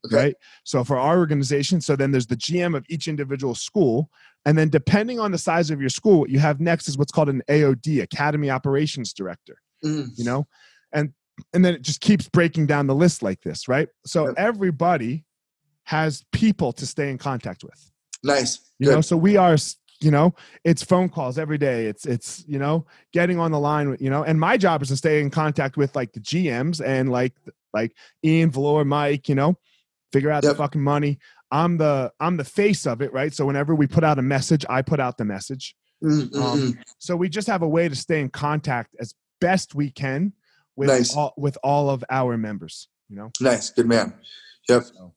Okay. 0.07 0.17
right? 0.17 0.35
So 0.65 0.85
for 0.85 0.97
our 0.97 1.19
organization, 1.19 1.81
so 1.81 1.97
then 1.97 2.13
there's 2.13 2.27
the 2.29 2.37
GM 2.37 2.77
of 2.77 2.85
each 2.89 3.09
individual 3.09 3.57
school, 3.57 4.09
and 4.47 4.57
then 4.57 4.69
depending 4.69 5.19
on 5.19 5.33
the 5.33 5.39
size 5.39 5.71
of 5.73 5.81
your 5.81 5.91
school, 5.91 6.21
what 6.21 6.31
you 6.31 6.39
have 6.39 6.61
next 6.61 6.89
is 6.89 6.97
what's 6.97 7.13
called 7.13 7.29
an 7.29 7.43
AOD, 7.49 8.01
Academy 8.03 8.51
Operations 8.51 9.13
Director. 9.13 9.57
Mhm. 9.85 10.17
You 10.17 10.25
know, 10.25 10.47
and 10.93 11.13
and 11.53 11.65
then 11.65 11.75
it 11.75 11.83
just 11.83 12.01
keeps 12.01 12.29
breaking 12.29 12.67
down 12.67 12.87
the 12.87 12.95
list 12.95 13.23
like 13.23 13.41
this, 13.43 13.69
right? 13.69 13.89
So 14.05 14.27
Yep. 14.27 14.35
everybody 14.39 15.25
has 15.85 16.25
people 16.33 16.73
to 16.73 16.87
stay 16.87 17.11
in 17.11 17.19
contact 17.19 17.65
with 17.65 17.91
Nice. 18.23 18.61
you 18.79 18.87
Good. 18.87 18.95
know 18.95 19.01
so 19.01 19.17
we 19.17 19.37
are 19.37 19.57
you 20.01 20.11
know 20.13 20.33
it's 20.65 20.83
phone 20.83 21.09
calls 21.09 21.39
every 21.39 21.59
day 21.59 21.87
it's 21.87 22.07
it's 22.07 22.45
you 22.47 22.59
know 22.59 22.87
getting 23.13 23.39
on 23.41 23.51
the 23.51 23.59
line 23.59 23.97
you 23.99 24.09
know 24.09 24.23
and 24.23 24.39
my 24.39 24.57
job 24.57 24.81
is 24.83 24.89
to 24.89 24.97
stay 24.97 25.21
in 25.21 25.29
contact 25.29 25.77
with 25.77 25.95
like 25.97 26.13
the 26.13 26.21
gms 26.21 26.81
and 26.85 27.11
like 27.11 27.33
like 27.75 27.93
ian 28.25 28.49
valor 28.51 28.85
mike 28.85 29.29
you 29.29 29.35
know 29.35 29.57
figure 30.13 30.31
out 30.31 30.43
the 30.45 30.55
fucking 30.55 30.81
money 30.81 31.19
i'm 31.51 31.77
the 31.79 32.13
i'm 32.21 32.37
the 32.37 32.45
face 32.45 32.87
of 32.87 33.03
it 33.03 33.13
right 33.13 33.35
so 33.35 33.45
whenever 33.45 33.75
we 33.75 33.87
put 33.89 34.05
out 34.05 34.21
a 34.21 34.23
message 34.23 34.65
i 34.71 34.81
put 34.83 35.01
out 35.01 35.19
the 35.19 35.25
message 35.25 35.75
Mm, 36.03 36.31
mm, 36.31 36.43
um, 36.43 36.61
mm. 36.61 36.83
so 36.99 37.15
we 37.15 37.29
just 37.29 37.47
have 37.47 37.63
a 37.63 37.69
way 37.69 37.89
to 37.89 37.95
stay 37.95 38.21
in 38.21 38.29
contact 38.29 38.95
as 39.01 39.15
best 39.41 39.75
we 39.75 39.89
can 39.91 40.33
with 40.77 40.89
Nice. 40.89 41.15
all 41.17 41.35
with 41.37 41.57
all 41.63 41.91
of 41.91 42.05
our 42.11 42.37
members 42.39 42.89
you 43.09 43.17
know 43.17 43.31
Nice. 43.41 43.71
Good 43.71 43.87
man. 43.87 44.15
Yep. 44.69 44.85
so 44.85 45.13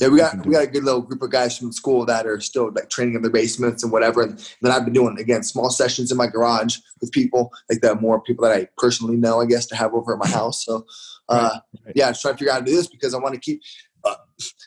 yeah, 0.00 0.08
we 0.08 0.18
got 0.18 0.46
we 0.46 0.52
got 0.52 0.62
a 0.64 0.66
good 0.68 0.84
little 0.84 1.00
group 1.00 1.20
of 1.22 1.30
guys 1.30 1.58
from 1.58 1.72
school 1.72 2.06
that 2.06 2.26
are 2.26 2.40
still 2.40 2.70
like 2.72 2.90
training 2.90 3.14
in 3.16 3.22
their 3.22 3.30
basements 3.30 3.82
and 3.82 3.90
whatever. 3.90 4.22
And 4.22 4.38
then 4.62 4.70
I've 4.72 4.84
been 4.84 4.94
doing 4.94 5.18
again 5.18 5.42
small 5.42 5.68
sessions 5.70 6.12
in 6.12 6.16
my 6.16 6.28
garage 6.28 6.78
with 7.00 7.10
people 7.10 7.52
like 7.68 7.80
that, 7.80 8.00
more 8.00 8.20
people 8.20 8.44
that 8.46 8.56
I 8.56 8.68
personally 8.78 9.16
know, 9.16 9.40
I 9.40 9.46
guess, 9.46 9.66
to 9.66 9.76
have 9.76 9.92
over 9.94 10.12
at 10.12 10.18
my 10.20 10.28
house. 10.28 10.64
So, 10.64 10.86
uh, 11.28 11.58
right. 11.84 11.92
yeah, 11.96 12.08
just 12.10 12.22
trying 12.22 12.34
to 12.34 12.38
figure 12.38 12.52
out 12.52 12.60
how 12.60 12.60
to 12.60 12.66
do 12.66 12.76
this 12.76 12.86
because 12.86 13.14
I 13.14 13.18
want 13.18 13.34
to 13.34 13.40
keep, 13.40 13.60
uh, 14.04 14.14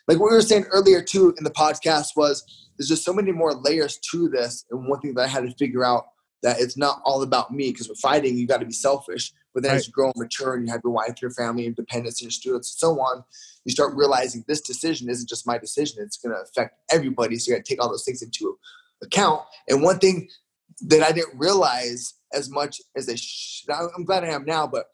like 0.07 0.19
what 0.19 0.29
we 0.29 0.35
were 0.35 0.41
saying 0.41 0.65
earlier 0.71 1.01
too 1.01 1.33
in 1.37 1.43
the 1.45 1.51
podcast 1.51 2.17
was 2.17 2.43
there's 2.77 2.89
just 2.89 3.05
so 3.05 3.13
many 3.13 3.31
more 3.31 3.53
layers 3.53 3.99
to 4.11 4.27
this. 4.27 4.65
And 4.71 4.87
one 4.89 4.99
thing 4.99 5.13
that 5.15 5.23
I 5.23 5.27
had 5.27 5.43
to 5.43 5.53
figure 5.55 5.85
out 5.85 6.05
that 6.41 6.59
it's 6.59 6.75
not 6.77 7.01
all 7.05 7.23
about 7.23 7.53
me 7.53 7.71
because 7.71 7.87
with 7.87 7.99
fighting 7.99 8.37
you 8.37 8.45
got 8.45 8.59
to 8.59 8.65
be 8.65 8.73
selfish. 8.73 9.31
But 9.53 9.63
then 9.63 9.75
as 9.75 9.87
you 9.87 9.93
grow 9.93 10.07
and 10.07 10.15
mature 10.17 10.55
and 10.55 10.65
you 10.65 10.71
have 10.71 10.81
your 10.83 10.93
wife, 10.93 11.21
your 11.21 11.31
family, 11.31 11.63
your 11.63 11.73
dependents, 11.73 12.21
your 12.21 12.31
students, 12.31 12.73
and 12.73 12.79
so 12.79 12.99
on, 12.99 13.23
you 13.65 13.71
start 13.71 13.93
realizing 13.95 14.43
this 14.47 14.61
decision 14.61 15.09
isn't 15.09 15.29
just 15.29 15.45
my 15.45 15.57
decision. 15.57 16.03
It's 16.03 16.17
going 16.17 16.35
to 16.35 16.41
affect 16.41 16.75
everybody. 16.91 17.37
So 17.37 17.51
you 17.51 17.57
got 17.57 17.65
to 17.65 17.71
take 17.71 17.81
all 17.81 17.89
those 17.89 18.03
things 18.03 18.21
into 18.21 18.57
account. 19.03 19.41
And 19.69 19.83
one 19.83 19.99
thing 19.99 20.27
that 20.81 21.03
I 21.03 21.11
didn't 21.11 21.37
realize 21.37 22.15
as 22.33 22.49
much 22.49 22.81
as 22.95 23.07
I, 23.07 23.15
sh- 23.15 23.65
I'm 23.69 24.05
glad 24.05 24.23
I 24.23 24.29
am 24.29 24.45
now, 24.45 24.65
but 24.65 24.85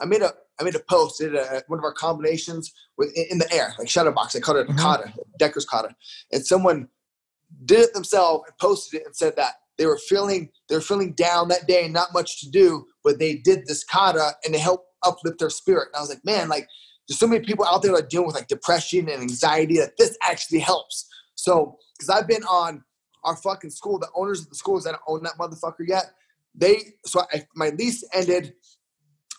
I 0.00 0.06
made 0.06 0.22
a 0.22 0.32
I 0.60 0.64
made 0.64 0.74
a 0.74 0.80
post, 0.80 1.20
did 1.20 1.36
a, 1.36 1.62
one 1.68 1.78
of 1.78 1.84
our 1.84 1.92
combinations 1.92 2.72
with 2.96 3.16
in 3.16 3.26
in 3.30 3.38
the 3.38 3.52
air, 3.52 3.74
like 3.78 3.88
shadow 3.88 4.12
box. 4.12 4.34
I 4.34 4.40
called 4.40 4.58
it 4.58 4.68
a 4.68 4.72
mm-hmm. 4.72 4.78
kata, 4.78 5.12
Decker's 5.38 5.64
kata, 5.64 5.94
and 6.32 6.44
someone 6.44 6.88
did 7.64 7.80
it 7.80 7.94
themselves 7.94 8.44
and 8.46 8.58
posted 8.58 9.00
it 9.00 9.06
and 9.06 9.14
said 9.14 9.36
that 9.36 9.54
they 9.76 9.86
were 9.86 9.98
feeling 9.98 10.50
they 10.68 10.74
were 10.74 10.80
feeling 10.80 11.12
down 11.12 11.48
that 11.48 11.66
day 11.66 11.84
and 11.84 11.94
not 11.94 12.12
much 12.12 12.40
to 12.40 12.50
do, 12.50 12.86
but 13.02 13.18
they 13.18 13.36
did 13.36 13.66
this 13.66 13.84
kata 13.84 14.32
and 14.44 14.54
it 14.54 14.60
helped 14.60 14.86
uplift 15.02 15.38
their 15.38 15.50
spirit. 15.50 15.88
And 15.88 15.96
I 15.96 16.00
was 16.00 16.10
like, 16.10 16.24
man, 16.24 16.48
like 16.48 16.68
there's 17.08 17.18
so 17.18 17.26
many 17.26 17.44
people 17.44 17.64
out 17.64 17.82
there 17.82 17.92
that 17.92 18.04
are 18.04 18.08
dealing 18.08 18.26
with 18.26 18.36
like 18.36 18.48
depression 18.48 19.08
and 19.08 19.22
anxiety 19.22 19.78
that 19.78 19.96
this 19.96 20.16
actually 20.22 20.60
helps. 20.60 21.08
So, 21.34 21.76
because 21.96 22.10
I've 22.10 22.28
been 22.28 22.44
on 22.44 22.84
our 23.24 23.36
fucking 23.36 23.70
school, 23.70 23.98
the 23.98 24.08
owners 24.14 24.42
of 24.42 24.50
the 24.50 24.54
schools 24.54 24.84
that 24.84 24.92
don't 24.92 25.02
own 25.06 25.22
that 25.22 25.38
motherfucker 25.38 25.86
yet, 25.86 26.12
they 26.54 26.94
so 27.06 27.22
I, 27.32 27.46
my 27.54 27.70
lease 27.70 28.04
ended 28.12 28.54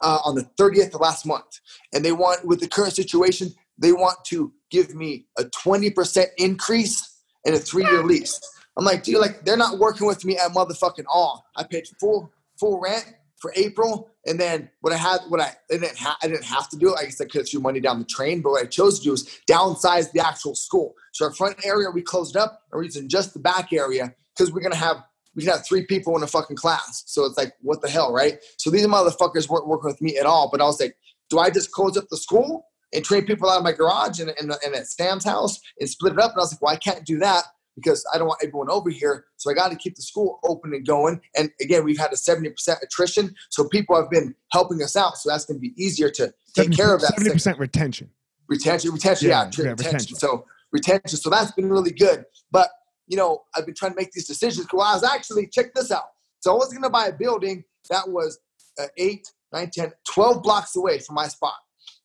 uh, 0.01 0.19
on 0.23 0.35
the 0.35 0.49
30th 0.59 0.95
of 0.95 1.01
last 1.01 1.25
month, 1.25 1.59
and 1.93 2.03
they 2.03 2.11
want 2.11 2.45
with 2.45 2.59
the 2.59 2.67
current 2.67 2.93
situation, 2.93 3.53
they 3.77 3.91
want 3.91 4.17
to 4.25 4.53
give 4.71 4.95
me 4.95 5.25
a 5.37 5.43
20% 5.43 6.25
increase 6.37 7.17
in 7.45 7.53
a 7.53 7.57
three-year 7.57 8.03
lease. 8.03 8.39
I'm 8.79 8.85
like, 8.85 9.03
dude, 9.03 9.19
like 9.19 9.43
they're 9.43 9.57
not 9.57 9.77
working 9.77 10.07
with 10.07 10.23
me 10.23 10.37
at 10.37 10.51
motherfucking 10.51 11.03
all. 11.09 11.45
I 11.57 11.63
paid 11.63 11.85
full 11.99 12.31
full 12.57 12.79
rent 12.79 13.13
for 13.41 13.51
April, 13.57 14.09
and 14.25 14.39
then 14.39 14.69
what 14.79 14.93
I 14.93 14.97
had, 14.97 15.19
what 15.27 15.41
I, 15.41 15.47
I 15.69 15.77
didn't, 15.77 15.97
ha- 15.97 16.17
I 16.23 16.27
didn't 16.27 16.45
have 16.45 16.69
to 16.69 16.77
do 16.77 16.93
it. 16.93 16.97
I 16.97 17.03
guess 17.03 17.19
I 17.19 17.25
could 17.25 17.41
have 17.41 17.49
threw 17.49 17.59
money 17.59 17.81
down 17.81 17.99
the 17.99 18.05
train, 18.05 18.41
but 18.41 18.51
what 18.51 18.63
I 18.63 18.67
chose 18.67 18.99
to 18.99 19.03
do 19.03 19.13
is 19.13 19.39
downsize 19.49 20.13
the 20.13 20.25
actual 20.25 20.55
school. 20.55 20.93
So 21.11 21.25
our 21.25 21.33
front 21.33 21.57
area 21.65 21.89
we 21.91 22.01
closed 22.01 22.37
up, 22.37 22.63
and 22.71 22.77
we're 22.77 22.85
using 22.85 23.09
just 23.09 23.33
the 23.33 23.39
back 23.39 23.73
area 23.73 24.15
because 24.37 24.53
we're 24.53 24.61
gonna 24.61 24.75
have 24.75 25.03
we 25.35 25.43
can 25.43 25.51
have 25.51 25.67
three 25.67 25.85
people 25.85 26.15
in 26.15 26.23
a 26.23 26.27
fucking 26.27 26.55
class. 26.55 27.03
So 27.05 27.25
it's 27.25 27.37
like, 27.37 27.53
what 27.61 27.81
the 27.81 27.89
hell, 27.89 28.13
right? 28.13 28.39
So 28.57 28.69
these 28.69 28.87
motherfuckers 28.87 29.49
weren't 29.49 29.67
working 29.67 29.89
with 29.89 30.01
me 30.01 30.17
at 30.17 30.25
all. 30.25 30.49
But 30.49 30.61
I 30.61 30.65
was 30.65 30.79
like, 30.79 30.95
do 31.29 31.39
I 31.39 31.49
just 31.49 31.71
close 31.71 31.97
up 31.97 32.05
the 32.09 32.17
school 32.17 32.65
and 32.93 33.03
train 33.03 33.25
people 33.25 33.49
out 33.49 33.57
of 33.57 33.63
my 33.63 33.71
garage 33.71 34.19
and, 34.19 34.33
and, 34.39 34.51
at 34.51 34.87
Sam's 34.87 35.23
house 35.23 35.59
and 35.79 35.89
split 35.89 36.13
it 36.13 36.19
up? 36.19 36.31
And 36.31 36.39
I 36.39 36.41
was 36.41 36.53
like, 36.53 36.61
well, 36.61 36.73
I 36.73 36.77
can't 36.77 37.05
do 37.05 37.19
that 37.19 37.43
because 37.81 38.05
I 38.13 38.17
don't 38.17 38.27
want 38.27 38.41
everyone 38.43 38.69
over 38.69 38.89
here. 38.89 39.25
So 39.37 39.49
I 39.49 39.53
got 39.53 39.69
to 39.71 39.75
keep 39.75 39.95
the 39.95 40.01
school 40.01 40.39
open 40.43 40.73
and 40.73 40.85
going. 40.85 41.21
And 41.35 41.49
again, 41.61 41.83
we've 41.83 41.97
had 41.97 42.11
a 42.11 42.15
70% 42.15 42.53
attrition. 42.83 43.33
So 43.49 43.67
people 43.67 43.95
have 43.95 44.09
been 44.09 44.35
helping 44.51 44.81
us 44.83 44.95
out. 44.95 45.17
So 45.17 45.29
that's 45.29 45.45
going 45.45 45.57
to 45.57 45.61
be 45.61 45.73
easier 45.81 46.09
to 46.11 46.33
take 46.55 46.71
care 46.71 46.93
of 46.93 47.01
that. 47.01 47.13
Seventy 47.15 47.31
percent 47.31 47.59
retention. 47.59 48.09
Retention, 48.47 48.91
retention, 48.91 49.29
Yeah, 49.29 49.43
yeah, 49.43 49.63
yeah, 49.63 49.69
retention. 49.71 49.85
retention. 49.85 50.15
So 50.17 50.45
retention. 50.71 51.19
So 51.19 51.29
that's 51.29 51.51
been 51.51 51.69
really 51.69 51.91
good. 51.91 52.25
But 52.51 52.69
you 53.07 53.17
know, 53.17 53.43
I've 53.55 53.65
been 53.65 53.75
trying 53.75 53.91
to 53.91 53.95
make 53.97 54.11
these 54.11 54.27
decisions. 54.27 54.67
Well, 54.71 54.85
I 54.85 54.93
was 54.93 55.03
actually 55.03 55.47
check 55.47 55.73
this 55.73 55.91
out. 55.91 56.03
So 56.39 56.51
I 56.51 56.55
was 56.55 56.69
going 56.71 56.83
to 56.83 56.89
buy 56.89 57.07
a 57.07 57.13
building 57.13 57.63
that 57.89 58.07
was 58.07 58.39
uh, 58.79 58.85
eight, 58.97 59.31
nine, 59.51 59.69
10, 59.73 59.91
12 60.13 60.43
blocks 60.43 60.75
away 60.75 60.99
from 60.99 61.15
my 61.15 61.27
spot, 61.27 61.55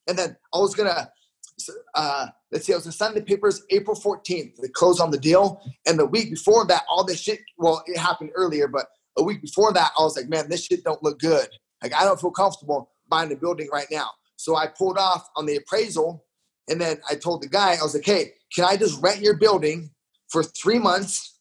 and 0.08 0.18
then 0.18 0.36
I 0.54 0.58
was 0.58 0.74
going 0.74 0.88
to. 0.88 1.10
Uh, 1.94 2.26
let's 2.50 2.66
see, 2.66 2.72
I 2.72 2.76
was 2.76 2.96
sign 2.96 3.14
the 3.14 3.22
papers 3.22 3.62
April 3.70 3.96
14th. 3.96 4.56
They 4.56 4.68
closed 4.68 5.00
on 5.00 5.10
the 5.10 5.18
deal, 5.18 5.60
and 5.86 5.98
the 5.98 6.06
week 6.06 6.30
before 6.30 6.66
that, 6.66 6.82
all 6.88 7.04
this 7.04 7.20
shit. 7.20 7.40
Well, 7.58 7.82
it 7.86 7.98
happened 7.98 8.30
earlier, 8.34 8.68
but 8.68 8.86
a 9.16 9.22
week 9.22 9.40
before 9.40 9.72
that, 9.72 9.92
I 9.98 10.02
was 10.02 10.16
like, 10.16 10.28
man, 10.28 10.48
this 10.48 10.64
shit 10.64 10.84
don't 10.84 11.02
look 11.02 11.18
good. 11.20 11.46
Like, 11.82 11.94
I 11.94 12.04
don't 12.04 12.20
feel 12.20 12.30
comfortable 12.30 12.90
buying 13.08 13.28
the 13.28 13.36
building 13.36 13.68
right 13.72 13.86
now. 13.90 14.08
So 14.36 14.56
I 14.56 14.66
pulled 14.66 14.98
off 14.98 15.28
on 15.36 15.46
the 15.46 15.56
appraisal, 15.56 16.24
and 16.68 16.80
then 16.80 16.98
I 17.08 17.14
told 17.14 17.42
the 17.42 17.48
guy, 17.48 17.76
I 17.78 17.82
was 17.82 17.94
like, 17.94 18.04
hey, 18.04 18.32
can 18.54 18.64
I 18.64 18.76
just 18.76 19.00
rent 19.02 19.20
your 19.20 19.36
building 19.36 19.90
for 20.28 20.42
three 20.42 20.78
months, 20.78 21.38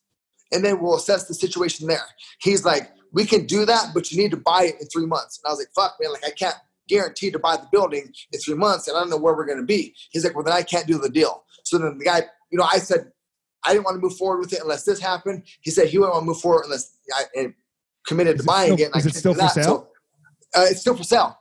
and 0.52 0.64
then 0.64 0.80
we'll 0.80 0.96
assess 0.96 1.28
the 1.28 1.34
situation 1.34 1.88
there? 1.88 2.06
He's 2.40 2.66
like, 2.66 2.92
we 3.14 3.26
can 3.26 3.46
do 3.46 3.66
that, 3.66 3.92
but 3.94 4.12
you 4.12 4.22
need 4.22 4.32
to 4.32 4.38
buy 4.38 4.66
it 4.66 4.82
in 4.82 4.88
three 4.88 5.06
months. 5.06 5.40
And 5.40 5.50
I 5.50 5.54
was 5.54 5.60
like, 5.60 5.70
fuck, 5.76 5.96
man, 6.02 6.12
like 6.12 6.26
I 6.26 6.32
can't 6.32 6.56
guarantee 6.90 7.32
to 7.32 7.40
buy 7.40 7.56
the 7.58 7.68
building 7.72 8.12
in 8.32 8.40
three 8.40 8.56
months, 8.56 8.88
and 8.88 8.98
I 8.98 9.00
don't 9.02 9.10
know 9.10 9.18
where 9.18 9.36
we're 9.36 9.46
gonna 9.46 9.64
be. 9.64 9.96
He's 10.12 10.24
like, 10.24 10.36
well, 10.36 10.44
then 10.44 10.54
I 10.54 10.64
can't 10.64 10.88
do 10.88 10.98
the 10.98 11.10
deal. 11.10 11.44
So 11.64 11.78
then 11.78 11.98
the 11.98 12.06
guy, 12.06 12.24
you 12.52 12.58
know, 12.58 12.68
I 12.70 12.78
said 12.80 13.12
I 13.66 13.72
didn't 13.74 13.86
want 13.86 13.96
to 13.96 14.02
move 14.02 14.18
forward 14.18 14.40
with 14.40 14.54
it 14.54 14.62
unless 14.62 14.84
this 14.84 15.00
happened. 15.00 15.44
He 15.62 15.72
said 15.72 15.88
he 15.88 15.98
wouldn't 15.98 16.14
want 16.16 16.24
to 16.24 16.28
move 16.28 16.42
forward 16.42 16.66
unless 16.66 16.98
I 17.36 17.54
committed 18.06 18.36
Is 18.36 18.42
to 18.42 18.46
buying 18.48 18.74
still- 18.78 18.88
it. 18.88 18.92
And 18.94 19.00
is 19.00 19.06
I 19.06 19.10
it 19.10 19.16
still 19.16 19.34
for 19.34 19.40
that. 19.40 19.52
sale? 19.54 19.64
So, 20.54 20.62
uh, 20.62 20.66
it's 20.70 20.82
still 20.82 20.96
for 20.98 21.04
sale. 21.04 21.38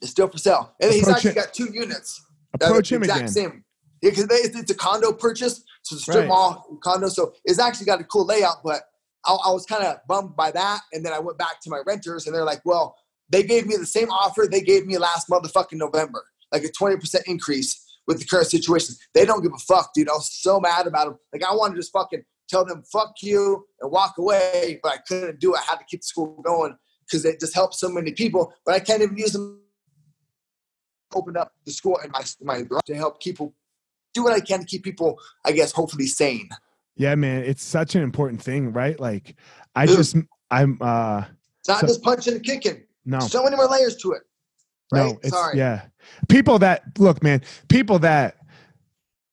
It's 0.00 0.10
still 0.10 0.28
for 0.28 0.38
sale, 0.38 0.74
and 0.80 0.92
he's 0.92 1.06
actually 1.08 1.32
it- 1.32 1.34
got 1.36 1.52
two 1.54 1.68
units. 1.72 2.20
Approach 2.54 2.90
him 2.92 3.02
exact 3.02 3.18
again. 3.20 3.28
Same. 3.28 3.64
Yeah, 4.02 4.10
because 4.10 4.26
it's, 4.30 4.56
it's 4.58 4.70
a 4.70 4.74
condo 4.74 5.12
purchase, 5.12 5.62
so 5.82 5.94
it's 5.94 6.00
a 6.08 6.10
strip 6.10 6.16
Right. 6.20 6.28
mall 6.28 6.78
condo. 6.82 7.08
So 7.08 7.34
it's 7.44 7.58
actually 7.60 7.86
got 7.86 8.00
a 8.00 8.04
cool 8.04 8.26
layout, 8.26 8.56
but 8.64 8.82
I, 9.24 9.32
I 9.32 9.50
was 9.52 9.64
kind 9.64 9.84
of 9.84 9.98
bummed 10.08 10.34
by 10.34 10.50
that. 10.50 10.80
And 10.92 11.04
then 11.06 11.12
I 11.12 11.20
went 11.20 11.38
back 11.38 11.60
to 11.62 11.70
my 11.70 11.80
renters, 11.86 12.26
and 12.26 12.34
they're 12.34 12.44
like, 12.44 12.60
"Well, 12.64 12.96
they 13.32 13.42
gave 13.42 13.66
me 13.66 13.76
the 13.76 13.86
same 13.86 14.10
offer 14.10 14.46
they 14.48 14.60
gave 14.60 14.86
me 14.86 14.96
last 14.98 15.28
motherfucking 15.28 15.72
November, 15.78 16.24
like 16.52 16.62
a 16.62 16.70
twenty 16.70 16.96
percent 16.96 17.24
increase 17.26 17.82
with 18.06 18.20
the 18.20 18.24
current 18.26 18.46
situation. 18.48 18.94
They 19.14 19.24
don't 19.24 19.42
give 19.42 19.52
a 19.52 19.58
fuck, 19.58 19.90
dude. 19.94 20.08
I 20.08 20.12
was 20.12 20.30
so 20.32 20.60
mad 20.60 20.86
about 20.86 21.06
them. 21.06 21.18
Like 21.32 21.42
I 21.42 21.54
wanted 21.54 21.74
to 21.74 21.80
just 21.80 21.92
fucking 21.92 22.22
tell 22.48 22.64
them 22.64 22.84
fuck 22.92 23.14
you 23.22 23.66
and 23.80 23.90
walk 23.90 24.14
away, 24.18 24.78
but 24.82 24.92
I 24.92 24.98
couldn't 25.08 25.40
do 25.40 25.54
it. 25.54 25.58
I 25.58 25.62
had 25.70 25.78
to 25.78 25.84
keep 25.88 26.02
the 26.02 26.06
school 26.06 26.40
going 26.44 26.76
because 27.06 27.24
it 27.24 27.40
just 27.40 27.54
helped 27.54 27.74
so 27.74 27.88
many 27.88 28.12
people. 28.12 28.52
But 28.64 28.74
I 28.76 28.80
can't 28.80 29.02
even 29.02 29.16
use 29.16 29.32
them. 29.32 29.58
Open 31.14 31.36
up 31.36 31.52
the 31.66 31.72
school 31.72 31.98
and 32.02 32.10
my 32.12 32.22
my 32.42 32.64
to 32.86 32.94
help 32.94 33.20
people 33.20 33.54
do 34.14 34.24
what 34.24 34.32
I 34.32 34.40
can 34.40 34.60
to 34.60 34.66
keep 34.66 34.82
people, 34.82 35.18
I 35.44 35.52
guess, 35.52 35.72
hopefully 35.72 36.06
sane. 36.06 36.48
Yeah, 36.96 37.14
man, 37.14 37.44
it's 37.44 37.62
such 37.64 37.94
an 37.94 38.02
important 38.02 38.42
thing, 38.42 38.72
right? 38.72 38.98
Like, 39.00 39.36
I 39.74 39.86
Dude. 39.86 39.96
just, 39.96 40.16
I'm, 40.50 40.76
uh, 40.82 41.24
It's 41.60 41.68
not 41.68 41.80
So- 41.80 41.86
just 41.86 42.02
punching 42.02 42.34
and 42.34 42.44
kicking. 42.44 42.82
No, 43.04 43.20
So 43.20 43.42
many 43.42 43.56
more 43.56 43.68
layers 43.68 43.96
to 43.96 44.12
it. 44.12 44.22
Right? 44.92 45.06
no, 45.06 45.18
it's, 45.22 45.30
Sorry. 45.30 45.58
yeah. 45.58 45.82
People 46.28 46.58
that, 46.60 46.82
look, 46.98 47.22
man, 47.22 47.42
people 47.68 47.98
that 48.00 48.36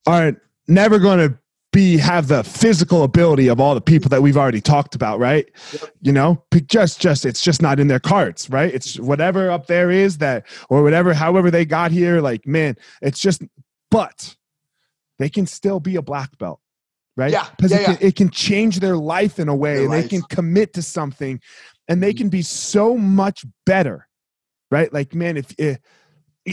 are 0.07 0.41
never 0.67 0.99
going 0.99 1.19
to 1.19 1.37
be, 1.71 1.97
have 1.97 2.27
the 2.27 2.43
physical 2.43 3.03
ability 3.03 3.47
of 3.47 3.59
all 3.59 3.75
the 3.75 3.81
people 3.81 4.09
that 4.09 4.21
we've 4.21 4.37
already 4.37 4.61
talked 4.61 4.95
about, 4.95 5.19
right? 5.19 5.47
Yep. 5.73 5.91
You 6.01 6.11
know, 6.13 6.43
just, 6.65 6.99
just, 6.99 7.25
it's 7.25 7.41
just 7.41 7.61
not 7.61 7.79
in 7.79 7.87
their 7.87 7.99
cards, 7.99 8.49
right? 8.49 8.73
It's 8.73 8.95
mm-hmm. 8.95 9.05
whatever 9.05 9.51
up 9.51 9.67
there 9.67 9.91
is 9.91 10.17
that, 10.19 10.47
or 10.69 10.81
whatever, 10.81 11.13
however 11.13 11.51
they 11.51 11.65
got 11.65 11.91
here, 11.91 12.21
like, 12.21 12.47
man, 12.47 12.75
it's 13.01 13.19
just, 13.19 13.43
but 13.91 14.35
they 15.19 15.29
can 15.29 15.45
still 15.45 15.79
be 15.79 15.95
a 15.97 16.01
black 16.01 16.37
belt. 16.37 16.59
Right? 17.17 17.33
Yeah, 17.33 17.47
Because 17.57 17.71
yeah, 17.71 17.79
it, 17.79 17.85
can, 17.85 17.97
it 17.99 18.15
can 18.15 18.29
change 18.29 18.79
their 18.79 18.95
life 18.95 19.39
in 19.39 19.49
a 19.49 19.55
way 19.55 19.75
Their 19.75 19.83
and 19.83 19.93
they 19.93 20.07
can 20.07 20.21
commit 20.21 20.73
to 20.75 20.81
something 20.81 21.41
and 21.89 22.01
they 22.01 22.13
Mhm. 22.13 22.17
can 22.17 22.29
be 22.29 22.41
so 22.41 22.95
much 22.95 23.43
better. 23.65 24.07
Right? 24.71 24.93
Like, 24.93 25.13
man, 25.13 25.35
if, 25.35 25.53
if 25.57 25.79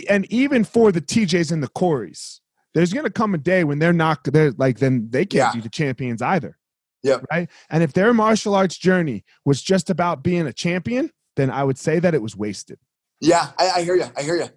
and 0.08 0.24
even 0.32 0.64
for 0.64 0.90
the 0.90 1.00
TJs 1.00 1.52
and 1.52 1.62
the 1.62 1.68
Corys, 1.68 2.40
there's 2.74 2.92
gonna 2.92 3.10
come 3.10 3.34
a 3.34 3.38
day 3.38 3.62
when 3.62 3.78
they're 3.78 3.92
not 3.92 4.24
they're 4.24 4.50
like 4.52 4.78
then 4.78 5.08
they 5.10 5.24
can't 5.26 5.50
Yeah. 5.50 5.52
be 5.52 5.60
the 5.60 5.68
champions 5.70 6.20
either. 6.22 6.58
Yep. 7.02 7.24
Right. 7.30 7.48
And 7.70 7.82
if 7.84 7.92
their 7.92 8.12
martial 8.12 8.54
arts 8.54 8.76
journey 8.76 9.24
was 9.44 9.62
just 9.62 9.90
about 9.90 10.24
being 10.24 10.46
a 10.46 10.52
champion, 10.52 11.10
then 11.36 11.50
I 11.50 11.62
would 11.62 11.78
say 11.78 12.00
that 12.00 12.14
it 12.14 12.22
was 12.22 12.34
wasted. 12.36 12.78
Yeah, 13.20 13.52
I, 13.58 13.70
I 13.76 13.82
hear 13.82 13.94
you. 13.94 14.06
I 14.16 14.22
hear 14.22 14.36
you. 14.36 14.48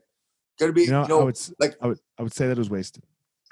Gotta 0.60 0.74
be, 0.74 0.84
You 0.84 0.92
know, 0.92 1.02
you 1.04 1.08
know, 1.10 1.22
I 1.22 1.24
would 1.26 1.40
like- 1.60 1.76
I 1.82 1.88
would 1.88 2.00
I 2.18 2.24
would 2.24 2.34
say 2.34 2.48
that 2.48 2.54
it 2.54 2.58
was 2.58 2.70
wasted. 2.70 3.04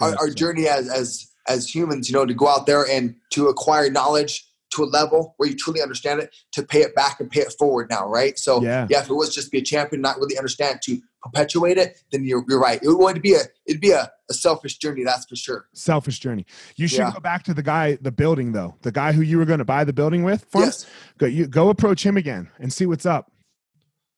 our, 0.02 0.16
our 0.18 0.30
journey 0.30 0.68
as 0.68 0.90
as 0.90 1.28
as 1.48 1.74
humans, 1.74 2.10
you 2.10 2.14
know, 2.16 2.26
to 2.26 2.34
go 2.34 2.48
out 2.48 2.66
there 2.66 2.86
and 2.90 3.16
to 3.32 3.48
acquire 3.48 3.90
knowledge 3.90 4.47
to 4.72 4.84
a 4.84 4.86
level 4.86 5.34
where 5.38 5.48
you 5.50 5.56
truly 5.56 5.82
understand 5.82 6.20
it, 6.20 6.36
to 6.52 6.62
pay 6.64 6.82
it 6.82 6.94
back 6.94 7.20
and 7.20 7.32
pay 7.32 7.42
it 7.42 7.54
forward 7.58 7.90
now, 7.90 8.08
right? 8.08 8.38
So 8.38 8.62
Yeah. 8.62 8.86
if 8.90 9.10
it 9.10 9.14
was 9.14 9.34
just 9.34 9.52
be 9.52 9.60
a 9.60 9.62
champion, 9.62 10.02
not 10.02 10.18
really 10.18 10.38
understand 10.38 10.82
to 10.84 11.00
perpetuate 11.24 11.78
it, 11.78 12.04
then 12.12 12.26
you're 12.26 12.44
you're 12.50 12.60
right. 12.60 12.82
It 12.84 12.90
would 12.90 13.22
be 13.22 13.34
a 13.34 13.42
it'd 13.66 13.82
be 13.82 13.92
a, 13.92 14.12
a 14.30 14.34
selfish 14.34 14.78
journey, 14.78 15.04
that's 15.04 15.26
for 15.26 15.36
sure. 15.36 15.68
Selfish 15.74 16.20
journey. 16.20 16.46
You 16.76 16.88
should 16.88 17.00
Yeah. 17.00 17.14
go 17.14 17.20
back 17.22 17.44
to 17.44 17.54
the 17.54 17.64
guy, 17.64 17.98
the 18.02 18.12
building 18.12 18.52
though. 18.52 18.76
The 18.82 18.92
guy 18.92 19.14
who 19.14 19.22
you 19.22 19.38
were 19.38 19.46
going 19.46 19.60
to 19.60 19.66
buy 19.66 19.84
the 19.86 19.94
building 19.94 20.24
with. 20.24 20.46
From, 20.52 20.64
Yes. 20.64 20.86
Go, 21.18 21.26
you 21.28 21.48
go 21.48 21.70
approach 21.70 22.06
him 22.06 22.18
again 22.18 22.50
and 22.60 22.72
see 22.72 22.86
what's 22.86 23.06
up. 23.06 23.32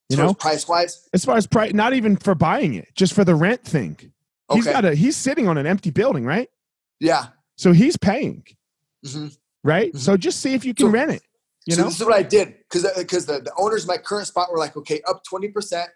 You 0.10 0.18
know, 0.18 0.34
price 0.34 0.68
wise. 0.68 1.08
as 1.14 1.24
far 1.24 1.38
as 1.38 1.46
price, 1.46 1.72
not 1.74 1.94
even 1.94 2.16
for 2.18 2.34
buying 2.34 2.74
it, 2.74 2.88
just 2.96 3.14
for 3.14 3.24
the 3.24 3.36
rent 3.36 3.64
thing. 3.64 3.96
Okay. 4.50 4.58
He's 4.58 4.66
got 4.66 4.84
a 4.84 4.96
he's 4.96 5.16
sitting 5.16 5.48
on 5.48 5.60
an 5.60 5.68
empty 5.68 5.92
building, 5.92 6.26
right? 6.26 6.50
Yeah. 7.00 7.28
So 7.58 7.72
he's 7.74 7.96
paying, 7.98 8.44
hmm 9.08 9.28
right? 9.64 9.94
Mhm. 9.94 10.00
So 10.00 10.18
just 10.18 10.40
see 10.42 10.54
if 10.54 10.64
you 10.66 10.74
can 10.74 10.88
So- 10.88 10.92
rent 10.92 11.12
it. 11.12 11.22
You 11.66 11.76
so 11.76 11.82
know, 11.82 11.88
this 11.90 12.00
is 12.00 12.06
what 12.06 12.16
I 12.16 12.24
did 12.24 12.56
because 12.70 12.90
because 12.98 13.26
the, 13.26 13.42
the 13.42 13.52
owners 13.58 13.84
of 13.84 13.90
my 13.90 13.98
current 13.98 14.26
spot 14.28 14.52
were 14.52 14.58
like, 14.58 14.76
okay, 14.78 15.02
up 15.08 15.24
twenty 15.24 15.50
percent, 15.50 15.90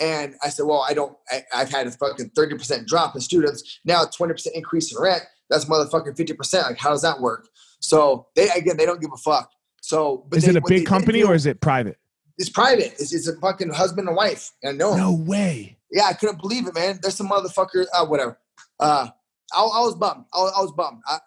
and 0.00 0.34
I 0.42 0.48
said, 0.48 0.64
well, 0.66 0.84
I 0.88 0.92
don't. 0.94 1.16
I, 1.30 1.42
I've 1.54 1.70
had 1.70 1.86
a 1.86 1.90
fucking 1.92 2.30
thirty 2.34 2.56
percent 2.56 2.88
drop 2.88 3.14
in 3.14 3.20
students. 3.20 3.80
Now 3.84 4.04
twenty 4.06 4.32
percent 4.34 4.56
increase 4.56 4.92
in 4.94 5.00
rent. 5.00 5.22
That's 5.48 5.66
motherfucking 5.66 6.16
fifty 6.16 6.32
percent. 6.32 6.66
Like, 6.66 6.78
how 6.78 6.90
does 6.90 7.02
that 7.02 7.20
work? 7.20 7.46
So 7.80 8.26
they 8.34 8.48
again, 8.50 8.76
they 8.76 8.86
don't 8.86 9.00
give 9.00 9.10
a 9.12 9.16
fuck. 9.18 9.50
So, 9.82 10.26
but 10.28 10.38
is 10.38 10.44
they, 10.44 10.50
it 10.50 10.56
a 10.56 10.62
big 10.66 10.86
company 10.86 11.20
do- 11.20 11.28
or 11.28 11.34
is 11.34 11.46
it 11.46 11.60
private? 11.60 11.96
it's 12.38 12.48
private? 12.50 12.94
It's, 12.98 13.12
it's 13.12 13.28
a 13.28 13.36
fucking 13.40 13.70
husband 13.70 14.08
and 14.08 14.16
wife. 14.16 14.50
And 14.62 14.70
I 14.74 14.76
know. 14.76 14.92
'em. 14.92 14.98
No 14.98 15.12
way. 15.12 15.76
Yeah, 15.92 16.04
I 16.04 16.14
couldn't 16.14 16.40
believe 16.40 16.66
it, 16.66 16.74
man. 16.74 16.98
There's 17.02 17.14
some 17.16 17.28
motherfucker. 17.28 17.84
Uh, 17.92 18.06
whatever. 18.06 18.38
Uh, 18.80 19.08
I, 19.52 19.60
I 19.60 19.80
was 19.80 19.94
bummed. 19.94 20.24
I, 20.34 20.38
was- 20.38 20.52
I 20.56 20.60
was 20.62 20.72
bummed. 20.72 21.02
I, 21.06 21.18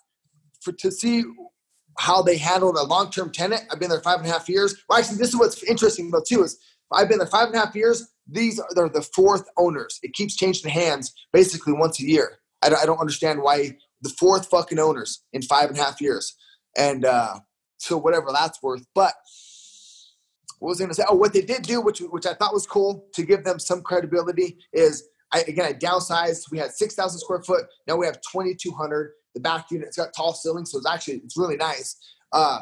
for 0.61 0.71
to 0.73 0.91
see 0.91 1.23
how 1.97 2.21
they 2.21 2.37
handled 2.37 2.77
a 2.77 2.83
long-term 2.83 3.31
tenant. 3.31 3.63
I've 3.71 3.79
been 3.79 3.89
there 3.89 4.01
five 4.01 4.19
and 4.19 4.27
a 4.27 4.31
half 4.31 4.49
years. 4.49 4.75
Well, 4.87 4.99
actually, 4.99 5.17
this 5.17 5.29
is 5.29 5.37
what's 5.37 5.63
interesting 5.63 6.11
though 6.11 6.23
too 6.27 6.43
is 6.43 6.57
I've 6.91 7.09
been 7.09 7.17
there 7.17 7.27
five 7.27 7.47
and 7.47 7.55
a 7.55 7.59
half 7.59 7.75
years. 7.75 8.07
These 8.27 8.59
are 8.59 8.67
they're 8.75 8.89
the 8.89 9.01
fourth 9.01 9.45
owners. 9.57 9.99
It 10.03 10.13
keeps 10.13 10.35
changing 10.35 10.69
hands 10.71 11.13
basically 11.31 11.73
once 11.73 11.99
a 11.99 12.05
year. 12.05 12.39
I 12.61 12.69
don't, 12.69 12.81
I 12.81 12.85
don't 12.85 12.99
understand 12.99 13.41
why 13.41 13.77
the 14.01 14.09
fourth 14.09 14.47
fucking 14.47 14.79
owners 14.79 15.23
in 15.33 15.41
five 15.41 15.69
and 15.69 15.77
a 15.77 15.83
half 15.83 15.99
years. 15.99 16.35
And 16.77 17.05
uh, 17.05 17.39
so 17.77 17.97
whatever 17.97 18.27
that's 18.33 18.61
worth, 18.63 18.85
but 18.95 19.13
what 20.59 20.69
was 20.69 20.79
I 20.79 20.85
going 20.85 20.91
to 20.91 20.95
say? 20.95 21.03
Oh, 21.09 21.15
what 21.15 21.33
they 21.33 21.41
did 21.41 21.63
do, 21.63 21.81
which 21.81 21.99
which 21.99 22.25
I 22.25 22.33
thought 22.33 22.53
was 22.53 22.65
cool 22.65 23.07
to 23.15 23.23
give 23.23 23.43
them 23.43 23.59
some 23.59 23.81
credibility, 23.81 24.57
is 24.71 25.03
I 25.33 25.41
again 25.41 25.65
I 25.65 25.73
downsized. 25.73 26.43
We 26.51 26.57
had 26.57 26.71
six 26.71 26.95
thousand 26.95 27.19
square 27.19 27.41
foot. 27.41 27.65
Now 27.87 27.97
we 27.97 28.05
have 28.05 28.19
twenty 28.31 28.55
two 28.55 28.71
hundred. 28.71 29.11
The 29.33 29.39
back 29.39 29.71
unit 29.71 29.87
it's 29.87 29.97
got 29.97 30.13
tall 30.15 30.33
ceilings, 30.33 30.71
so 30.71 30.77
it's 30.77 30.87
actually 30.89 31.15
it's 31.25 31.37
really 31.37 31.57
nice. 31.57 31.95
Uh, 32.31 32.61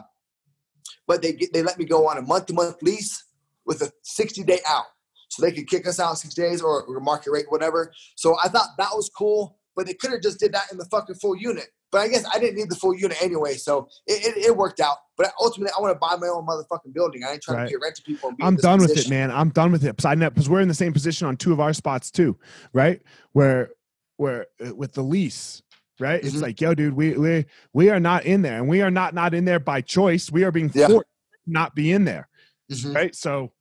but 1.07 1.21
they 1.21 1.33
get, 1.33 1.53
they 1.53 1.61
let 1.63 1.77
me 1.77 1.85
go 1.85 2.07
on 2.07 2.17
a 2.17 2.21
month 2.21 2.47
to 2.47 2.53
month 2.53 2.81
lease 2.81 3.25
with 3.65 3.81
a 3.81 3.91
sixty 4.03 4.43
day 4.43 4.59
out, 4.67 4.85
so 5.29 5.41
they 5.41 5.51
could 5.51 5.67
kick 5.67 5.87
us 5.87 5.99
out 5.99 6.17
six 6.17 6.33
days 6.33 6.61
or, 6.61 6.83
or 6.83 6.99
market 6.99 7.31
rate 7.31 7.45
whatever. 7.49 7.93
So 8.15 8.37
I 8.43 8.47
thought 8.47 8.69
that 8.77 8.89
was 8.93 9.09
cool, 9.09 9.57
but 9.75 9.85
they 9.85 9.93
could 9.93 10.11
have 10.11 10.21
just 10.21 10.39
did 10.39 10.53
that 10.53 10.71
in 10.71 10.77
the 10.77 10.85
fucking 10.85 11.15
full 11.15 11.35
unit. 11.35 11.67
But 11.91 11.99
I 11.99 12.07
guess 12.07 12.23
I 12.33 12.39
didn't 12.39 12.55
need 12.55 12.69
the 12.69 12.77
full 12.77 12.95
unit 12.95 13.21
anyway, 13.21 13.55
so 13.55 13.89
it, 14.07 14.37
it, 14.37 14.45
it 14.45 14.55
worked 14.55 14.79
out. 14.79 14.95
But 15.17 15.33
ultimately, 15.41 15.73
I 15.77 15.81
want 15.81 15.93
to 15.93 15.99
buy 15.99 16.15
my 16.15 16.27
own 16.27 16.47
motherfucking 16.47 16.93
building. 16.93 17.25
I 17.25 17.33
ain't 17.33 17.41
trying 17.41 17.57
Right. 17.57 17.65
to 17.65 17.71
get 17.71 17.81
rent 17.81 17.95
to 17.97 18.03
people. 18.03 18.29
And 18.29 18.37
be 18.37 18.43
in 18.43 18.47
I'm 18.47 18.55
done 18.55 18.79
with 18.79 18.97
it, 18.97 19.09
man. 19.09 19.29
I'm 19.29 19.49
done 19.49 19.73
with 19.73 19.83
it. 19.83 19.97
Because 19.97 20.49
we're 20.49 20.61
in 20.61 20.69
the 20.69 20.73
same 20.73 20.93
position 20.93 21.27
on 21.27 21.35
two 21.35 21.51
of 21.51 21.59
our 21.59 21.73
spots 21.73 22.09
too, 22.09 22.37
right? 22.71 23.01
Where 23.33 23.71
where 24.15 24.47
uh, 24.65 24.73
with 24.73 24.93
the 24.93 25.01
lease, 25.01 25.63
right? 26.01 26.23
It's 26.23 26.35
Mhm. 26.35 26.41
like, 26.41 26.59
yo, 26.59 26.73
dude, 26.73 26.93
we 26.93 27.13
we 27.13 27.45
we 27.73 27.89
are 27.89 27.99
not 27.99 28.25
in 28.25 28.41
there, 28.41 28.57
and 28.57 28.67
we 28.67 28.81
are 28.81 28.91
not 28.91 29.13
not 29.13 29.33
in 29.33 29.45
there 29.45 29.59
by 29.59 29.81
choice. 29.81 30.31
We 30.31 30.43
are 30.43 30.51
being 30.51 30.71
Yeah. 30.73 30.87
forced 30.87 31.05
to 31.45 31.51
not 31.51 31.75
be 31.75 31.91
in 31.91 32.05
there, 32.05 32.27
Mhm. 32.71 32.95
right? 32.95 33.15
So 33.15 33.51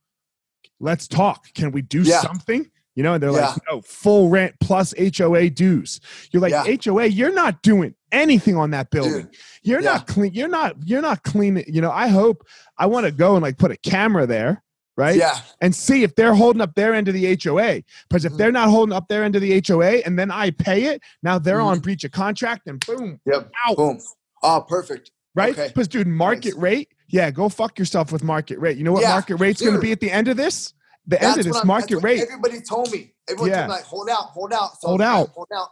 let's 0.79 1.07
talk. 1.07 1.53
Can 1.53 1.71
we 1.71 1.81
do 1.81 2.01
Yeah. 2.01 2.21
something? 2.21 2.69
You 2.95 3.03
know, 3.03 3.13
and 3.13 3.23
they're 3.23 3.31
Yeah. 3.31 3.47
like, 3.51 3.59
no, 3.69 3.81
full 3.81 4.27
rent 4.29 4.55
plus 4.59 4.93
HOA 4.97 5.49
dues. 5.49 6.01
You're 6.31 6.41
like, 6.41 6.51
Yeah. 6.51 6.65
HOA, 6.65 7.05
you're 7.05 7.33
not 7.33 7.61
doing 7.61 7.95
anything 8.11 8.57
on 8.57 8.71
that 8.71 8.89
building. 8.89 9.27
Dude, 9.27 9.35
You're 9.63 9.81
Yeah. 9.81 9.91
not 9.93 10.07
clean. 10.07 10.33
You're 10.33 10.49
not. 10.49 10.75
You're 10.85 11.01
not 11.01 11.23
cleaning. 11.23 11.63
You 11.67 11.81
know. 11.81 11.91
I 11.91 12.07
hope. 12.09 12.45
I 12.77 12.87
want 12.87 13.05
to 13.05 13.11
go 13.11 13.35
and 13.35 13.43
like 13.43 13.57
put 13.57 13.71
a 13.71 13.77
camera 13.77 14.25
there, 14.27 14.63
right? 14.97 15.15
Yeah, 15.15 15.39
And 15.61 15.73
see 15.75 16.03
if 16.03 16.15
they're 16.15 16.33
holding 16.35 16.61
up 16.61 16.75
their 16.75 16.93
end 16.93 17.07
of 17.07 17.13
the 17.13 17.25
HOA. 17.25 17.81
Because 18.09 18.25
if 18.25 18.33
Mhm. 18.33 18.37
they're 18.37 18.51
not 18.51 18.69
holding 18.69 18.93
up 18.93 19.07
their 19.07 19.23
end 19.23 19.35
of 19.35 19.41
the 19.41 19.53
HOA, 19.53 20.01
and 20.05 20.17
then 20.19 20.31
I 20.31 20.51
pay 20.51 20.83
it, 20.85 21.01
now 21.23 21.39
they're 21.39 21.57
Mm-hmm. 21.57 21.67
on 21.67 21.79
breach 21.79 22.03
of 22.03 22.11
contract, 22.11 22.67
and 22.67 22.85
boom, 22.85 23.19
yep. 23.25 23.49
out. 23.67 23.77
Boom. 23.77 23.99
Oh, 24.43 24.65
perfect. 24.67 25.11
Right? 25.35 25.53
Okay. 25.53 25.67
Because 25.69 25.87
dude, 25.87 26.07
market 26.07 26.55
Nice. 26.55 26.61
rate. 26.61 26.89
Yeah, 27.07 27.31
go 27.31 27.49
fuck 27.49 27.77
yourself 27.79 28.11
with 28.11 28.23
market 28.23 28.59
rate. 28.59 28.77
You 28.77 28.83
know 28.83 28.91
what 28.91 29.01
Yeah, 29.01 29.09
market 29.11 29.35
rate's 29.37 29.61
going 29.61 29.75
to 29.75 29.81
be 29.81 29.91
at 29.91 29.99
the 29.99 30.11
end 30.11 30.27
of 30.27 30.37
this? 30.37 30.73
The 31.07 31.21
end 31.21 31.39
of 31.39 31.45
this 31.45 31.63
market 31.63 31.97
rate. 32.03 32.21
Everybody 32.21 32.61
told 32.61 32.91
me. 32.91 33.13
Everyone 33.29 33.49
Yeah. 33.49 33.55
told 33.57 33.67
me 33.69 33.73
like, 33.75 33.83
hold 33.85 34.09
out, 34.09 34.23
hold 34.29 34.53
out. 34.53 34.79
So 34.81 34.87
Hold 34.89 35.01
out. 35.01 35.29
Hold 35.29 35.47
out. 35.55 35.69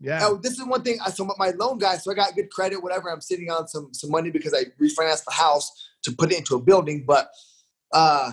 Yeah. 0.00 0.18
Now, 0.18 0.34
this 0.34 0.52
is 0.52 0.64
one 0.66 0.82
thing. 0.82 0.98
I- 1.04 1.10
So 1.10 1.24
my 1.38 1.50
loan 1.50 1.78
guy, 1.78 1.96
so 1.96 2.10
I 2.10 2.14
got 2.14 2.34
good 2.34 2.50
credit, 2.50 2.82
whatever. 2.82 3.10
I'm 3.10 3.20
sitting 3.22 3.50
on 3.50 3.66
some 3.68 3.88
some 3.94 4.10
money 4.10 4.30
because 4.30 4.52
I 4.52 4.64
refinanced 4.80 5.24
the 5.24 5.32
house 5.32 5.70
to 6.02 6.12
put 6.12 6.30
it 6.32 6.38
into 6.38 6.54
a 6.54 6.60
building. 6.60 7.04
But 7.06 7.30
uh, 7.92 8.32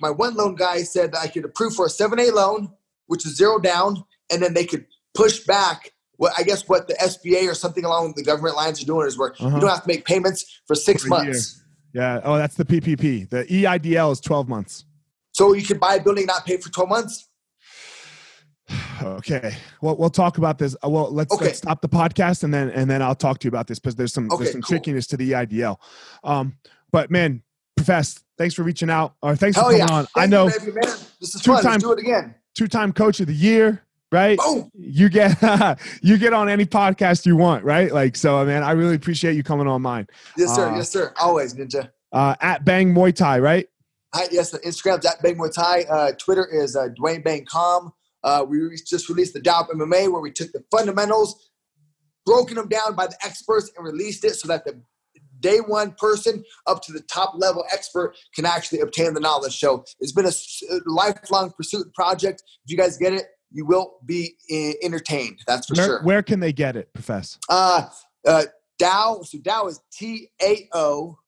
my 0.00 0.10
one 0.10 0.34
loan 0.34 0.54
guy 0.54 0.82
said 0.82 1.12
that 1.12 1.20
I 1.20 1.28
could 1.28 1.44
approve 1.44 1.74
for 1.74 1.86
a 1.86 1.88
7A 1.88 2.32
loan, 2.32 2.70
which 3.06 3.24
is 3.26 3.36
zero 3.36 3.58
down, 3.58 4.04
and 4.30 4.42
then 4.42 4.54
they 4.54 4.64
could 4.64 4.86
push 5.14 5.40
back. 5.40 5.92
What 6.16 6.32
I 6.36 6.42
guess 6.42 6.68
what 6.68 6.88
the 6.88 6.94
SBA 6.94 7.48
or 7.48 7.54
something 7.54 7.84
along 7.84 8.14
the 8.16 8.24
government 8.24 8.56
lines 8.56 8.82
are 8.82 8.86
doing 8.86 9.06
is 9.06 9.16
where 9.16 9.32
Uh-huh. 9.38 9.54
you 9.54 9.60
don't 9.60 9.70
have 9.70 9.82
to 9.82 9.88
make 9.88 10.04
payments 10.04 10.60
for 10.66 10.74
six 10.74 11.02
For 11.04 11.08
year. 11.22 11.24
months. 11.26 11.62
Yeah. 11.94 12.20
Oh, 12.24 12.36
that's 12.36 12.56
the 12.56 12.64
PPP. 12.64 13.30
The 13.30 13.44
EIDL 13.44 14.12
is 14.12 14.20
12 14.20 14.48
months. 14.48 14.84
So 15.32 15.52
you 15.52 15.62
could 15.64 15.78
buy 15.78 15.94
a 15.94 16.02
building, 16.02 16.26
not 16.26 16.44
pay 16.44 16.56
for 16.56 16.70
12 16.70 16.88
months. 16.88 17.28
Okay. 19.00 19.54
Well, 19.80 19.96
we'll 19.96 20.10
talk 20.10 20.38
about 20.38 20.58
this. 20.58 20.74
Uh, 20.84 20.88
Well, 20.90 21.10
let's, 21.12 21.32
Okay. 21.32 21.46
let's 21.46 21.58
stop 21.58 21.80
the 21.80 21.88
podcast 21.88 22.42
and 22.42 22.52
then 22.52 22.68
and 22.70 22.90
then 22.90 23.00
I'll 23.00 23.14
talk 23.14 23.38
to 23.38 23.44
you 23.46 23.48
about 23.48 23.68
this 23.68 23.78
because 23.78 23.94
there's 23.94 24.12
some 24.12 24.30
Okay, 24.30 24.42
there's 24.44 24.52
some 24.52 24.60
cool. 24.62 24.68
trickiness 24.70 25.06
to 25.08 25.16
the 25.16 25.30
EIDL. 25.32 25.76
Um, 26.24 26.56
but 26.90 27.08
man, 27.10 27.42
Profess, 27.78 28.22
thanks 28.36 28.54
for 28.54 28.62
reaching 28.62 28.90
out 28.90 29.14
or 29.22 29.36
thanks 29.36 29.56
Hell 29.56 29.66
for 29.70 29.78
coming 29.78 29.86
yeah! 29.88 29.94
on. 29.94 30.06
I 30.16 30.26
know 30.26 30.48
you, 30.48 30.58
baby, 30.58 30.72
man. 30.72 30.82
This 31.20 31.34
is 31.34 31.40
Two 31.42 31.52
fun. 31.54 31.62
time- 31.62 31.72
Let's 31.72 31.84
do 31.84 31.92
it 31.92 31.98
again. 32.00 32.34
two-time 32.56 32.92
coach 32.92 33.20
of 33.20 33.26
the 33.28 33.32
year, 33.34 33.82
right? 34.12 34.38
Boom. 34.38 34.70
You 34.74 35.08
get 35.08 35.36
you 36.02 36.18
get 36.18 36.32
on 36.32 36.48
any 36.48 36.66
podcast 36.66 37.24
you 37.24 37.36
want, 37.36 37.64
right? 37.64 37.92
Like 37.92 38.16
so, 38.16 38.44
man. 38.44 38.62
I 38.62 38.72
really 38.72 38.96
appreciate 38.96 39.34
you 39.36 39.42
coming 39.42 39.66
on 39.68 39.80
mine. 39.82 40.06
Yes, 40.36 40.54
sir. 40.54 40.68
Uh, 40.70 40.76
yes, 40.76 40.90
sir. 40.90 41.14
Always, 41.20 41.54
Ninja. 41.54 41.90
Uh, 42.12 42.34
at 42.40 42.64
Bang 42.64 42.94
Muay 42.94 43.14
Thai, 43.14 43.38
right? 43.38 43.68
Hi, 44.14 44.24
yes, 44.30 44.50
the 44.50 44.58
Instagram's 44.60 45.04
at 45.06 45.22
Bang 45.22 45.36
Muay 45.36 45.52
Thai. 45.52 45.82
Uh, 45.88 46.12
Twitter 46.18 46.46
is 46.46 46.74
uh, 46.76 46.88
Duane 46.96 47.22
Bang 47.22 47.44
Com. 47.44 47.92
Uh, 48.24 48.44
we 48.48 48.58
re- 48.58 48.78
just 48.86 49.08
released 49.08 49.34
the 49.34 49.40
Tao 49.40 49.66
MMA 49.72 50.10
where 50.10 50.20
we 50.20 50.32
took 50.32 50.50
the 50.52 50.64
fundamentals, 50.70 51.50
broken 52.26 52.56
them 52.56 52.66
down 52.68 52.94
by 52.96 53.06
the 53.06 53.16
experts, 53.24 53.70
and 53.76 53.84
released 53.86 54.24
it 54.24 54.34
so 54.34 54.48
that 54.48 54.64
the 54.64 54.80
day 55.40 55.58
one 55.58 55.92
person 55.98 56.44
up 56.66 56.82
to 56.82 56.92
the 56.92 57.00
top 57.00 57.34
level 57.36 57.64
expert 57.72 58.16
can 58.34 58.46
actually 58.46 58.80
obtain 58.80 59.14
the 59.14 59.20
knowledge. 59.20 59.58
So 59.58 59.84
it's 60.00 60.12
been 60.12 60.26
a 60.26 60.32
lifelong 60.86 61.52
pursuit 61.56 61.92
project. 61.94 62.42
If 62.64 62.70
you 62.70 62.76
guys 62.76 62.96
get 62.96 63.12
it, 63.12 63.26
you 63.50 63.64
will 63.64 63.98
be 64.04 64.34
eh, 64.50 64.74
entertained. 64.82 65.38
That's 65.46 65.66
for 65.66 65.74
Where, 65.74 65.86
sure. 65.86 66.02
where 66.02 66.22
can 66.22 66.40
they 66.40 66.52
get 66.52 66.76
it, 66.76 66.92
Professor? 66.92 67.38
Uh, 67.48 67.88
uh, 68.26 68.44
Tao, 68.78 69.22
so 69.22 69.38
Tao 69.38 69.66
is 69.66 69.80
T 69.92 70.28
A 70.42 70.68
O 70.74 71.18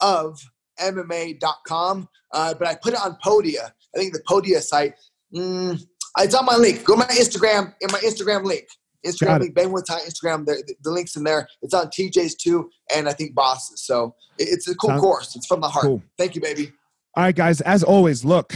of 0.00 0.40
MMA.com. 0.80 2.08
Uh, 2.32 2.54
but 2.54 2.68
I 2.68 2.76
put 2.76 2.94
it 2.94 3.00
on 3.00 3.16
Podia. 3.24 3.72
I 3.94 3.98
think 3.98 4.12
the 4.12 4.22
Podia 4.22 4.60
site. 4.60 4.94
Mm, 5.34 5.80
it's 6.18 6.34
on 6.34 6.44
my 6.44 6.56
link. 6.56 6.84
Go 6.84 6.94
to 6.94 7.00
my 7.00 7.06
Instagram 7.06 7.74
in 7.80 7.90
my 7.92 7.98
Instagram 8.00 8.44
link. 8.44 8.66
Instagram 9.04 9.54
Bang 9.54 9.70
Muay 9.70 9.84
Thai 9.84 10.00
Instagram. 10.00 10.44
The, 10.46 10.74
the, 10.82 10.90
link's 10.90 11.16
in 11.16 11.24
there. 11.24 11.48
It's 11.62 11.74
on 11.74 11.86
TJ's 11.86 12.34
too, 12.34 12.70
and 12.94 13.08
I 13.08 13.12
think 13.12 13.34
Boss's. 13.34 13.82
So 13.82 14.14
it's 14.38 14.68
a 14.68 14.74
cool 14.74 14.90
Sound- 14.90 15.00
course. 15.00 15.36
It's 15.36 15.46
from 15.46 15.60
the 15.60 15.68
heart. 15.68 15.84
Cool. 15.84 16.02
Thank 16.18 16.34
you, 16.34 16.40
baby. 16.40 16.72
All 17.14 17.24
right, 17.24 17.34
guys. 17.34 17.60
As 17.62 17.82
always, 17.82 18.24
look, 18.24 18.54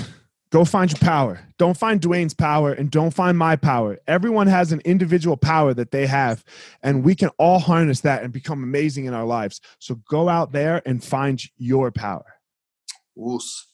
go 0.51 0.64
find 0.64 0.90
your 0.90 0.99
power. 0.99 1.40
Don't 1.59 1.76
find 1.76 2.01
Duane's 2.01 2.34
power 2.34 2.72
and 2.72 2.90
don't 2.90 3.12
find 3.12 3.36
my 3.36 3.57
power. 3.57 3.99
Everyone 4.07 4.47
has 4.47 4.70
an 4.70 4.80
individual 4.84 5.36
power 5.36 5.74
that 5.74 5.90
they 5.90 6.07
have, 6.07 6.45
and 6.82 7.05
we 7.05 7.14
can 7.14 7.30
all 7.38 7.59
harness 7.59 8.01
that 8.01 8.22
and 8.22 8.32
become 8.32 8.62
amazing 8.62 9.07
in 9.07 9.14
our 9.14 9.24
lives. 9.24 9.61
So 9.78 9.97
go 10.09 10.28
out 10.28 10.53
there 10.53 10.82
and 10.86 11.03
find 11.03 11.42
your 11.57 11.90
power. 11.90 12.26
Woos. 13.16 13.73